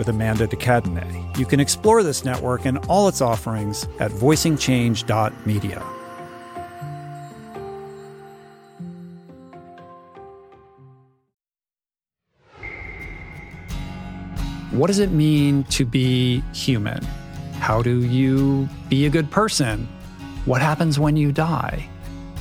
with 0.00 0.08
Amanda 0.08 0.46
DeCadenet. 0.46 1.36
You 1.36 1.44
can 1.44 1.60
explore 1.60 2.02
this 2.02 2.24
network 2.24 2.64
and 2.64 2.78
all 2.88 3.06
its 3.06 3.20
offerings 3.20 3.86
at 3.98 4.10
voicingchange.media. 4.10 5.78
What 14.70 14.86
does 14.86 15.00
it 15.00 15.10
mean 15.10 15.64
to 15.64 15.84
be 15.84 16.42
human? 16.54 17.04
How 17.58 17.82
do 17.82 18.02
you 18.02 18.70
be 18.88 19.04
a 19.04 19.10
good 19.10 19.30
person? 19.30 19.86
What 20.46 20.62
happens 20.62 20.98
when 20.98 21.18
you 21.18 21.30
die? 21.30 21.86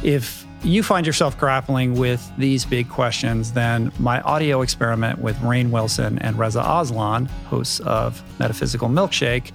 If 0.02 0.46
you 0.64 0.84
find 0.84 1.06
yourself 1.06 1.38
grappling 1.38 1.96
with 1.98 2.32
these 2.38 2.66
big 2.66 2.90
questions, 2.90 3.54
then 3.54 3.92
my 3.98 4.20
audio 4.22 4.62
experiment 4.62 5.20
with 5.20 5.38
Rainn 5.38 5.70
Wilson 5.70 6.20
and 6.20 6.38
Reza 6.38 6.62
Aslan, 6.62 7.26
hosts 7.48 7.80
of 7.82 8.22
Metaphysical 8.40 8.90
Milkshake, 8.90 9.52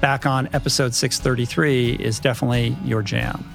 back 0.00 0.26
on 0.26 0.48
episode 0.52 0.94
633 0.94 1.92
is 1.94 2.18
definitely 2.18 2.76
your 2.84 3.02
jam. 3.02 3.48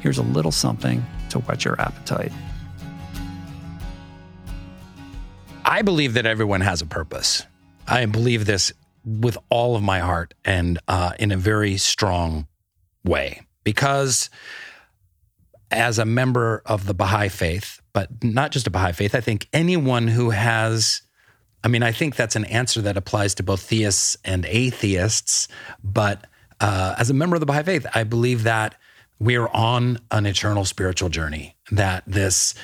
Here's 0.00 0.18
a 0.18 0.22
little 0.22 0.52
something 0.52 1.04
to 1.30 1.38
whet 1.40 1.64
your 1.64 1.80
appetite. 1.80 2.32
I 5.64 5.80
believe 5.82 6.14
that 6.14 6.26
everyone 6.26 6.60
has 6.60 6.82
a 6.82 6.86
purpose. 6.86 7.46
I 7.88 8.04
believe 8.04 8.44
this 8.44 8.72
with 9.04 9.38
all 9.48 9.76
of 9.76 9.82
my 9.82 10.00
heart 10.00 10.34
and 10.44 10.78
uh, 10.88 11.12
in 11.18 11.32
a 11.32 11.36
very 11.36 11.78
strong 11.78 12.46
way 13.02 13.40
because 13.64 14.28
as 15.74 15.98
a 15.98 16.04
member 16.04 16.62
of 16.66 16.86
the 16.86 16.94
Baha'i 16.94 17.28
faith, 17.28 17.80
but 17.92 18.08
not 18.22 18.50
just 18.50 18.66
a 18.66 18.70
Baha'i 18.70 18.92
faith. 18.92 19.14
I 19.14 19.20
think 19.20 19.48
anyone 19.52 20.08
who 20.08 20.30
has, 20.30 21.02
I 21.62 21.68
mean, 21.68 21.82
I 21.82 21.92
think 21.92 22.16
that's 22.16 22.36
an 22.36 22.44
answer 22.46 22.80
that 22.82 22.96
applies 22.96 23.34
to 23.36 23.42
both 23.42 23.62
theists 23.62 24.16
and 24.24 24.46
atheists. 24.46 25.48
But 25.82 26.26
uh, 26.60 26.94
as 26.98 27.10
a 27.10 27.14
member 27.14 27.36
of 27.36 27.40
the 27.40 27.46
Baha'i 27.46 27.62
faith, 27.62 27.86
I 27.94 28.04
believe 28.04 28.44
that 28.44 28.74
we're 29.18 29.48
on 29.48 29.98
an 30.10 30.26
eternal 30.26 30.64
spiritual 30.64 31.08
journey, 31.08 31.56
that 31.70 32.04
this 32.06 32.54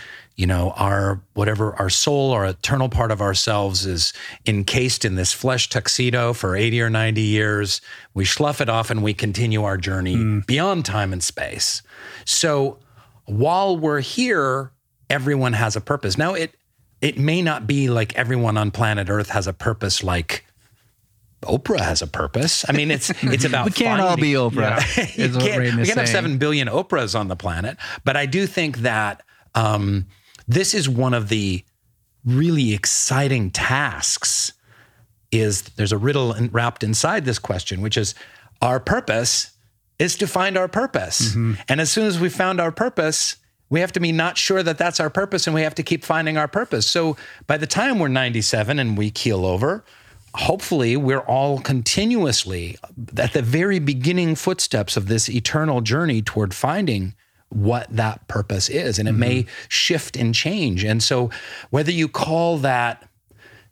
you 0.40 0.46
know 0.46 0.70
our 0.76 1.20
whatever 1.34 1.74
our 1.78 1.90
soul 1.90 2.32
our 2.32 2.46
eternal 2.46 2.88
part 2.88 3.10
of 3.10 3.20
ourselves 3.20 3.84
is 3.84 4.14
encased 4.46 5.04
in 5.04 5.14
this 5.14 5.34
flesh 5.34 5.68
tuxedo 5.68 6.32
for 6.32 6.56
80 6.56 6.80
or 6.80 6.88
90 6.88 7.20
years 7.20 7.82
we 8.14 8.24
slough 8.24 8.62
it 8.62 8.70
off 8.70 8.90
and 8.90 9.02
we 9.02 9.12
continue 9.12 9.64
our 9.64 9.76
journey 9.76 10.16
mm. 10.16 10.46
beyond 10.46 10.86
time 10.86 11.12
and 11.12 11.22
space 11.22 11.82
so 12.24 12.78
while 13.30 13.76
we're 13.76 14.00
here 14.00 14.72
everyone 15.08 15.52
has 15.52 15.76
a 15.76 15.80
purpose 15.80 16.18
now 16.18 16.34
it 16.34 16.54
it 17.00 17.18
may 17.18 17.40
not 17.40 17.66
be 17.66 17.88
like 17.88 18.14
everyone 18.14 18.56
on 18.56 18.70
planet 18.70 19.08
earth 19.08 19.30
has 19.30 19.46
a 19.46 19.52
purpose 19.52 20.02
like 20.02 20.44
Oprah 21.44 21.80
has 21.80 22.02
a 22.02 22.06
purpose. 22.06 22.66
I 22.68 22.72
mean, 22.72 22.90
it's 22.90 23.08
it's 23.22 23.46
about. 23.46 23.64
we 23.64 23.70
can't 23.70 23.98
finding, 23.98 24.06
all 24.06 24.50
be 24.50 24.58
Oprah. 24.58 25.16
Yeah. 25.16 25.38
we 25.78 25.86
can't 25.86 25.98
have 25.98 26.06
seven 26.06 26.36
billion 26.36 26.68
Oprahs 26.68 27.18
on 27.18 27.28
the 27.28 27.36
planet, 27.36 27.78
but 28.04 28.14
I 28.14 28.26
do 28.26 28.46
think 28.46 28.78
that 28.80 29.22
um, 29.54 30.06
this 30.46 30.74
is 30.74 30.86
one 30.86 31.14
of 31.14 31.30
the 31.30 31.64
really 32.24 32.74
exciting 32.74 33.50
tasks 33.50 34.52
is 35.32 35.62
there's 35.62 35.92
a 35.92 35.98
riddle 35.98 36.34
wrapped 36.50 36.82
inside 36.82 37.24
this 37.24 37.38
question 37.38 37.80
which 37.80 37.96
is 37.96 38.14
our 38.60 38.80
purpose 38.80 39.52
is 40.00 40.16
to 40.16 40.26
find 40.26 40.56
our 40.56 40.66
purpose 40.66 41.30
mm-hmm. 41.30 41.54
and 41.68 41.80
as 41.80 41.92
soon 41.92 42.06
as 42.06 42.18
we 42.18 42.28
found 42.28 42.60
our 42.60 42.72
purpose 42.72 43.36
we 43.68 43.78
have 43.78 43.92
to 43.92 44.00
be 44.00 44.10
not 44.10 44.36
sure 44.36 44.64
that 44.64 44.78
that's 44.78 44.98
our 44.98 45.10
purpose 45.10 45.46
and 45.46 45.54
we 45.54 45.62
have 45.62 45.74
to 45.74 45.82
keep 45.82 46.02
finding 46.02 46.36
our 46.36 46.48
purpose 46.48 46.86
so 46.86 47.16
by 47.46 47.56
the 47.56 47.66
time 47.66 47.98
we're 47.98 48.08
97 48.08 48.78
and 48.78 48.98
we 48.98 49.10
keel 49.10 49.44
over 49.44 49.84
hopefully 50.34 50.96
we're 50.96 51.20
all 51.20 51.60
continuously 51.60 52.76
at 53.16 53.32
the 53.32 53.42
very 53.42 53.78
beginning 53.78 54.34
footsteps 54.34 54.96
of 54.96 55.06
this 55.06 55.28
eternal 55.28 55.80
journey 55.80 56.22
toward 56.22 56.54
finding 56.54 57.14
what 57.50 57.86
that 57.90 58.26
purpose 58.28 58.68
is 58.68 58.98
and 58.98 59.08
it 59.08 59.12
mm-hmm. 59.12 59.20
may 59.20 59.46
shift 59.68 60.16
and 60.16 60.34
change 60.34 60.82
and 60.82 61.02
so 61.02 61.30
whether 61.70 61.90
you 61.90 62.08
call 62.08 62.56
that 62.58 63.09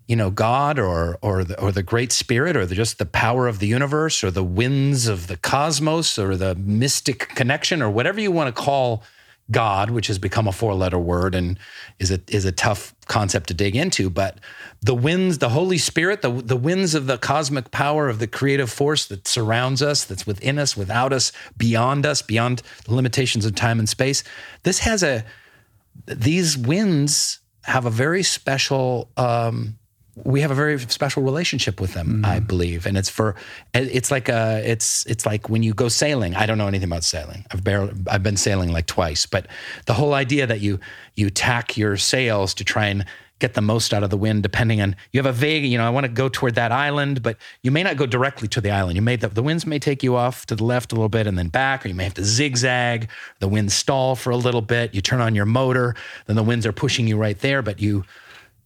you 0.08 0.16
know 0.16 0.30
god 0.30 0.78
or 0.78 1.18
or 1.22 1.44
the, 1.44 1.60
or 1.60 1.70
the 1.70 1.82
great 1.82 2.10
spirit 2.10 2.56
or 2.56 2.66
the, 2.66 2.74
just 2.74 2.98
the 2.98 3.06
power 3.06 3.46
of 3.46 3.60
the 3.60 3.68
universe 3.68 4.24
or 4.24 4.30
the 4.30 4.42
winds 4.42 5.06
of 5.06 5.28
the 5.28 5.36
cosmos 5.36 6.18
or 6.18 6.36
the 6.36 6.56
mystic 6.56 7.28
connection 7.36 7.80
or 7.80 7.88
whatever 7.88 8.20
you 8.20 8.32
want 8.32 8.54
to 8.54 8.62
call 8.62 9.04
God, 9.50 9.90
which 9.90 10.08
has 10.08 10.18
become 10.18 10.46
a 10.46 10.52
four 10.52 10.74
letter 10.74 10.98
word 10.98 11.34
and 11.34 11.58
is 11.98 12.10
a, 12.10 12.20
is 12.28 12.44
a 12.44 12.52
tough 12.52 12.94
concept 13.06 13.48
to 13.48 13.54
dig 13.54 13.74
into. 13.74 14.10
But 14.10 14.38
the 14.82 14.94
winds, 14.94 15.38
the 15.38 15.48
Holy 15.48 15.78
Spirit, 15.78 16.20
the, 16.20 16.30
the 16.30 16.56
winds 16.56 16.94
of 16.94 17.06
the 17.06 17.16
cosmic 17.16 17.70
power 17.70 18.08
of 18.08 18.18
the 18.18 18.26
creative 18.26 18.70
force 18.70 19.06
that 19.06 19.26
surrounds 19.26 19.80
us, 19.80 20.04
that's 20.04 20.26
within 20.26 20.58
us, 20.58 20.76
without 20.76 21.12
us, 21.12 21.32
beyond 21.56 22.04
us, 22.04 22.20
beyond 22.20 22.62
the 22.84 22.94
limitations 22.94 23.46
of 23.46 23.54
time 23.54 23.78
and 23.78 23.88
space. 23.88 24.22
This 24.64 24.80
has 24.80 25.02
a, 25.02 25.24
these 26.04 26.58
winds 26.58 27.40
have 27.62 27.86
a 27.86 27.90
very 27.90 28.22
special 28.22 29.10
um, 29.16 29.78
we 30.24 30.40
have 30.40 30.50
a 30.50 30.54
very 30.54 30.78
special 30.78 31.22
relationship 31.22 31.80
with 31.80 31.94
them, 31.94 32.22
mm. 32.22 32.26
I 32.26 32.40
believe, 32.40 32.86
and 32.86 32.96
it's 32.96 33.08
for 33.08 33.34
it's 33.74 34.10
like 34.10 34.28
a 34.28 34.62
it's 34.64 35.04
it's 35.06 35.26
like 35.26 35.48
when 35.48 35.62
you 35.62 35.74
go 35.74 35.88
sailing. 35.88 36.34
I 36.34 36.46
don't 36.46 36.58
know 36.58 36.66
anything 36.66 36.88
about 36.88 37.04
sailing. 37.04 37.44
I've 37.50 37.64
barely 37.64 37.92
I've 38.08 38.22
been 38.22 38.36
sailing 38.36 38.72
like 38.72 38.86
twice, 38.86 39.26
but 39.26 39.46
the 39.86 39.94
whole 39.94 40.14
idea 40.14 40.46
that 40.46 40.60
you 40.60 40.80
you 41.14 41.30
tack 41.30 41.76
your 41.76 41.96
sails 41.96 42.54
to 42.54 42.64
try 42.64 42.86
and 42.86 43.04
get 43.38 43.54
the 43.54 43.60
most 43.60 43.94
out 43.94 44.02
of 44.02 44.10
the 44.10 44.16
wind, 44.16 44.42
depending 44.42 44.80
on 44.80 44.96
you 45.12 45.18
have 45.18 45.26
a 45.26 45.32
vague, 45.32 45.64
you 45.64 45.78
know, 45.78 45.86
I 45.86 45.90
want 45.90 46.04
to 46.04 46.12
go 46.12 46.28
toward 46.28 46.56
that 46.56 46.72
island, 46.72 47.22
but 47.22 47.36
you 47.62 47.70
may 47.70 47.82
not 47.82 47.96
go 47.96 48.06
directly 48.06 48.48
to 48.48 48.60
the 48.60 48.70
island. 48.70 48.96
You 48.96 49.02
may 49.02 49.16
the, 49.16 49.28
the 49.28 49.42
winds 49.42 49.66
may 49.66 49.78
take 49.78 50.02
you 50.02 50.16
off 50.16 50.46
to 50.46 50.56
the 50.56 50.64
left 50.64 50.92
a 50.92 50.94
little 50.94 51.08
bit 51.08 51.26
and 51.26 51.38
then 51.38 51.48
back, 51.48 51.84
or 51.84 51.88
you 51.88 51.94
may 51.94 52.04
have 52.04 52.14
to 52.14 52.24
zigzag. 52.24 53.08
The 53.38 53.48
winds 53.48 53.74
stall 53.74 54.16
for 54.16 54.30
a 54.30 54.36
little 54.36 54.62
bit. 54.62 54.94
You 54.94 55.00
turn 55.00 55.20
on 55.20 55.34
your 55.34 55.46
motor, 55.46 55.94
then 56.26 56.36
the 56.36 56.42
winds 56.42 56.66
are 56.66 56.72
pushing 56.72 57.06
you 57.06 57.16
right 57.16 57.38
there, 57.38 57.62
but 57.62 57.80
you 57.80 58.04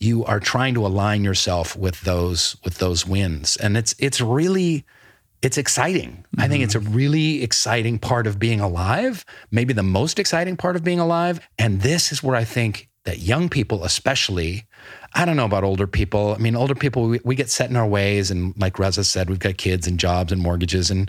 you 0.02 0.24
are 0.24 0.40
trying 0.40 0.74
to 0.74 0.84
align 0.84 1.22
yourself 1.22 1.76
with 1.76 2.00
those 2.00 2.56
with 2.64 2.78
those 2.78 3.06
winds 3.06 3.56
and 3.56 3.76
it's 3.76 3.94
it's 3.98 4.20
really 4.20 4.84
it's 5.42 5.56
exciting 5.56 6.10
mm-hmm. 6.10 6.40
i 6.40 6.48
think 6.48 6.64
it's 6.64 6.74
a 6.74 6.80
mm-hmm. 6.80 6.94
really 6.94 7.42
exciting 7.42 7.98
part 7.98 8.26
of 8.26 8.38
being 8.38 8.60
alive 8.60 9.24
maybe 9.50 9.72
the 9.72 9.82
most 9.82 10.18
exciting 10.18 10.56
part 10.56 10.74
of 10.74 10.82
being 10.82 10.98
alive 10.98 11.40
and 11.58 11.82
this 11.82 12.10
is 12.10 12.22
where 12.22 12.36
i 12.36 12.44
think 12.44 12.88
that 13.04 13.20
young 13.20 13.48
people 13.48 13.84
especially 13.84 14.64
i 15.14 15.24
don't 15.24 15.36
know 15.36 15.44
about 15.44 15.62
older 15.62 15.86
people 15.86 16.34
i 16.34 16.38
mean 16.38 16.56
older 16.56 16.74
people 16.74 17.06
we, 17.06 17.20
we 17.24 17.36
get 17.36 17.48
set 17.48 17.70
in 17.70 17.76
our 17.76 17.86
ways 17.86 18.30
and 18.30 18.54
like 18.58 18.80
reza 18.80 19.04
said 19.04 19.30
we've 19.30 19.38
got 19.38 19.56
kids 19.56 19.86
and 19.86 20.00
jobs 20.00 20.32
and 20.32 20.42
mortgages 20.42 20.90
and 20.90 21.08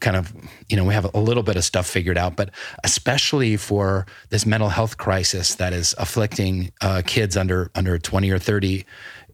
kind 0.00 0.16
of, 0.16 0.32
you 0.68 0.76
know, 0.76 0.84
we 0.84 0.94
have 0.94 1.12
a 1.14 1.18
little 1.18 1.42
bit 1.42 1.56
of 1.56 1.64
stuff 1.64 1.86
figured 1.86 2.18
out, 2.18 2.36
but 2.36 2.50
especially 2.84 3.56
for 3.56 4.06
this 4.30 4.46
mental 4.46 4.68
health 4.68 4.96
crisis 4.96 5.54
that 5.56 5.72
is 5.72 5.94
afflicting 5.98 6.72
uh, 6.80 7.02
kids 7.06 7.36
under 7.36 7.70
under 7.74 7.98
20 7.98 8.30
or 8.30 8.38
30, 8.38 8.84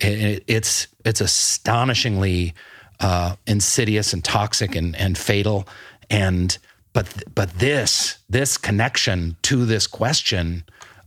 it, 0.00 0.44
it's 0.46 0.88
it's 1.04 1.20
astonishingly 1.20 2.54
uh, 3.00 3.36
insidious 3.46 4.12
and 4.12 4.24
toxic 4.24 4.74
and 4.74 4.96
and 4.96 5.16
fatal. 5.16 5.66
And 6.10 6.56
but 6.92 7.06
but 7.34 7.50
this 7.58 8.18
this 8.28 8.58
connection 8.58 9.36
to 9.42 9.64
this 9.64 9.86
question 9.86 10.64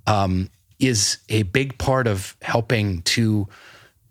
um, 0.08 0.50
is 0.80 1.18
a 1.30 1.44
big 1.44 1.78
part 1.78 2.08
of 2.08 2.36
helping 2.42 3.02
to 3.04 3.48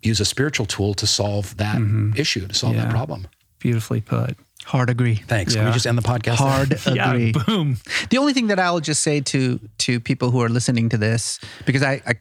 use 0.03 0.20
a 0.20 0.25
spiritual 0.25 0.66
tool 0.66 0.95
to 0.95 1.07
solve 1.07 1.57
that 1.57 1.77
mm-hmm. 1.77 2.12
issue, 2.16 2.47
to 2.47 2.55
solve 2.55 2.75
yeah. 2.75 2.85
that 2.85 2.91
problem. 2.91 3.27
Beautifully 3.59 4.01
put. 4.01 4.37
Hard 4.69 4.90
agree. 4.90 5.15
Thanks. 5.15 5.55
Yeah. 5.55 5.61
Can 5.61 5.69
we 5.69 5.73
just 5.73 5.86
end 5.86 5.97
the 5.97 6.03
podcast? 6.03 6.35
Hard 6.35 6.73
agree. 6.86 7.32
Yeah, 7.35 7.45
boom. 7.47 7.78
The 8.11 8.19
only 8.19 8.35
thing 8.35 8.49
that 8.49 8.61
I'll 8.61 8.81
just 8.81 9.03
say 9.03 9.20
to 9.23 9.59
to 9.78 9.99
people 9.99 10.31
who 10.31 10.43
are 10.43 10.51
listening 10.51 10.90
to 10.90 10.99
this, 10.99 11.40
because 11.65 11.82
I 11.82 12.03
I, 12.07 12.15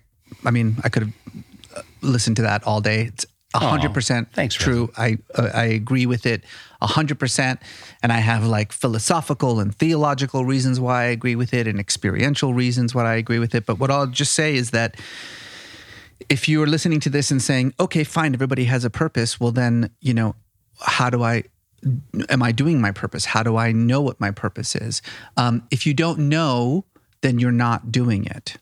I 0.45 0.51
mean 0.51 0.77
I 0.81 0.87
could 0.87 1.03
have 1.03 1.13
uh, 1.75 1.81
listened 2.01 2.37
to 2.37 2.43
that 2.43 2.63
all 2.63 2.79
day. 2.79 3.01
It's 3.07 3.25
hundred 3.53 3.93
percent 3.93 4.31
thanks 4.33 4.55
true. 4.55 4.89
I 4.97 5.17
uh, 5.35 5.49
I 5.53 5.65
agree 5.65 6.05
with 6.05 6.25
it 6.25 6.45
hundred 6.81 7.19
percent, 7.19 7.59
and 8.01 8.13
I 8.13 8.19
have 8.19 8.45
like 8.45 8.71
philosophical 8.71 9.59
and 9.59 9.75
theological 9.75 10.45
reasons 10.45 10.79
why 10.79 11.03
I 11.03 11.05
agree 11.07 11.35
with 11.35 11.53
it, 11.53 11.67
and 11.67 11.79
experiential 11.79 12.53
reasons 12.53 12.95
why 12.95 13.11
I 13.11 13.15
agree 13.15 13.39
with 13.39 13.55
it. 13.55 13.65
But 13.65 13.79
what 13.79 13.91
I'll 13.91 14.07
just 14.07 14.33
say 14.33 14.55
is 14.55 14.71
that 14.71 14.95
if 16.29 16.47
you 16.47 16.63
are 16.63 16.67
listening 16.67 17.01
to 17.01 17.09
this 17.09 17.29
and 17.31 17.41
saying, 17.41 17.73
"Okay, 17.77 18.03
fine, 18.03 18.33
everybody 18.33 18.65
has 18.65 18.85
a 18.85 18.89
purpose," 18.89 19.37
well, 19.39 19.51
then 19.51 19.89
you 19.99 20.13
know, 20.13 20.35
how 20.79 21.09
do 21.09 21.23
I 21.23 21.43
am 22.29 22.43
I 22.43 22.51
doing 22.51 22.81
my 22.81 22.91
purpose? 22.91 23.25
How 23.25 23.43
do 23.43 23.57
I 23.57 23.71
know 23.71 24.01
what 24.01 24.19
my 24.19 24.31
purpose 24.31 24.75
is? 24.75 25.01
Um, 25.35 25.67
if 25.71 25.85
you 25.85 25.93
don't 25.93 26.29
know, 26.29 26.85
then 27.21 27.39
you're 27.39 27.51
not 27.51 27.91
doing 27.91 28.25
it. 28.25 28.57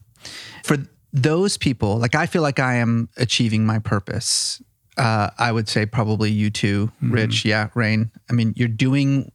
For 0.64 0.78
those 1.14 1.58
people, 1.58 1.98
like 1.98 2.16
I 2.16 2.26
feel 2.26 2.42
like 2.42 2.60
I 2.60 2.76
am 2.76 3.10
achieving 3.18 3.66
my 3.66 3.80
purpose. 3.80 4.62
Uh, 4.98 5.30
I 5.38 5.52
would 5.52 5.68
say 5.68 5.86
probably 5.86 6.32
you 6.32 6.50
too, 6.50 6.88
mm-hmm. 6.88 7.12
Rich. 7.12 7.44
Mm-hmm. 7.44 7.50
Yeah, 7.50 7.68
Rainn. 7.76 8.12
I 8.30 8.34
mean, 8.34 8.54
you're 8.56 8.68
doing 8.68 9.32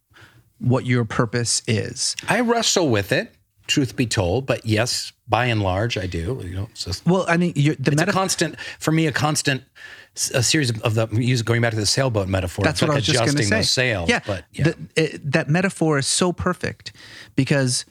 what 0.58 0.86
your 0.86 1.04
purpose 1.04 1.62
is. 1.66 2.16
I 2.28 2.40
wrestle 2.40 2.88
with 2.88 3.12
it, 3.12 3.34
truth 3.66 3.96
be 3.96 4.06
told, 4.06 4.46
but 4.46 4.64
yes, 4.66 5.12
by 5.28 5.46
and 5.46 5.62
large, 5.62 5.96
I 5.96 6.06
do. 6.06 6.40
You 6.42 6.54
know, 6.54 6.68
just, 6.74 7.06
well, 7.06 7.24
I 7.28 7.36
mean, 7.36 7.52
the 7.54 7.76
it's 7.80 8.02
a 8.02 8.06
constant 8.06 8.58
for 8.78 8.92
me, 8.92 9.06
a 9.06 9.12
constant 9.12 9.62
a 10.34 10.42
series 10.42 10.70
of 10.80 10.94
the 10.94 11.08
use 11.12 11.42
going 11.42 11.60
back 11.62 11.70
to 11.70 11.78
the 11.78 11.86
sailboat 11.86 12.28
metaphor. 12.28 12.64
That's 12.64 12.82
what 12.82 12.88
like 12.88 12.96
I 12.96 12.98
was 12.98 13.06
just 13.06 13.18
going 13.18 13.36
to 13.36 13.42
say. 13.42 13.62
sails, 13.62 14.08
yeah, 14.08 14.20
but 14.26 14.44
yeah. 14.52 14.64
The, 14.64 14.76
it, 14.96 15.32
that 15.32 15.48
metaphor 15.48 15.98
is 15.98 16.06
so 16.06 16.32
perfect 16.32 16.92
because 17.36 17.84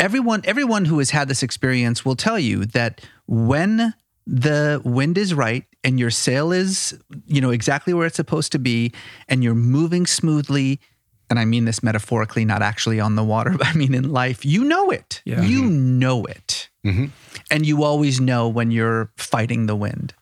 everyone 0.00 0.42
everyone 0.44 0.86
who 0.86 0.98
has 0.98 1.10
had 1.10 1.28
this 1.28 1.42
experience 1.42 2.04
will 2.04 2.16
tell 2.16 2.38
you 2.38 2.64
that 2.66 3.00
when 3.26 3.94
the 4.26 4.80
wind 4.84 5.16
is 5.16 5.34
right 5.34 5.64
and 5.84 6.00
your 6.00 6.10
sail 6.10 6.52
is 6.52 6.98
you 7.26 7.40
know 7.40 7.50
exactly 7.50 7.94
where 7.94 8.06
it's 8.06 8.16
supposed 8.16 8.50
to 8.52 8.58
be 8.58 8.92
and 9.28 9.44
you're 9.44 9.54
moving 9.54 10.06
smoothly 10.06 10.80
and 11.28 11.38
I 11.38 11.44
mean 11.44 11.64
this 11.64 11.82
metaphorically, 11.82 12.44
not 12.44 12.62
actually 12.62 13.00
on 13.00 13.16
the 13.16 13.24
water, 13.24 13.50
but 13.58 13.66
I 13.66 13.72
mean 13.74 13.94
in 13.94 14.10
life, 14.10 14.44
you 14.44 14.64
know 14.64 14.90
it. 14.90 15.22
Yeah. 15.24 15.42
You 15.42 15.62
mm-hmm. 15.62 15.98
know 15.98 16.24
it. 16.24 16.68
Mm-hmm. 16.84 17.06
And 17.50 17.66
you 17.66 17.82
always 17.82 18.20
know 18.20 18.48
when 18.48 18.70
you're 18.70 19.10
fighting 19.16 19.66
the 19.66 19.76
wind. 19.76 20.14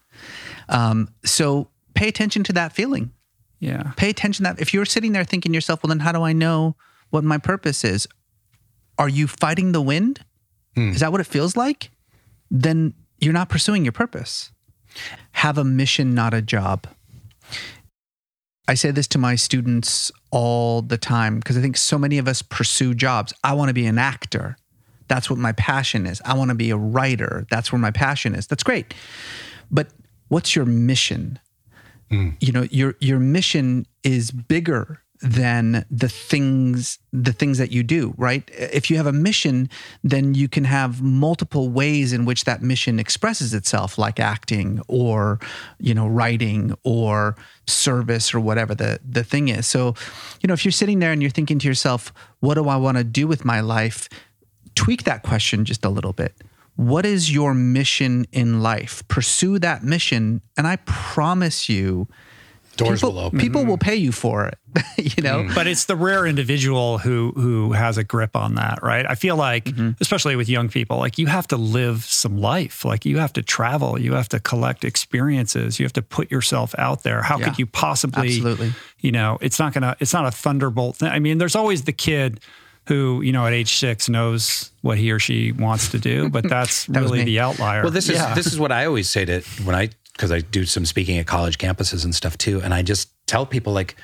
Um, 0.69 1.09
so 1.25 1.69
pay 1.95 2.09
attention 2.09 2.45
to 2.45 2.53
that 2.55 2.73
feeling. 2.73 3.13
Yeah. 3.61 3.93
Pay 3.97 4.11
attention 4.11 4.45
that 4.45 4.61
if 4.61 4.75
you're 4.75 4.85
sitting 4.85 5.13
there 5.13 5.25
thinking 5.25 5.53
to 5.53 5.57
yourself, 5.57 5.83
well, 5.83 5.89
then 5.89 6.01
how 6.01 6.13
do 6.13 6.23
I 6.23 6.33
know 6.33 6.77
what 7.11 7.25
my 7.25 7.39
purpose 7.39 7.85
is? 7.85 8.07
Are 8.99 9.09
you 9.09 9.27
fighting 9.27 9.73
the 9.73 9.81
wind? 9.81 10.25
Hmm. 10.75 10.91
Is 10.91 11.01
that 11.01 11.13
what 11.13 11.21
it 11.21 11.27
feels 11.27 11.57
like? 11.57 11.91
Then 12.51 12.95
you're 13.19 13.33
not 13.33 13.49
pursuing 13.49 13.85
your 13.85 13.93
purpose. 13.93 14.53
Have 15.33 15.59
a 15.59 15.65
mission, 15.65 16.15
not 16.15 16.35
a 16.35 16.43
job. 16.43 16.87
I 18.67 18.75
say 18.75 18.91
this 18.91 19.07
to 19.09 19.19
my 19.19 19.35
students 19.35 20.11
all 20.31 20.81
the 20.81 20.97
time 20.97 21.39
because 21.39 21.59
I 21.59 21.61
think 21.61 21.77
so 21.77 21.99
many 21.99 22.19
of 22.19 22.27
us 22.27 22.43
pursue 22.43 22.95
jobs. 22.95 23.33
I 23.43 23.53
want 23.53 23.69
to 23.69 23.75
be 23.75 23.87
an 23.87 23.99
actor. 23.99 24.57
That's 25.09 25.29
what 25.29 25.39
my 25.39 25.53
passion 25.53 26.07
is. 26.07 26.23
I 26.25 26.35
want 26.35 26.49
to 26.49 26.55
be 26.55 26.71
a 26.71 26.77
writer. 26.77 27.47
That's 27.51 27.73
where 27.73 27.79
my 27.79 27.91
passion 27.91 28.35
is. 28.35 28.47
That's 28.47 28.63
great. 28.63 28.95
But 29.71 29.89
what's 30.35 30.57
your 30.57 30.65
mission? 30.65 31.39
Hmm. 32.11 32.31
You 32.41 32.51
know, 32.51 32.67
your 32.73 32.97
your 32.99 33.21
mission 33.21 33.87
is 34.03 34.33
bigger 34.33 35.01
than 35.21 35.87
the 35.91 36.09
things 36.09 36.99
the 37.13 37.33
things 37.33 37.57
that 37.59 37.71
you 37.71 37.83
do 37.83 38.13
right? 38.19 38.51
If 38.53 38.91
you 38.91 38.97
have 38.97 39.07
a 39.07 39.13
mission 39.13 39.71
then 40.03 40.35
you 40.35 40.49
can 40.49 40.65
have 40.65 41.01
multiple 41.01 41.71
ways 41.71 42.13
in 42.13 42.25
which 42.25 42.45
that 42.45 42.63
mission 42.63 42.99
expresses 42.99 43.55
itself 43.55 43.97
like 43.97 44.19
acting 44.19 44.83
or 44.89 45.39
you 45.79 45.95
know 45.95 46.09
writing 46.09 46.77
or 46.83 47.37
service 47.67 48.35
or 48.35 48.41
whatever 48.41 48.75
the 48.75 48.99
the 49.09 49.25
thing 49.25 49.49
is. 49.49 49.67
So 49.69 49.95
you 50.41 50.49
know 50.49 50.55
if 50.55 50.65
you're 50.65 50.73
sitting 50.83 50.99
there 50.99 51.13
and 51.13 51.23
you're 51.23 51.31
thinking 51.31 51.61
to 51.61 51.69
yourself 51.69 52.13
what 52.41 52.55
do 52.55 52.69
i 52.69 52.77
want 52.77 52.99
to 52.99 53.05
do 53.05 53.29
with 53.29 53.45
my 53.45 53.61
life? 53.61 54.09
Tweak 54.75 55.05
that 55.05 55.23
question 55.23 55.65
just 55.65 55.85
a 55.85 55.89
little 55.89 56.13
bit 56.13 56.35
what 56.77 57.07
is 57.07 57.33
your 57.33 57.55
mission 57.55 58.27
in 58.33 58.61
life 58.63 59.07
pursue 59.09 59.59
that 59.59 59.83
mission 59.85 60.41
and 60.57 60.67
i 60.67 60.77
promise 60.87 61.69
you 61.69 62.09
Doors 62.77 62.99
people, 63.03 63.13
will 63.13 63.21
open. 63.21 63.39
People 63.39 63.65
will 63.65 63.79
pay 63.79 63.95
you 63.95 64.11
for 64.11 64.47
it, 64.49 64.59
you 65.17 65.23
know. 65.23 65.49
But 65.55 65.69
it's 65.69 65.85
the 65.85 65.95
rare 65.95 66.27
individual 66.27 66.99
who 66.99 67.31
who 67.37 67.71
has 67.71 67.99
a 67.99 68.03
grip 68.03 68.35
on 68.35 68.57
that, 68.57 68.81
right? 68.83 69.07
I 69.09 69.15
feel 69.15 69.37
like, 69.37 69.67
Mm-hmm. 69.67 69.91
especially 70.01 70.35
with 70.35 70.49
young 70.49 70.69
people, 70.69 70.97
like 70.99 71.17
you 71.17 71.29
have 71.29 71.47
to 71.49 71.57
live 71.57 72.03
some 72.05 72.37
life. 72.37 72.85
Like 72.85 73.05
you 73.05 73.19
have 73.19 73.33
to 73.35 73.43
travel, 73.43 73.97
you 74.01 74.15
have 74.15 74.29
to 74.31 74.41
collect 74.41 74.85
experiences, 74.85 75.79
you 75.79 75.85
have 75.85 75.93
to 75.93 76.03
put 76.03 76.33
yourself 76.33 76.75
out 76.77 77.05
there. 77.05 77.23
How 77.23 77.39
Yeah, 77.39 77.45
could 77.45 77.61
you 77.61 77.67
possibly 77.67 78.27
absolutely. 78.39 78.73
you 78.99 79.13
know, 79.13 79.39
it's 79.41 79.61
not 79.61 79.73
gonna 79.73 79.95
it's 80.01 80.13
not 80.13 80.27
a 80.27 80.33
thunderbolt 80.33 80.97
thing. 80.97 81.11
I 81.11 81.21
mean, 81.21 81.39
there's 81.39 81.55
always 81.55 81.83
the 81.85 81.93
kid 81.93 82.41
who, 82.87 83.23
you 83.23 83.33
know, 83.33 83.47
at 83.47 83.53
age 83.53 83.75
six 83.75 84.09
knows 84.09 84.71
what 84.83 84.99
he 84.99 85.11
or 85.11 85.19
she 85.19 85.53
wants 85.53 85.89
to 85.91 85.99
do, 85.99 86.29
but 86.29 86.49
that's 86.49 86.85
That 86.93 87.03
really 87.03 87.25
the 87.25 87.41
outlier. 87.41 87.83
Well, 87.83 87.91
this 87.93 88.09
is 88.09 88.17
Yeah. 88.17 88.35
this 88.35 88.47
is 88.47 88.59
what 88.59 88.73
I 88.73 88.85
always 88.87 89.09
say 89.09 89.25
to 89.25 89.41
when 89.65 89.75
I 89.75 89.91
because 90.13 90.31
I 90.31 90.39
do 90.41 90.65
some 90.65 90.87
speaking 90.87 91.19
at 91.19 91.27
college 91.27 91.59
campuses 91.59 92.05
and 92.05 92.15
stuff 92.15 92.39
too, 92.39 92.61
and 92.63 92.73
I 92.73 92.83
just 92.83 93.09
tell 93.27 93.45
people 93.47 93.73
like, 93.73 93.97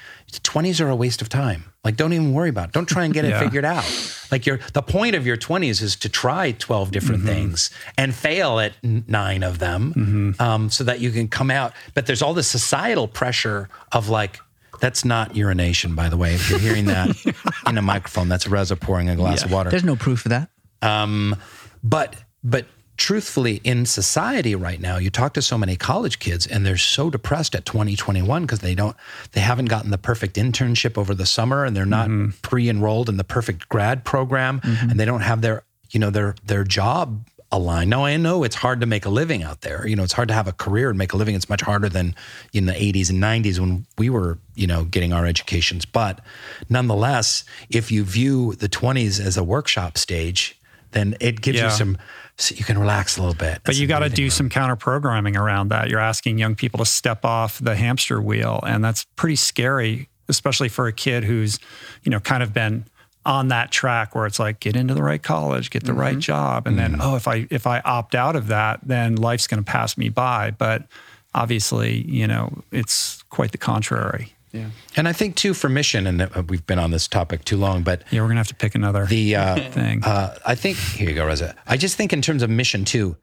twenties 0.43 0.81
are 0.81 0.89
a 0.89 0.97
waste 0.97 1.23
of 1.23 1.29
time. 1.29 1.65
Like, 1.85 1.97
don't 1.97 2.13
even 2.13 2.33
worry 2.35 2.49
about 2.51 2.69
it. 2.71 2.73
Don't 2.73 2.89
try 2.89 3.05
and 3.05 3.15
get 3.15 3.25
it 3.25 3.29
Yeah. 3.31 3.41
figured 3.41 3.65
out. 3.65 3.85
Like, 4.31 4.45
your 4.45 4.59
the 4.73 4.83
point 4.83 5.15
of 5.15 5.25
your 5.27 5.37
twenties 5.37 5.81
is 5.83 5.95
to 5.97 6.09
try 6.09 6.53
twelve 6.53 6.91
different 6.91 7.25
things 7.25 7.71
and 7.97 8.15
fail 8.15 8.59
at 8.59 8.73
nine 8.83 9.43
of 9.45 9.59
them, 9.61 10.35
um, 10.41 10.69
so 10.71 10.83
that 10.85 11.01
you 11.01 11.11
can 11.11 11.29
come 11.29 11.51
out. 11.51 11.73
But 11.95 12.07
there's 12.07 12.23
all 12.23 12.35
this 12.35 12.49
societal 12.49 13.07
pressure 13.09 13.69
of 13.93 14.09
like. 14.09 14.41
That's 14.81 15.05
not 15.05 15.37
urination, 15.37 15.95
by 15.95 16.09
the 16.09 16.17
way. 16.17 16.35
If 16.35 16.51
you're 16.51 16.59
hearing 16.59 16.87
that 16.87 17.15
in 17.67 17.79
a 17.79 17.83
microphone, 17.83 18.29
that's 18.29 18.47
Reza 18.47 18.77
pouring 18.77 19.09
a 19.09 19.17
glass 19.17 19.45
of 19.45 19.53
water. 19.53 19.71
There's 19.71 19.85
no 19.85 19.97
proof 19.97 20.25
of 20.25 20.31
that. 20.31 20.51
Um, 20.83 21.37
but 21.85 22.17
but 22.43 22.67
truthfully, 22.97 23.61
in 23.65 23.87
society 23.87 24.55
right 24.55 24.81
now, 24.81 24.99
you 24.99 25.11
talk 25.11 25.35
to 25.35 25.43
so 25.43 25.57
many 25.57 25.77
college 25.77 26.19
kids, 26.19 26.47
and 26.47 26.65
they're 26.65 26.77
so 26.77 27.11
depressed 27.11 27.55
at 27.55 27.65
2021 27.65 28.43
because 28.43 28.61
they 28.61 28.75
don't 28.75 28.97
they 29.33 29.41
haven't 29.41 29.67
gotten 29.67 29.91
the 29.91 29.99
perfect 29.99 30.37
internship 30.37 30.97
over 30.97 31.15
the 31.15 31.27
summer, 31.27 31.65
and 31.65 31.77
they're 31.77 31.87
not 31.87 32.09
pre-enrolled 32.43 33.09
in 33.09 33.17
the 33.17 33.25
perfect 33.25 33.69
grad 33.69 34.05
program, 34.05 34.61
and 34.65 34.99
they 34.99 35.05
don't 35.05 35.23
have 35.23 35.43
their 35.43 35.63
you 35.91 36.01
know 36.01 36.11
their 36.11 36.35
their 36.45 36.65
job 36.65 37.27
aligned. 37.53 37.91
Now 37.91 38.05
I 38.05 38.17
know 38.17 38.45
it's 38.45 38.55
hard 38.57 38.81
to 38.81 38.87
make 38.87 39.05
a 39.05 39.09
living 39.09 39.43
out 39.43 39.63
there. 39.63 39.87
You 39.87 39.97
know, 39.97 40.03
it's 40.05 40.13
hard 40.13 40.29
to 40.29 40.35
have 40.35 40.47
a 40.47 40.53
career 40.53 40.89
and 40.89 40.97
make 40.99 41.13
a 41.13 41.17
living. 41.17 41.35
It's 41.35 41.49
much 41.49 41.63
harder 41.63 41.89
than 41.89 42.15
in 42.53 42.67
the 42.67 42.73
80s 42.73 43.11
and 43.11 43.21
90s 43.23 43.59
when 43.59 43.87
we 43.99 44.09
were, 44.09 44.39
you 44.55 44.67
know, 44.67 44.85
getting 44.85 45.13
our 45.13 45.27
educations. 45.27 45.85
But 45.85 46.21
nonetheless, 46.69 47.45
if 47.69 47.91
you 47.91 48.05
view 48.05 48.55
the 48.55 48.69
20s 48.69 49.21
as 49.25 49.37
a 49.37 49.45
workshop 49.45 49.99
stage, 49.99 50.57
then 50.93 51.17
it 51.21 51.41
gives 51.41 51.59
Yeah. 51.59 51.65
you 51.65 51.71
some 51.71 51.99
so 52.37 52.55
you 52.55 52.65
can 52.65 52.79
relax 52.79 53.19
a 53.19 53.21
little 53.21 53.35
bit. 53.35 53.61
But 53.65 53.77
you 53.77 53.87
got 53.87 53.99
to 53.99 54.09
do 54.09 54.31
some 54.31 54.49
counter 54.49 54.75
programming 54.77 55.37
around 55.37 55.69
that. 55.69 55.91
You're 55.91 56.01
asking 56.01 56.39
young 56.39 56.55
people 56.55 56.79
to 56.79 56.87
step 56.87 57.23
off 57.25 57.59
the 57.59 57.77
hamster 57.77 58.21
wheel, 58.23 58.61
and 58.67 58.83
that's 58.83 59.05
pretty 59.17 59.37
scary, 59.37 60.09
especially 60.27 60.71
for 60.71 60.87
a 60.87 60.93
kid 60.93 61.25
who's, 61.25 61.59
you 62.03 62.11
know, 62.11 62.19
kind 62.19 62.43
of 62.43 62.55
been 62.55 62.87
on 63.27 63.49
that 63.49 63.71
track 63.71 64.15
where 64.15 64.27
it's 64.27 64.39
like 64.39 64.61
get 64.61 64.77
into 64.77 64.95
the 64.95 65.03
right 65.03 65.23
college, 65.23 65.71
get 65.71 65.85
the 65.85 65.93
right 65.93 66.19
job, 66.19 66.67
and 66.67 66.79
then 66.79 66.97
oh, 67.01 67.17
if 67.17 67.29
I 67.29 67.47
if 67.51 67.67
I 67.67 67.81
opt 67.81 68.15
out 68.15 68.37
of 68.37 68.47
that, 68.49 68.81
then 68.83 69.17
life's 69.17 69.47
going 69.47 69.63
to 69.63 69.71
pass 69.71 69.99
me 69.99 70.09
by. 70.09 70.53
But 70.53 70.87
obviously, 71.35 72.03
you 72.09 72.27
know, 72.27 72.63
it's 72.73 73.23
quite 73.25 73.53
the 73.53 73.59
contrary. 73.59 74.35
Yeah. 74.53 74.71
And 74.97 75.07
I 75.07 75.13
think 75.13 75.37
too 75.37 75.55
for 75.55 75.69
mission, 75.69 76.07
and 76.07 76.23
uh, 76.23 76.43
we've 76.49 76.67
been 76.67 76.79
on 76.79 76.91
this 76.91 77.07
topic 77.07 77.45
too 77.45 77.57
long, 77.57 77.83
but 77.83 78.03
Yeah, 78.11 78.23
we're 78.23 78.29
gonna 78.29 78.41
have 78.41 78.49
to 78.49 78.55
pick 78.55 78.75
another 78.75 79.07
the 79.07 79.37
uh, 79.37 79.57
thing. 79.71 80.03
Uh, 80.03 80.37
I 80.45 80.55
think 80.55 80.77
here 80.77 81.09
you 81.09 81.15
go, 81.15 81.27
Reza. 81.27 81.55
I 81.67 81.77
just 81.77 81.97
think 81.97 82.13
in 82.13 82.23
terms 82.23 82.43
of 82.43 82.51
mission 82.51 82.85
too, 82.85 83.17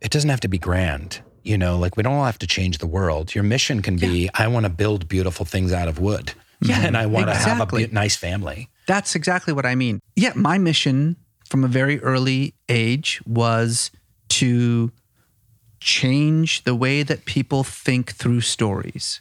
it 0.00 0.10
doesn't 0.10 0.30
have 0.30 0.40
to 0.40 0.48
be 0.48 0.58
grand. 0.58 1.20
You 1.42 1.58
know, 1.58 1.76
like 1.76 1.96
we 1.96 2.04
don't 2.04 2.14
all 2.14 2.24
have 2.24 2.38
to 2.38 2.46
change 2.46 2.78
the 2.78 2.86
world. 2.86 3.34
Your 3.34 3.44
mission 3.44 3.82
can 3.82 3.96
be, 3.96 4.30
I 4.34 4.46
want 4.46 4.64
to 4.64 4.70
build 4.70 5.08
beautiful 5.08 5.44
things 5.44 5.72
out 5.72 5.88
of 5.88 5.98
wood. 5.98 6.32
Yeah, 6.60 6.78
and 6.86 6.96
I 6.96 7.06
want 7.06 7.26
to 7.26 7.34
have 7.34 7.72
a 7.72 7.86
nice 7.88 8.14
family. 8.16 8.68
That's 8.86 9.14
exactly 9.14 9.52
what 9.52 9.66
I 9.66 9.74
mean. 9.74 10.00
Yeah, 10.16 10.32
my 10.34 10.58
mission 10.58 11.16
from 11.48 11.64
a 11.64 11.68
very 11.68 12.00
early 12.00 12.54
age 12.68 13.20
was 13.26 13.90
to 14.30 14.90
change 15.80 16.64
the 16.64 16.74
way 16.74 17.02
that 17.02 17.24
people 17.24 17.64
think 17.64 18.12
through 18.12 18.40
stories. 18.40 19.20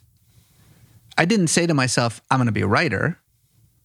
I 1.18 1.26
didn't 1.26 1.48
say 1.48 1.68
to 1.68 1.74
myself, 1.74 2.22
I'm 2.32 2.38
going 2.38 2.46
to 2.46 2.52
be 2.52 2.62
a 2.62 2.68
writer, 2.68 3.20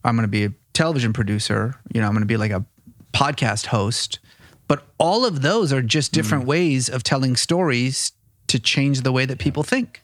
I'm 0.05 0.15
going 0.15 0.25
to 0.25 0.29
be 0.29 0.45
a 0.45 0.53
television 0.73 1.13
producer, 1.13 1.75
you 1.93 2.01
know, 2.01 2.07
I'm 2.07 2.13
going 2.13 2.23
to 2.23 2.27
be 2.27 2.37
like 2.37 2.53
a 2.53 2.65
podcast 3.13 3.67
host. 3.67 4.21
But 4.69 4.85
all 4.99 5.25
of 5.25 5.43
those 5.43 5.73
are 5.73 5.83
just 5.83 6.13
hmm. 6.13 6.17
different 6.21 6.47
ways 6.47 6.89
of 6.89 7.03
telling 7.03 7.37
stories 7.37 8.13
to 8.49 8.59
change 8.59 9.01
the 9.01 9.13
way 9.13 9.25
that 9.27 9.39
people 9.39 9.63
think. 9.63 10.03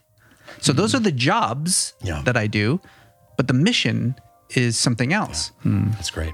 So 0.59 0.73
hmm. 0.73 0.77
those 0.77 0.95
are 0.95 0.99
the 0.99 1.11
jobs 1.11 1.93
Yeah. 2.01 2.21
that 2.25 2.35
I 2.35 2.47
do, 2.47 2.81
but 3.37 3.47
the 3.47 3.53
mission 3.53 4.15
is 4.55 4.77
something 4.77 5.13
else. 5.13 5.51
Hmm, 5.61 5.91
that's 5.91 6.11
great. 6.11 6.33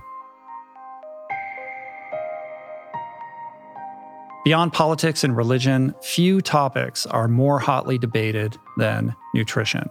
Beyond 4.45 4.73
politics 4.73 5.23
and 5.23 5.35
religion, 5.35 5.93
few 6.01 6.41
topics 6.41 7.05
are 7.05 7.27
more 7.27 7.59
hotly 7.59 7.97
debated 7.97 8.57
than 8.77 9.15
nutrition. 9.35 9.89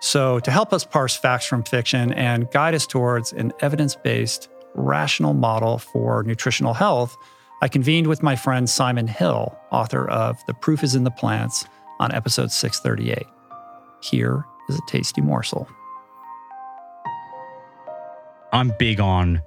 So, 0.00 0.38
to 0.40 0.50
help 0.50 0.72
us 0.74 0.84
parse 0.84 1.16
facts 1.16 1.46
from 1.46 1.64
fiction 1.64 2.12
and 2.12 2.50
guide 2.50 2.74
us 2.74 2.86
towards 2.86 3.32
an 3.32 3.52
evidence 3.60 3.96
based, 3.96 4.48
rational 4.74 5.32
model 5.32 5.78
for 5.78 6.22
nutritional 6.22 6.74
health, 6.74 7.16
I 7.62 7.68
convened 7.68 8.06
with 8.06 8.22
my 8.22 8.36
friend 8.36 8.68
Simon 8.68 9.06
Hill, 9.06 9.58
author 9.72 10.08
of 10.08 10.44
The 10.46 10.54
Proof 10.54 10.84
is 10.84 10.94
in 10.94 11.04
the 11.04 11.10
Plants, 11.10 11.64
on 11.98 12.12
episode 12.12 12.52
638. 12.52 13.26
Here 14.02 14.44
is 14.68 14.76
a 14.76 14.82
tasty 14.86 15.22
morsel. 15.22 15.66
I'm 18.56 18.72
big 18.78 19.00
on 19.00 19.42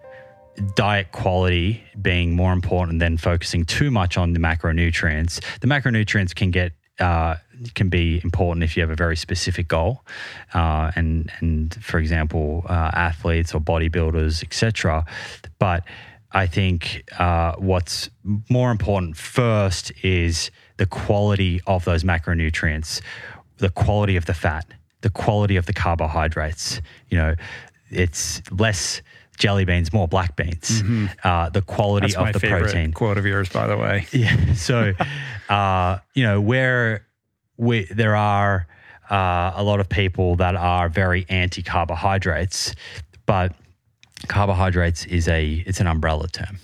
diet 0.76 1.12
quality 1.12 1.84
being 2.00 2.36
more 2.36 2.54
important 2.54 3.00
than 3.00 3.18
focusing 3.18 3.66
too 3.66 3.90
much 3.90 4.20
on 4.20 4.34
the 4.34 4.40
macronutrients. 4.40 5.44
The 5.62 5.68
macronutrients 5.68 6.36
can 6.36 6.52
get 6.52 6.74
uh, 7.00 7.38
can 7.74 7.90
be 7.90 8.22
important 8.24 8.64
if 8.64 8.78
you 8.78 8.82
have 8.84 8.92
a 8.92 8.96
very 8.96 9.16
specific 9.16 9.68
goal, 9.68 10.06
uh, 10.54 10.92
and 10.96 11.32
and 11.40 11.74
for 11.84 11.98
example, 11.98 12.64
uh, 12.70 12.92
athletes 12.94 13.56
or 13.56 13.60
bodybuilders, 13.60 14.44
etc. 14.44 15.04
But 15.58 15.86
I 16.32 16.46
think 16.46 17.04
uh, 17.18 17.54
what's 17.56 18.12
more 18.48 18.70
important 18.70 19.18
first 19.18 19.92
is 20.04 20.52
the 20.78 20.86
quality 20.86 21.62
of 21.66 21.84
those 21.84 22.04
macronutrients, 22.04 23.02
the 23.58 23.70
quality 23.70 24.18
of 24.18 24.28
the 24.28 24.36
fat, 24.36 24.68
the 25.02 25.10
quality 25.10 25.56
of 25.56 25.66
the 25.66 25.74
carbohydrates. 25.74 26.80
You 27.10 27.18
know, 27.18 27.36
it's 27.90 28.42
less 28.52 29.02
jelly 29.38 29.66
beans, 29.66 29.94
more 29.94 30.08
black 30.08 30.36
beans. 30.36 30.84
Uh, 31.24 31.50
the 31.50 31.62
quality 31.62 32.08
That's 32.08 32.18
of 32.18 32.22
my 32.26 32.32
the 32.32 32.40
favorite 32.40 32.64
protein. 32.64 32.92
quote 32.94 33.18
of 33.18 33.26
yours, 33.26 33.50
by 33.50 33.68
the 33.68 33.78
way. 33.78 34.06
Yeah. 34.12 34.54
So, 34.54 34.94
uh, 35.48 36.00
you 36.14 36.24
know, 36.24 36.42
where 36.42 37.06
we, 37.58 37.86
there 37.86 38.16
are 38.16 38.68
uh, 39.10 39.54
a 39.56 39.64
lot 39.64 39.80
of 39.80 39.90
people 39.90 40.36
that 40.38 40.56
are 40.56 40.90
very 40.90 41.26
anti 41.30 41.64
carbohydrates, 41.64 42.76
but 43.26 43.54
carbohydrates 44.28 45.06
is 45.06 45.28
a 45.28 45.64
it's 45.66 45.80
an 45.80 45.88
umbrella 45.88 46.28
term, 46.28 46.60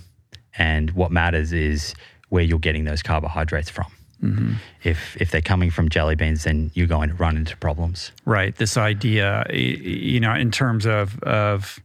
and 0.57 0.91
what 0.91 1.11
matters 1.11 1.53
is 1.53 1.95
where 2.29 2.43
you're 2.43 2.59
getting 2.59 2.83
those 2.83 3.01
carbohydrates 3.01 3.69
from. 3.69 3.87
Mm-hmm. 4.23 4.53
If 4.83 5.17
if 5.19 5.31
they're 5.31 5.41
coming 5.41 5.71
from 5.71 5.89
jelly 5.89 6.15
beans, 6.15 6.43
then 6.43 6.71
you're 6.73 6.87
going 6.87 7.09
to 7.09 7.15
run 7.15 7.37
into 7.37 7.55
problems. 7.57 8.11
Right. 8.25 8.55
This 8.55 8.77
idea, 8.77 9.45
you 9.51 10.19
know, 10.19 10.33
in 10.33 10.51
terms 10.51 10.85
of 10.85 11.21
of 11.23 11.79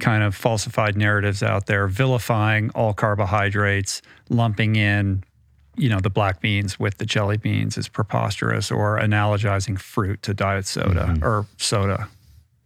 kind 0.00 0.22
of 0.22 0.34
falsified 0.34 0.96
narratives 0.96 1.42
out 1.42 1.66
there, 1.66 1.86
vilifying 1.86 2.70
all 2.70 2.94
carbohydrates, 2.94 4.02
lumping 4.30 4.76
in, 4.76 5.22
you 5.76 5.88
know, 5.88 6.00
the 6.00 6.10
black 6.10 6.40
beans 6.40 6.80
with 6.80 6.98
the 6.98 7.06
jelly 7.06 7.36
beans 7.36 7.78
is 7.78 7.88
preposterous, 7.88 8.70
or 8.70 8.98
analogizing 8.98 9.78
fruit 9.78 10.22
to 10.22 10.34
diet 10.34 10.66
soda 10.66 11.06
mm-hmm. 11.06 11.24
or 11.24 11.46
soda, 11.58 12.08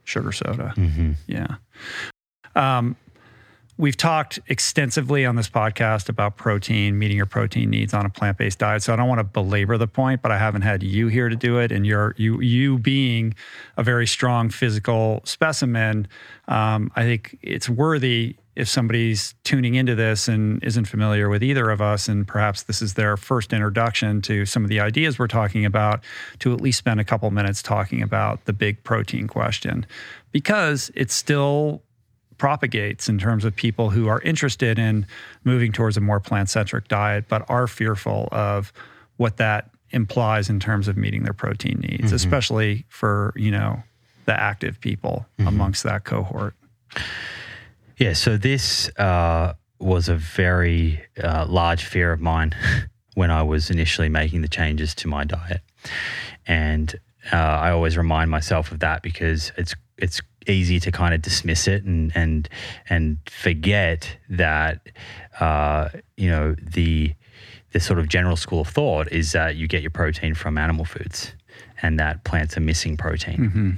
sugar 0.04 0.32
soda. 0.32 0.72
Mm-hmm. 0.76 1.12
Yeah. 1.26 1.56
Um, 2.56 2.96
we've 3.76 3.96
talked 3.96 4.38
extensively 4.48 5.26
on 5.26 5.36
this 5.36 5.48
podcast 5.48 6.08
about 6.08 6.36
protein, 6.36 6.98
meeting 6.98 7.16
your 7.16 7.26
protein 7.26 7.70
needs 7.70 7.92
on 7.92 8.06
a 8.06 8.10
plant-based 8.10 8.58
diet. 8.58 8.82
So 8.82 8.92
I 8.92 8.96
don't 8.96 9.08
want 9.08 9.18
to 9.18 9.24
belabor 9.24 9.76
the 9.78 9.88
point, 9.88 10.22
but 10.22 10.30
I 10.30 10.38
haven't 10.38 10.62
had 10.62 10.82
you 10.82 11.08
here 11.08 11.28
to 11.28 11.36
do 11.36 11.58
it, 11.58 11.72
and 11.72 11.86
you're 11.86 12.14
you 12.16 12.40
you 12.40 12.78
being 12.78 13.34
a 13.76 13.82
very 13.82 14.06
strong 14.06 14.50
physical 14.50 15.22
specimen. 15.24 16.06
Um, 16.46 16.92
I 16.94 17.02
think 17.02 17.38
it's 17.42 17.68
worthy 17.68 18.36
if 18.54 18.68
somebody's 18.68 19.34
tuning 19.42 19.74
into 19.74 19.96
this 19.96 20.28
and 20.28 20.62
isn't 20.62 20.84
familiar 20.84 21.28
with 21.28 21.42
either 21.42 21.70
of 21.70 21.80
us, 21.80 22.06
and 22.06 22.28
perhaps 22.28 22.62
this 22.62 22.80
is 22.80 22.94
their 22.94 23.16
first 23.16 23.52
introduction 23.52 24.22
to 24.22 24.46
some 24.46 24.62
of 24.62 24.68
the 24.68 24.78
ideas 24.78 25.18
we're 25.18 25.26
talking 25.26 25.64
about, 25.64 26.04
to 26.38 26.52
at 26.52 26.60
least 26.60 26.78
spend 26.78 27.00
a 27.00 27.04
couple 27.04 27.28
minutes 27.32 27.62
talking 27.62 28.00
about 28.00 28.44
the 28.44 28.52
big 28.52 28.80
protein 28.84 29.26
question, 29.26 29.84
because 30.30 30.92
it's 30.94 31.14
still 31.14 31.82
propagates 32.38 33.08
in 33.08 33.18
terms 33.18 33.44
of 33.44 33.54
people 33.54 33.90
who 33.90 34.08
are 34.08 34.20
interested 34.22 34.78
in 34.78 35.06
moving 35.44 35.72
towards 35.72 35.96
a 35.96 36.00
more 36.00 36.20
plant 36.20 36.50
centric 36.50 36.88
diet, 36.88 37.26
but 37.28 37.44
are 37.48 37.66
fearful 37.66 38.28
of 38.32 38.72
what 39.16 39.36
that 39.36 39.70
implies 39.90 40.50
in 40.50 40.58
terms 40.58 40.88
of 40.88 40.96
meeting 40.96 41.22
their 41.22 41.32
protein 41.32 41.78
needs, 41.80 42.06
mm-hmm. 42.06 42.14
especially 42.14 42.84
for, 42.88 43.32
you 43.36 43.50
know, 43.50 43.82
the 44.26 44.38
active 44.38 44.80
people 44.80 45.26
mm-hmm. 45.38 45.48
amongst 45.48 45.84
that 45.84 46.04
cohort. 46.04 46.54
Yeah. 47.98 48.12
So 48.14 48.36
this 48.36 48.88
uh, 48.98 49.54
was 49.78 50.08
a 50.08 50.16
very 50.16 51.00
uh, 51.22 51.46
large 51.48 51.84
fear 51.84 52.12
of 52.12 52.20
mine 52.20 52.54
when 53.14 53.30
I 53.30 53.42
was 53.42 53.70
initially 53.70 54.08
making 54.08 54.42
the 54.42 54.48
changes 54.48 54.94
to 54.96 55.08
my 55.08 55.24
diet. 55.24 55.60
And 56.46 56.94
uh, 57.32 57.36
I 57.36 57.70
always 57.70 57.96
remind 57.96 58.30
myself 58.30 58.72
of 58.72 58.80
that 58.80 59.02
because 59.02 59.52
it's 59.56 59.74
it's 59.96 60.20
easy 60.46 60.80
to 60.80 60.90
kind 60.92 61.14
of 61.14 61.22
dismiss 61.22 61.66
it 61.68 61.84
and 61.84 62.12
and 62.14 62.48
and 62.88 63.18
forget 63.30 64.16
that 64.28 64.80
uh, 65.40 65.88
you 66.16 66.30
know 66.30 66.54
the 66.60 67.14
the 67.72 67.80
sort 67.80 67.98
of 67.98 68.08
general 68.08 68.36
school 68.36 68.60
of 68.60 68.68
thought 68.68 69.10
is 69.10 69.32
that 69.32 69.56
you 69.56 69.66
get 69.66 69.82
your 69.82 69.90
protein 69.90 70.34
from 70.34 70.56
animal 70.56 70.84
foods 70.84 71.32
and 71.82 71.98
that 71.98 72.24
plants 72.24 72.56
are 72.56 72.60
missing 72.60 72.96
protein. 72.96 73.38
Mm-hmm. 73.38 73.70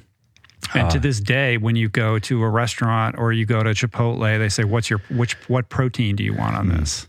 And 0.75 0.89
uh, 0.89 0.91
to 0.91 0.99
this 0.99 1.21
day, 1.21 1.59
when 1.59 1.77
you 1.77 1.89
go 1.89 2.19
to 2.19 2.43
a 2.43 2.49
restaurant 2.49 3.17
or 3.19 3.33
you 3.33 3.47
go 3.47 3.63
to 3.63 3.71
Chipotle, 3.71 4.39
they 4.39 4.49
say, 4.49 4.65
"What's 4.65 4.91
your 4.91 5.01
which 5.11 5.35
what 5.49 5.69
protein 5.69 6.17
do 6.17 6.25
you 6.25 6.35
want 6.35 6.57
on 6.57 6.69
mm. 6.69 6.79
this?" 6.79 7.09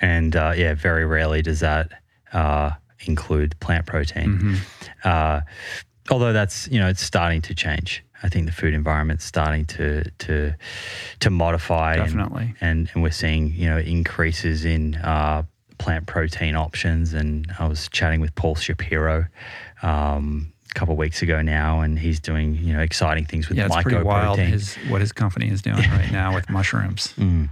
And 0.00 0.34
uh, 0.36 0.52
yeah, 0.56 0.74
very 0.74 1.04
rarely 1.04 1.42
does 1.42 1.60
that 1.60 1.92
uh, 2.32 2.72
include 3.06 3.58
plant 3.60 3.86
protein. 3.86 4.38
Mm-hmm. 4.38 4.54
Uh, 5.04 5.40
although 6.10 6.32
that's 6.32 6.68
you 6.68 6.78
know 6.78 6.88
it's 6.88 7.02
starting 7.02 7.42
to 7.42 7.54
change. 7.54 8.04
I 8.22 8.28
think 8.28 8.46
the 8.46 8.52
food 8.52 8.74
environment's 8.74 9.24
starting 9.24 9.66
to 9.66 10.04
to 10.10 10.54
to 11.20 11.30
modify. 11.30 11.96
Definitely, 11.96 12.54
and 12.60 12.80
and, 12.80 12.90
and 12.94 13.02
we're 13.02 13.10
seeing 13.10 13.52
you 13.54 13.68
know 13.68 13.78
increases 13.78 14.64
in 14.64 14.94
uh, 14.96 15.42
plant 15.78 16.06
protein 16.06 16.54
options. 16.54 17.12
And 17.12 17.52
I 17.58 17.66
was 17.66 17.88
chatting 17.88 18.20
with 18.20 18.34
Paul 18.34 18.54
Shapiro. 18.54 19.26
Um, 19.82 20.52
a 20.70 20.74
couple 20.74 20.92
of 20.92 20.98
weeks 20.98 21.20
ago 21.20 21.42
now, 21.42 21.80
and 21.80 21.98
he's 21.98 22.18
doing 22.18 22.54
you 22.54 22.72
know 22.72 22.80
exciting 22.80 23.26
things 23.26 23.48
with 23.48 23.58
yeah, 23.58 23.66
it's 23.66 23.82
pretty 23.82 24.02
wild 24.02 24.38
his, 24.38 24.74
what 24.88 25.02
his 25.02 25.12
company 25.12 25.50
is 25.50 25.60
doing 25.60 25.76
right 25.76 26.10
now 26.10 26.34
with 26.34 26.48
mushrooms. 26.58 27.12
Mm. 27.18 27.50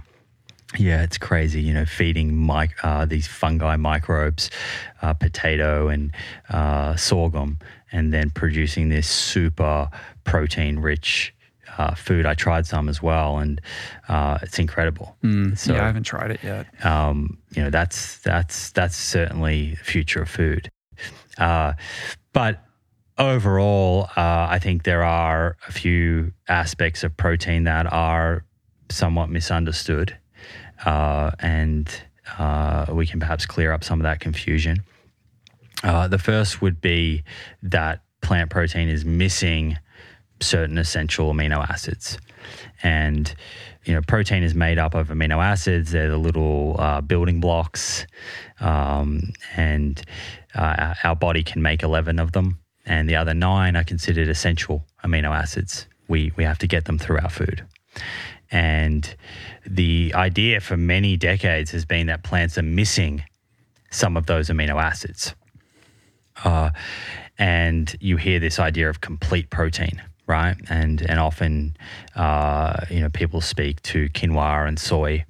Yeah, 0.77 1.03
it's 1.03 1.17
crazy. 1.17 1.61
You 1.61 1.73
know, 1.73 1.85
feeding 1.85 2.45
mic- 2.45 2.83
uh, 2.83 3.05
these 3.05 3.27
fungi 3.27 3.75
microbes, 3.75 4.49
uh, 5.01 5.13
potato 5.13 5.89
and 5.89 6.13
uh, 6.49 6.95
sorghum, 6.95 7.59
and 7.91 8.13
then 8.13 8.29
producing 8.29 8.89
this 8.89 9.07
super 9.07 9.89
protein 10.23 10.79
rich 10.79 11.33
uh, 11.77 11.95
food. 11.95 12.25
I 12.25 12.33
tried 12.33 12.65
some 12.65 12.89
as 12.89 13.01
well, 13.01 13.37
and 13.37 13.61
uh, 14.07 14.39
it's 14.41 14.59
incredible. 14.59 15.15
Mm, 15.23 15.57
so, 15.57 15.73
yeah, 15.73 15.83
I 15.83 15.85
haven't 15.87 16.03
tried 16.03 16.31
it 16.31 16.43
yet. 16.43 16.85
Um, 16.85 17.37
you 17.55 17.63
know, 17.63 17.69
that's 17.69 18.17
that's 18.19 18.71
that's 18.71 18.95
certainly 18.95 19.71
the 19.71 19.83
future 19.83 20.21
of 20.21 20.29
food. 20.29 20.69
Uh, 21.37 21.73
but 22.33 22.63
overall, 23.17 24.09
uh, 24.17 24.47
I 24.49 24.59
think 24.59 24.83
there 24.83 25.03
are 25.03 25.57
a 25.67 25.71
few 25.71 26.33
aspects 26.47 27.03
of 27.03 27.15
protein 27.15 27.63
that 27.63 27.91
are 27.91 28.43
somewhat 28.89 29.29
misunderstood, 29.29 30.17
uh, 30.85 31.31
and 31.39 31.89
uh, 32.37 32.87
we 32.91 33.07
can 33.07 33.19
perhaps 33.19 33.45
clear 33.45 33.71
up 33.71 33.83
some 33.83 33.99
of 33.99 34.03
that 34.03 34.19
confusion. 34.19 34.83
Uh, 35.83 36.07
the 36.07 36.19
first 36.19 36.61
would 36.61 36.79
be 36.81 37.23
that 37.63 38.03
plant 38.21 38.51
protein 38.51 38.87
is 38.87 39.03
missing 39.03 39.77
certain 40.41 40.77
essential 40.77 41.33
amino 41.33 41.67
acids. 41.69 42.17
And, 42.83 43.33
you 43.85 43.93
know, 43.93 44.01
protein 44.07 44.43
is 44.43 44.55
made 44.55 44.79
up 44.79 44.95
of 44.95 45.09
amino 45.09 45.43
acids. 45.43 45.91
They're 45.91 46.09
the 46.09 46.17
little 46.17 46.75
uh, 46.79 47.01
building 47.01 47.39
blocks. 47.39 48.05
Um, 48.59 49.33
and 49.55 50.01
uh, 50.55 50.95
our 51.03 51.15
body 51.15 51.43
can 51.43 51.61
make 51.61 51.83
11 51.83 52.19
of 52.19 52.31
them. 52.31 52.59
And 52.85 53.07
the 53.07 53.15
other 53.15 53.33
nine 53.33 53.75
are 53.75 53.83
considered 53.83 54.27
essential 54.27 54.85
amino 55.03 55.29
acids. 55.29 55.87
We, 56.07 56.31
we 56.35 56.43
have 56.43 56.57
to 56.59 56.67
get 56.67 56.85
them 56.85 56.97
through 56.97 57.19
our 57.19 57.29
food. 57.29 57.63
And 58.51 59.15
the 59.65 60.11
idea 60.15 60.59
for 60.59 60.75
many 60.75 61.15
decades 61.15 61.71
has 61.71 61.85
been 61.85 62.07
that 62.07 62.23
plants 62.23 62.57
are 62.57 62.63
missing 62.63 63.23
some 63.91 64.17
of 64.17 64.25
those 64.25 64.49
amino 64.49 64.81
acids. 64.81 65.35
Uh, 66.43 66.71
and 67.37 67.95
you 67.99 68.17
hear 68.17 68.39
this 68.39 68.59
idea 68.59 68.89
of 68.89 69.01
complete 69.01 69.49
protein, 69.49 70.01
right? 70.31 70.55
And 70.69 71.01
and 71.01 71.19
often, 71.19 71.75
uh, 72.15 72.85
you 72.89 73.01
know, 73.01 73.09
people 73.09 73.41
speak 73.41 73.81
to 73.83 74.09
quinoa 74.09 74.67
and 74.67 74.79
soy, 74.79 75.25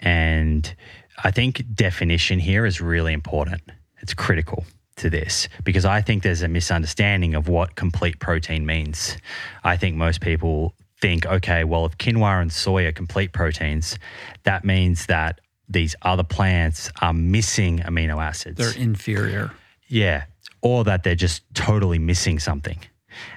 and 0.00 0.74
I 1.22 1.30
think 1.30 1.62
definition 1.74 2.40
here 2.40 2.66
is 2.66 2.80
really 2.80 3.12
important. 3.12 3.62
It's 4.02 4.12
critical 4.12 4.64
to 4.96 5.08
this 5.08 5.48
because 5.62 5.84
I 5.84 6.02
think 6.02 6.22
there's 6.22 6.42
a 6.42 6.48
misunderstanding 6.48 7.34
of 7.34 7.48
what 7.48 7.76
complete 7.76 8.18
protein 8.18 8.66
means. 8.66 9.16
I 9.62 9.76
think 9.76 9.96
most 9.96 10.20
people 10.20 10.74
think, 11.00 11.26
okay, 11.26 11.64
well, 11.64 11.86
if 11.86 11.96
quinoa 11.96 12.42
and 12.42 12.52
soy 12.52 12.86
are 12.86 12.92
complete 12.92 13.32
proteins, 13.32 13.98
that 14.42 14.64
means 14.64 15.06
that 15.06 15.40
these 15.68 15.94
other 16.02 16.24
plants 16.24 16.90
are 17.00 17.14
missing 17.14 17.78
amino 17.78 18.22
acids. 18.22 18.58
They're 18.58 18.82
inferior. 18.82 19.52
Yeah 19.88 20.24
or 20.64 20.82
that 20.82 21.02
they're 21.04 21.14
just 21.14 21.42
totally 21.54 21.98
missing 21.98 22.40
something. 22.40 22.78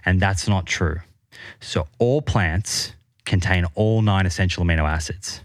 And 0.06 0.20
that's 0.20 0.48
not 0.48 0.66
true. 0.66 1.00
So 1.60 1.88
all 2.00 2.22
plants 2.22 2.94
contain 3.26 3.66
all 3.76 4.02
nine 4.02 4.26
essential 4.26 4.64
amino 4.64 4.90
acids. 4.90 5.42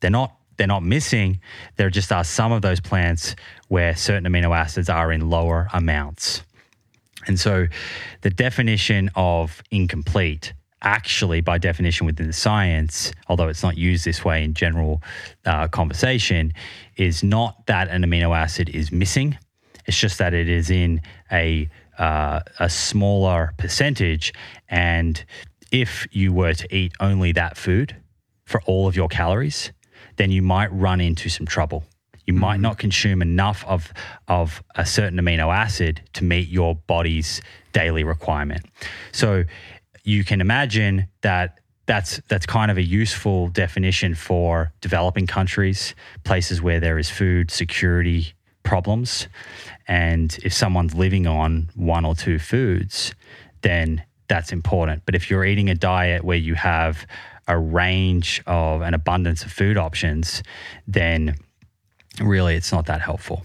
They're 0.00 0.10
not 0.10 0.36
they're 0.56 0.66
not 0.66 0.82
missing. 0.82 1.40
There 1.76 1.88
just 1.88 2.12
are 2.12 2.24
some 2.24 2.52
of 2.52 2.60
those 2.60 2.80
plants 2.80 3.34
where 3.68 3.96
certain 3.96 4.30
amino 4.30 4.54
acids 4.54 4.90
are 4.90 5.10
in 5.10 5.30
lower 5.30 5.68
amounts. 5.72 6.42
And 7.26 7.40
so 7.40 7.66
the 8.20 8.30
definition 8.30 9.10
of 9.14 9.62
incomplete 9.70 10.52
actually 10.82 11.40
by 11.40 11.58
definition 11.58 12.06
within 12.06 12.26
the 12.26 12.32
science, 12.32 13.12
although 13.28 13.48
it's 13.48 13.62
not 13.62 13.78
used 13.78 14.04
this 14.04 14.24
way 14.24 14.44
in 14.44 14.52
general 14.52 15.02
uh, 15.46 15.68
conversation, 15.68 16.52
is 16.96 17.22
not 17.22 17.66
that 17.66 17.88
an 17.88 18.02
amino 18.02 18.36
acid 18.36 18.68
is 18.68 18.92
missing 18.92 19.38
it's 19.90 19.98
just 19.98 20.18
that 20.18 20.34
it 20.34 20.48
is 20.48 20.70
in 20.70 21.00
a 21.32 21.68
uh, 22.00 22.40
a 22.58 22.68
smaller 22.68 23.52
percentage, 23.58 24.32
and 24.68 25.24
if 25.70 26.06
you 26.10 26.32
were 26.32 26.54
to 26.54 26.74
eat 26.74 26.92
only 26.98 27.30
that 27.32 27.56
food 27.56 27.94
for 28.46 28.60
all 28.62 28.88
of 28.88 28.96
your 28.96 29.06
calories, 29.06 29.70
then 30.16 30.30
you 30.30 30.42
might 30.42 30.72
run 30.72 31.00
into 31.00 31.28
some 31.28 31.46
trouble. 31.46 31.84
You 32.26 32.32
mm-hmm. 32.32 32.40
might 32.40 32.60
not 32.60 32.78
consume 32.78 33.22
enough 33.22 33.64
of 33.66 33.92
of 34.26 34.62
a 34.74 34.86
certain 34.86 35.18
amino 35.20 35.54
acid 35.54 36.02
to 36.14 36.24
meet 36.24 36.48
your 36.48 36.74
body's 36.74 37.42
daily 37.72 38.02
requirement. 38.02 38.64
So 39.12 39.44
you 40.02 40.24
can 40.24 40.40
imagine 40.40 41.06
that 41.20 41.60
that's 41.86 42.20
that's 42.28 42.46
kind 42.46 42.70
of 42.70 42.78
a 42.78 42.82
useful 42.82 43.48
definition 43.48 44.14
for 44.14 44.72
developing 44.80 45.26
countries, 45.26 45.94
places 46.24 46.62
where 46.62 46.80
there 46.80 46.98
is 46.98 47.10
food 47.10 47.50
security 47.50 48.32
problems. 48.62 49.28
And 49.90 50.38
if 50.44 50.54
someone's 50.54 50.94
living 50.94 51.26
on 51.26 51.68
one 51.74 52.04
or 52.04 52.14
two 52.14 52.38
foods, 52.38 53.12
then 53.62 54.04
that's 54.28 54.52
important. 54.52 55.02
But 55.04 55.16
if 55.16 55.28
you're 55.28 55.44
eating 55.44 55.68
a 55.68 55.74
diet 55.74 56.22
where 56.22 56.36
you 56.36 56.54
have 56.54 57.04
a 57.48 57.58
range 57.58 58.40
of 58.46 58.82
an 58.82 58.94
abundance 58.94 59.42
of 59.42 59.50
food 59.50 59.76
options, 59.76 60.44
then 60.86 61.34
really 62.20 62.54
it's 62.54 62.70
not 62.70 62.86
that 62.86 63.00
helpful. 63.00 63.44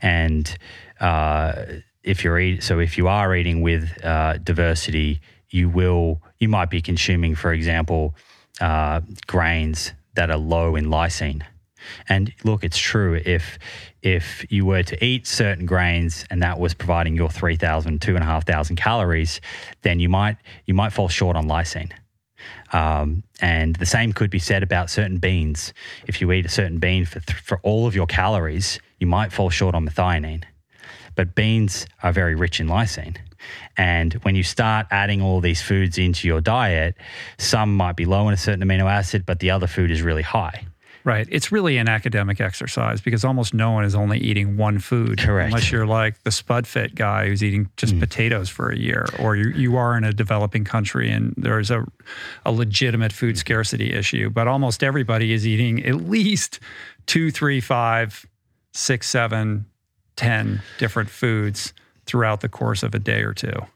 And 0.00 0.56
uh, 1.00 1.64
if 2.04 2.22
you're 2.22 2.38
eating, 2.38 2.60
so 2.60 2.78
if 2.78 2.96
you 2.96 3.08
are 3.08 3.34
eating 3.34 3.60
with 3.60 3.98
uh, 4.04 4.38
diversity, 4.38 5.20
you 5.50 5.68
will 5.68 6.22
you 6.38 6.48
might 6.48 6.70
be 6.70 6.82
consuming, 6.82 7.34
for 7.34 7.52
example, 7.52 8.14
uh, 8.60 9.00
grains 9.26 9.92
that 10.14 10.30
are 10.30 10.36
low 10.36 10.76
in 10.76 10.84
lysine. 10.86 11.42
And 12.08 12.32
look, 12.44 12.64
it's 12.64 12.78
true. 12.78 13.20
If 13.24 13.58
if 14.02 14.44
you 14.50 14.66
were 14.66 14.82
to 14.82 15.04
eat 15.04 15.26
certain 15.26 15.66
grains 15.66 16.26
and 16.30 16.42
that 16.42 16.58
was 16.60 16.74
providing 16.74 17.16
your 17.16 17.30
3,000, 17.30 18.02
2,500 18.02 18.76
calories, 18.76 19.40
then 19.82 19.98
you 20.00 20.08
might 20.08 20.36
you 20.66 20.74
might 20.74 20.92
fall 20.92 21.08
short 21.08 21.36
on 21.36 21.46
lysine. 21.46 21.92
Um, 22.72 23.22
and 23.40 23.76
the 23.76 23.86
same 23.86 24.12
could 24.12 24.30
be 24.30 24.38
said 24.38 24.62
about 24.62 24.90
certain 24.90 25.18
beans. 25.18 25.72
If 26.06 26.20
you 26.20 26.30
eat 26.32 26.44
a 26.44 26.50
certain 26.50 26.78
bean 26.78 27.06
for, 27.06 27.20
th- 27.20 27.38
for 27.38 27.58
all 27.62 27.86
of 27.86 27.94
your 27.94 28.06
calories, 28.06 28.78
you 28.98 29.06
might 29.06 29.32
fall 29.32 29.48
short 29.48 29.74
on 29.74 29.88
methionine. 29.88 30.44
But 31.14 31.34
beans 31.34 31.86
are 32.02 32.12
very 32.12 32.34
rich 32.34 32.60
in 32.60 32.66
lysine. 32.66 33.16
And 33.76 34.14
when 34.24 34.34
you 34.34 34.42
start 34.42 34.86
adding 34.90 35.22
all 35.22 35.40
these 35.40 35.62
foods 35.62 35.98
into 35.98 36.26
your 36.26 36.40
diet, 36.40 36.96
some 37.38 37.76
might 37.76 37.96
be 37.96 38.04
low 38.04 38.26
in 38.28 38.34
a 38.34 38.38
certain 38.38 38.66
amino 38.66 38.90
acid, 38.90 39.24
but 39.26 39.40
the 39.40 39.50
other 39.50 39.66
food 39.66 39.90
is 39.90 40.02
really 40.02 40.22
high. 40.22 40.66
Right. 41.04 41.28
It's 41.30 41.52
really 41.52 41.76
an 41.76 41.86
academic 41.86 42.40
exercise 42.40 43.02
because 43.02 43.26
almost 43.26 43.52
no 43.52 43.72
one 43.72 43.84
is 43.84 43.94
only 43.94 44.18
eating 44.18 44.56
one 44.56 44.78
food. 44.78 45.18
Correct. 45.18 45.48
Unless 45.48 45.70
you're 45.70 45.86
like 45.86 46.22
the 46.22 46.30
spud 46.30 46.66
fit 46.66 46.94
guy 46.94 47.28
who's 47.28 47.44
eating 47.44 47.68
just 47.76 47.94
mm. 47.94 48.00
potatoes 48.00 48.48
for 48.48 48.70
a 48.70 48.78
year, 48.78 49.04
or 49.18 49.36
you, 49.36 49.50
you 49.50 49.76
are 49.76 49.98
in 49.98 50.04
a 50.04 50.14
developing 50.14 50.64
country 50.64 51.10
and 51.10 51.34
there's 51.36 51.70
a, 51.70 51.84
a 52.46 52.52
legitimate 52.52 53.12
food 53.12 53.36
scarcity 53.36 53.92
issue. 53.92 54.30
But 54.30 54.48
almost 54.48 54.82
everybody 54.82 55.34
is 55.34 55.46
eating 55.46 55.84
at 55.84 55.96
least 55.96 56.58
two, 57.04 57.30
three, 57.30 57.60
five, 57.60 58.24
six, 58.72 59.06
seven, 59.06 59.66
ten 60.16 60.62
different 60.78 61.10
foods 61.10 61.74
throughout 62.06 62.40
the 62.40 62.48
course 62.48 62.82
of 62.82 62.94
a 62.94 62.98
day 62.98 63.20
or 63.20 63.34
two. 63.34 63.66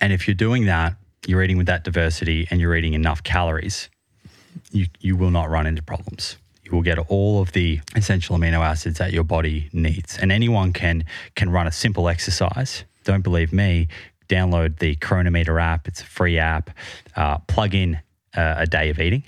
And 0.00 0.12
if 0.12 0.28
you're 0.28 0.34
doing 0.34 0.66
that, 0.66 0.96
you're 1.26 1.42
eating 1.42 1.56
with 1.56 1.68
that 1.68 1.82
diversity 1.82 2.46
and 2.50 2.60
you're 2.60 2.76
eating 2.76 2.92
enough 2.92 3.22
calories, 3.22 3.88
you, 4.70 4.86
you 5.00 5.16
will 5.16 5.30
not 5.30 5.48
run 5.48 5.66
into 5.66 5.82
problems 5.82 6.36
you 6.72 6.76
will 6.76 6.82
get 6.82 6.98
all 6.98 7.42
of 7.42 7.52
the 7.52 7.80
essential 7.94 8.36
amino 8.36 8.60
acids 8.64 8.96
that 8.98 9.12
your 9.12 9.24
body 9.24 9.68
needs. 9.74 10.16
And 10.16 10.32
anyone 10.32 10.72
can 10.72 11.04
can 11.34 11.50
run 11.50 11.66
a 11.66 11.72
simple 11.72 12.08
exercise. 12.08 12.84
Don't 13.04 13.22
believe 13.22 13.52
me? 13.52 13.88
Download 14.28 14.78
the 14.78 14.94
Cronometer 14.96 15.60
app. 15.60 15.86
It's 15.86 16.00
a 16.00 16.06
free 16.06 16.38
app. 16.38 16.70
Uh, 17.14 17.38
plug 17.38 17.74
in 17.74 17.96
uh, 18.34 18.54
a 18.58 18.66
day 18.66 18.88
of 18.88 18.98
eating, 18.98 19.24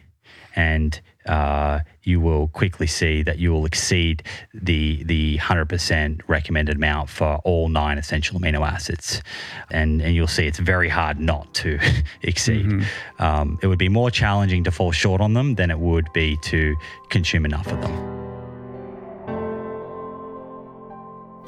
and 0.56 0.98
uh, 1.26 1.80
you 2.02 2.20
will 2.20 2.48
quickly 2.48 2.86
see 2.86 3.22
that 3.22 3.38
you 3.38 3.52
will 3.52 3.66
exceed 3.66 4.22
the 4.52 5.02
the 5.04 5.38
100% 5.38 6.20
recommended 6.28 6.76
amount 6.76 7.08
for 7.08 7.40
all 7.44 7.68
nine 7.68 7.98
essential 7.98 8.38
amino 8.38 8.66
acids, 8.66 9.22
and 9.70 10.02
and 10.02 10.14
you'll 10.14 10.26
see 10.26 10.46
it's 10.46 10.58
very 10.58 10.88
hard 10.88 11.18
not 11.18 11.52
to 11.54 11.78
exceed. 12.22 12.66
Mm-hmm. 12.66 13.22
Um, 13.22 13.58
it 13.62 13.66
would 13.66 13.78
be 13.78 13.88
more 13.88 14.10
challenging 14.10 14.64
to 14.64 14.70
fall 14.70 14.92
short 14.92 15.20
on 15.20 15.34
them 15.34 15.54
than 15.54 15.70
it 15.70 15.78
would 15.78 16.12
be 16.12 16.36
to 16.42 16.76
consume 17.08 17.44
enough 17.44 17.66
of 17.68 17.80
them. 17.80 18.24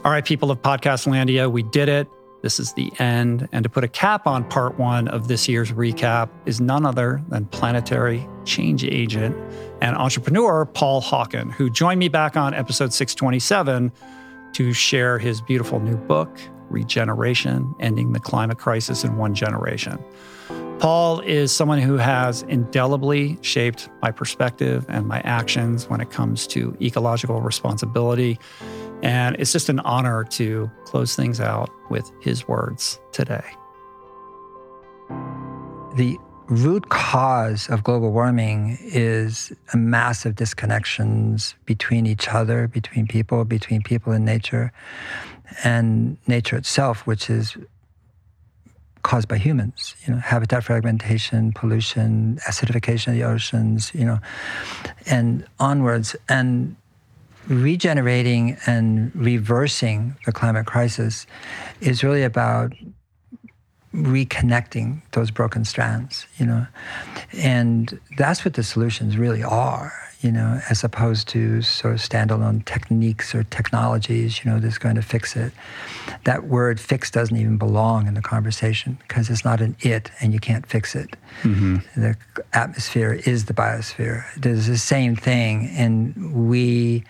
All 0.04 0.12
right, 0.12 0.24
people 0.24 0.52
of 0.52 0.62
Podcast 0.62 1.08
Landia, 1.08 1.50
we 1.50 1.64
did 1.64 1.88
it. 1.88 2.08
This 2.42 2.60
is 2.60 2.72
the 2.74 2.92
end. 3.00 3.48
And 3.50 3.64
to 3.64 3.68
put 3.68 3.82
a 3.82 3.88
cap 3.88 4.28
on 4.28 4.44
part 4.44 4.78
one 4.78 5.08
of 5.08 5.26
this 5.26 5.48
year's 5.48 5.72
recap 5.72 6.28
is 6.44 6.60
none 6.60 6.86
other 6.86 7.20
than 7.28 7.46
planetary 7.46 8.24
change 8.44 8.84
agent 8.84 9.36
and 9.80 9.96
entrepreneur 9.96 10.64
Paul 10.64 11.02
Hawken, 11.02 11.52
who 11.52 11.70
joined 11.70 11.98
me 11.98 12.08
back 12.08 12.36
on 12.36 12.54
episode 12.54 12.92
627 12.92 13.92
to 14.54 14.72
share 14.72 15.18
his 15.18 15.40
beautiful 15.40 15.80
new 15.80 15.96
book, 15.96 16.40
Regeneration 16.70 17.74
Ending 17.80 18.12
the 18.12 18.20
Climate 18.20 18.58
Crisis 18.58 19.04
in 19.04 19.16
One 19.16 19.34
Generation. 19.34 20.02
Paul 20.78 21.20
is 21.20 21.52
someone 21.52 21.80
who 21.80 21.96
has 21.96 22.42
indelibly 22.42 23.38
shaped 23.40 23.88
my 24.02 24.10
perspective 24.10 24.84
and 24.88 25.06
my 25.06 25.20
actions 25.20 25.88
when 25.88 26.00
it 26.00 26.10
comes 26.10 26.46
to 26.48 26.76
ecological 26.82 27.40
responsibility. 27.40 28.38
And 29.02 29.36
it's 29.38 29.52
just 29.52 29.68
an 29.68 29.80
honor 29.80 30.24
to 30.24 30.70
close 30.84 31.16
things 31.16 31.40
out 31.40 31.70
with 31.90 32.10
his 32.20 32.46
words 32.46 33.00
today. 33.12 33.44
The 35.94 36.18
root 36.48 36.88
cause 36.88 37.68
of 37.68 37.82
global 37.82 38.12
warming 38.12 38.78
is 38.80 39.52
a 39.72 39.76
massive 39.76 40.34
disconnections 40.34 41.54
between 41.64 42.06
each 42.06 42.28
other, 42.28 42.68
between 42.68 43.06
people, 43.06 43.44
between 43.44 43.82
people 43.82 44.12
and 44.12 44.24
nature, 44.24 44.72
and 45.64 46.16
nature 46.26 46.56
itself, 46.56 47.06
which 47.06 47.28
is 47.28 47.56
caused 49.02 49.28
by 49.28 49.38
humans. 49.38 49.94
You 50.06 50.14
know, 50.14 50.20
habitat 50.20 50.64
fragmentation, 50.64 51.52
pollution, 51.52 52.38
acidification 52.48 53.08
of 53.08 53.14
the 53.14 53.24
oceans. 53.24 53.92
You 53.94 54.04
know, 54.04 54.18
and 55.06 55.46
onwards 55.58 56.16
and 56.28 56.76
regenerating 57.48 58.56
and 58.66 59.14
reversing 59.14 60.16
the 60.26 60.32
climate 60.32 60.66
crisis 60.66 61.26
is 61.80 62.02
really 62.02 62.24
about 62.24 62.72
reconnecting 63.96 65.00
those 65.12 65.30
broken 65.30 65.64
strands, 65.64 66.26
you 66.38 66.46
know. 66.46 66.66
And 67.32 67.98
that's 68.18 68.44
what 68.44 68.54
the 68.54 68.62
solutions 68.62 69.16
really 69.16 69.42
are, 69.42 69.92
you 70.20 70.30
know, 70.30 70.60
as 70.70 70.84
opposed 70.84 71.28
to 71.28 71.62
sort 71.62 71.94
of 71.94 72.00
standalone 72.00 72.64
techniques 72.66 73.34
or 73.34 73.44
technologies, 73.44 74.44
you 74.44 74.50
know, 74.50 74.60
that's 74.60 74.78
going 74.78 74.96
to 74.96 75.02
fix 75.02 75.34
it. 75.34 75.52
That 76.24 76.44
word 76.44 76.78
fix 76.78 77.10
doesn't 77.10 77.36
even 77.36 77.56
belong 77.56 78.06
in 78.06 78.14
the 78.14 78.22
conversation 78.22 78.98
because 79.08 79.30
it's 79.30 79.44
not 79.44 79.60
an 79.60 79.76
it 79.80 80.10
and 80.20 80.32
you 80.32 80.40
can't 80.40 80.66
fix 80.66 80.94
it. 80.94 81.16
Mm-hmm. 81.42 82.00
The 82.00 82.16
atmosphere 82.52 83.14
is 83.24 83.46
the 83.46 83.54
biosphere. 83.54 84.24
There's 84.36 84.66
the 84.66 84.78
same 84.78 85.16
thing, 85.16 85.70
and 85.74 86.48
we 86.48 87.04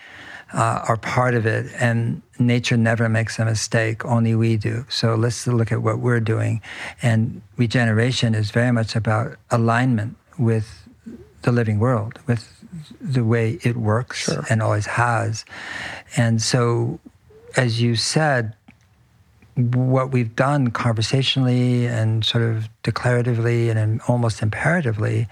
uh, 0.53 0.85
are 0.89 0.97
part 0.97 1.35
of 1.35 1.47
it. 1.47 1.67
And 1.79 2.23
nature 2.39 2.77
never 2.77 3.09
makes 3.09 3.39
a 3.39 3.45
mistake, 3.45 4.05
only 4.05 4.35
we 4.35 4.57
do. 4.57 4.85
So 4.89 5.15
let's 5.15 5.47
look 5.47 5.73
at 5.73 5.83
what 5.83 5.99
we're 5.99 6.21
doing. 6.21 6.61
And 7.03 7.43
regeneration 7.57 8.35
is 8.35 8.51
very 8.51 8.73
much 8.73 8.97
about 8.97 9.37
alignment 9.51 10.17
with 10.39 10.89
the 11.43 11.53
living 11.53 11.79
world, 11.79 12.19
with 12.27 12.53
the 13.01 13.25
way 13.25 13.59
it 13.63 13.77
works 13.77 14.25
sure. 14.25 14.45
and 14.51 14.63
always 14.63 14.87
has. 14.87 15.45
And 16.17 16.43
so, 16.43 16.99
as 17.57 17.81
you 17.81 17.97
said, 17.97 18.55
what 19.55 20.13
we've 20.13 20.37
done 20.37 20.71
conversationally 20.71 21.87
and 21.87 22.25
sort 22.25 22.45
of 22.45 22.69
declaratively 22.85 23.75
and 23.75 24.03
almost 24.03 24.43
imperatively 24.43 25.27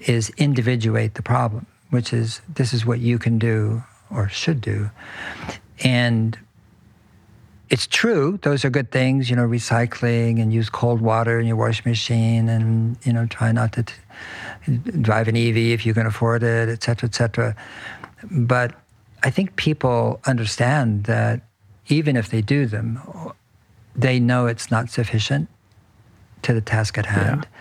is 0.00 0.30
individuate 0.30 1.14
the 1.14 1.22
problem, 1.22 1.66
which 1.90 2.12
is 2.12 2.40
this 2.52 2.72
is 2.72 2.84
what 2.84 2.98
you 2.98 3.18
can 3.18 3.38
do 3.38 3.82
or 4.14 4.28
should 4.28 4.60
do. 4.60 4.90
And 5.82 6.38
it's 7.70 7.86
true, 7.86 8.38
those 8.42 8.64
are 8.64 8.70
good 8.70 8.90
things, 8.90 9.30
you 9.30 9.36
know, 9.36 9.46
recycling 9.46 10.40
and 10.40 10.52
use 10.52 10.68
cold 10.68 11.00
water 11.00 11.40
in 11.40 11.46
your 11.46 11.56
washing 11.56 11.90
machine 11.90 12.48
and, 12.48 12.96
you 13.04 13.12
know, 13.12 13.26
try 13.26 13.52
not 13.52 13.72
to 13.72 13.82
t- 13.82 13.94
drive 15.00 15.28
an 15.28 15.36
EV 15.36 15.56
if 15.56 15.84
you 15.84 15.94
can 15.94 16.06
afford 16.06 16.42
it, 16.42 16.68
et 16.68 16.82
cetera, 16.82 17.08
et 17.08 17.14
cetera. 17.14 17.56
But 18.30 18.74
I 19.22 19.30
think 19.30 19.56
people 19.56 20.20
understand 20.26 21.04
that 21.04 21.40
even 21.88 22.16
if 22.16 22.28
they 22.30 22.42
do 22.42 22.66
them, 22.66 23.00
they 23.96 24.20
know 24.20 24.46
it's 24.46 24.70
not 24.70 24.90
sufficient 24.90 25.48
to 26.42 26.52
the 26.52 26.60
task 26.60 26.98
at 26.98 27.06
hand. 27.06 27.46
Yeah. 27.50 27.53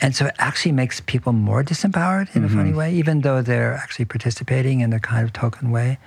And 0.00 0.14
so 0.14 0.26
it 0.26 0.34
actually 0.38 0.72
makes 0.72 1.00
people 1.00 1.32
more 1.32 1.64
disempowered 1.64 2.34
in 2.34 2.42
mm-hmm. 2.42 2.44
a 2.44 2.56
funny 2.56 2.72
way, 2.72 2.94
even 2.94 3.22
though 3.22 3.42
they're 3.42 3.74
actually 3.74 4.04
participating 4.04 4.80
in 4.80 4.92
a 4.92 5.00
kind 5.00 5.24
of 5.24 5.32
token 5.32 5.70
way. 5.70 5.98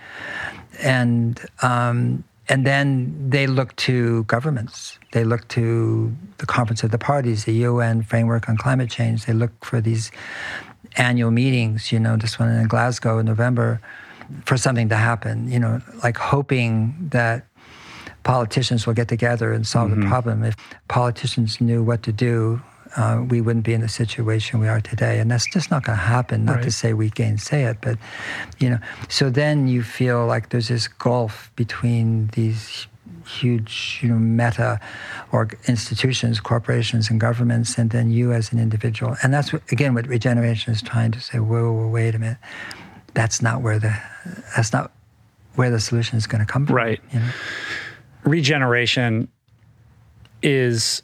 And 0.82 1.40
um, 1.62 2.24
and 2.48 2.66
then 2.66 3.30
they 3.30 3.48
look 3.48 3.76
to 3.78 4.24
governments. 4.26 5.00
They 5.12 5.24
look 5.24 5.48
to 5.50 6.14
the 6.38 6.46
Conference 6.46 6.84
of 6.84 6.92
the 6.92 6.98
Parties, 6.98 7.46
the 7.46 7.54
UN 7.54 8.04
framework 8.04 8.50
on 8.50 8.58
climate 8.58 8.90
change. 8.90 9.26
They 9.26 9.34
look 9.34 9.52
for 9.64 9.80
these 9.80 10.12
annual 10.98 11.32
meetings. 11.32 11.92
You 11.92 12.00
know, 12.00 12.18
this 12.18 12.40
one 12.40 12.50
in 12.50 12.68
Glasgow 12.68 13.20
in 13.20 13.26
November, 13.26 13.80
for 14.46 14.58
something 14.58 14.90
to 14.90 14.98
happen. 14.98 15.50
You 15.50 15.60
know, 15.60 15.82
like 16.04 16.18
hoping 16.18 16.96
that 17.12 17.46
politicians 18.24 18.86
will 18.86 18.94
get 18.94 19.08
together 19.08 19.54
and 19.54 19.66
solve 19.66 19.92
mm-hmm. 19.92 20.02
the 20.02 20.08
problem. 20.08 20.44
If 20.44 20.56
politicians 20.88 21.62
knew 21.62 21.84
what 21.84 22.04
to 22.04 22.12
do, 22.12 22.62
uh, 22.98 23.24
we 23.28 23.42
wouldn't 23.42 23.66
be 23.66 23.74
in 23.74 23.82
the 23.82 23.90
situation 23.90 24.60
we 24.60 24.68
are 24.68 24.82
today. 24.82 25.20
And 25.20 25.30
that's 25.32 25.50
just 25.52 25.72
not 25.72 25.84
going 25.84 25.98
to 25.98 26.04
happen. 26.04 26.46
Not 26.46 26.58
right. 26.58 26.64
to 26.64 26.72
say 26.72 26.94
we 26.94 27.10
gainsay 27.10 27.64
it, 27.66 27.78
but 27.82 27.98
you 28.60 28.70
know. 28.70 28.80
So 29.10 29.30
then 29.30 29.68
you 29.68 29.84
feel 29.84 30.26
like 30.26 30.50
there's 30.50 30.68
this 30.68 30.88
gulf 30.88 31.52
between 31.56 32.28
these 32.28 32.88
huge, 33.26 34.00
you 34.02 34.10
know, 34.10 34.16
meta 34.16 34.80
or 35.32 35.50
institutions, 35.68 36.40
corporations, 36.40 37.10
and 37.10 37.20
governments, 37.20 37.78
and 37.78 37.92
then 37.92 38.12
you 38.12 38.34
as 38.34 38.52
an 38.52 38.60
individual. 38.60 39.16
And 39.24 39.34
that's 39.34 39.54
what, 39.54 39.62
again 39.72 39.94
what 39.94 40.08
regeneration 40.08 40.74
is 40.74 40.82
trying 40.82 41.12
to 41.12 41.22
say. 41.22 41.40
Whoa, 41.40 41.72
whoa, 41.72 41.88
wait 41.88 42.16
a 42.16 42.20
minute. 42.20 42.38
That's 43.14 43.42
not 43.42 43.62
where 43.62 43.80
the 43.80 43.96
that's 44.56 44.74
not 44.74 44.92
where 45.56 45.70
the 45.70 45.80
solution 45.80 46.18
is 46.18 46.28
going 46.28 46.46
to 46.46 46.52
come 46.52 46.66
from. 46.66 46.76
Right. 46.76 47.02
You 47.12 47.20
know? 47.20 47.30
regeneration 48.24 49.28
is 50.42 51.04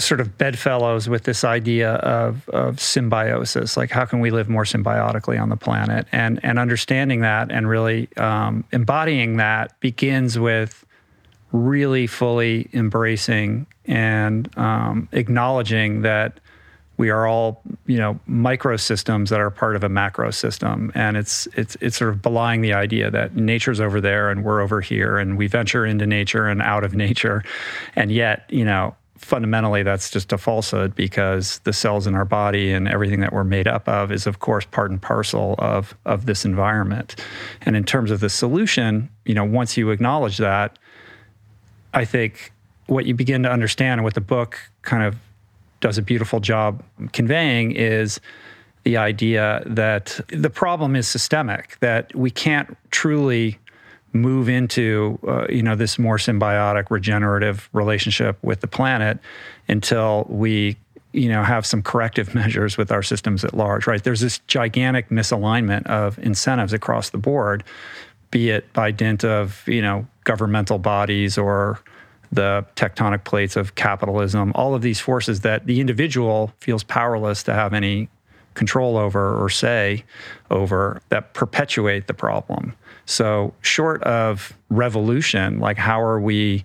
sort 0.00 0.20
of 0.20 0.38
bedfellows 0.38 1.08
with 1.08 1.24
this 1.24 1.44
idea 1.44 1.94
of, 1.94 2.48
of 2.50 2.80
symbiosis. 2.80 3.76
Like 3.76 3.90
how 3.90 4.04
can 4.04 4.20
we 4.20 4.30
live 4.30 4.48
more 4.48 4.64
symbiotically 4.64 5.40
on 5.40 5.48
the 5.48 5.56
planet? 5.56 6.06
And 6.12 6.40
and 6.42 6.58
understanding 6.58 7.20
that 7.20 7.50
and 7.50 7.68
really 7.68 8.08
um, 8.16 8.64
embodying 8.72 9.36
that 9.36 9.78
begins 9.80 10.38
with 10.38 10.84
really 11.52 12.06
fully 12.06 12.68
embracing 12.72 13.66
and 13.86 14.56
um, 14.56 15.08
acknowledging 15.12 16.02
that 16.02 16.38
we 16.96 17.08
are 17.08 17.26
all 17.26 17.62
you 17.86 17.96
know 17.96 18.20
microsystems 18.28 19.30
that 19.30 19.40
are 19.40 19.50
part 19.50 19.74
of 19.74 19.82
a 19.82 19.88
macro 19.88 20.30
system. 20.30 20.92
And 20.94 21.16
it's 21.16 21.48
it's 21.54 21.76
it's 21.80 21.96
sort 21.96 22.10
of 22.10 22.20
belying 22.20 22.60
the 22.60 22.74
idea 22.74 23.10
that 23.10 23.34
nature's 23.34 23.80
over 23.80 24.00
there 24.02 24.30
and 24.30 24.44
we're 24.44 24.60
over 24.60 24.82
here 24.82 25.16
and 25.16 25.38
we 25.38 25.46
venture 25.46 25.86
into 25.86 26.06
nature 26.06 26.46
and 26.46 26.60
out 26.60 26.84
of 26.84 26.94
nature. 27.06 27.42
And 27.96 28.12
yet 28.12 28.44
you 28.50 28.64
know 28.64 28.94
fundamentally 29.20 29.82
that's 29.82 30.10
just 30.10 30.32
a 30.32 30.38
falsehood 30.38 30.94
because 30.94 31.58
the 31.60 31.72
cells 31.72 32.06
in 32.06 32.14
our 32.14 32.24
body 32.24 32.72
and 32.72 32.88
everything 32.88 33.20
that 33.20 33.32
we're 33.32 33.44
made 33.44 33.68
up 33.68 33.88
of 33.88 34.10
is 34.10 34.26
of 34.26 34.40
course 34.40 34.64
part 34.64 34.90
and 34.90 35.00
parcel 35.00 35.54
of 35.58 35.94
of 36.06 36.26
this 36.26 36.44
environment. 36.44 37.16
And 37.62 37.76
in 37.76 37.84
terms 37.84 38.10
of 38.10 38.20
the 38.20 38.30
solution 38.30 39.08
you 39.24 39.34
know 39.34 39.44
once 39.44 39.76
you 39.76 39.90
acknowledge 39.90 40.38
that 40.38 40.78
i 41.94 42.04
think 42.04 42.52
what 42.86 43.06
you 43.06 43.14
begin 43.14 43.42
to 43.42 43.50
understand 43.50 44.00
and 44.00 44.04
what 44.04 44.14
the 44.14 44.20
book 44.20 44.58
kind 44.82 45.04
of 45.04 45.16
does 45.80 45.96
a 45.96 46.02
beautiful 46.02 46.40
job 46.40 46.82
conveying 47.12 47.72
is 47.72 48.20
the 48.84 48.96
idea 48.96 49.62
that 49.66 50.20
the 50.28 50.50
problem 50.50 50.96
is 50.96 51.06
systemic, 51.06 51.78
that 51.80 52.14
we 52.14 52.30
can't 52.30 52.76
truly 52.90 53.58
move 54.12 54.48
into 54.48 55.18
uh, 55.26 55.46
you 55.48 55.62
know 55.62 55.76
this 55.76 55.98
more 55.98 56.16
symbiotic 56.16 56.90
regenerative 56.90 57.68
relationship 57.72 58.38
with 58.42 58.60
the 58.60 58.66
planet 58.66 59.18
until 59.68 60.26
we 60.28 60.76
you 61.12 61.28
know 61.28 61.42
have 61.42 61.64
some 61.64 61.82
corrective 61.82 62.34
measures 62.34 62.76
with 62.76 62.90
our 62.90 63.02
systems 63.02 63.44
at 63.44 63.54
large 63.54 63.86
right 63.86 64.04
there's 64.04 64.20
this 64.20 64.38
gigantic 64.46 65.08
misalignment 65.10 65.86
of 65.86 66.18
incentives 66.18 66.72
across 66.72 67.10
the 67.10 67.18
board 67.18 67.62
be 68.30 68.50
it 68.50 68.72
by 68.72 68.90
dint 68.90 69.24
of 69.24 69.62
you 69.66 69.82
know 69.82 70.06
governmental 70.24 70.78
bodies 70.78 71.38
or 71.38 71.80
the 72.32 72.64
tectonic 72.76 73.24
plates 73.24 73.56
of 73.56 73.74
capitalism, 73.74 74.52
all 74.54 74.74
of 74.74 74.82
these 74.82 75.00
forces 75.00 75.40
that 75.40 75.66
the 75.66 75.80
individual 75.80 76.52
feels 76.60 76.84
powerless 76.84 77.42
to 77.42 77.52
have 77.52 77.74
any 77.74 78.08
control 78.54 78.96
over 78.96 79.42
or 79.42 79.48
say 79.48 80.04
over 80.50 81.00
that 81.08 81.34
perpetuate 81.34 82.06
the 82.06 82.14
problem. 82.14 82.74
So, 83.10 83.54
short 83.60 84.02
of 84.04 84.56
revolution, 84.68 85.58
like 85.58 85.76
how 85.76 86.00
are 86.02 86.20
we 86.20 86.64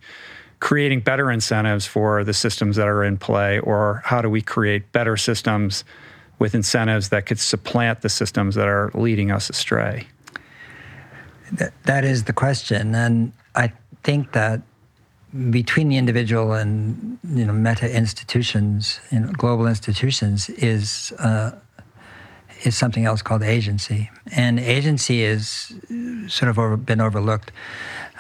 creating 0.60 1.02
better 1.02 1.32
incentives 1.32 1.86
for 1.86 2.24
the 2.24 2.34
systems 2.34 2.76
that 2.76 2.88
are 2.88 3.04
in 3.04 3.18
play, 3.18 3.60
or 3.60 4.02
how 4.06 4.22
do 4.22 4.30
we 4.30 4.42
create 4.42 4.92
better 4.92 5.18
systems 5.18 5.84
with 6.40 6.54
incentives 6.54 7.10
that 7.10 7.26
could 7.26 7.40
supplant 7.40 8.02
the 8.02 8.10
systems 8.10 8.56
that 8.56 8.68
are 8.68 8.92
leading 8.94 9.32
us 9.32 9.50
astray? 9.50 10.08
that, 11.54 11.74
that 11.84 12.04
is 12.04 12.26
the 12.26 12.34
question. 12.34 12.96
And 12.96 13.32
I 13.56 13.72
think 14.04 14.32
that 14.34 14.62
between 15.50 15.90
the 15.90 15.98
individual 15.98 16.54
and 16.54 17.20
you 17.30 17.46
know 17.46 17.54
meta 17.54 17.94
institutions, 17.94 19.00
you 19.12 19.20
know, 19.20 19.32
global 19.34 19.68
institutions, 19.68 20.50
is 20.50 21.14
uh, 21.20 21.52
is 22.66 22.78
something 22.78 23.06
else 23.06 23.22
called 23.22 23.44
agency, 23.44 24.10
and 24.32 24.60
agency 24.60 25.24
is 25.24 25.74
sort 26.28 26.50
of 26.50 26.60
over, 26.60 26.78
been 26.78 27.02
overlooked. 27.02 27.52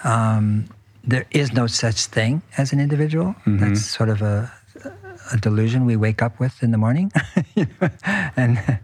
Um, 0.03 0.65
there 1.03 1.25
is 1.31 1.53
no 1.53 1.67
such 1.67 2.05
thing 2.05 2.41
as 2.57 2.73
an 2.73 2.79
individual. 2.79 3.35
Mm-hmm. 3.45 3.59
That's 3.59 3.85
sort 3.85 4.09
of 4.09 4.21
a, 4.21 4.51
a 5.31 5.37
delusion 5.37 5.85
we 5.85 5.95
wake 5.95 6.21
up 6.21 6.39
with 6.39 6.61
in 6.63 6.71
the 6.71 6.77
morning, 6.77 7.11
and 8.35 8.79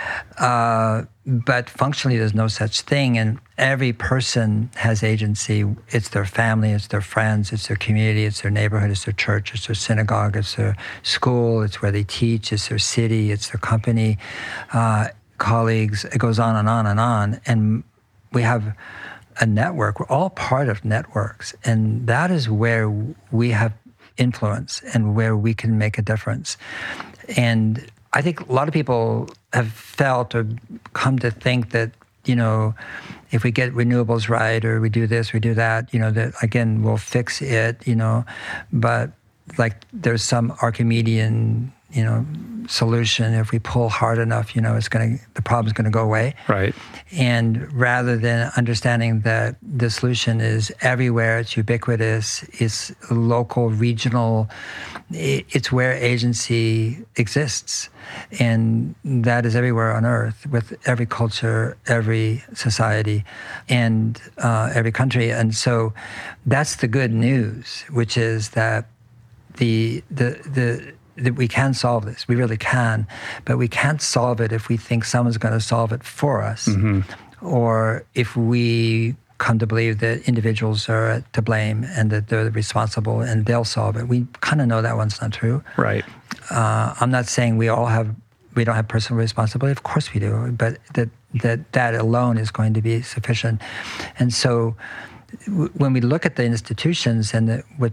uh, 0.38 1.02
but 1.24 1.70
functionally, 1.70 2.18
there's 2.18 2.34
no 2.34 2.48
such 2.48 2.82
thing. 2.82 3.18
And 3.18 3.38
every 3.62 3.92
person 3.92 4.68
has 4.74 5.04
agency. 5.04 5.64
It's 5.90 6.08
their 6.08 6.24
family, 6.24 6.72
it's 6.72 6.88
their 6.88 7.00
friends, 7.00 7.52
it's 7.52 7.68
their 7.68 7.76
community, 7.76 8.24
it's 8.24 8.40
their 8.42 8.50
neighborhood, 8.50 8.90
it's 8.90 9.04
their 9.04 9.14
church, 9.14 9.54
it's 9.54 9.68
their 9.68 9.76
synagogue, 9.76 10.36
it's 10.36 10.56
their 10.56 10.76
school, 11.04 11.62
it's 11.62 11.80
where 11.80 11.92
they 11.92 12.02
teach, 12.02 12.52
it's 12.52 12.68
their 12.68 12.80
city, 12.80 13.30
it's 13.30 13.50
their 13.50 13.60
company, 13.60 14.18
uh, 14.72 15.08
colleagues. 15.38 16.04
It 16.06 16.18
goes 16.18 16.40
on 16.40 16.56
and 16.56 16.68
on 16.68 16.86
and 16.86 16.98
on. 16.98 17.40
And 17.46 17.84
we 18.32 18.42
have 18.42 18.74
a 19.40 19.46
network. 19.46 20.00
We're 20.00 20.08
all 20.08 20.30
part 20.30 20.68
of 20.68 20.84
networks. 20.84 21.54
And 21.64 22.08
that 22.08 22.32
is 22.32 22.50
where 22.50 22.90
we 23.30 23.50
have 23.50 23.72
influence 24.16 24.82
and 24.92 25.14
where 25.14 25.36
we 25.36 25.54
can 25.54 25.78
make 25.78 25.98
a 25.98 26.02
difference. 26.02 26.56
And 27.36 27.86
I 28.12 28.22
think 28.22 28.40
a 28.40 28.52
lot 28.52 28.66
of 28.66 28.74
people 28.74 29.30
have 29.52 29.68
felt 29.68 30.34
or 30.34 30.48
come 30.94 31.20
to 31.20 31.30
think 31.30 31.70
that 31.70 31.92
you 32.24 32.36
know 32.36 32.74
if 33.32 33.42
we 33.42 33.50
get 33.50 33.72
renewables 33.72 34.28
right 34.28 34.64
or 34.64 34.80
we 34.80 34.88
do 34.88 35.06
this 35.06 35.32
we 35.32 35.40
do 35.40 35.54
that 35.54 35.92
you 35.92 35.98
know 35.98 36.10
that 36.10 36.32
again 36.42 36.82
we'll 36.82 36.96
fix 36.96 37.42
it 37.42 37.86
you 37.86 37.96
know. 37.96 38.24
But 38.72 39.10
like 39.58 39.84
there's 39.92 40.22
some 40.22 40.52
archimedean 40.62 41.72
you 41.92 42.04
know 42.04 42.26
solution. 42.68 43.34
If 43.34 43.52
we 43.52 43.58
pull 43.58 43.88
hard 43.88 44.18
enough 44.18 44.54
you 44.54 44.62
know 44.62 44.76
it's 44.76 44.88
going 44.88 45.18
to 45.18 45.24
the 45.34 45.42
problem's 45.42 45.72
going 45.72 45.84
to 45.84 45.90
go 45.90 46.02
away. 46.02 46.34
Right. 46.48 46.74
And 47.12 47.72
rather 47.72 48.16
than 48.16 48.50
understanding 48.56 49.20
that 49.20 49.56
the 49.62 49.90
solution 49.90 50.40
is 50.40 50.72
everywhere 50.80 51.40
it's 51.40 51.56
ubiquitous 51.56 52.44
it's 52.60 52.92
local 53.10 53.70
regional 53.70 54.48
it's 55.10 55.70
where 55.70 55.92
agency 55.92 57.04
exists. 57.16 57.88
And 58.40 58.94
that 59.04 59.44
is 59.44 59.54
everywhere 59.54 59.94
on 59.94 60.04
earth 60.04 60.46
with 60.46 60.78
every 60.86 61.06
culture 61.06 61.76
every 61.86 62.42
society 62.54 63.24
and 63.68 64.20
uh, 64.38 64.70
every 64.74 64.92
country. 64.92 65.30
And 65.30 65.54
so 65.54 65.92
that's 66.46 66.76
the 66.76 66.88
good 66.88 67.12
news 67.12 67.84
which 67.90 68.16
is 68.16 68.50
that 68.50 68.86
the 69.58 70.02
the 70.10 70.30
the 70.46 70.94
that 71.16 71.34
we 71.34 71.48
can 71.48 71.74
solve 71.74 72.04
this. 72.06 72.26
We 72.28 72.36
really 72.36 72.56
can, 72.56 73.06
but 73.44 73.58
we 73.58 73.68
can't 73.68 74.00
solve 74.00 74.40
it 74.40 74.52
if 74.52 74.68
we 74.68 74.76
think 74.76 75.04
someone's 75.04 75.38
going 75.38 75.54
to 75.54 75.60
solve 75.60 75.92
it 75.92 76.02
for 76.02 76.42
us, 76.42 76.68
mm-hmm. 76.68 77.00
or 77.46 78.04
if 78.14 78.36
we 78.36 79.14
come 79.42 79.58
to 79.58 79.66
believe 79.66 79.98
that 79.98 80.22
individuals 80.28 80.88
are 80.88 81.24
to 81.32 81.42
blame 81.42 81.84
and 81.96 82.10
that 82.10 82.28
they're 82.28 82.48
responsible 82.50 83.20
and 83.20 83.46
they'll 83.46 83.64
solve 83.64 83.96
it. 83.96 84.06
We 84.06 84.24
kind 84.40 84.60
of 84.60 84.68
know 84.68 84.80
that 84.82 84.96
one's 84.96 85.20
not 85.20 85.32
true. 85.32 85.64
Right. 85.76 86.04
Uh, 86.48 86.94
I'm 87.00 87.10
not 87.10 87.26
saying 87.26 87.56
we 87.56 87.68
all 87.68 87.86
have 87.86 88.14
we 88.54 88.64
don't 88.64 88.76
have 88.76 88.86
personal 88.86 89.18
responsibility. 89.18 89.72
Of 89.72 89.82
course 89.82 90.12
we 90.12 90.20
do, 90.20 90.52
but 90.52 90.78
that 90.94 91.08
that 91.42 91.72
that 91.72 91.94
alone 91.94 92.38
is 92.38 92.50
going 92.50 92.74
to 92.74 92.82
be 92.82 93.02
sufficient. 93.02 93.60
And 94.18 94.32
so, 94.32 94.76
w- 95.46 95.70
when 95.74 95.92
we 95.92 96.00
look 96.00 96.26
at 96.26 96.36
the 96.36 96.44
institutions 96.44 97.34
and 97.34 97.48
the, 97.48 97.64
what 97.78 97.92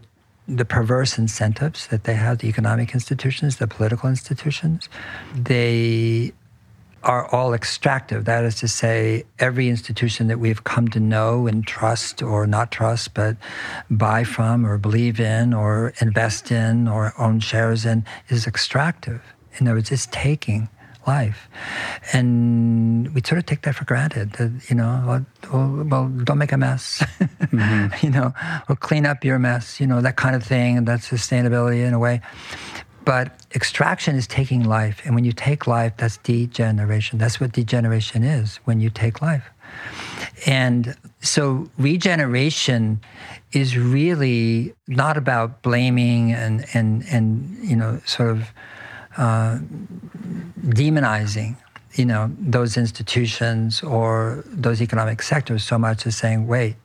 the 0.49 0.65
perverse 0.65 1.17
incentives 1.17 1.87
that 1.87 2.03
they 2.05 2.15
have, 2.15 2.39
the 2.39 2.47
economic 2.47 2.93
institutions, 2.93 3.57
the 3.57 3.67
political 3.67 4.09
institutions, 4.09 4.89
they 5.35 6.33
are 7.03 7.27
all 7.33 7.53
extractive. 7.53 8.25
That 8.25 8.43
is 8.43 8.55
to 8.55 8.67
say, 8.67 9.23
every 9.37 9.69
institution 9.69 10.27
that 10.27 10.39
we've 10.39 10.63
come 10.63 10.89
to 10.89 10.99
know 10.99 11.47
and 11.47 11.65
trust 11.65 12.21
or 12.21 12.45
not 12.45 12.71
trust, 12.71 13.13
but 13.13 13.37
buy 13.89 14.23
from 14.23 14.65
or 14.65 14.77
believe 14.77 15.19
in 15.19 15.53
or 15.53 15.93
invest 16.01 16.51
in 16.51 16.87
or 16.87 17.13
own 17.17 17.39
shares 17.39 17.85
in 17.85 18.03
is 18.27 18.47
extractive. 18.47 19.21
In 19.57 19.67
other 19.67 19.77
words, 19.77 19.91
it's 19.91 20.07
taking 20.11 20.67
life. 21.17 21.49
And 22.13 23.13
we 23.13 23.21
sort 23.25 23.39
of 23.39 23.45
take 23.45 23.61
that 23.63 23.75
for 23.75 23.85
granted 23.85 24.27
that, 24.33 24.51
you 24.69 24.75
know, 24.75 24.91
well, 25.07 25.83
well 25.91 26.05
don't 26.27 26.37
make 26.37 26.51
a 26.51 26.57
mess. 26.57 27.03
mm-hmm. 27.19 28.05
you 28.05 28.11
know, 28.11 28.33
or 28.67 28.75
clean 28.75 29.05
up 29.05 29.23
your 29.23 29.39
mess, 29.39 29.79
you 29.81 29.87
know, 29.87 30.01
that 30.01 30.17
kind 30.23 30.35
of 30.35 30.43
thing. 30.43 30.77
And 30.77 30.87
That's 30.87 31.09
sustainability 31.09 31.81
in 31.87 31.93
a 31.93 31.99
way. 31.99 32.21
But 33.05 33.25
extraction 33.55 34.15
is 34.15 34.27
taking 34.27 34.63
life. 34.63 35.01
And 35.03 35.15
when 35.15 35.23
you 35.23 35.31
take 35.31 35.65
life, 35.65 35.93
that's 35.97 36.17
degeneration. 36.17 37.17
That's 37.17 37.39
what 37.39 37.51
degeneration 37.53 38.21
is 38.23 38.57
when 38.65 38.79
you 38.79 38.89
take 38.91 39.21
life. 39.21 39.49
And 40.45 40.95
so 41.21 41.69
regeneration 41.77 43.01
is 43.51 43.77
really 43.77 44.73
not 44.87 45.17
about 45.17 45.61
blaming 45.63 46.33
and, 46.33 46.65
and, 46.73 47.03
and 47.11 47.57
you 47.63 47.75
know, 47.75 47.99
sort 48.05 48.29
of 48.29 48.53
uh, 49.17 49.59
demonizing 50.61 51.55
you 51.93 52.05
know 52.05 52.31
those 52.39 52.77
institutions 52.77 53.81
or 53.81 54.43
those 54.45 54.81
economic 54.81 55.21
sectors 55.23 55.63
so 55.63 55.77
much 55.77 56.05
as 56.05 56.15
saying 56.15 56.45
wait 56.45 56.75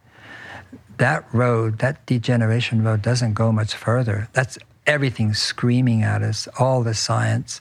that 0.98 1.24
road 1.32 1.78
that 1.78 2.04
degeneration 2.06 2.82
road 2.84 3.02
doesn't 3.02 3.34
go 3.34 3.52
much 3.52 3.74
further. 3.74 4.28
That's 4.32 4.58
everything 4.86 5.34
screaming 5.34 6.02
at 6.02 6.22
us. 6.22 6.48
All 6.58 6.82
the 6.82 6.94
science 6.94 7.60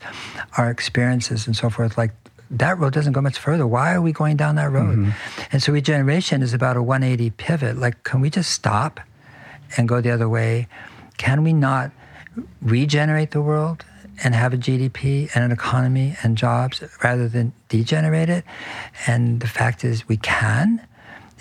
our 0.57 0.69
experiences 0.69 1.47
and 1.47 1.55
so 1.55 1.69
forth 1.69 1.97
like 1.97 2.11
that 2.51 2.77
road 2.77 2.93
doesn't 2.93 3.13
go 3.13 3.21
much 3.21 3.37
further. 3.37 3.65
Why 3.65 3.93
are 3.93 4.01
we 4.01 4.11
going 4.11 4.37
down 4.37 4.55
that 4.55 4.71
road? 4.71 4.97
Mm-hmm. 4.97 5.41
and 5.51 5.63
so 5.63 5.73
regeneration 5.73 6.41
is 6.41 6.53
about 6.53 6.77
a 6.77 6.83
180 6.83 7.31
pivot. 7.31 7.77
Like 7.77 8.03
can 8.03 8.21
we 8.21 8.29
just 8.29 8.51
stop 8.51 8.99
and 9.77 9.87
go 9.87 10.01
the 10.01 10.11
other 10.11 10.29
way? 10.29 10.67
Can 11.17 11.43
we 11.43 11.53
not 11.53 11.91
regenerate 12.61 13.31
the 13.31 13.41
world 13.41 13.85
and 14.23 14.35
have 14.35 14.53
a 14.53 14.57
GDP 14.57 15.29
and 15.33 15.43
an 15.43 15.51
economy 15.51 16.15
and 16.23 16.37
jobs 16.37 16.83
rather 17.03 17.27
than 17.27 17.53
degenerate 17.69 18.29
it. 18.29 18.43
And 19.07 19.39
the 19.39 19.47
fact 19.47 19.83
is, 19.83 20.07
we 20.07 20.17
can. 20.17 20.85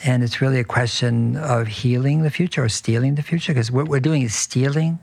And 0.04 0.22
it's 0.22 0.40
really 0.40 0.58
a 0.58 0.64
question 0.64 1.36
of 1.36 1.68
healing 1.68 2.22
the 2.22 2.30
future 2.30 2.64
or 2.64 2.68
stealing 2.68 3.14
the 3.14 3.22
future 3.22 3.52
because 3.52 3.70
what 3.70 3.88
we're 3.88 4.00
doing 4.00 4.22
is 4.22 4.34
stealing 4.34 4.98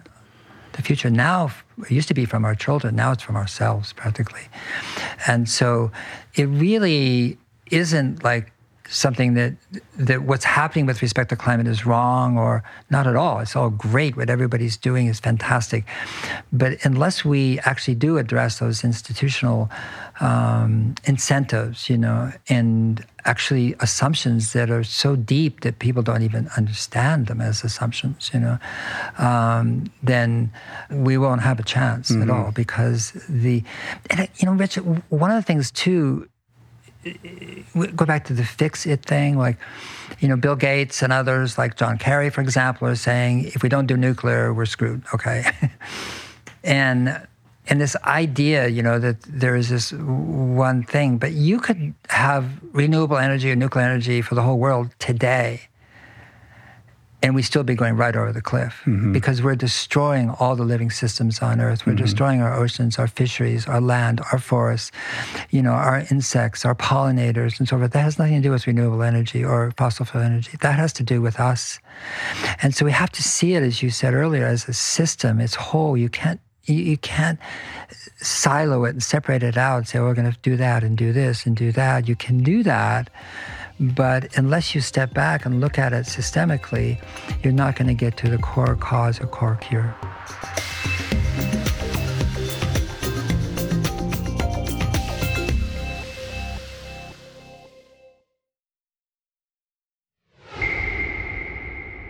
the 0.74 0.82
future 0.82 1.10
now 1.10 1.52
it 1.84 1.92
used 1.92 2.08
to 2.10 2.14
be 2.14 2.26
from 2.26 2.46
our 2.46 2.56
children, 2.56 2.96
now 2.96 3.12
it's 3.12 3.24
from 3.24 3.36
ourselves 3.36 3.94
practically. 3.94 4.48
And 5.28 5.48
so 5.50 5.92
it 6.36 6.46
really 6.46 7.38
isn't 7.72 8.24
like 8.24 8.52
something 8.90 9.36
that 9.36 9.54
that 9.98 10.24
what's 10.24 10.44
happening 10.44 10.86
with 10.86 11.02
respect 11.02 11.30
to 11.30 11.36
climate 11.36 11.68
is 11.68 11.86
wrong 11.86 12.38
or 12.38 12.64
not 12.90 13.06
at 13.06 13.16
all. 13.16 13.40
It's 13.40 13.56
all 13.56 13.70
great. 13.70 14.18
What 14.18 14.30
everybody's 14.30 14.78
doing 14.78 15.08
is 15.08 15.20
fantastic, 15.20 15.86
but 16.52 16.84
unless 16.84 17.24
we 17.24 17.60
actually 17.60 17.96
do 17.96 18.18
address 18.18 18.60
those 18.60 18.84
institutional 18.84 19.70
um, 20.20 20.96
incentives, 21.06 21.90
you 21.90 21.98
know, 21.98 22.32
and 22.50 23.06
actually 23.26 23.76
assumptions 23.80 24.54
that 24.54 24.70
are 24.70 24.84
so 24.84 25.16
deep 25.16 25.62
that 25.62 25.80
people 25.80 26.02
don't 26.02 26.24
even 26.24 26.50
understand 26.58 27.28
them 27.28 27.42
as 27.42 27.64
assumptions, 27.64 28.32
you 28.34 28.40
know, 28.40 28.58
um, 29.18 29.92
then 30.02 30.52
we 30.90 31.18
won't 31.18 31.42
have 31.42 31.60
a 31.60 31.64
chance 31.64 32.12
mm-hmm. 32.12 32.24
at 32.24 32.30
all 32.30 32.52
because 32.52 33.12
the, 33.30 33.64
and 34.10 34.28
you 34.38 34.46
know, 34.46 34.54
Richard, 34.54 34.84
one 35.10 35.32
of 35.32 35.38
the 35.38 35.44
things 35.44 35.72
too 35.72 36.28
go 37.96 38.06
back 38.06 38.26
to 38.26 38.34
the 38.34 38.44
fix 38.44 38.86
it 38.86 39.04
thing, 39.06 39.38
like, 39.38 39.58
you 40.20 40.28
know, 40.28 40.36
Bill 40.36 40.56
Gates 40.56 41.02
and 41.02 41.14
others, 41.14 41.58
like 41.58 41.78
John 41.78 41.98
Kerry, 41.98 42.30
for 42.30 42.42
example, 42.42 42.88
are 42.88 42.96
saying 42.96 43.46
if 43.46 43.64
we 43.64 43.70
don't 43.70 43.86
do 43.86 43.96
nuclear, 43.96 44.54
we're 44.54 44.66
screwed. 44.66 45.04
Okay, 45.14 45.46
and 46.64 47.26
and 47.68 47.80
this 47.80 47.96
idea, 48.04 48.68
you 48.68 48.82
know, 48.82 49.00
that 49.00 49.22
there 49.22 49.56
is 49.56 49.70
this 49.70 49.94
one 49.94 50.84
thing, 50.84 51.18
but 51.18 51.32
you 51.34 51.60
could 51.60 51.94
have 52.10 52.50
renewable 52.74 53.18
energy 53.18 53.52
or 53.52 53.56
nuclear 53.56 53.86
energy 53.86 54.22
for 54.22 54.36
the 54.36 54.42
whole 54.42 54.58
world 54.58 54.90
today 55.00 55.69
and 57.22 57.36
we 57.36 57.42
still 57.42 57.64
be 57.64 57.76
going 57.76 57.96
right 57.96 58.16
over 58.16 58.32
the 58.32 58.42
cliff 58.42 58.82
mm-hmm. 58.86 59.12
because 59.12 59.42
we're 59.42 59.56
destroying 59.56 60.30
all 60.40 60.56
the 60.56 60.64
living 60.64 60.90
systems 60.90 61.42
on 61.42 61.60
earth. 61.60 61.86
We're 61.86 61.94
mm-hmm. 61.94 62.04
destroying 62.04 62.42
our 62.42 62.54
oceans 62.54 62.98
our 62.98 63.08
fisheries 63.08 63.68
our 63.68 63.82
land 63.82 64.22
our 64.32 64.40
forests 64.40 64.92
you 65.50 65.62
know 65.62 65.72
our 65.72 66.06
insects 66.12 66.66
our 66.66 66.76
pollinators 66.76 67.60
and 67.60 67.68
so 67.68 67.78
forth. 67.78 67.92
That 67.92 68.04
has 68.04 68.18
nothing 68.18 68.36
to 68.36 68.42
do 68.42 68.52
with 68.52 68.68
renewable 68.68 69.04
energy 69.04 69.44
or 69.44 69.74
fossil 69.78 70.06
fuel 70.06 70.24
energy. 70.24 70.52
That 70.62 70.76
has 70.76 70.94
to 70.94 71.04
do 71.04 71.22
with 71.22 71.40
us. 71.40 71.80
And 72.62 72.74
so 72.74 72.86
we 72.86 72.92
have 72.92 73.12
to 73.12 73.24
see 73.24 73.54
it 73.56 73.64
as 73.64 73.84
you 73.84 73.90
said 73.90 74.14
earlier 74.14 74.46
as 74.46 74.68
a 74.68 74.74
system 74.74 75.42
it's 75.42 75.56
whole. 75.56 75.98
You 75.98 76.10
can't 76.10 76.40
you, 76.66 76.76
you 76.76 76.98
can't 76.98 77.40
silo 78.18 78.86
it 78.86 78.92
and 78.92 79.04
separate 79.04 79.44
it 79.44 79.58
out 79.58 79.78
and 79.78 79.88
say 79.88 80.00
oh, 80.00 80.06
we're 80.06 80.14
going 80.14 80.32
to 80.32 80.38
do 80.42 80.56
that 80.58 80.84
and 80.84 80.98
do 80.98 81.12
this 81.12 81.46
and 81.46 81.56
do 81.56 81.72
that. 81.74 82.08
You 82.08 82.16
can 82.16 82.44
do 82.44 82.64
that 82.64 83.10
but 83.80 84.38
unless 84.38 84.76
you 84.76 84.82
step 84.82 85.14
back 85.14 85.46
and 85.46 85.62
look 85.62 85.80
at 85.80 85.94
it 85.94 86.06
systemically, 86.06 87.02
you're 87.44 87.54
not 87.54 87.76
going 87.76 87.88
to 87.88 87.94
get 87.94 88.18
to 88.18 88.30
the 88.30 88.38
core 88.38 88.76
cause 88.76 89.22
or 89.22 89.28
core 89.28 89.58
cure. 89.62 89.96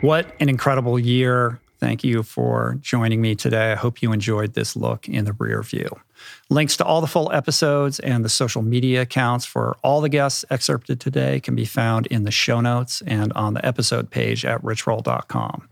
What 0.02 0.34
an 0.40 0.48
incredible 0.48 0.98
year. 0.98 1.60
Thank 1.80 2.04
you 2.04 2.24
for 2.24 2.78
joining 2.82 3.22
me 3.22 3.36
today. 3.36 3.72
I 3.72 3.76
hope 3.76 4.02
you 4.02 4.12
enjoyed 4.12 4.54
this 4.54 4.76
look 4.76 5.08
in 5.08 5.24
the 5.24 5.34
rear 5.34 5.64
view. 5.64 5.90
Links 6.50 6.76
to 6.78 6.84
all 6.84 7.00
the 7.00 7.08
full 7.08 7.32
episodes 7.32 8.00
and 8.00 8.26
the 8.26 8.30
social 8.30 8.62
media 8.62 9.04
accounts 9.04 9.46
for 9.46 9.78
all 9.82 10.02
the 10.02 10.10
guests 10.10 10.44
excerpted 10.50 11.00
today 11.00 11.40
can 11.40 11.56
be 11.56 11.64
found 11.64 12.06
in 12.08 12.24
the 12.24 12.32
show 12.32 12.60
notes 12.60 13.02
and 13.08 13.32
on 13.34 13.54
the 13.54 13.66
episode 13.66 14.12
page 14.12 14.44
at 14.44 14.62
richroll.com. 14.62 15.70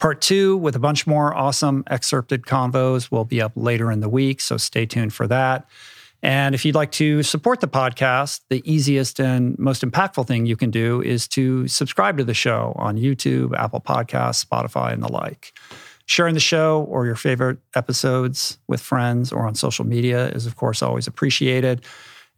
Part 0.00 0.20
two, 0.20 0.56
with 0.56 0.74
a 0.74 0.80
bunch 0.80 1.06
more 1.06 1.34
awesome 1.34 1.84
excerpted 1.86 2.42
convos, 2.42 3.12
will 3.12 3.24
be 3.24 3.40
up 3.40 3.52
later 3.54 3.92
in 3.92 4.00
the 4.00 4.08
week, 4.08 4.40
so 4.40 4.56
stay 4.56 4.86
tuned 4.86 5.14
for 5.14 5.28
that. 5.28 5.68
And 6.24 6.54
if 6.54 6.64
you'd 6.64 6.74
like 6.74 6.90
to 6.92 7.22
support 7.22 7.60
the 7.60 7.68
podcast, 7.68 8.40
the 8.48 8.62
easiest 8.64 9.20
and 9.20 9.58
most 9.58 9.82
impactful 9.82 10.26
thing 10.26 10.46
you 10.46 10.56
can 10.56 10.70
do 10.70 11.02
is 11.02 11.28
to 11.28 11.68
subscribe 11.68 12.16
to 12.16 12.24
the 12.24 12.32
show 12.32 12.72
on 12.76 12.96
YouTube, 12.96 13.54
Apple 13.54 13.82
Podcasts, 13.82 14.42
Spotify, 14.42 14.94
and 14.94 15.02
the 15.02 15.12
like. 15.12 15.52
Sharing 16.06 16.32
the 16.32 16.40
show 16.40 16.84
or 16.84 17.04
your 17.04 17.14
favorite 17.14 17.58
episodes 17.74 18.58
with 18.68 18.80
friends 18.80 19.32
or 19.32 19.46
on 19.46 19.54
social 19.54 19.84
media 19.84 20.28
is, 20.28 20.46
of 20.46 20.56
course, 20.56 20.80
always 20.80 21.06
appreciated. 21.06 21.84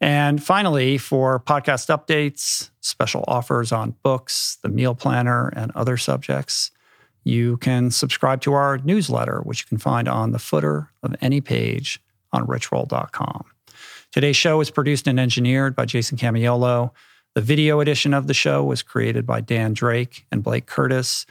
And 0.01 0.43
finally, 0.43 0.99
for 0.99 1.39
podcast 1.39 1.89
updates, 1.97 2.71
special 2.81 3.25
offers 3.29 3.71
on 3.71 3.95
books, 4.03 4.59
the 4.63 4.69
meal 4.69 4.97
planner, 4.97 5.53
and 5.55 5.71
other 5.77 5.97
subjects, 5.97 6.73
you 7.23 7.57
can 7.59 7.93
subscribe 7.93 8.41
to 8.41 8.53
our 8.53 8.79
newsletter, 8.79 9.43
which 9.45 9.61
you 9.61 9.67
can 9.69 9.79
find 9.79 10.09
on 10.09 10.33
the 10.33 10.41
footer 10.41 10.91
of 11.05 11.15
any 11.21 11.41
page 11.41 12.01
on 12.33 12.49
richroll.com. 12.49 13.45
Today's 14.17 14.35
show 14.35 14.57
was 14.57 14.71
produced 14.71 15.07
and 15.07 15.21
engineered 15.21 15.77
by 15.77 15.85
Jason 15.85 16.17
Camiolo. 16.17 16.91
The 17.35 17.43
video 17.43 17.81
edition 17.81 18.15
of 18.15 18.29
the 18.29 18.33
show 18.33 18.65
was 18.65 18.83
created 18.83 19.27
by 19.27 19.43
Dan 19.43 19.75
Drake 19.75 20.25
and 20.33 20.43
Blake 20.43 20.65
Curtis. 20.65 21.27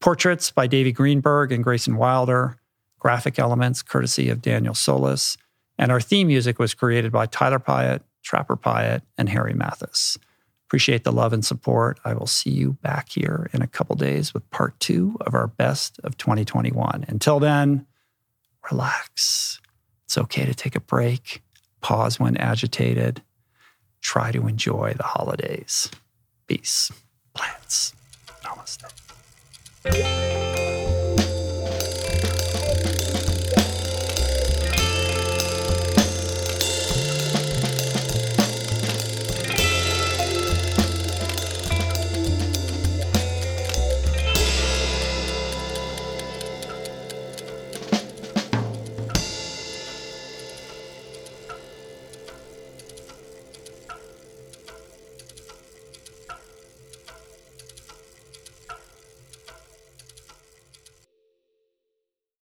Portraits 0.00 0.50
by 0.50 0.66
Davey 0.66 0.90
Greenberg 0.90 1.52
and 1.52 1.62
Grayson 1.62 1.94
Wilder. 1.96 2.56
Graphic 2.98 3.38
elements 3.38 3.82
courtesy 3.82 4.30
of 4.30 4.42
Daniel 4.42 4.74
Solis. 4.74 5.36
And 5.78 5.92
our 5.92 6.00
theme 6.00 6.26
music 6.26 6.58
was 6.58 6.74
created 6.74 7.12
by 7.12 7.26
Tyler 7.26 7.60
Pyatt, 7.60 8.00
Trapper 8.24 8.56
Pyatt, 8.56 9.02
and 9.16 9.28
Harry 9.28 9.54
Mathis. 9.54 10.18
Appreciate 10.66 11.04
the 11.04 11.12
love 11.12 11.32
and 11.32 11.44
support. 11.44 12.00
I 12.04 12.14
will 12.14 12.26
see 12.26 12.50
you 12.50 12.72
back 12.82 13.10
here 13.10 13.48
in 13.52 13.62
a 13.62 13.68
couple 13.68 13.94
days 13.94 14.34
with 14.34 14.50
part 14.50 14.80
two 14.80 15.16
of 15.20 15.34
our 15.34 15.46
best 15.46 16.00
of 16.02 16.18
2021. 16.18 17.04
Until 17.06 17.38
then, 17.38 17.86
relax. 18.72 19.60
It's 20.04 20.18
okay 20.18 20.44
to 20.44 20.54
take 20.54 20.74
a 20.74 20.80
break, 20.80 21.43
pause 21.84 22.18
when 22.18 22.34
agitated, 22.38 23.22
try 24.00 24.32
to 24.32 24.48
enjoy 24.48 24.94
the 24.96 25.02
holidays. 25.02 25.90
Peace. 26.46 26.90
Plants. 27.34 27.92
Namaste. 28.42 28.90